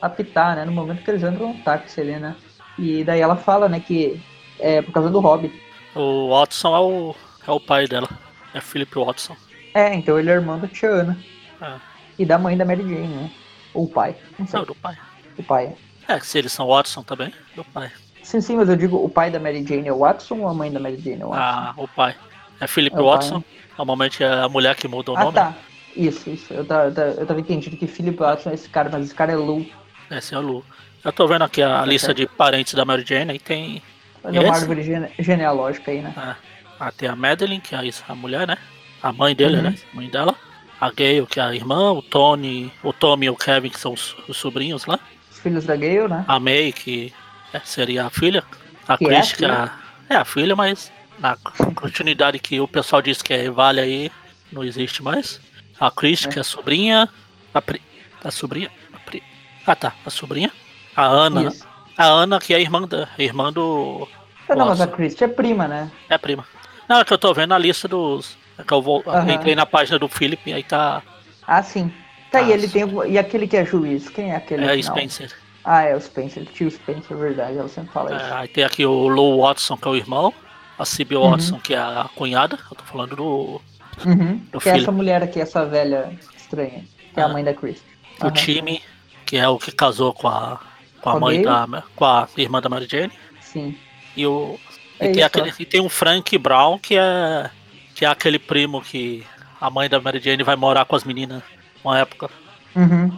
a 0.00 0.06
apitar, 0.06 0.56
né? 0.56 0.64
No 0.64 0.72
momento 0.72 1.02
que 1.02 1.10
eles 1.10 1.22
entram 1.22 1.52
no 1.52 1.62
táxi 1.62 2.00
ali, 2.00 2.16
né? 2.16 2.36
E 2.78 3.04
daí 3.04 3.20
ela 3.20 3.36
fala, 3.36 3.68
né, 3.68 3.80
que 3.80 4.20
é 4.58 4.82
por 4.82 4.92
causa 4.92 5.10
do 5.10 5.20
Hobbit. 5.20 5.54
O 5.94 6.30
Watson 6.30 6.74
é 6.74 6.80
o, 6.80 7.14
é 7.46 7.50
o 7.50 7.60
pai 7.60 7.86
dela. 7.86 8.08
É 8.52 8.60
Philip 8.60 8.92
Watson. 8.96 9.36
É, 9.74 9.94
então 9.94 10.18
ele 10.18 10.30
é 10.30 10.34
irmão 10.34 10.58
da 10.58 10.68
Tia 10.68 10.88
Ana. 10.88 11.18
É. 11.60 11.74
E 12.18 12.24
da 12.24 12.38
mãe 12.38 12.56
da 12.56 12.64
Mary 12.64 12.82
Jane, 12.82 13.08
né? 13.08 13.30
Ou 13.74 13.84
o 13.84 13.88
pai. 13.88 14.14
Não 14.38 14.46
sei. 14.46 14.58
Não, 14.60 14.66
do 14.66 14.74
pai. 14.74 14.96
O 15.36 15.42
pai. 15.42 15.74
É, 16.08 16.18
se 16.20 16.38
eles 16.38 16.52
são 16.52 16.68
Watson 16.68 17.02
também, 17.02 17.32
do 17.56 17.64
pai. 17.64 17.90
Sim, 18.22 18.40
sim, 18.40 18.56
mas 18.56 18.68
eu 18.68 18.76
digo 18.76 18.96
o 18.96 19.08
pai 19.08 19.30
da 19.30 19.38
Mary 19.38 19.64
Jane 19.66 19.88
é 19.88 19.92
o 19.92 19.98
Watson 19.98 20.36
ou 20.38 20.48
a 20.48 20.54
mãe 20.54 20.72
da 20.72 20.80
Mary 20.80 20.96
Jane 20.98 21.20
é 21.22 21.26
o 21.26 21.30
Watson? 21.30 21.42
Ah, 21.44 21.74
o 21.76 21.88
pai. 21.88 22.14
É 22.60 22.66
Philip 22.66 22.94
É 22.96 23.00
o 23.00 23.04
pai, 23.04 23.12
Watson. 23.14 23.44
Normalmente 23.76 24.22
é 24.22 24.32
a 24.32 24.48
mulher 24.48 24.76
que 24.76 24.86
muda 24.88 25.12
o 25.12 25.16
Ah, 25.16 25.24
nome. 25.24 25.34
tá. 25.34 25.54
Isso, 25.96 26.30
isso. 26.30 26.52
Eu 26.54 26.64
tava, 26.64 26.88
eu 27.18 27.26
tava 27.26 27.40
entendido 27.40 27.76
que 27.76 27.86
Philip 27.86 28.18
Watson 28.18 28.50
é 28.50 28.54
esse 28.54 28.68
cara, 28.68 28.88
mas 28.90 29.06
esse 29.06 29.14
cara 29.14 29.32
é 29.32 29.36
Lou. 29.36 29.64
Esse 30.10 30.34
é 30.34 30.38
o 30.38 30.40
Lu. 30.40 30.64
Eu 31.04 31.12
tô 31.12 31.26
vendo 31.26 31.42
aqui 31.42 31.62
a 31.62 31.84
lista 31.84 32.14
de 32.14 32.26
parentes 32.26 32.74
da 32.74 32.84
Mary 32.84 33.04
Jane 33.06 33.34
e 33.34 33.38
tem. 33.38 33.82
Fazer 34.22 34.38
uma 34.38 34.48
esse? 34.48 34.60
árvore 34.62 34.82
gene- 34.82 35.10
genealógica 35.18 35.90
aí, 35.90 36.00
né? 36.00 36.12
Ah, 36.16 36.36
ah, 36.80 36.90
tem 36.92 37.08
a 37.08 37.14
Madeline, 37.16 37.60
que 37.60 37.74
é 37.74 37.78
a- 37.78 37.82
a 38.08 38.14
mulher, 38.14 38.46
né? 38.46 38.56
A 39.02 39.12
mãe 39.12 39.34
dele, 39.36 39.56
Uhum. 39.56 39.62
né? 39.64 39.74
A 39.92 39.96
mãe 39.96 40.08
dela. 40.08 40.34
A 40.80 40.90
Gale, 40.90 41.26
que 41.26 41.40
é 41.40 41.42
a 41.42 41.54
irmã. 41.54 41.92
O 41.92 42.02
Tony, 42.02 42.72
o 42.82 42.92
Tommy 42.92 43.26
e 43.26 43.30
o 43.30 43.36
Kevin, 43.36 43.70
que 43.70 43.78
são 43.80 43.92
os, 43.92 44.14
os 44.28 44.36
sobrinhos 44.36 44.86
lá. 44.86 44.98
Os 45.30 45.38
filhos 45.38 45.64
da 45.64 45.76
Gale, 45.76 46.08
né? 46.08 46.24
A 46.28 46.38
May, 46.40 46.72
que 46.72 47.12
é, 47.52 47.60
seria 47.60 48.06
a 48.06 48.10
filha. 48.10 48.42
A 48.86 48.98
Que 48.98 49.04
é 49.04 49.08
a 49.08 49.10
Chris, 49.20 49.32
que 49.32 49.44
é 49.44 49.50
a, 49.50 49.78
é 50.10 50.16
a 50.16 50.24
filha, 50.24 50.54
mas 50.54 50.92
na 51.18 51.36
continuidade 51.74 52.38
que 52.38 52.60
o 52.60 52.68
pessoal 52.68 53.00
diz 53.00 53.22
que 53.22 53.32
é 53.32 53.48
vale 53.50 53.80
aí, 53.80 54.12
não 54.52 54.62
existe 54.64 55.02
mais. 55.02 55.40
A 55.80 55.90
Chris, 55.90 56.26
É. 56.26 56.28
que 56.28 56.38
é 56.38 56.40
a 56.40 56.44
sobrinha. 56.44 57.08
A, 57.54 57.62
pri, 57.62 57.80
a 58.22 58.30
sobrinha. 58.30 58.70
a 58.92 58.98
pri- 58.98 59.22
ah 59.66 59.74
tá, 59.76 59.92
a 60.04 60.10
sobrinha. 60.10 60.50
A 60.94 61.04
Ana. 61.06 61.42
né? 61.42 61.48
Isso. 61.48 61.66
A 61.96 62.06
Ana, 62.06 62.40
que 62.40 62.52
é 62.52 62.56
a 62.56 62.60
irmã, 62.60 62.82
da, 62.82 63.08
irmã 63.18 63.52
do. 63.52 64.06
Não, 64.48 64.66
mas 64.66 64.80
a. 64.80 64.86
Christie 64.86 65.24
é 65.24 65.28
prima, 65.28 65.66
né? 65.68 65.90
É 66.08 66.18
prima. 66.18 66.44
Não, 66.88 66.98
é 66.98 67.04
que 67.04 67.12
eu 67.12 67.18
tô 67.18 67.32
vendo 67.32 67.54
a 67.54 67.58
lista 67.58 67.86
dos. 67.88 68.36
É 68.58 68.62
que 68.62 68.72
eu 68.72 68.80
vou. 68.82 69.02
Aham. 69.06 69.32
Entrei 69.32 69.54
na 69.54 69.66
página 69.66 69.98
do 69.98 70.08
Philip 70.08 70.48
e 70.48 70.52
aí 70.52 70.62
tá. 70.62 71.02
Ah, 71.46 71.62
sim. 71.62 71.92
Tá, 72.30 72.40
e 72.42 72.52
Ah, 72.52 72.54
ele 72.54 72.68
tem. 72.68 72.84
o- 72.84 73.04
E 73.04 73.18
aquele 73.18 73.46
que 73.46 73.56
é 73.56 73.64
juiz? 73.64 74.08
Quem 74.08 74.30
é 74.32 74.36
aquele? 74.36 74.64
É 74.64 74.74
Não. 74.76 74.82
Spencer. 74.82 75.32
Ah, 75.64 75.82
é 75.82 75.94
o 75.96 76.00
Spencer. 76.00 76.44
Tio 76.46 76.70
Spencer, 76.70 77.16
verdade. 77.16 77.56
Ela 77.58 77.68
sempre 77.68 77.90
fala 77.92 78.12
É, 78.12 78.16
isso. 78.16 78.34
aí 78.34 78.48
tem 78.48 78.64
aqui 78.64 78.84
o 78.84 79.08
Lou 79.08 79.40
Watson, 79.42 79.76
que 79.76 79.88
é 79.88 79.90
o 79.90 79.96
irmão. 79.96 80.32
A 80.78 80.84
Sibyl 80.84 81.20
Uhum. 81.22 81.30
Watson, 81.30 81.58
que 81.60 81.72
é 81.74 81.78
a 81.78 82.08
cunhada. 82.14 82.58
Eu 82.70 82.76
tô 82.76 82.84
falando 82.84 83.16
do. 83.16 83.60
Uhum. 84.04 84.36
do 84.50 84.58
Que 84.60 84.68
é 84.68 84.72
filho. 84.72 84.82
essa 84.82 84.92
mulher 84.92 85.22
aqui, 85.22 85.40
essa 85.40 85.64
velha 85.64 86.10
estranha. 86.36 86.84
Que 87.12 87.20
é 87.20 87.22
a 87.22 87.26
Ah. 87.26 87.28
mãe 87.28 87.44
da 87.44 87.54
Christie. 87.54 87.82
O 88.20 88.30
time, 88.30 88.82
que 89.24 89.36
é 89.36 89.48
o 89.48 89.56
que 89.58 89.70
casou 89.72 90.12
com 90.12 90.26
a, 90.28 90.58
com 91.00 91.10
a 91.10 91.20
mãe 91.20 91.42
da. 91.42 91.66
com 91.94 92.04
a 92.04 92.28
irmã 92.36 92.60
da 92.60 92.68
Mary 92.68 92.88
Jane. 92.90 93.12
Sim. 93.40 93.76
E 94.16 94.26
o. 94.26 94.58
É 94.98 95.08
e, 95.10 95.12
tem 95.12 95.22
aquele, 95.22 95.52
e 95.58 95.64
tem 95.64 95.80
um 95.80 95.88
Frank 95.88 96.36
Brown, 96.38 96.78
que 96.78 96.96
é. 96.96 97.50
Que 97.94 98.04
é 98.04 98.08
aquele 98.08 98.38
primo 98.38 98.82
que 98.82 99.24
a 99.60 99.70
mãe 99.70 99.88
da 99.88 100.00
Mary 100.00 100.20
Jane 100.20 100.42
vai 100.42 100.56
morar 100.56 100.84
com 100.84 100.96
as 100.96 101.04
meninas 101.04 101.42
uma 101.82 101.98
época. 101.98 102.28
Uhum. 102.74 103.16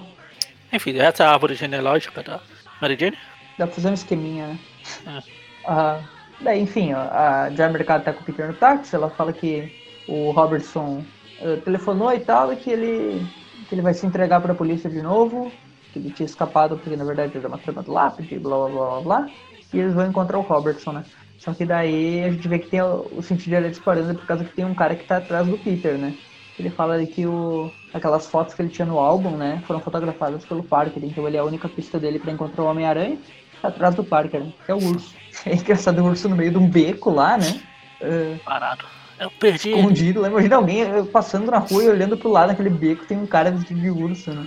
Enfim, 0.73 0.99
essa 0.99 1.25
é 1.25 1.27
a 1.27 1.33
árvore 1.33 1.55
genealógica 1.55 2.23
da 2.23 2.41
Mary 2.81 2.97
Jane. 2.99 3.17
Dá 3.59 3.67
pra 3.67 3.75
fazer 3.75 3.89
um 3.89 3.95
esqueminha, 3.95 4.49
né? 4.49 4.59
É. 5.07 5.37
Ah, 5.69 6.01
daí, 6.41 6.61
enfim, 6.61 6.93
a 6.93 7.51
Joy 7.51 7.71
Mercado 7.71 8.05
tá 8.05 8.13
com 8.13 8.21
o 8.21 8.25
Peter 8.25 8.47
no 8.47 8.55
táxi, 8.55 8.95
ela 8.95 9.11
fala 9.11 9.33
que 9.33 9.75
o 10.07 10.31
Robertson 10.31 11.05
eh, 11.41 11.57
telefonou 11.57 12.13
e 12.13 12.21
tal, 12.21 12.53
e 12.53 12.57
que 12.57 12.71
ele, 12.71 13.27
que 13.69 13.75
ele 13.75 13.83
vai 13.83 13.93
se 13.93 14.07
entregar 14.07 14.41
pra 14.41 14.55
polícia 14.55 14.89
de 14.89 15.03
novo, 15.03 15.51
que 15.93 15.99
ele 15.99 16.11
tinha 16.11 16.25
escapado 16.27 16.79
porque 16.79 16.97
na 16.97 17.05
verdade 17.05 17.37
era 17.37 17.49
uma 17.49 17.59
trama 17.59 17.83
do 17.83 17.93
lápide, 17.93 18.39
blá 18.39 18.57
blá 18.57 18.69
blá 18.69 18.87
blá 18.87 19.01
blá, 19.01 19.31
e 19.75 19.79
eles 19.81 19.93
vão 19.93 20.07
encontrar 20.07 20.39
o 20.39 20.43
Robertson, 20.43 20.93
né? 20.93 21.05
Só 21.39 21.53
que 21.55 21.65
daí 21.65 22.25
a 22.25 22.31
gente 22.33 22.49
vê 22.49 22.59
que 22.59 22.69
tem 22.69 22.81
o, 22.83 23.07
o 23.13 23.23
sentido 23.23 23.61
de 23.61 23.71
disparando 23.71 24.15
por 24.15 24.27
causa 24.27 24.45
que 24.45 24.55
tem 24.55 24.65
um 24.65 24.75
cara 24.75 24.95
que 24.97 25.05
tá 25.05 25.19
atrás 25.19 25.47
do 25.47 25.59
Peter, 25.59 25.97
né? 25.99 26.15
Ele 26.59 26.71
fala 26.71 26.95
ali 26.95 27.07
que 27.07 27.27
o, 27.27 27.71
aquelas 27.93 28.27
fotos 28.27 28.55
que 28.55 28.63
ele 28.63 28.71
tinha 28.71 28.87
no 28.87 28.99
álbum, 28.99 29.37
né, 29.37 29.63
foram 29.67 29.79
fotografadas 29.81 30.45
pelo 30.47 30.63
Parker, 30.65 31.05
então 31.05 31.29
ele 31.29 31.37
é 31.37 31.41
a 31.41 31.45
única 31.45 31.69
pista 31.69 31.99
dele 31.99 32.19
pra 32.19 32.33
encontrar 32.33 32.63
o 32.65 32.67
Homem-Aranha, 32.67 33.19
tá 33.61 33.69
atrás 33.69 33.95
do 33.95 34.03
Parker, 34.03 34.41
né? 34.41 34.53
que 34.65 34.73
é 34.73 34.75
o 34.75 34.79
urso. 34.83 35.15
É 35.45 35.55
engraçado 35.55 35.99
o 36.03 36.07
urso 36.07 36.31
no 36.31 36.35
meio 36.37 36.51
de 36.51 36.57
um 36.57 36.67
beco 36.67 37.11
lá, 37.11 37.37
né? 37.37 37.61
eh, 38.01 38.37
Parado. 38.43 38.87
Eu 39.21 39.31
perdi. 39.31 39.69
escondido 39.69 40.21
lá. 40.23 40.29
Imagina 40.29 40.57
alguém 40.57 40.81
eh, 40.81 41.03
passando 41.13 41.51
na 41.51 41.59
rua 41.59 41.85
e 41.85 41.89
olhando 41.91 42.17
pro 42.17 42.31
lado 42.31 42.49
naquele 42.49 42.71
beco, 42.71 43.05
tem 43.05 43.19
um 43.19 43.27
cara 43.27 43.51
vestido 43.51 43.79
de 43.79 43.91
urso, 43.91 44.31
né? 44.33 44.47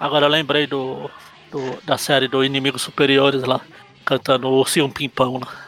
Agora 0.00 0.26
eu 0.26 0.30
lembrei 0.30 0.66
do, 0.66 1.08
do- 1.52 1.78
da 1.84 1.96
série 1.96 2.26
do 2.26 2.44
Inimigos 2.44 2.82
Superiores 2.82 3.44
lá, 3.44 3.60
cantando 4.04 4.48
o 4.48 4.58
Ursinho 4.58 4.90
Pimpão 4.90 5.38
lá. 5.38 5.65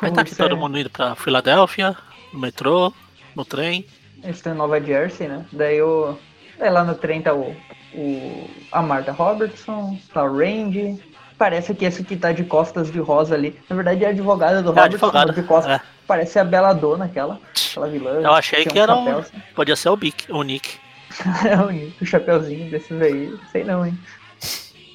Aí 0.00 0.12
tá 0.12 0.20
aqui 0.20 0.30
Urso 0.32 0.42
é- 0.42 0.48
todo 0.48 0.56
mundo 0.56 0.78
indo 0.78 0.90
pra 0.90 1.14
Filadélfia, 1.14 1.96
no 2.32 2.38
metrô, 2.40 2.92
no 3.34 3.44
trem. 3.44 3.84
Eles 4.22 4.36
estão 4.36 4.52
em 4.52 4.56
Nova 4.56 4.80
Jersey, 4.80 5.28
né? 5.28 5.44
Daí 5.52 5.80
o. 5.82 6.16
Daí 6.58 6.70
lá 6.70 6.84
no 6.84 6.94
trem 6.94 7.22
tá 7.22 7.34
o. 7.34 7.54
o 7.94 8.50
a 8.72 8.82
Martha 8.82 9.12
Robertson, 9.12 9.98
tá 10.12 10.22
o 10.24 10.36
Randy. 10.38 11.00
Parece 11.36 11.72
que 11.72 11.84
esse 11.84 12.02
que 12.02 12.16
tá 12.16 12.32
de 12.32 12.42
costas 12.42 12.90
de 12.90 12.98
rosa 12.98 13.34
ali. 13.36 13.56
Na 13.70 13.76
verdade 13.76 14.02
é 14.04 14.08
a 14.08 14.10
advogada 14.10 14.60
do 14.60 14.70
É 14.70 14.70
Robertson, 14.70 15.06
advogada, 15.06 15.26
mas 15.28 15.36
de 15.36 15.42
costas. 15.44 15.72
é. 15.76 15.80
Parece 16.06 16.38
a 16.38 16.44
Bela 16.44 16.72
Dona, 16.72 17.04
aquela. 17.04 17.38
Aquela 17.70 17.88
vilã. 17.88 18.10
Eu 18.20 18.32
achei 18.34 18.62
tinha 18.62 18.72
que 18.72 18.78
era 18.78 18.94
chapéu, 18.96 19.16
um. 19.16 19.18
assim. 19.18 19.42
Podia 19.54 19.76
ser 19.76 19.88
o 19.90 19.96
Bic, 19.96 20.30
o 20.32 20.42
Nick. 20.42 20.76
É 21.48 21.56
o 21.56 22.02
o 22.02 22.06
chapeuzinho 22.06 22.70
desses 22.70 23.00
aí. 23.00 23.32
Sei 23.52 23.62
não, 23.64 23.86
hein? 23.86 23.96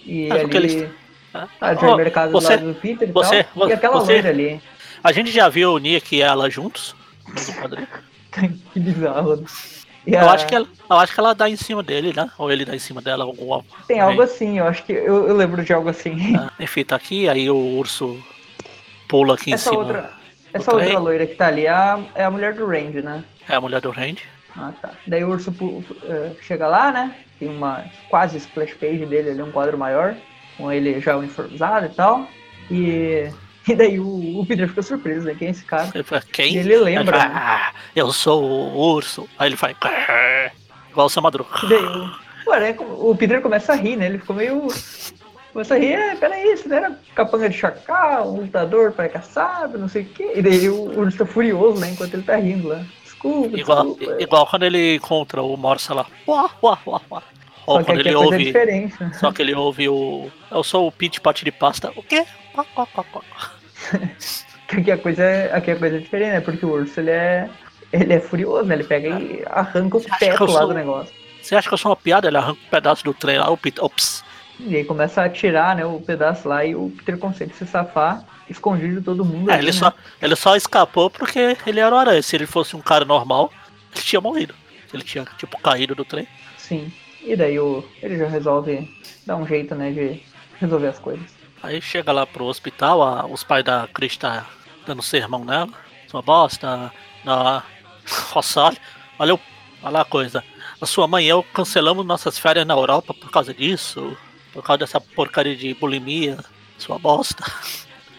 E 0.06 0.28
Mas 0.28 0.44
o 0.44 0.50
que 0.50 0.58
ali. 0.58 0.90
Eles- 1.34 1.50
A 1.62 1.72
Ô, 1.72 1.76
Joy 1.80 1.96
Mercado 1.98 2.32
do 2.32 2.40
você- 2.40 2.58
do 2.58 2.74
Peter 2.76 3.08
e 3.10 3.12
você- 3.12 3.44
tal. 3.44 3.70
E 3.70 3.74
aquela 3.74 4.00
você- 4.00 4.14
loira 4.14 4.30
ali. 4.30 4.62
A 5.04 5.12
gente 5.12 5.32
já 5.32 5.50
viu 5.50 5.74
o 5.74 5.78
Nick 5.78 6.16
e 6.16 6.22
ela 6.22 6.50
juntos 6.50 6.96
que 8.74 8.80
bizarro. 8.80 9.44
Eu 10.06 10.30
acho 10.30 10.46
que 10.48 10.56
ela, 10.56 10.68
eu 10.90 10.98
acho 10.98 11.14
que 11.14 11.20
ela 11.20 11.34
dá 11.34 11.50
em 11.50 11.56
cima 11.56 11.82
dele, 11.82 12.12
né? 12.16 12.30
Ou 12.38 12.52
ele 12.52 12.66
dá 12.66 12.76
em 12.76 12.80
cima 12.80 13.02
dela, 13.02 13.24
algum 13.24 13.62
Tem 13.88 14.00
algo 14.02 14.22
assim, 14.22 14.60
eu 14.60 14.68
acho 14.68 14.84
que 14.84 14.92
eu, 14.92 15.28
eu 15.28 15.36
lembro 15.36 15.64
de 15.64 15.72
algo 15.72 15.88
assim. 15.90 16.36
Ah, 16.36 16.52
Enfim, 16.60 16.84
tá 16.84 16.96
aqui, 16.96 17.28
aí 17.30 17.50
o 17.50 17.56
urso 17.78 18.22
pula 19.08 19.36
aqui 19.36 19.52
em 19.52 19.54
Essa 19.54 19.70
cima. 19.70 19.82
outra, 19.82 20.10
essa 20.54 20.72
trem. 20.72 20.84
outra 20.88 21.00
loira 21.00 21.26
que 21.26 21.36
tá 21.36 21.48
ali 21.48 21.66
é 21.66 21.70
a, 21.70 22.00
é 22.16 22.24
a 22.26 22.32
mulher 22.32 22.54
do 22.54 22.66
Randy, 22.66 23.02
né? 23.02 23.24
É 23.48 23.56
a 23.56 23.62
mulher 23.62 23.80
do 23.80 23.92
Randy. 23.92 24.24
Ah, 24.58 24.72
tá. 24.82 24.92
Daí 25.08 25.24
o 25.24 25.30
urso 25.30 25.54
eh, 26.04 26.32
chega 26.42 26.68
lá, 26.68 26.92
né? 26.92 27.16
Tem 27.40 27.48
uma 27.48 27.86
quase 28.10 28.38
splash 28.38 28.74
page 28.76 29.06
dele 29.06 29.32
ali, 29.32 29.42
um 29.42 29.52
quadro 29.52 29.78
maior, 29.78 30.16
com 30.58 30.72
ele 30.72 31.00
já 31.00 31.16
uniformizado 31.18 31.86
e 31.86 31.90
tal. 31.90 32.28
E, 32.72 33.30
e 33.68 33.76
daí 33.76 34.00
o, 34.00 34.40
o 34.40 34.46
Peter 34.46 34.68
fica 34.68 34.82
surpreso, 34.82 35.26
né? 35.26 35.36
Quem 35.38 35.48
é 35.50 35.52
esse 35.52 35.64
cara? 35.66 35.90
Ele 35.94 36.04
fala, 36.04 36.22
quem? 36.32 36.54
E 36.54 36.58
ele 36.58 36.78
lembra, 36.78 37.18
Ele 37.18 37.24
fala, 37.26 37.32
"Ah, 37.36 37.74
eu 37.96 38.12
sou 38.12 38.44
o 38.44 38.78
urso. 38.94 39.28
Aí 39.38 39.50
ele 39.50 39.58
faz. 39.58 39.76
Igual 40.92 41.08
o 41.08 41.10
seu 41.10 41.22
Madruga. 41.22 41.50
E 41.64 41.68
daí 41.68 41.84
o, 42.48 42.52
aranha 42.52 42.74
com- 42.74 42.84
o 43.10 43.16
Peter 43.16 43.42
começa 43.42 43.74
a 43.74 43.76
rir, 43.76 43.96
né? 43.96 44.06
Ele 44.08 44.20
ficou 44.20 44.36
meio. 44.36 44.68
Começa 45.52 45.76
a 45.76 45.78
rir, 45.78 45.94
é, 45.94 46.16
peraí, 46.16 46.52
isso 46.52 46.68
não 46.68 46.76
era 46.78 47.00
capanga 47.14 47.48
de 47.48 47.56
chacal, 47.56 48.34
um 48.34 48.42
lutador 48.42 48.92
para 48.92 49.08
caçado, 49.08 49.78
não 49.78 49.88
sei 49.88 50.02
o 50.02 50.06
quê. 50.06 50.32
E 50.36 50.42
daí 50.42 50.68
o 50.68 51.00
urso 51.00 51.20
tá 51.20 51.26
furioso, 51.28 51.80
né? 51.80 51.92
Enquanto 51.92 52.16
ele 52.16 52.24
tá 52.24 52.36
rindo 52.38 52.70
lá. 52.70 52.84
Desculpa, 53.04 53.56
Igual, 53.56 53.86
desculpa. 53.96 54.22
igual 54.24 54.48
quando 54.48 54.64
ele 54.64 54.96
encontra 54.96 55.44
o 55.44 55.56
Morsa 55.56 55.94
lá. 55.94 56.08
Uá, 56.28 56.50
uá, 56.62 56.80
uá, 56.88 57.02
uá. 57.12 57.24
Ou 57.66 57.76
Só 57.76 57.80
que 57.80 57.86
quando 57.86 58.00
ele 58.00 58.10
é 58.10 58.18
ouve. 58.18 58.54
Só 59.14 59.32
que 59.32 59.42
ele 59.42 59.56
ouve 59.56 59.90
o. 59.90 60.30
Eu 60.52 60.64
sou 60.64 60.88
o 60.88 60.92
Pete 60.92 61.22
Pote 61.22 61.46
de 61.46 61.52
Pasta. 61.52 61.92
O 61.96 62.04
quê? 62.04 62.26
Aqui 64.68 64.92
a 64.92 64.98
coisa 64.98 65.24
é, 65.24 65.56
aqui 65.56 65.70
a 65.70 65.76
coisa 65.76 65.98
é 65.98 66.00
diferente, 66.00 66.32
né? 66.32 66.42
Porque 66.42 66.66
o 66.66 66.72
urso 66.72 67.00
ele 67.00 67.12
é, 67.12 67.48
ele 67.92 68.14
é 68.14 68.20
furioso, 68.20 68.64
né? 68.64 68.74
Ele 68.74 68.84
pega 68.84 69.08
e 69.08 69.44
arranca 69.48 69.98
o 69.98 70.02
teto 70.02 70.46
lá 70.46 70.62
sou- 70.62 70.68
do 70.70 70.74
negócio. 70.74 71.14
Você 71.42 71.56
acha 71.56 71.68
que 71.68 71.74
eu 71.74 71.78
sou 71.78 71.92
uma 71.92 71.96
piada? 71.96 72.28
Ele 72.28 72.38
arranca 72.38 72.60
um 72.60 72.70
pedaço 72.70 73.04
do 73.04 73.14
trem 73.14 73.38
lá, 73.38 73.52
o 73.52 73.58
Pete. 73.58 73.80
Ops. 73.80 74.24
E 74.60 74.76
aí 74.76 74.86
começa 74.86 75.22
a 75.22 75.26
atirar, 75.26 75.76
né, 75.76 75.86
o 75.86 76.00
pedaço 76.00 76.48
lá 76.48 76.64
e 76.64 76.76
o 76.76 76.90
Peter 76.90 77.18
consegue 77.18 77.54
se 77.56 77.66
safar, 77.66 78.24
escondido 78.50 79.00
de 79.00 79.02
todo 79.02 79.26
mundo. 79.26 79.50
É, 79.50 79.56
ali, 79.56 79.64
ele, 79.64 79.72
né? 79.72 79.78
só, 79.78 79.94
ele 80.22 80.36
só 80.36 80.56
escapou 80.56 81.10
porque 81.10 81.58
ele 81.66 81.80
era 81.80 81.94
o 81.94 81.98
aranha. 81.98 82.22
Se 82.22 82.36
ele 82.36 82.46
fosse 82.46 82.76
um 82.76 82.82
cara 82.82 83.04
normal, 83.04 83.52
ele 83.94 84.04
tinha 84.04 84.22
morrido. 84.22 84.54
Ele 84.94 85.04
tinha, 85.04 85.26
tipo, 85.38 85.60
caído 85.60 85.96
do 85.96 86.06
trem. 86.06 86.28
Sim. 86.58 86.92
E 87.24 87.36
daí 87.36 87.60
o, 87.60 87.84
ele 88.02 88.18
já 88.18 88.28
resolve 88.28 88.90
dar 89.26 89.36
um 89.38 89.48
jeito, 89.48 89.74
né, 89.76 89.92
de 89.92 90.22
resolver 90.60 90.88
as 90.88 91.00
coisas. 91.00 91.26
Aí 91.62 91.82
chega 91.82 92.12
lá 92.12 92.26
pro 92.28 92.46
hospital, 92.46 93.02
a- 93.02 93.26
os 93.26 93.44
pais 93.44 93.64
da 93.64 93.88
Cris 93.94 94.18
tá 94.18 94.46
dando 94.86 95.02
sermão 95.02 95.46
nela. 95.46 95.70
Sua 96.08 96.22
bosta, 96.22 96.92
na 97.24 97.64
Rossal. 98.32 98.74
Olha, 99.18 99.40
olha 99.82 100.02
a 100.02 100.06
coisa. 100.06 100.44
A 100.82 100.86
sua 100.86 101.08
mãe 101.08 101.26
e 101.26 101.30
eu 101.30 101.42
cancelamos 101.42 102.06
nossas 102.06 102.38
férias 102.38 102.66
na 102.68 102.74
Europa 102.74 103.14
por 103.14 103.32
causa 103.32 103.54
disso. 103.54 104.16
Por 104.52 104.62
causa 104.62 104.80
dessa 104.80 105.00
porcaria 105.00 105.56
de 105.56 105.74
bulimia. 105.74 106.38
Sua 106.78 107.00
bosta. 107.00 107.44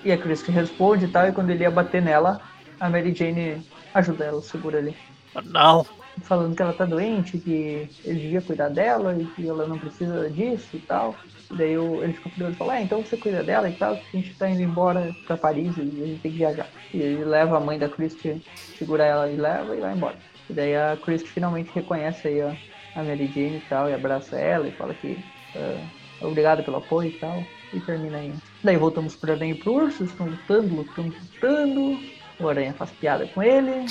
E 0.05 0.11
a 0.11 0.17
Christie 0.19 0.51
responde 0.53 1.05
e 1.05 1.09
tal, 1.09 1.29
e 1.29 1.33
quando 1.33 1.51
ele 1.51 1.63
ia 1.65 1.71
bater 1.71 2.01
nela, 2.03 2.41
a 2.81 2.89
Mary 2.89 3.15
Jane 3.15 3.63
ajuda 3.93 4.25
ela, 4.25 4.41
segura 4.43 4.79
ali. 4.79 4.97
Não. 5.45 5.87
Falando 6.23 6.55
que 6.55 6.63
ela 6.63 6.73
tá 6.73 6.85
doente, 6.85 7.39
que 7.39 7.89
ele 8.05 8.21
devia 8.21 8.41
cuidar 8.41 8.69
dela 8.69 9.17
e 9.19 9.25
que 9.25 9.47
ela 9.49 9.67
não 9.67 9.79
precisa 9.79 10.31
disso 10.31 10.77
e 10.77 10.79
tal. 10.79 11.15
E 11.51 11.57
daí 11.57 11.77
o- 11.77 12.03
ele 12.03 12.13
fica 12.13 12.31
curioso 12.31 12.55
e 12.55 12.57
fala, 12.57 12.73
ah, 12.75 12.83
então 12.83 13.03
você 13.03 13.17
cuida 13.17 13.43
dela 13.43 13.69
e 13.69 13.73
tal, 13.75 13.95
a 13.95 14.17
gente 14.17 14.35
tá 14.37 14.49
indo 14.49 14.63
embora 14.63 15.15
pra 15.27 15.37
Paris 15.37 15.77
e 15.77 15.81
a 15.81 15.85
gente 15.85 16.21
tem 16.21 16.31
que 16.33 16.39
viajar. 16.39 16.69
E 16.93 16.99
ele 16.99 17.25
leva 17.25 17.57
a 17.57 17.61
mãe 17.61 17.79
da 17.79 17.89
Christie, 17.89 18.43
segura 18.79 19.05
ela 19.05 19.31
e 19.31 19.37
leva 19.37 19.77
e 19.77 19.81
vai 19.81 19.93
embora. 19.95 20.17
E 20.49 20.53
daí 20.53 20.75
a 20.77 20.97
Christie 21.03 21.29
finalmente 21.29 21.71
reconhece 21.75 22.29
aí 22.29 22.41
a, 22.43 22.57
a 22.97 23.03
Mary 23.03 23.27
Jane 23.27 23.57
e 23.57 23.63
tal, 23.69 23.91
e 23.91 23.95
abraça 23.95 24.37
ela 24.37 24.67
e 24.69 24.73
fala 24.73 24.95
que 24.95 25.19
ah, 25.57 25.85
obrigado 26.23 26.63
pelo 26.63 26.77
apoio 26.79 27.11
e 27.11 27.19
tal. 27.19 27.43
E 27.73 27.81
termina 27.81 28.19
aí. 28.19 28.33
Daí 28.63 28.77
voltamos 28.77 29.17
pro 29.17 29.33
Aranha 29.33 29.53
e 29.53 29.59
pro 29.59 29.73
Urso, 29.75 30.05
estão 30.05 30.27
lutando, 30.27 30.75
lutando, 30.77 31.13
lutando. 31.33 31.99
O 32.39 32.49
Aranha 32.49 32.73
faz 32.73 32.91
piada 32.93 33.27
com 33.27 33.43
ele, 33.43 33.85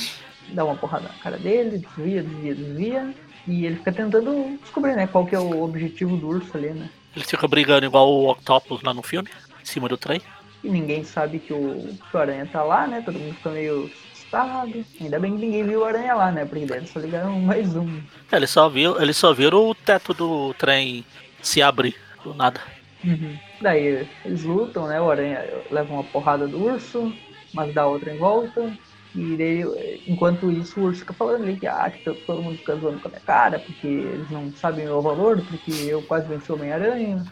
dá 0.50 0.66
uma 0.66 0.76
porrada 0.76 1.08
na 1.08 1.14
cara 1.16 1.38
dele, 1.38 1.78
desvia, 1.78 2.24
desvia, 2.24 2.56
desvia. 2.56 3.14
E 3.48 3.66
ele 3.66 3.76
fica 3.76 3.92
tentando 3.92 4.58
descobrir, 4.62 4.96
né, 4.96 5.08
qual 5.08 5.26
que 5.26 5.36
é 5.36 5.40
o 5.40 5.64
objetivo 5.64 6.16
do 6.16 6.28
urso 6.28 6.56
ali, 6.56 6.70
né? 6.70 6.90
Ele 7.16 7.26
fica 7.26 7.48
brigando 7.48 7.86
igual 7.86 8.10
o 8.10 8.30
Octopus 8.32 8.82
lá 8.82 8.94
no 8.94 9.04
filme, 9.04 9.30
em 9.62 9.66
cima 9.66 9.88
do 9.88 9.98
trem. 9.98 10.22
E 10.64 10.70
ninguém 10.70 11.04
sabe 11.04 11.40
que 11.40 11.54
o, 11.54 11.96
que 12.10 12.18
o 12.18 12.20
Aranha 12.20 12.46
tá 12.46 12.64
lá, 12.64 12.88
né? 12.88 13.02
Todo 13.02 13.20
mundo 13.20 13.36
fica 13.36 13.50
meio 13.50 13.92
assustado. 14.14 14.86
Ainda 15.00 15.20
bem 15.20 15.36
que 15.36 15.46
ninguém 15.46 15.64
viu 15.64 15.82
o 15.82 15.86
Aranha 15.86 16.16
lá, 16.16 16.32
né? 16.32 16.46
Porque 16.46 16.66
deve 16.66 16.88
só 16.88 17.00
ligaram 17.00 17.40
mais 17.40 17.76
um. 17.76 18.02
É, 18.32 18.38
ele 18.38 18.48
só 18.48 18.70
viu, 18.70 19.00
ele 19.00 19.14
só 19.14 19.34
viram 19.34 19.70
o 19.70 19.76
teto 19.76 20.14
do 20.14 20.54
trem 20.56 21.06
se 21.42 21.62
abrir 21.62 21.96
do 22.24 22.34
nada. 22.34 22.62
Uhum. 23.04 23.38
Daí 23.62 24.08
eles 24.24 24.44
lutam, 24.44 24.88
né? 24.88 25.00
O 25.00 25.12
Aranha 25.12 25.44
leva 25.70 25.94
uma 25.94 26.04
porrada 26.04 26.48
do 26.48 26.64
urso, 26.64 27.14
mas 27.54 27.74
dá 27.74 27.86
outra 27.86 28.14
em 28.14 28.18
volta. 28.18 28.74
E 29.16 29.38
daí, 29.38 30.04
enquanto 30.08 30.52
isso, 30.52 30.80
o 30.80 30.86
urso 30.86 31.02
fica 31.02 31.14
falando 31.14 31.44
ali 31.44 31.56
que, 31.56 31.68
ah, 31.68 31.90
que 31.90 32.04
todo 32.26 32.42
mundo 32.42 32.58
fica 32.58 32.76
zoando 32.76 33.00
com 33.00 33.08
a 33.08 33.12
minha 33.12 33.22
cara, 33.22 33.60
porque 33.60 33.88
eles 33.88 34.30
não 34.32 34.52
sabem 34.54 34.86
o 34.86 34.90
meu 34.90 35.02
valor, 35.02 35.42
porque 35.42 35.72
eu 35.72 36.02
quase 36.02 36.28
venci 36.28 36.52
o 36.52 36.56
Homem-Aranha. 36.56 37.24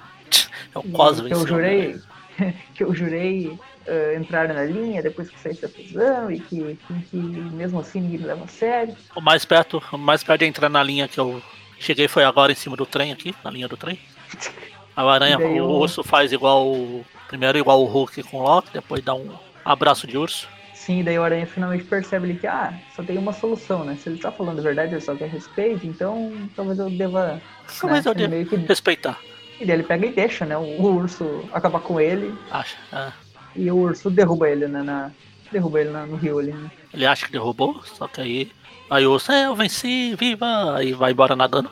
Eu 0.75 0.83
quase 0.83 1.23
que 1.23 1.29
venci. 1.29 1.41
eu 1.41 1.47
jurei, 1.47 1.99
que 2.75 2.83
eu 2.83 2.93
jurei 2.93 3.47
uh, 3.47 4.15
entrar 4.15 4.47
na 4.47 4.63
linha 4.63 5.01
depois 5.01 5.29
que 5.29 5.39
saísse 5.39 5.63
da 5.63 5.69
prisão 5.69 6.31
e 6.31 6.39
que, 6.39 6.77
que 7.09 7.17
mesmo 7.17 7.79
assim 7.79 7.99
ninguém 7.99 8.19
me 8.19 8.25
leva 8.27 8.43
a 8.43 8.47
sério. 8.47 8.95
O 9.15 9.21
mais 9.21 9.43
perto, 9.43 9.81
o 9.91 9.97
mais 9.97 10.23
perto 10.23 10.41
de 10.41 10.45
entrar 10.45 10.69
na 10.69 10.83
linha 10.83 11.07
que 11.07 11.19
eu 11.19 11.41
cheguei 11.79 12.07
foi 12.07 12.23
agora 12.23 12.51
em 12.51 12.55
cima 12.55 12.77
do 12.77 12.85
trem 12.85 13.11
aqui, 13.11 13.33
na 13.43 13.49
linha 13.49 13.67
do 13.67 13.75
trem. 13.75 13.97
A 14.95 15.03
aranha, 15.03 15.39
o 15.63 15.79
urso 15.79 16.03
faz 16.03 16.31
igual. 16.31 16.75
Primeiro 17.27 17.57
igual 17.57 17.81
o 17.81 17.85
Hulk 17.85 18.23
com 18.23 18.39
o 18.39 18.43
Loki, 18.43 18.73
depois 18.73 19.01
dá 19.01 19.15
um 19.15 19.29
abraço 19.63 20.05
de 20.05 20.17
urso. 20.17 20.49
Sim, 20.81 21.03
daí 21.03 21.19
o 21.19 21.23
Aranha 21.23 21.45
finalmente 21.45 21.83
percebe 21.83 22.25
ali 22.25 22.39
que, 22.39 22.47
ah, 22.47 22.73
só 22.95 23.03
tem 23.03 23.15
uma 23.15 23.31
solução, 23.33 23.85
né? 23.85 23.95
Se 24.01 24.09
ele 24.09 24.17
tá 24.17 24.31
falando 24.31 24.57
a 24.57 24.61
verdade, 24.63 24.95
ele 24.95 25.01
só 25.01 25.13
quer 25.13 25.29
respeito, 25.29 25.85
então 25.85 26.33
talvez 26.55 26.79
eu 26.79 26.89
deva. 26.89 27.39
Talvez 27.79 28.03
eu 28.03 28.13
ele 28.13 28.21
devo 28.21 28.31
meio 28.31 28.45
que... 28.47 28.55
respeitar. 28.55 29.19
E 29.59 29.65
daí 29.65 29.75
ele 29.75 29.83
pega 29.83 30.07
e 30.07 30.11
deixa, 30.11 30.43
né? 30.43 30.57
O 30.57 30.81
urso 30.81 31.45
acabar 31.53 31.81
com 31.81 31.99
ele 31.99 32.33
Acha. 32.49 32.77
é. 32.91 33.11
e 33.55 33.69
o 33.69 33.77
urso 33.77 34.09
derruba 34.09 34.49
ele, 34.49 34.67
né? 34.67 34.81
Na... 34.81 35.11
Derruba 35.51 35.81
ele 35.81 35.91
na- 35.91 36.07
no 36.07 36.15
rio 36.15 36.39
ali, 36.39 36.51
né? 36.51 36.71
Ele 36.91 37.05
acha 37.05 37.27
que 37.27 37.31
derrubou, 37.31 37.79
só 37.83 38.07
que 38.07 38.19
aí. 38.19 38.51
Aí 38.89 39.05
o 39.05 39.11
urso, 39.11 39.31
é, 39.31 39.45
eu 39.45 39.55
venci, 39.55 40.15
viva! 40.15 40.77
Aí 40.77 40.93
vai 40.93 41.11
embora 41.11 41.35
nadando. 41.35 41.69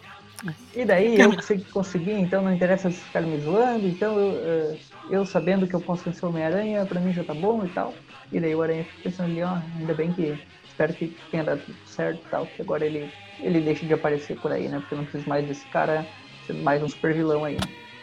E 0.76 0.86
daí 0.86 1.14
eu 1.14 1.16
Termina. 1.16 1.36
consegui 1.42 1.64
conseguir, 1.66 2.12
então 2.12 2.44
não 2.44 2.54
interessa 2.54 2.92
se 2.92 2.98
ficarem 3.02 3.28
me 3.30 3.40
zoando, 3.42 3.88
então 3.88 4.18
eu, 4.20 4.42
eh, 4.46 4.78
eu 5.10 5.26
sabendo 5.26 5.66
que 5.68 5.74
eu 5.74 5.82
posso 5.82 6.04
vencer 6.04 6.24
o 6.24 6.30
Homem-Aranha, 6.30 6.86
pra 6.86 7.00
mim 7.02 7.12
já 7.12 7.24
tá 7.24 7.34
bom 7.34 7.66
e 7.66 7.70
tal. 7.70 7.94
E 8.32 8.40
daí 8.40 8.54
o 8.56 8.62
Aranha 8.62 8.84
fica 8.84 9.04
pensando 9.04 9.32
ali, 9.32 9.42
ó, 9.44 9.58
ainda 9.80 9.94
bem 9.94 10.12
que 10.12 10.38
espero 10.68 10.94
que 10.94 11.16
tenha 11.32 11.44
dado 11.44 11.62
tudo 11.66 11.78
certo 11.86 12.22
e 12.26 12.30
tal, 12.30 12.46
que 12.46 12.62
agora 12.62 12.86
ele, 12.86 13.12
ele 13.40 13.60
deixa 13.60 13.86
de 13.86 13.94
aparecer 13.94 14.38
por 14.40 14.52
aí, 14.52 14.68
né? 14.68 14.80
Porque 14.80 14.94
eu 14.94 14.98
não 15.00 15.06
preciso 15.06 15.28
mais 15.30 15.46
desse 15.48 15.66
cara 15.68 16.06
sendo 16.46 16.62
mais 16.64 16.82
um 16.84 16.88
super 16.88 17.14
vilão 17.14 17.44
aí. 17.44 17.58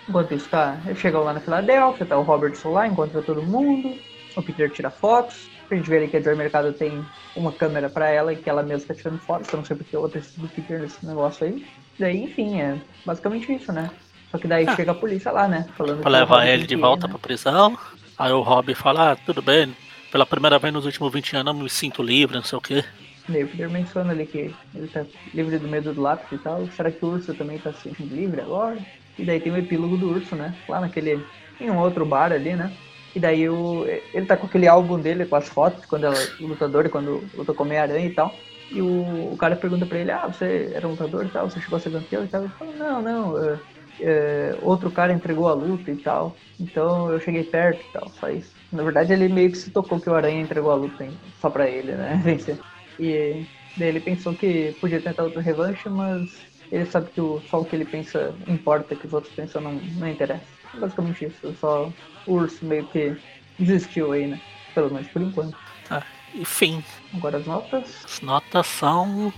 Enquanto 0.08 0.34
isso, 0.34 0.48
tá, 0.48 0.78
ele 0.86 0.94
chega 0.96 1.18
lá 1.18 1.32
na 1.32 1.40
Filadélfia, 1.40 2.06
tá 2.06 2.16
o 2.16 2.22
Robertson 2.22 2.70
lá, 2.70 2.86
encontra 2.86 3.22
todo 3.22 3.42
mundo, 3.42 3.96
o 4.36 4.42
Peter 4.42 4.70
tira 4.70 4.90
fotos, 4.90 5.48
pra 5.68 5.76
gente 5.76 5.88
ver 5.90 5.96
ali 5.98 6.08
que 6.08 6.16
a 6.16 6.20
Joy 6.20 6.36
Mercado 6.36 6.72
tem 6.72 7.04
uma 7.34 7.50
câmera 7.52 7.88
pra 7.90 8.08
ela 8.08 8.32
e 8.32 8.36
que 8.36 8.48
ela 8.48 8.62
mesma 8.62 8.86
tá 8.88 8.94
tirando 8.94 9.18
fotos, 9.18 9.52
eu 9.52 9.56
não 9.56 9.64
sei 9.64 9.76
porque 9.76 9.96
outra 9.96 10.20
do 10.36 10.48
Peter 10.48 10.80
nesse 10.80 11.04
negócio 11.04 11.46
aí. 11.46 11.66
Daí, 11.98 12.22
enfim, 12.22 12.60
é 12.60 12.76
basicamente 13.04 13.52
isso, 13.52 13.72
né? 13.72 13.90
Só 14.30 14.38
que 14.38 14.46
daí 14.46 14.64
Ah. 14.68 14.76
chega 14.76 14.92
a 14.92 14.94
polícia 14.94 15.32
lá, 15.32 15.48
né? 15.48 15.66
Falando 15.76 16.02
Pra 16.02 16.10
levar 16.10 16.46
ele 16.46 16.66
de 16.66 16.76
volta 16.76 17.06
né? 17.06 17.12
pra 17.12 17.18
prisão. 17.18 17.76
Aí 18.18 18.30
o 18.32 18.42
Rob 18.42 18.74
fala, 18.74 19.12
ah, 19.12 19.16
tudo 19.16 19.42
bem, 19.42 19.74
pela 20.16 20.24
primeira 20.24 20.58
vez 20.58 20.72
nos 20.72 20.86
últimos 20.86 21.12
20 21.12 21.36
anos 21.36 21.54
eu 21.54 21.62
me 21.62 21.68
sinto 21.68 22.02
livre, 22.02 22.36
não 22.36 22.42
sei 22.42 22.56
o 22.56 22.60
quê. 22.62 22.82
Peter 23.26 23.68
menciona 23.68 24.12
ali 24.12 24.24
que 24.24 24.54
ele 24.74 24.88
tá 24.88 25.04
livre 25.34 25.58
do 25.58 25.68
medo 25.68 25.92
do 25.92 26.00
lápis 26.00 26.32
e 26.32 26.38
tal. 26.42 26.66
Será 26.68 26.90
que 26.90 27.04
o 27.04 27.08
urso 27.08 27.34
também 27.34 27.58
tá 27.58 27.70
se 27.70 27.82
sentindo 27.82 28.14
livre 28.14 28.40
agora? 28.40 28.78
E 29.18 29.26
daí 29.26 29.40
tem 29.40 29.52
o 29.52 29.58
epílogo 29.58 29.98
do 29.98 30.08
urso, 30.08 30.34
né? 30.34 30.54
Lá 30.66 30.80
naquele. 30.80 31.22
em 31.60 31.70
um 31.70 31.76
outro 31.76 32.06
bar 32.06 32.32
ali, 32.32 32.54
né? 32.54 32.72
E 33.14 33.20
daí 33.20 33.46
o, 33.46 33.84
ele 34.14 34.24
tá 34.24 34.38
com 34.38 34.46
aquele 34.46 34.66
álbum 34.66 34.98
dele 34.98 35.26
com 35.26 35.36
as 35.36 35.50
fotos, 35.50 35.84
quando 35.84 36.04
ela, 36.04 36.16
o 36.40 36.46
lutador, 36.46 36.88
quando 36.88 37.22
lutou 37.34 37.54
com 37.54 37.64
Homem-Aranha 37.64 38.06
e 38.06 38.14
tal. 38.14 38.34
E 38.70 38.80
o, 38.80 39.32
o 39.32 39.36
cara 39.38 39.54
pergunta 39.54 39.84
pra 39.84 39.98
ele, 39.98 40.12
ah, 40.12 40.28
você 40.28 40.72
era 40.74 40.88
lutador 40.88 41.26
e 41.26 41.28
tal, 41.28 41.50
você 41.50 41.60
chegou 41.60 41.76
a 41.76 41.80
ser 41.80 41.92
campeão 41.92 42.24
e 42.24 42.28
tal. 42.28 42.42
Ele 42.42 42.52
fala, 42.58 42.72
não, 42.72 43.02
não, 43.02 43.44
é, 43.44 43.58
é, 44.00 44.56
outro 44.62 44.90
cara 44.90 45.12
entregou 45.12 45.48
a 45.48 45.54
luta 45.54 45.90
e 45.90 45.96
tal. 45.96 46.36
Então 46.60 47.10
eu 47.10 47.20
cheguei 47.20 47.44
perto 47.44 47.80
e 47.80 47.92
tal, 47.92 48.08
só 48.08 48.28
isso. 48.30 48.52
Na 48.72 48.82
verdade 48.82 49.12
ele 49.12 49.28
meio 49.28 49.50
que 49.50 49.58
se 49.58 49.70
tocou 49.70 50.00
que 50.00 50.08
o 50.10 50.14
Aranha 50.14 50.40
entregou 50.40 50.70
a 50.70 50.74
luta 50.74 51.04
hein, 51.04 51.12
só 51.40 51.48
pra 51.50 51.68
ele, 51.68 51.92
né? 51.92 52.20
Vencer. 52.24 52.58
E 52.98 53.46
daí 53.76 53.88
ele 53.88 54.00
pensou 54.00 54.34
que 54.34 54.74
podia 54.80 55.00
tentar 55.00 55.22
outra 55.24 55.40
revanche, 55.40 55.88
mas 55.88 56.30
ele 56.72 56.86
sabe 56.86 57.10
que 57.10 57.20
o, 57.20 57.40
só 57.48 57.60
o 57.60 57.64
que 57.64 57.76
ele 57.76 57.84
pensa 57.84 58.34
importa, 58.48 58.94
que 58.96 59.06
os 59.06 59.12
outros 59.12 59.32
pensam 59.34 59.60
não, 59.62 59.72
não 59.72 60.08
interessa. 60.08 60.44
Basicamente 60.74 61.26
isso, 61.26 61.54
só 61.60 61.90
o 62.26 62.32
urso 62.32 62.64
meio 62.64 62.86
que 62.88 63.16
desistiu 63.58 64.12
aí, 64.12 64.26
né? 64.26 64.40
Pelo 64.74 64.90
menos 64.92 65.08
por 65.08 65.22
enquanto. 65.22 65.56
Ah, 65.88 66.02
enfim, 66.34 66.82
Agora 67.14 67.38
as 67.38 67.46
notas. 67.46 68.04
as 68.04 68.20
notas 68.20 68.66
são. 68.66 69.32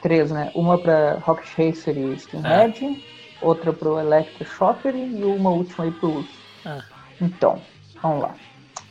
Três, 0.00 0.30
né? 0.32 0.50
Uma 0.54 0.78
pra 0.78 1.14
Rocket 1.20 1.46
Racer 1.56 1.96
e 1.96 2.14
Skinhead, 2.14 3.04
outra 3.42 3.72
pro 3.72 3.98
Electro 3.98 4.44
Shocker 4.44 4.94
e 4.96 5.24
uma 5.24 5.50
última 5.50 5.84
aí 5.84 5.92
pro 5.92 6.10
urso. 6.12 6.44
Ah, 6.64 7.04
Então, 7.20 7.68
vamos 8.02 8.22
lá. 8.22 8.40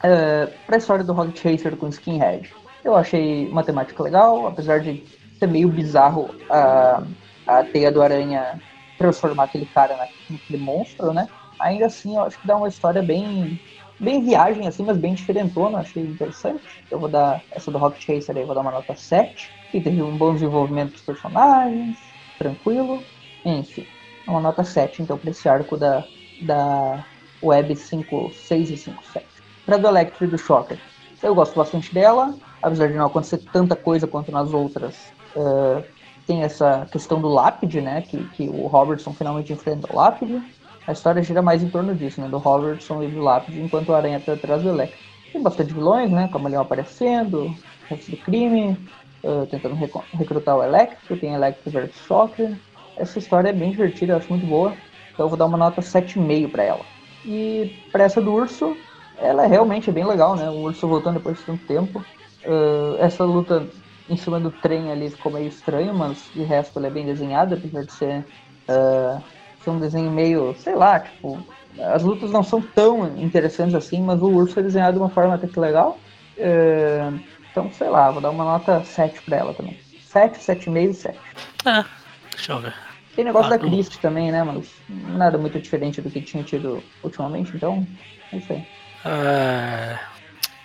Uh, 0.04 0.60
pra 0.66 0.78
história 0.78 1.06
do 1.06 1.14
Rocket 1.14 1.44
Racer 1.46 1.78
com 1.78 1.88
Skinhead, 1.90 2.50
eu 2.84 2.96
achei 2.96 3.50
uma 3.50 3.64
temática 3.66 4.02
legal, 4.04 4.48
apesar 4.48 4.82
de 4.82 5.04
ser 5.34 5.48
meio 5.48 5.70
bizarro 5.70 6.40
a, 6.50 7.08
a 7.46 7.64
teia 7.66 7.92
do 7.92 8.02
aranha 8.02 8.62
transformar 8.98 9.46
aquele 9.46 9.66
cara 9.66 9.98
na- 9.98 10.10
naquele 10.30 10.58
monstro, 10.60 11.14
né? 11.14 11.30
Ainda 11.60 11.88
assim, 11.88 12.16
eu 12.16 12.24
acho 12.24 12.40
que 12.40 12.48
dá 12.48 12.58
uma 12.58 12.68
história 12.68 13.02
bem, 13.04 13.60
bem 14.00 14.24
viagem, 14.24 14.68
assim, 14.68 14.84
mas 14.84 14.98
bem 14.98 15.14
diferentona, 15.14 15.80
achei 15.80 16.04
interessante. 16.04 16.86
Eu 16.90 17.00
vou 17.00 17.10
dar, 17.10 17.46
essa 17.52 17.72
do 17.72 17.78
Rocket 17.78 18.08
Racer 18.08 18.36
aí, 18.38 18.46
vou 18.46 18.56
dar 18.56 18.62
uma 18.62 18.72
nota 18.72 18.96
7, 18.96 19.56
que 19.72 19.82
teve 19.82 20.02
um 20.04 20.18
bom 20.18 20.34
desenvolvimento 20.34 20.94
dos 20.94 21.02
personagens, 21.04 22.16
tranquilo, 22.38 23.08
enfim, 23.46 23.88
uma 24.32 24.42
nota 24.42 24.64
7, 24.64 25.02
então, 25.02 25.18
pra 25.18 25.32
esse 25.32 25.48
arco 25.50 25.78
da, 25.78 26.04
da 26.42 27.06
Web 27.44 27.76
5, 27.76 28.32
6 28.34 28.70
e 28.72 28.78
5, 28.78 29.04
7. 29.06 29.26
Pra 29.66 29.78
do 29.78 29.88
Electro 29.88 30.26
e 30.26 30.28
do 30.28 30.38
Shocker, 30.38 30.80
eu 31.22 31.36
gosto 31.36 31.56
bastante 31.56 31.94
dela, 31.94 32.36
apesar 32.62 32.88
de 32.88 32.96
não 32.96 33.06
acontecer 33.08 33.38
tanta 33.52 33.76
coisa 33.76 34.08
quanto 34.08 34.32
nas 34.32 34.54
outras. 34.54 35.14
eh, 35.36 35.84
tem 36.28 36.44
essa 36.44 36.88
questão 36.92 37.20
do 37.20 37.28
lápide, 37.28 37.82
né? 37.82 38.02
Que, 38.04 38.24
que 38.30 38.48
o 38.50 38.68
Robertson 38.68 39.14
finalmente 39.14 39.52
enfrenta 39.54 39.92
o 39.92 39.96
lápide. 39.96 40.42
A 40.88 40.92
história 40.94 41.22
gira 41.24 41.42
mais 41.42 41.64
em 41.64 41.70
torno 41.70 41.96
disso, 41.96 42.22
né? 42.22 42.28
Do 42.28 42.38
Robertson 42.38 43.04
e 43.04 43.08
do 43.10 43.20
lápide, 43.22 43.60
enquanto 43.62 43.90
o 43.90 43.96
Aranha 43.96 44.20
tá 44.20 44.34
atrás 44.34 44.62
do 44.64 44.70
Electro. 44.70 45.00
Tem 45.32 45.42
bastante 45.42 45.74
vilões, 45.74 46.12
né? 46.12 46.30
Camaleão 46.32 46.62
aparecendo, 46.62 47.56
resto 47.90 48.12
do 48.12 48.18
crime, 48.18 48.78
eh, 49.24 49.46
tentando 49.50 49.76
recrutar 50.14 50.58
o 50.58 50.64
Electro, 50.64 51.18
tem 51.18 51.34
Electro 51.34 51.72
versus 51.72 51.96
Shocker. 52.06 52.58
Essa 53.02 53.18
história 53.18 53.50
é 53.50 53.54
bem 53.54 53.72
divertida, 53.72 54.14
eu 54.14 54.18
acho 54.18 54.30
muito 54.30 54.46
boa. 54.46 54.76
Então 55.12 55.26
eu 55.26 55.30
vou 55.30 55.38
dar 55.38 55.48
uma 55.48 55.58
nota 55.58 55.82
7,5 55.82 56.52
pra 56.52 56.64
ela. 56.64 56.86
E 57.26 57.76
pra 57.92 58.04
essa 58.04 58.22
do 58.22 58.32
urso, 58.32 58.78
ela 59.18 59.44
é 59.44 59.48
realmente 59.48 59.92
bem 59.92 60.06
legal, 60.06 60.36
né? 60.36 60.50
O 60.50 60.62
urso 60.62 60.88
voltando 60.88 61.16
depois 61.16 61.38
de 61.40 61.44
tanto 61.44 61.66
tempo. 61.66 62.06
Uh, 62.46 62.98
essa 63.00 63.24
luta 63.24 63.68
em 64.08 64.16
cima 64.16 64.40
do 64.40 64.52
trem 64.52 64.92
ali 64.92 65.10
ficou 65.10 65.32
meio 65.32 65.48
estranho, 65.48 65.94
mas 65.94 66.30
de 66.34 66.44
resto 66.44 66.78
ela 66.78 66.88
é 66.88 66.92
bem 66.92 67.06
desenhada, 67.06 67.56
apesar 67.56 67.84
de 67.84 67.92
ser, 67.92 68.26
uh, 68.70 69.22
ser 69.64 69.70
um 69.70 69.80
desenho 69.80 70.12
meio, 70.12 70.56
sei 70.60 70.76
lá, 70.76 71.00
tipo. 71.00 71.44
As 71.80 72.04
lutas 72.04 72.32
não 72.32 72.44
são 72.44 72.62
tão 72.62 73.18
interessantes 73.18 73.74
assim, 73.74 74.02
mas 74.02 74.22
o 74.22 74.28
urso 74.28 74.60
é 74.60 74.64
desenhado 74.64 74.98
de 74.98 75.00
uma 75.00 75.10
forma 75.10 75.36
até 75.36 75.48
que 75.48 75.60
legal. 75.60 75.98
Uh, 76.38 77.20
então, 77.50 77.72
sei 77.72 77.90
lá, 77.90 78.12
vou 78.12 78.22
dar 78.22 78.30
uma 78.30 78.44
nota 78.44 78.84
7 78.84 79.22
pra 79.24 79.38
ela 79.38 79.54
também. 79.54 79.80
7, 80.06 80.38
7,5 80.40 80.90
e 80.90 80.94
7. 80.94 81.20
é, 81.66 81.86
deixa 82.32 82.52
eu 82.52 82.60
ver. 82.60 82.91
Tem 83.16 83.26
negócio 83.26 83.54
Ah, 83.54 83.58
da 83.58 83.60
Christie 83.60 84.00
também, 84.00 84.32
né, 84.32 84.44
mas 84.44 84.70
nada 84.90 85.38
muito 85.38 85.60
diferente 85.60 86.02
do 86.02 86.10
que 86.10 86.22
tinha 86.22 86.44
tido 86.44 86.82
ultimamente, 87.04 87.52
então 87.56 87.86
é 88.32 88.38
isso 88.38 88.54
aí. 88.54 88.66
É, 89.06 90.00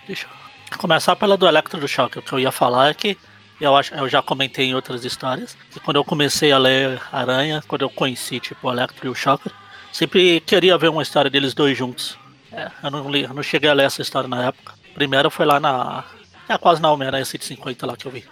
deixa 0.07 0.27
eu 0.71 0.77
começar 0.77 1.15
pela 1.15 1.35
do 1.37 1.47
Electro 1.47 1.79
do 1.79 1.87
Shocker. 1.87 2.19
O 2.21 2.25
que 2.25 2.33
eu 2.33 2.39
ia 2.39 2.51
falar 2.51 2.89
é 2.89 2.93
que 2.93 3.17
eu, 3.59 3.75
acho, 3.75 3.93
eu 3.95 4.07
já 4.07 4.21
comentei 4.21 4.67
em 4.67 4.75
outras 4.75 5.03
histórias 5.03 5.57
que 5.71 5.79
quando 5.79 5.97
eu 5.97 6.05
comecei 6.05 6.51
a 6.51 6.57
ler 6.57 7.01
Aranha, 7.11 7.61
quando 7.67 7.81
eu 7.81 7.89
conheci 7.89 8.39
tipo, 8.39 8.67
o 8.67 8.71
Electro 8.71 9.07
e 9.07 9.09
o 9.09 9.15
Shocker, 9.15 9.51
sempre 9.91 10.39
queria 10.41 10.77
ver 10.77 10.89
uma 10.89 11.01
história 11.01 11.29
deles 11.29 11.53
dois 11.53 11.77
juntos. 11.77 12.17
É, 12.51 12.71
eu, 12.83 12.91
não 12.91 13.09
li, 13.09 13.23
eu 13.23 13.33
não 13.33 13.43
cheguei 13.43 13.69
a 13.69 13.73
ler 13.73 13.85
essa 13.87 14.01
história 14.01 14.29
na 14.29 14.45
época. 14.45 14.73
Primeiro 14.93 15.29
foi 15.29 15.45
lá 15.45 15.59
na. 15.59 16.03
É 16.47 16.57
quase 16.57 16.81
na 16.81 16.91
Homem-Aranha 16.91 17.25
150 17.25 17.85
lá 17.85 17.97
que 17.97 18.05
eu 18.05 18.11
vi. 18.11 18.23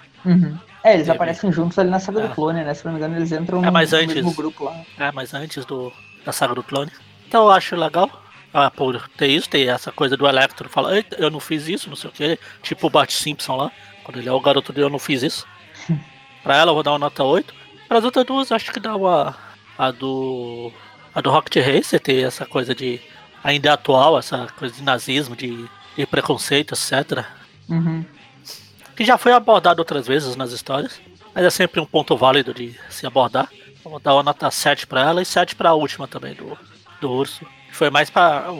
É, 0.84 0.94
eles 0.94 1.10
aparecem 1.10 1.52
juntos 1.52 1.78
ali 1.80 1.90
na 1.90 2.00
saga 2.00 2.22
É. 2.22 2.28
do 2.28 2.34
clone, 2.36 2.64
né? 2.64 2.74
Se 2.74 2.86
não 2.86 2.92
me 2.94 2.98
engano, 3.00 3.16
eles 3.16 3.32
entram 3.32 3.64
É, 3.66 3.72
no, 3.72 3.78
antes- 3.78 3.92
mesmo 4.14 4.34
grupo 4.34 4.66
lá. 4.66 4.82
É, 4.98 5.12
mas 5.12 5.34
antes 5.34 5.66
do, 5.66 5.92
da 6.26 6.32
saga 6.32 6.54
do 6.56 6.64
clone. 6.64 6.92
Então 7.28 7.44
eu 7.46 7.52
acho 7.52 7.76
legal. 7.76 8.10
Ah, 8.54 8.72
por 8.72 9.08
ter 9.18 9.28
isso, 9.28 9.50
ter 9.50 9.68
essa 9.68 9.92
coisa 9.92 10.16
do 10.16 10.26
Electro 10.28 10.70
falar, 10.70 10.96
"Eita, 10.96 11.18
eu 11.18 11.30
não 11.30 11.40
fiz 11.42 11.68
isso, 11.68 11.90
não 11.90 11.96
sei 11.98 12.10
o 12.10 12.14
que. 12.14 12.40
Tipo 12.64 12.88
o 12.88 12.90
Bart 12.90 13.12
Simpson 13.12 13.56
lá, 13.58 13.72
quando 14.04 14.18
ele 14.20 14.30
é 14.30 14.32
o 14.32 14.40
garoto 14.40 14.72
de 14.72 14.80
eu 14.80 14.90
não 14.90 15.00
fiz 15.00 15.24
isso. 15.24 15.46
pra 16.44 16.56
ela 16.56 16.72
eu 16.72 16.76
vou 16.76 16.84
dar 16.84 16.92
uma 16.92 17.00
nota 17.00 17.24
8. 17.24 17.54
Para 17.88 17.98
as 17.98 18.04
outras 18.06 18.26
duas, 18.26 18.52
acho 18.52 18.72
que 18.72 18.80
dá 18.80 18.96
uma. 18.96 19.36
A 19.78 19.92
do. 19.92 20.72
A 21.14 21.20
do 21.22 21.30
Rocket 21.32 21.58
Racer 21.66 22.00
tem 22.00 22.24
essa 22.24 22.46
coisa 22.46 22.74
de. 22.74 23.02
Ainda 23.44 23.70
é 23.70 23.72
atual, 23.74 24.18
essa 24.18 24.48
coisa 24.58 24.74
de 24.74 24.82
nazismo, 24.84 25.36
de, 25.36 25.68
de 25.98 26.06
preconceito, 26.08 26.74
etc. 26.74 27.26
Uhum. 27.70 28.06
Que 28.96 29.04
já 29.06 29.18
foi 29.18 29.34
abordado 29.34 29.80
outras 29.80 30.08
vezes 30.08 30.36
nas 30.36 30.52
histórias. 30.52 31.00
Mas 31.34 31.44
é 31.44 31.50
sempre 31.50 31.80
um 31.82 31.86
ponto 31.86 32.16
válido 32.16 32.54
de 32.54 32.74
se 32.90 33.06
abordar. 33.06 33.50
Vou 33.84 34.00
dar 34.00 34.14
uma 34.16 34.24
nota 34.24 34.50
7 34.50 34.88
pra 34.88 35.02
ela 35.02 35.22
e 35.22 35.26
7 35.26 35.56
pra 35.56 35.74
última 35.74 36.08
também, 36.08 36.34
do, 36.34 36.58
do 37.02 37.12
urso. 37.12 37.46
Foi 37.72 37.90
mais 37.90 38.10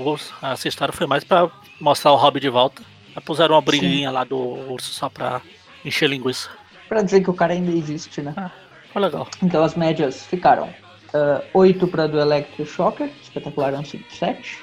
urso- 0.04 0.34
Essa 0.42 0.68
história 0.68 0.94
foi 0.94 1.08
mais 1.08 1.24
pra 1.24 1.50
mostrar 1.80 2.12
o 2.12 2.16
Hobby 2.18 2.40
de 2.42 2.50
volta. 2.50 2.84
Puseram 3.24 3.56
uma 3.56 3.62
briguinha 3.62 4.12
lá 4.12 4.26
do 4.26 4.38
urso 4.38 4.92
só 4.92 5.08
pra 5.08 5.42
encher 5.86 6.10
linguiça. 6.10 6.50
Pra 6.90 7.02
dizer 7.02 7.22
que 7.24 7.30
o 7.30 7.34
cara 7.34 7.54
ainda 7.54 7.72
existe, 7.72 8.22
né? 8.22 8.34
Foi 8.92 9.02
legal. 9.02 9.28
Então 9.42 9.64
as 9.64 9.74
médias 9.74 10.26
ficaram 10.26 10.70
ah, 11.14 11.42
8 11.54 11.88
para 11.88 12.08
do 12.08 12.20
Electro 12.20 12.66
Shocker, 12.66 13.10
espetacular 13.24 13.74
é 13.74 13.80
um 13.80 13.86
7, 13.86 14.60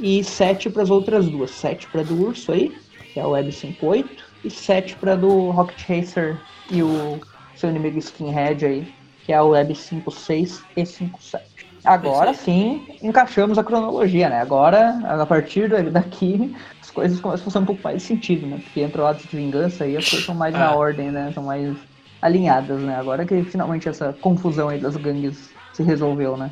e 0.00 0.22
7 0.22 0.70
para 0.70 0.84
as 0.84 0.90
outras 0.90 1.26
duas. 1.28 1.50
7 1.50 1.88
para 1.88 2.04
do 2.04 2.22
Urso 2.28 2.52
aí, 2.52 2.72
que 3.12 3.18
é 3.18 3.24
o 3.26 3.30
Web 3.30 3.50
5.8, 3.50 4.08
e 4.44 4.50
7 4.50 4.96
para 4.96 5.16
do 5.16 5.50
Rocket 5.50 5.80
Racer 5.88 6.38
e 6.70 6.82
o 6.82 7.20
seu 7.54 7.70
inimigo 7.70 7.98
Skinhead 7.98 8.64
aí, 8.64 8.94
que 9.24 9.32
é 9.32 9.40
o 9.42 9.48
Web 9.48 9.74
5.6 9.74 10.62
e 10.76 10.82
5.7. 10.82 11.40
Agora 11.84 12.34
sim 12.34 12.86
encaixamos 13.02 13.56
a 13.56 13.64
cronologia, 13.64 14.28
né? 14.28 14.40
Agora, 14.40 14.98
a 15.22 15.24
partir 15.24 15.68
da- 15.68 15.80
daqui, 15.82 16.54
as 16.82 16.90
coisas 16.90 17.18
começam 17.20 17.42
a 17.42 17.50
fazer 17.50 17.58
um 17.62 17.64
pouco 17.66 17.82
mais 17.82 17.98
de 17.98 18.02
sentido, 18.02 18.46
né? 18.46 18.58
Porque 18.62 18.80
entra 18.80 19.02
o 19.02 19.06
ato 19.06 19.26
de 19.26 19.36
vingança 19.36 19.86
e 19.86 19.96
as 19.96 20.08
coisas 20.08 20.26
são 20.26 20.34
mais 20.34 20.52
na 20.54 20.66
É. 20.72 20.74
ordem, 20.74 21.10
né? 21.10 21.30
São 21.32 21.44
mais 21.44 21.76
alinhadas, 22.20 22.80
né? 22.80 22.96
Agora 22.96 23.24
que 23.24 23.42
finalmente 23.44 23.88
essa 23.88 24.12
confusão 24.20 24.68
aí 24.68 24.78
das 24.78 24.96
gangues 24.96 25.50
se 25.72 25.82
resolveu, 25.82 26.36
né? 26.36 26.50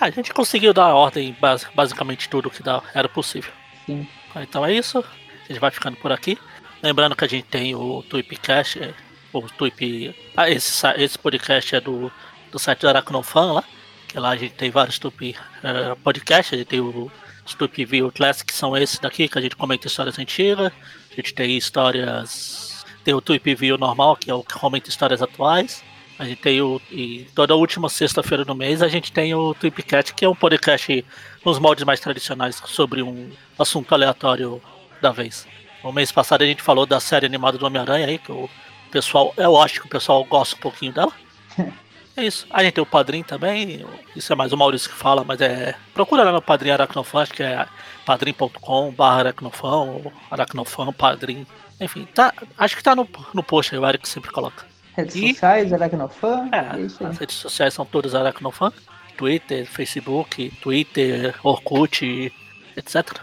A 0.00 0.10
gente 0.10 0.32
conseguiu 0.34 0.72
dar 0.72 0.94
ordem 0.94 1.36
basi- 1.40 1.66
basicamente 1.74 2.28
tudo 2.28 2.50
que 2.50 2.62
era 2.94 3.08
possível. 3.08 3.52
Sim. 3.86 4.08
Então 4.36 4.64
é 4.64 4.72
isso. 4.72 4.98
A 4.98 5.48
gente 5.52 5.60
vai 5.60 5.70
ficando 5.70 5.96
por 5.98 6.10
aqui. 6.10 6.38
Lembrando 6.82 7.14
que 7.14 7.24
a 7.24 7.28
gente 7.28 7.44
tem 7.44 7.74
o 7.76 8.02
Tweepcast, 8.02 8.82
é, 8.82 8.92
o 9.32 9.42
Tweep. 9.42 10.14
Ah, 10.36 10.50
esse, 10.50 10.86
esse 10.96 11.16
podcast 11.16 11.76
é 11.76 11.80
do, 11.80 12.10
do 12.50 12.58
site 12.58 12.80
do 12.80 12.88
Aracnofan 12.88 13.52
lá. 13.52 13.64
Que 14.08 14.18
lá 14.18 14.30
a 14.30 14.36
gente 14.36 14.54
tem 14.54 14.70
vários 14.70 14.98
Tweep 14.98 15.36
eh, 15.62 15.94
podcasts. 16.02 16.52
A 16.52 16.56
gente 16.56 16.66
tem 16.66 16.80
o, 16.80 17.10
os 17.46 17.54
Tweep 17.54 17.84
View 17.84 18.10
Classic, 18.10 18.44
que 18.44 18.52
são 18.52 18.76
esses 18.76 18.98
daqui, 18.98 19.28
que 19.28 19.38
a 19.38 19.40
gente 19.40 19.54
comenta 19.54 19.86
histórias 19.86 20.18
antigas. 20.18 20.72
A 21.12 21.14
gente 21.14 21.32
tem 21.32 21.56
histórias. 21.56 22.84
Tem 23.04 23.14
o 23.14 23.20
Tweep 23.20 23.54
View 23.54 23.78
normal, 23.78 24.16
que 24.16 24.30
é 24.30 24.34
o 24.34 24.42
que 24.42 24.54
comenta 24.54 24.90
histórias 24.90 25.22
atuais. 25.22 25.84
A 26.18 26.24
gente 26.24 26.42
tem 26.42 26.60
o. 26.60 26.80
E 26.90 27.28
toda 27.34 27.54
última 27.54 27.88
sexta-feira 27.88 28.44
do 28.44 28.54
mês 28.54 28.82
a 28.82 28.88
gente 28.88 29.12
tem 29.12 29.34
o 29.34 29.54
Tweepcast, 29.54 30.14
que 30.14 30.24
é 30.24 30.28
um 30.28 30.34
podcast 30.34 31.04
nos 31.44 31.58
moldes 31.60 31.84
mais 31.84 32.00
tradicionais 32.00 32.60
sobre 32.66 33.02
um 33.02 33.30
assunto 33.58 33.94
aleatório 33.94 34.60
da 35.00 35.10
vez. 35.10 35.46
No 35.82 35.92
mês 35.92 36.10
passado 36.12 36.42
a 36.42 36.46
gente 36.46 36.62
falou 36.62 36.86
da 36.86 37.00
série 37.00 37.26
animada 37.26 37.58
do 37.58 37.66
Homem-Aranha 37.66 38.06
aí, 38.06 38.18
que 38.18 38.30
o 38.32 38.48
pessoal. 38.90 39.32
Eu 39.36 39.60
acho 39.60 39.80
que 39.80 39.86
o 39.86 39.90
pessoal 39.90 40.24
gosta 40.24 40.56
um 40.56 40.60
pouquinho 40.60 40.92
dela. 40.92 41.12
É 42.14 42.26
isso. 42.26 42.46
A 42.50 42.62
gente 42.62 42.74
tem 42.74 42.82
o 42.82 42.86
Padrim 42.86 43.22
também. 43.22 43.86
Isso 44.14 44.30
é 44.30 44.36
mais 44.36 44.52
o 44.52 44.56
Maurício 44.58 44.90
que 44.90 44.94
fala, 44.94 45.24
mas 45.24 45.40
é. 45.40 45.74
Procura 45.94 46.22
lá 46.22 46.30
no 46.30 46.42
Padrim 46.42 46.68
Aracnofan, 46.68 47.22
acho 47.22 47.32
que 47.32 47.42
é 47.42 47.66
padrim.com.br 48.04 49.02
aracnofan, 49.02 49.76
ou 49.76 50.12
aracnofan, 50.30 50.92
padrim. 50.92 51.46
Enfim, 51.80 52.06
tá, 52.14 52.34
acho 52.58 52.76
que 52.76 52.82
tá 52.82 52.94
no, 52.94 53.08
no 53.32 53.42
post 53.42 53.74
aí, 53.74 53.80
o 53.80 53.86
Eric 53.88 54.06
sempre 54.06 54.30
coloca. 54.30 54.66
Redes 54.94 55.16
E- 55.16 55.28
sociais, 55.32 55.72
Aracnofan, 55.72 56.50
É, 56.52 56.76
é 56.76 56.80
isso 56.82 57.02
aí. 57.02 57.10
as 57.10 57.16
redes 57.18 57.36
sociais 57.36 57.72
são 57.72 57.86
todas 57.86 58.14
Aracnofan. 58.14 58.70
Twitter, 59.16 59.64
Facebook, 59.66 60.50
Twitter, 60.60 61.34
Orkut, 61.42 62.30
etc. 62.76 63.20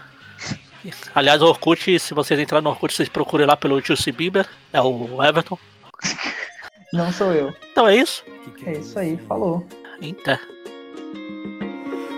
Aliás, 1.14 1.42
o 1.42 1.46
Orkut, 1.46 1.98
se 1.98 2.14
vocês 2.14 2.38
entrarem 2.38 2.64
no 2.64 2.70
Orkut, 2.70 2.94
vocês 2.94 3.08
procurem 3.08 3.46
lá 3.46 3.56
pelo 3.56 3.80
Justin 3.80 4.12
Bieber, 4.12 4.46
é 4.72 4.80
o 4.80 5.22
Everton. 5.22 5.58
Não 6.92 7.12
sou 7.12 7.32
eu. 7.32 7.54
Então 7.70 7.86
é 7.86 7.96
isso. 7.96 8.24
É 8.66 8.72
isso 8.72 8.98
aí, 8.98 9.16
falou. 9.28 9.64
Até. 10.02 10.40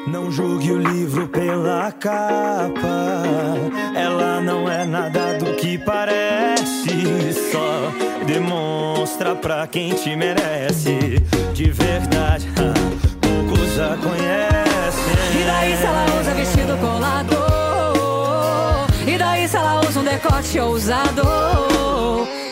Não 0.06 0.30
julgue 0.30 0.72
o 0.72 0.78
livro 0.78 1.28
pela 1.28 1.92
capa. 1.92 3.54
Ela 3.94 4.40
não 4.40 4.68
é 4.68 4.84
nada 4.84 5.38
do 5.38 5.54
que 5.56 5.78
parece. 5.78 7.32
Só 7.52 7.92
demonstra 8.26 9.36
pra 9.36 9.66
quem 9.66 9.94
te 9.94 10.16
merece. 10.16 11.20
De 11.54 11.70
verdade, 11.70 12.48
poucos 13.20 13.78
a 13.78 13.96
conhecem. 13.96 15.40
E 15.40 15.44
daí 15.44 15.76
se 15.76 15.84
ela 15.84 16.06
usa 16.20 16.34
vestido 16.34 16.76
colado? 16.78 17.41
Decote 20.12 20.60
ousado? 20.60 21.22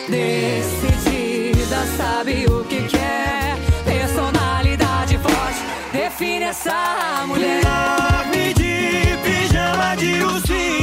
Decidida, 0.09 1.85
sabe 1.95 2.45
o 2.47 2.63
que 2.63 2.81
quer? 2.87 3.57
Personalidade 3.85 5.17
forte, 5.19 5.61
define 5.93 6.45
essa 6.45 7.23
mulher. 7.27 7.61
Dorme 7.63 8.53
de 8.53 9.17
pijama 9.23 9.95
de 9.95 10.23
ursinho, 10.23 10.80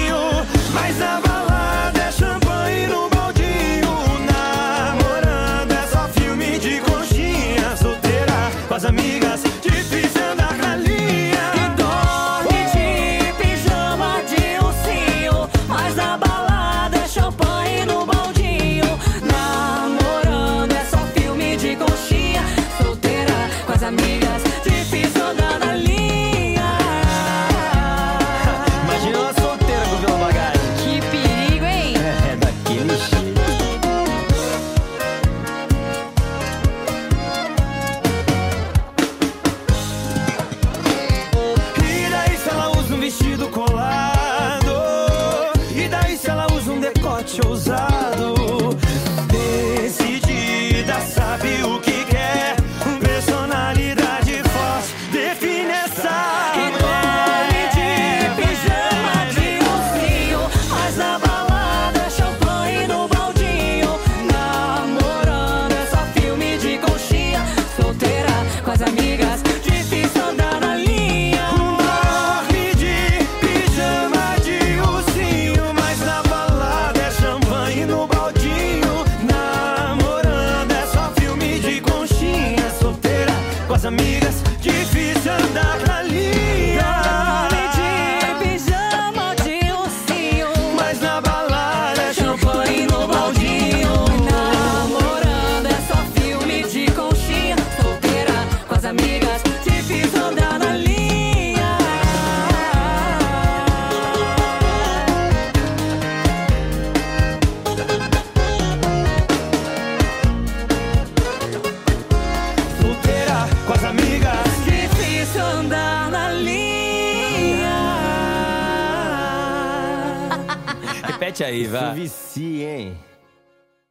Riva. 121.62 121.94